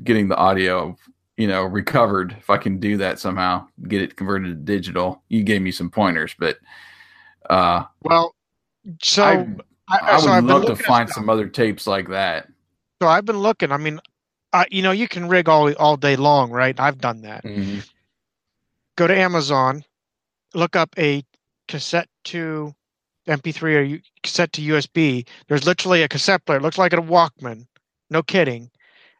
getting 0.03 0.27
the 0.27 0.35
audio, 0.35 0.97
you 1.37 1.47
know, 1.47 1.63
recovered. 1.63 2.35
If 2.37 2.49
I 2.49 2.57
can 2.57 2.79
do 2.79 2.97
that 2.97 3.19
somehow, 3.19 3.67
get 3.87 4.01
it 4.01 4.17
converted 4.17 4.49
to 4.49 4.73
digital. 4.73 5.23
You 5.29 5.43
gave 5.43 5.61
me 5.61 5.71
some 5.71 5.89
pointers, 5.89 6.35
but 6.37 6.57
uh, 7.49 7.83
well, 8.03 8.35
so 9.01 9.23
I, 9.23 9.45
I, 9.89 9.97
I 9.99 10.19
would 10.19 10.29
I've 10.29 10.43
love 10.43 10.65
to 10.65 10.75
find 10.75 11.09
some 11.09 11.29
other 11.29 11.47
tapes 11.47 11.87
like 11.87 12.09
that. 12.09 12.47
So 13.01 13.07
I've 13.07 13.25
been 13.25 13.37
looking. 13.37 13.71
I 13.71 13.77
mean, 13.77 13.99
uh, 14.51 14.65
you 14.71 14.81
know, 14.81 14.91
you 14.91 15.07
can 15.07 15.29
rig 15.29 15.47
all 15.47 15.71
all 15.73 15.95
day 15.95 16.15
long, 16.15 16.49
right? 16.51 16.77
I've 16.79 16.99
done 16.99 17.21
that. 17.21 17.45
Go 18.95 19.05
to 19.05 19.15
Amazon, 19.15 19.85
look 20.55 20.75
up 20.75 20.89
a 20.97 21.23
cassette 21.67 22.09
to 22.25 22.73
MP3 23.27 23.97
or 23.97 24.01
cassette 24.23 24.53
to 24.53 24.61
USB. 24.61 25.27
There's 25.47 25.65
literally 25.65 26.01
a 26.01 26.07
cassette 26.07 26.45
player. 26.45 26.57
It 26.57 26.63
looks 26.63 26.79
like 26.79 26.93
a 26.93 26.97
Walkman. 26.97 27.67
No 28.09 28.23
kidding. 28.23 28.71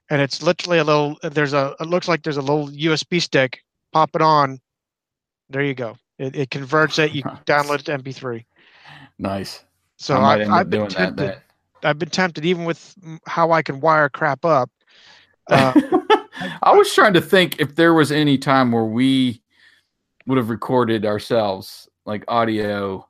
And 0.10 0.22
it's 0.22 0.42
literally 0.42 0.78
a 0.80 0.84
little. 0.84 1.18
There's 1.22 1.54
a. 1.54 1.76
It 1.80 1.88
looks 1.88 2.08
like 2.08 2.24
there's 2.24 2.38
a 2.38 2.42
little 2.42 2.70
USB 2.70 3.22
stick. 3.22 3.60
Pop 3.92 4.12
it 4.16 4.22
on. 4.22 4.60
There 5.50 5.64
you 5.64 5.74
go. 5.74 5.98
It, 6.18 6.36
it 6.36 6.52
converts 6.52 7.00
it. 7.00 7.12
You 7.12 7.24
download 7.46 7.80
it 7.80 7.86
to 7.86 7.98
MP3. 7.98 8.44
Nice. 9.20 9.64
So 9.98 10.16
I 10.16 10.20
might 10.20 10.48
I've, 10.48 10.70
been 10.70 10.82
that. 10.84 10.92
tempted. 10.92 11.28
that. 11.28 11.44
I've 11.84 12.00
been 12.00 12.10
tempted, 12.10 12.46
even 12.46 12.66
with 12.66 12.96
how 13.26 13.52
I 13.52 13.62
can 13.62 13.80
wire 13.80 14.10
crap 14.10 14.46
up. 14.46 14.70
Uh, 15.50 15.72
I 16.62 16.76
was 16.76 16.94
trying 16.94 17.14
to 17.14 17.22
think 17.22 17.56
if 17.60 17.76
there 17.76 17.94
was 17.94 18.12
any 18.12 18.38
time 18.38 18.74
where 18.74 18.84
we 18.84 19.42
would 20.26 20.38
have 20.38 20.50
recorded 20.50 21.06
ourselves, 21.06 21.88
like 22.06 22.26
audio, 22.28 23.08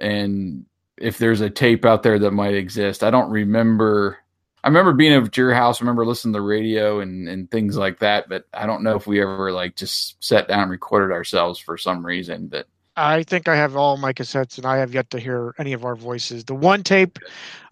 and 0.00 0.64
if 0.96 1.18
there's 1.18 1.40
a 1.40 1.50
tape 1.50 1.84
out 1.84 2.02
there 2.02 2.18
that 2.18 2.30
might 2.30 2.54
exist. 2.54 3.02
I 3.02 3.10
don't 3.10 3.30
remember. 3.30 4.18
I 4.64 4.68
remember 4.68 4.94
being 4.94 5.12
at 5.12 5.36
your 5.36 5.52
house. 5.52 5.78
I 5.78 5.84
remember 5.84 6.06
listening 6.06 6.32
to 6.32 6.38
the 6.38 6.42
radio 6.42 7.00
and, 7.00 7.28
and 7.28 7.50
things 7.50 7.76
like 7.76 7.98
that, 7.98 8.30
but 8.30 8.46
I 8.54 8.64
don't 8.64 8.82
know 8.82 8.96
if 8.96 9.06
we 9.06 9.20
ever 9.20 9.52
like 9.52 9.76
just 9.76 10.24
sat 10.24 10.48
down 10.48 10.62
and 10.62 10.70
recorded 10.70 11.12
ourselves 11.12 11.58
for 11.58 11.76
some 11.76 12.04
reason. 12.04 12.46
But 12.46 12.66
I 12.96 13.24
think 13.24 13.46
I 13.46 13.56
have 13.56 13.76
all 13.76 13.98
my 13.98 14.14
cassettes, 14.14 14.56
and 14.56 14.64
I 14.64 14.78
have 14.78 14.94
yet 14.94 15.10
to 15.10 15.20
hear 15.20 15.54
any 15.58 15.74
of 15.74 15.84
our 15.84 15.94
voices. 15.94 16.46
The 16.46 16.54
one 16.54 16.82
tape, 16.82 17.18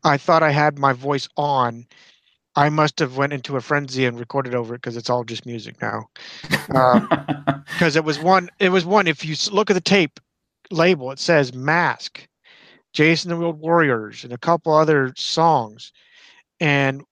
I 0.05 0.19
thought 0.19 0.43
I 0.43 0.51
had 0.51 0.79
my 0.79 0.93
voice 0.93 1.31
on. 1.39 1.87
I 2.57 2.69
must 2.69 2.99
have 2.99 3.17
went 3.17 3.33
into 3.33 3.57
a 3.57 3.63
frenzy 3.63 4.05
and 4.05 4.21
recorded 4.21 4.55
over 4.55 4.75
it 4.75 4.83
because 4.83 4.99
it's 4.99 5.09
all 5.09 5.25
just 5.25 5.47
music 5.47 5.81
now. 5.81 6.11
Um, 6.75 7.09
because 7.73 7.97
it 7.97 8.05
was 8.05 8.19
one. 8.19 8.51
It 8.59 8.69
was 8.69 8.85
one. 8.85 9.07
If 9.07 9.25
you 9.25 9.35
look 9.51 9.71
at 9.71 9.75
the 9.75 9.81
tape 9.81 10.21
label, 10.71 11.11
it 11.11 11.19
says 11.19 11.55
"Mask," 11.55 12.29
Jayce 12.93 13.25
and 13.25 13.33
the 13.33 13.39
Wheeled 13.39 13.61
Warriors, 13.61 14.25
and 14.25 14.33
a 14.35 14.39
couple 14.39 14.75
other 14.75 15.15
songs. 15.17 15.91
And 16.63 17.03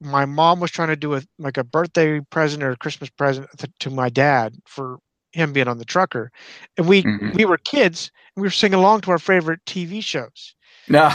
my 0.00 0.24
mom 0.24 0.58
was 0.58 0.70
trying 0.70 0.88
to 0.88 0.96
do 0.96 1.14
a 1.14 1.22
like 1.38 1.58
a 1.58 1.64
birthday 1.64 2.20
present 2.30 2.62
or 2.62 2.70
a 2.70 2.76
Christmas 2.78 3.10
present 3.10 3.46
th- 3.58 3.70
to 3.80 3.90
my 3.90 4.08
dad 4.08 4.54
for 4.66 4.96
him 5.32 5.52
being 5.52 5.68
on 5.68 5.76
the 5.76 5.84
trucker, 5.84 6.30
and 6.78 6.88
we 6.88 7.02
Mhm. 7.02 7.34
we 7.34 7.44
were 7.44 7.58
kids 7.58 8.10
and 8.34 8.42
we 8.42 8.46
were 8.46 8.50
singing 8.52 8.78
along 8.78 9.02
to 9.02 9.10
our 9.10 9.18
favorite 9.18 9.60
TV 9.66 10.00
shows. 10.02 10.54
no. 10.88 11.10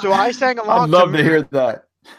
So 0.00 0.12
I 0.12 0.32
sang 0.32 0.58
along. 0.62 0.80
I'd 0.80 0.90
love 0.90 1.12
to, 1.12 1.18
to 1.18 1.22
hear 1.22 1.42
that. 1.42 1.84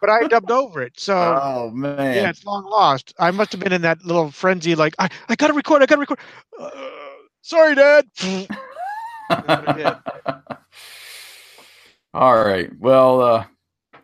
but 0.00 0.10
I 0.10 0.26
dubbed 0.26 0.50
over 0.50 0.82
it. 0.82 0.98
So 0.98 1.14
oh 1.42 1.70
man. 1.70 2.14
yeah, 2.16 2.30
it's 2.30 2.44
long 2.44 2.64
lost. 2.64 3.14
I 3.20 3.30
must 3.30 3.52
have 3.52 3.60
been 3.60 3.72
in 3.72 3.82
that 3.82 4.04
little 4.04 4.32
frenzy, 4.32 4.74
like 4.74 4.94
I, 4.98 5.08
I 5.28 5.36
gotta 5.36 5.52
record, 5.54 5.82
I 5.82 5.86
gotta 5.86 6.00
record. 6.00 6.18
Uh, 6.58 6.70
sorry, 7.42 7.76
Dad. 7.76 8.06
All 12.14 12.42
right. 12.42 12.70
Well, 12.80 13.20
uh, 13.20 13.44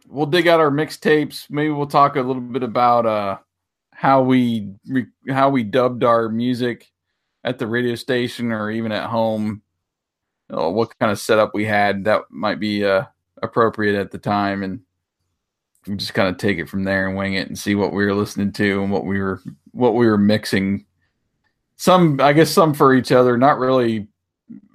we'll 0.06 0.26
dig 0.26 0.48
out 0.48 0.60
our 0.60 0.70
mixtapes. 0.70 1.50
Maybe 1.50 1.70
we'll 1.70 1.86
talk 1.86 2.16
a 2.16 2.22
little 2.22 2.42
bit 2.42 2.62
about 2.62 3.06
uh, 3.06 3.38
how 3.92 4.22
we 4.22 4.70
re- 4.86 5.06
how 5.28 5.50
we 5.50 5.62
dubbed 5.62 6.04
our 6.04 6.28
music 6.28 6.90
at 7.42 7.58
the 7.58 7.66
radio 7.66 7.94
station 7.94 8.52
or 8.52 8.70
even 8.70 8.92
at 8.92 9.08
home. 9.08 9.62
Uh, 10.52 10.68
what 10.70 10.96
kind 10.98 11.10
of 11.10 11.18
setup 11.18 11.54
we 11.54 11.64
had 11.64 12.04
that 12.04 12.22
might 12.30 12.60
be 12.60 12.84
uh, 12.84 13.04
appropriate 13.42 13.98
at 13.98 14.10
the 14.10 14.18
time, 14.18 14.62
and 14.62 14.80
just 15.96 16.14
kind 16.14 16.28
of 16.28 16.36
take 16.36 16.58
it 16.58 16.68
from 16.68 16.84
there 16.84 17.08
and 17.08 17.16
wing 17.16 17.34
it 17.34 17.48
and 17.48 17.58
see 17.58 17.74
what 17.74 17.92
we 17.92 18.04
were 18.04 18.14
listening 18.14 18.52
to 18.52 18.82
and 18.82 18.90
what 18.90 19.04
we 19.04 19.20
were 19.20 19.40
what 19.72 19.94
we 19.94 20.06
were 20.06 20.18
mixing. 20.18 20.84
Some, 21.76 22.20
I 22.20 22.32
guess, 22.32 22.50
some 22.50 22.72
for 22.72 22.94
each 22.94 23.10
other, 23.10 23.36
not 23.36 23.58
really, 23.58 24.06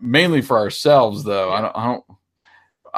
mainly 0.02 0.42
for 0.42 0.58
ourselves 0.58 1.24
though. 1.24 1.52
I 1.52 1.62
don't, 1.62 1.78
I 1.78 1.86
don't 1.86 2.04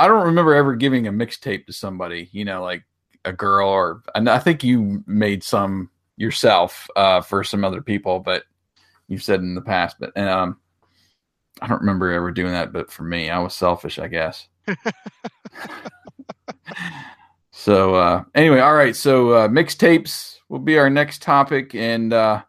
I 0.02 0.08
don't 0.08 0.26
remember 0.26 0.56
ever 0.56 0.76
giving 0.76 1.06
a 1.06 1.12
mixtape 1.12 1.68
to 1.68 1.74
somebody, 1.74 2.28
you 2.32 2.44
know, 2.44 2.64
like 2.64 2.86
a 3.24 3.32
girl 3.32 3.70
or 3.70 4.02
and 4.16 4.28
I 4.28 4.40
think 4.40 4.64
you 4.64 5.04
made 5.06 5.44
some 5.44 5.92
yourself 6.18 6.90
uh, 6.96 7.22
for 7.22 7.44
some 7.44 7.64
other 7.64 7.84
people, 7.84 8.20
but 8.20 8.46
you've 9.08 9.22
said 9.22 9.42
in 9.42 9.54
the 9.54 9.62
past, 9.62 9.98
but 10.00 10.18
um, 10.18 10.58
I 11.62 11.68
don't 11.68 11.82
remember 11.82 12.12
ever 12.12 12.32
doing 12.32 12.52
that. 12.54 12.74
But 12.74 12.92
for 12.92 13.04
me, 13.04 13.30
I 13.30 13.38
was 13.38 13.54
selfish, 13.54 14.00
I 14.00 14.08
guess. 14.08 14.48
so 17.52 17.94
uh, 17.94 18.24
anyway, 18.34 18.60
all 18.60 18.74
right. 18.74 18.96
So 18.96 19.34
uh, 19.34 19.48
mixtapes 19.50 20.38
will 20.50 20.58
be 20.58 20.80
our 20.80 20.90
next 20.90 21.22
topic, 21.22 21.76
and 21.76 22.12
uh, 22.12 22.42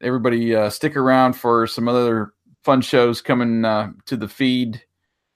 everybody 0.00 0.56
uh, 0.56 0.70
stick 0.70 0.96
around 0.96 1.34
for 1.34 1.68
some 1.68 1.86
other 1.86 2.32
fun 2.64 2.80
shows 2.80 3.20
coming 3.20 3.64
uh, 3.64 3.92
to 4.06 4.16
the 4.16 4.26
feed 4.26 4.82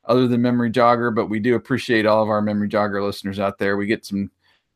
other 0.04 0.26
than 0.26 0.42
Memory 0.42 0.70
Jogger, 0.70 1.14
but 1.14 1.26
we 1.26 1.38
do 1.38 1.54
appreciate 1.54 2.06
all 2.06 2.22
of 2.22 2.28
our 2.28 2.42
Memory 2.42 2.68
Jogger 2.68 3.04
listeners 3.04 3.38
out 3.38 3.58
there. 3.58 3.76
We 3.76 3.86
get 3.86 4.04
some 4.04 4.30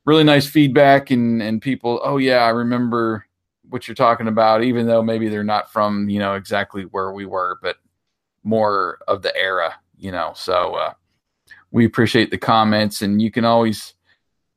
really 0.05 0.25
nice 0.25 0.47
feedback 0.47 1.11
and 1.11 1.43
and 1.43 1.61
people, 1.61 2.01
oh 2.05 2.17
yeah, 2.17 2.39
I 2.39 2.51
remember 2.51 3.27
what 3.69 3.89
you're 3.89 3.95
talking 3.95 4.29
about, 4.29 4.63
even 4.63 4.87
though 4.87 5.03
maybe 5.03 5.29
they're 5.29 5.45
not 5.45 5.73
from 5.73 6.09
you 6.09 6.19
know 6.19 6.35
exactly 6.35 6.85
where 6.85 7.13
we 7.13 7.27
were, 7.27 7.59
but 7.63 7.77
more 8.45 8.99
of 9.09 9.23
the 9.23 9.37
era, 9.37 9.75
you 9.99 10.13
know. 10.13 10.33
So 10.35 10.75
uh, 10.75 10.93
we 11.71 11.85
appreciate 11.85 12.31
the 12.31 12.39
comments, 12.39 13.03
and 13.03 13.21
you 13.21 13.31
can 13.31 13.45
always 13.45 13.95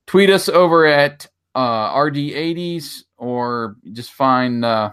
tweet 0.05 0.29
us 0.29 0.47
over 0.49 0.85
at 0.85 1.27
uh, 1.55 1.93
RD80s 1.93 3.03
or 3.17 3.75
just 3.91 4.11
find 4.13 4.63
uh, 4.63 4.91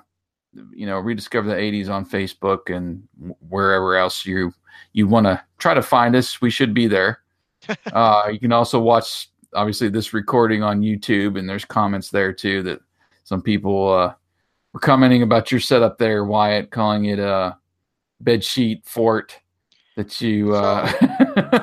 you 0.73 0.87
know 0.87 0.99
rediscover 0.99 1.49
the 1.49 1.55
80s 1.55 1.89
on 1.89 2.07
Facebook 2.07 2.75
and 2.75 3.03
wherever 3.49 3.97
else 3.97 4.25
you 4.25 4.53
you 4.97 5.07
want 5.07 5.27
to 5.27 5.41
try 5.59 5.75
to 5.75 5.83
find 5.83 6.17
us, 6.17 6.41
we 6.41 6.49
should 6.49 6.73
be 6.73 6.87
there. 6.87 7.21
uh, 7.93 8.29
you 8.33 8.41
can 8.41 8.51
also 8.51 8.81
watch, 8.81 9.29
obviously, 9.55 9.91
this 9.91 10.15
recording 10.15 10.63
on 10.63 10.81
YouTube, 10.81 11.39
and 11.39 11.47
there's 11.47 11.67
comments 11.67 12.11
there 12.11 12.33
too 12.33 12.63
that 12.63 12.81
some 13.23 13.43
people 13.43 13.93
uh, 13.93 14.15
were 14.73 14.81
commenting 14.81 15.23
about 15.23 15.53
your 15.53 15.61
setup 15.61 15.99
there, 15.99 16.25
Wyatt, 16.25 16.71
calling 16.71 17.05
it 17.05 17.19
a 17.19 17.59
bed 18.23 18.43
sheet 18.43 18.87
fort 18.87 19.39
that 19.97 20.19
you. 20.23 20.55
Uh... 20.55 20.91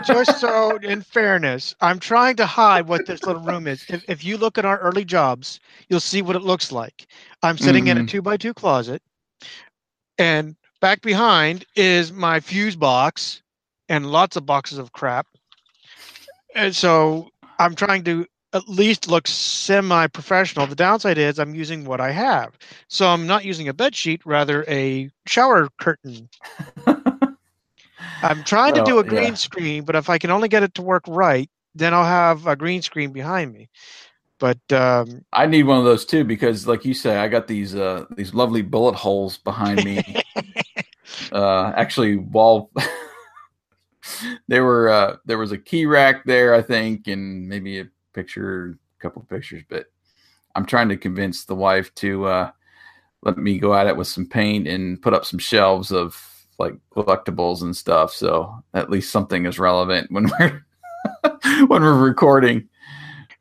Just 0.05 0.39
so, 0.39 0.75
in 0.83 1.01
fairness, 1.01 1.73
I'm 1.81 1.97
trying 1.97 2.35
to 2.35 2.45
hide 2.45 2.87
what 2.87 3.07
this 3.07 3.23
little 3.23 3.41
room 3.41 3.65
is. 3.65 3.83
If, 3.89 4.07
if 4.07 4.23
you 4.23 4.37
look 4.37 4.59
at 4.59 4.65
our 4.65 4.77
early 4.77 5.05
jobs, 5.05 5.59
you'll 5.89 5.99
see 5.99 6.21
what 6.21 6.35
it 6.35 6.43
looks 6.43 6.71
like. 6.71 7.07
I'm 7.41 7.57
sitting 7.57 7.87
in 7.87 7.97
a 7.97 8.05
two 8.05 8.21
by 8.21 8.37
two 8.37 8.53
closet, 8.53 9.01
and 10.19 10.55
back 10.83 11.01
behind 11.01 11.63
is 11.77 12.11
my 12.11 12.41
fuse 12.41 12.75
box 12.75 13.41
and 13.87 14.05
lots 14.05 14.35
of 14.35 14.45
boxes 14.45 14.77
of 14.77 14.91
crap. 14.91 15.25
And 16.55 16.75
so 16.75 17.29
I'm 17.57 17.73
trying 17.73 18.03
to 18.03 18.27
at 18.51 18.67
least 18.67 19.07
look 19.07 19.25
semi 19.25 20.07
professional. 20.07 20.67
The 20.67 20.75
downside 20.75 21.17
is 21.17 21.39
I'm 21.39 21.55
using 21.55 21.85
what 21.85 22.01
I 22.01 22.11
have. 22.11 22.57
So 22.89 23.07
I'm 23.07 23.25
not 23.25 23.45
using 23.45 23.69
a 23.69 23.73
bed 23.73 23.95
sheet, 23.95 24.25
rather 24.25 24.65
a 24.67 25.09
shower 25.25 25.69
curtain. 25.79 26.27
I'm 26.85 28.43
trying 28.43 28.73
Well, 28.73 28.83
to 28.83 28.91
do 28.91 28.99
a 28.99 29.05
green 29.05 29.29
yeah. 29.29 29.33
screen, 29.35 29.85
but 29.85 29.95
if 29.95 30.09
I 30.09 30.17
can 30.17 30.31
only 30.31 30.49
get 30.49 30.63
it 30.63 30.73
to 30.75 30.81
work 30.81 31.03
right, 31.07 31.49
then 31.73 31.93
I'll 31.93 32.03
have 32.03 32.45
a 32.45 32.57
green 32.57 32.81
screen 32.81 33.13
behind 33.13 33.53
me. 33.53 33.69
But 34.37 34.59
um, 34.73 35.23
I 35.31 35.45
need 35.45 35.63
one 35.63 35.77
of 35.77 35.85
those 35.85 36.03
too 36.03 36.25
because, 36.25 36.67
like 36.67 36.83
you 36.83 36.93
say, 36.93 37.15
I 37.15 37.29
got 37.29 37.47
these 37.47 37.73
uh 37.73 38.03
these 38.17 38.33
lovely 38.33 38.61
bullet 38.61 38.95
holes 38.95 39.37
behind 39.37 39.85
me. 39.85 40.03
uh, 41.31 41.73
actually, 41.75 42.17
while 42.17 42.71
there 44.47 44.63
were 44.63 44.89
uh 44.89 45.15
there 45.25 45.37
was 45.37 45.51
a 45.51 45.57
key 45.57 45.85
rack 45.85 46.23
there, 46.25 46.53
I 46.53 46.61
think, 46.61 47.07
and 47.07 47.47
maybe 47.47 47.79
a 47.79 47.87
picture, 48.13 48.77
a 48.99 49.01
couple 49.01 49.21
of 49.21 49.29
pictures. 49.29 49.63
But 49.69 49.85
I'm 50.55 50.65
trying 50.65 50.89
to 50.89 50.97
convince 50.97 51.45
the 51.45 51.55
wife 51.55 51.93
to 51.95 52.25
uh 52.25 52.51
let 53.23 53.37
me 53.37 53.57
go 53.57 53.73
at 53.73 53.87
it 53.87 53.95
with 53.95 54.07
some 54.07 54.27
paint 54.27 54.67
and 54.67 55.01
put 55.01 55.13
up 55.13 55.25
some 55.25 55.39
shelves 55.39 55.91
of 55.91 56.21
like 56.59 56.75
collectibles 56.95 57.61
and 57.61 57.75
stuff. 57.75 58.13
So 58.13 58.53
at 58.73 58.89
least 58.89 59.11
something 59.11 59.45
is 59.45 59.59
relevant 59.59 60.11
when 60.11 60.29
we're 60.39 60.65
when 61.67 61.81
we're 61.81 61.99
recording. 61.99 62.67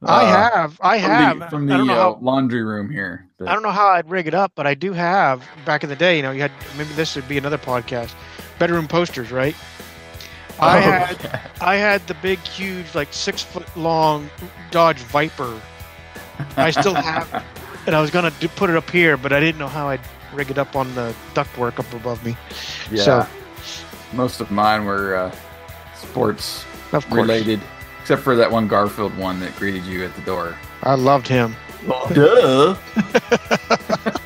I 0.05 0.25
Uh, 0.25 0.51
have, 0.51 0.81
I 0.83 1.01
from 1.01 1.11
have. 1.11 1.39
the, 1.39 1.47
from 1.49 1.67
the 1.67 1.75
uh, 1.75 1.85
how 1.85 2.19
laundry 2.21 2.63
room 2.63 2.91
here. 2.91 3.27
But- 3.39 3.49
I 3.49 3.53
don't 3.55 3.63
know 3.63 3.71
how 3.71 3.89
I'd 3.89 4.09
rig 4.11 4.27
it 4.27 4.35
up, 4.35 4.53
but 4.55 4.67
I 4.67 4.75
do 4.75 4.93
have 4.93 5.43
back 5.65 5.83
in 5.85 5.89
the 5.91 5.97
day. 5.97 6.17
You 6.17 6.23
know, 6.23 6.31
you 6.33 6.41
had 6.43 6.53
maybe 6.77 6.93
this 6.95 7.15
would 7.17 7.29
be 7.29 7.39
another 7.39 7.59
podcast. 7.59 8.13
Bedroom 8.59 8.89
posters, 8.89 9.31
right? 9.33 9.55
I 10.61 10.79
Oh, 10.79 10.81
had 10.81 11.21
yeah. 11.25 11.41
I 11.61 11.77
had 11.77 12.07
the 12.07 12.15
big, 12.15 12.39
huge, 12.41 12.95
like 12.95 13.13
six 13.13 13.43
foot 13.43 13.67
long 13.77 14.29
Dodge 14.71 14.99
Viper. 14.99 15.61
I 16.57 16.71
still 16.71 16.95
have, 16.95 17.33
it, 17.35 17.43
and 17.87 17.95
I 17.97 18.01
was 18.01 18.11
gonna 18.11 18.31
do, 18.41 18.49
put 18.49 18.71
it 18.71 18.77
up 18.77 18.89
here, 18.91 19.17
but 19.17 19.33
I 19.33 19.41
didn't 19.41 19.59
know 19.59 19.69
how 19.69 19.89
I'd 19.89 20.01
rig 20.35 20.51
it 20.51 20.59
up 20.59 20.75
on 20.77 20.95
the 20.95 21.15
ductwork 21.35 21.79
up 21.79 21.93
above 21.95 22.25
me. 22.25 22.37
yeah. 22.91 23.03
So- 23.03 23.27
most 24.13 24.41
of 24.43 24.51
mine 24.51 24.85
were 24.85 25.17
uh, 25.17 25.35
sports 25.97 26.65
Of 26.93 27.09
course, 27.09 27.21
related, 27.23 27.61
except 28.03 28.23
for 28.23 28.35
that 28.35 28.51
one 28.51 28.67
Garfield 28.67 29.17
one 29.17 29.39
that 29.39 29.55
greeted 29.55 29.85
you 29.85 30.05
at 30.05 30.13
the 30.17 30.23
door. 30.23 30.59
I 30.83 30.97
loved 30.97 31.29
him. 31.29 31.55
Duh. 32.13 32.75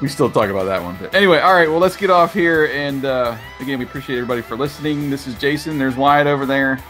we 0.00 0.08
still 0.08 0.30
talk 0.30 0.48
about 0.48 0.64
that 0.64 0.82
one, 0.82 0.96
but 0.98 1.14
anyway, 1.14 1.40
all 1.40 1.52
right. 1.52 1.68
Well, 1.68 1.78
let's 1.78 1.94
get 1.94 2.08
off 2.08 2.32
here, 2.32 2.68
and 2.72 3.04
uh, 3.04 3.36
again, 3.60 3.78
we 3.78 3.84
appreciate 3.84 4.16
everybody 4.16 4.40
for 4.40 4.56
listening. 4.56 5.10
This 5.10 5.26
is 5.26 5.34
Jason. 5.34 5.78
There's 5.78 5.94
Wyatt 5.94 6.26
over 6.26 6.46
there. 6.46 6.82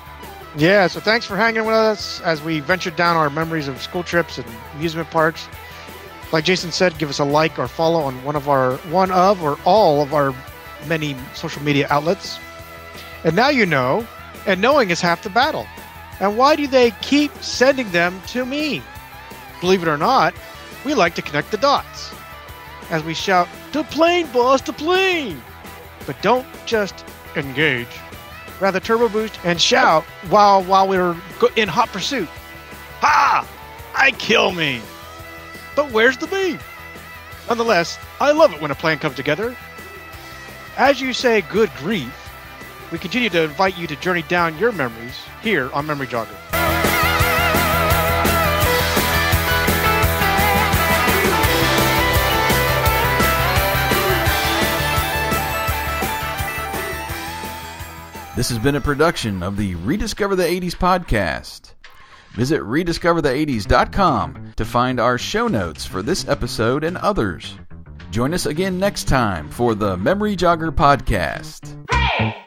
Yeah, 0.57 0.86
so 0.86 1.01
thanks 1.01 1.27
for 1.27 1.36
hanging 1.36 1.65
with 1.65 1.74
us 1.74 2.20
as 2.20 2.40
we 2.40 2.61
ventured 2.61 2.94
down 2.94 3.16
our 3.16 3.28
memories 3.28 3.66
of 3.66 3.82
school 3.82 4.05
trips 4.05 4.39
and 4.39 4.47
amusement 4.74 5.11
parks. 5.11 5.48
Like 6.31 6.44
Jason 6.44 6.70
said, 6.70 6.97
give 6.98 7.11
us 7.11 7.19
a 7.19 7.24
like 7.24 7.59
or 7.59 7.66
follow 7.66 8.01
on 8.01 8.23
one 8.23 8.36
of 8.36 8.48
our 8.48 8.77
one 8.77 9.11
of 9.11 9.43
or 9.43 9.59
all 9.65 10.03
of 10.03 10.15
our 10.15 10.32
many 10.86 11.16
social 11.35 11.62
media 11.65 11.89
outlets. 11.90 12.39
And 13.24 13.35
now 13.35 13.48
you 13.48 13.66
know, 13.66 14.07
and 14.47 14.60
knowing 14.60 14.90
is 14.90 15.01
half 15.01 15.23
the 15.23 15.31
battle. 15.31 15.66
And 16.20 16.36
why 16.36 16.56
do 16.56 16.66
they 16.66 16.93
keep 17.02 17.32
sending 17.43 17.90
them 17.90 18.20
to 18.28 18.47
me? 18.47 18.82
Believe 19.60 19.82
it 19.82 19.89
or 19.89 19.98
not, 19.98 20.35
we 20.85 20.94
like 20.94 21.14
to 21.16 21.23
connect 21.23 21.51
the 21.51 21.56
dots. 21.59 22.12
As 22.90 23.02
we 23.02 23.14
shout, 23.14 23.48
to 23.73 23.82
plane, 23.85 24.27
boss, 24.32 24.60
to 24.62 24.73
plane! 24.73 25.43
But 26.06 26.20
don't 26.23 26.47
just 26.66 27.05
engage 27.35 27.89
rather 28.60 28.81
turbo 28.81 29.09
boost 29.09 29.39
and 29.44 29.60
shout 29.60 30.05
while 30.28 30.62
while 30.64 30.89
we 30.89 30.97
are 30.97 31.16
in 31.56 31.68
hot 31.68 31.89
pursuit. 31.89 32.28
Ha! 33.01 33.47
I 33.94 34.10
kill 34.12 34.52
me. 34.52 34.81
But 35.74 35.93
where's 35.93 36.16
the 36.16 36.27
beef? 36.27 36.62
Nonetheless, 37.48 37.98
I 38.20 38.32
love 38.32 38.52
it 38.52 38.60
when 38.60 38.70
a 38.70 38.74
plan 38.74 38.98
comes 38.98 39.16
together. 39.16 39.56
As 40.77 41.01
you 41.01 41.12
say, 41.12 41.43
good 41.43 41.70
grief, 41.78 42.12
we 42.91 42.99
continue 42.99 43.29
to 43.31 43.43
invite 43.43 43.77
you 43.79 43.87
to 43.87 43.97
journey 43.97 44.23
down 44.23 44.57
your 44.59 44.73
memories 44.73 45.17
here 45.43 45.71
on 45.73 45.87
Memory 45.87 46.07
Jogger. 46.07 46.37
This 58.37 58.51
has 58.51 58.59
been 58.59 58.75
a 58.75 58.81
production 58.83 59.43
of 59.43 59.57
the 59.57 59.77
Rediscover 59.77 60.37
the 60.37 60.43
80s 60.43 60.75
podcast. 60.75 61.73
Visit 62.33 62.61
rediscoverthe80s.com 62.61 64.53
to 64.57 64.65
find 64.67 65.01
our 65.01 65.17
show 65.17 65.49
notes 65.49 65.87
for 65.87 66.03
this 66.03 66.29
episode 66.29 66.85
and 66.85 66.99
others. 66.99 67.57
Join 68.11 68.35
us 68.35 68.45
again 68.45 68.79
next 68.79 69.09
time 69.09 69.49
for 69.49 69.75
the 69.75 69.97
Memory 69.97 70.37
Jogger 70.37 70.71
podcast. 70.71 71.73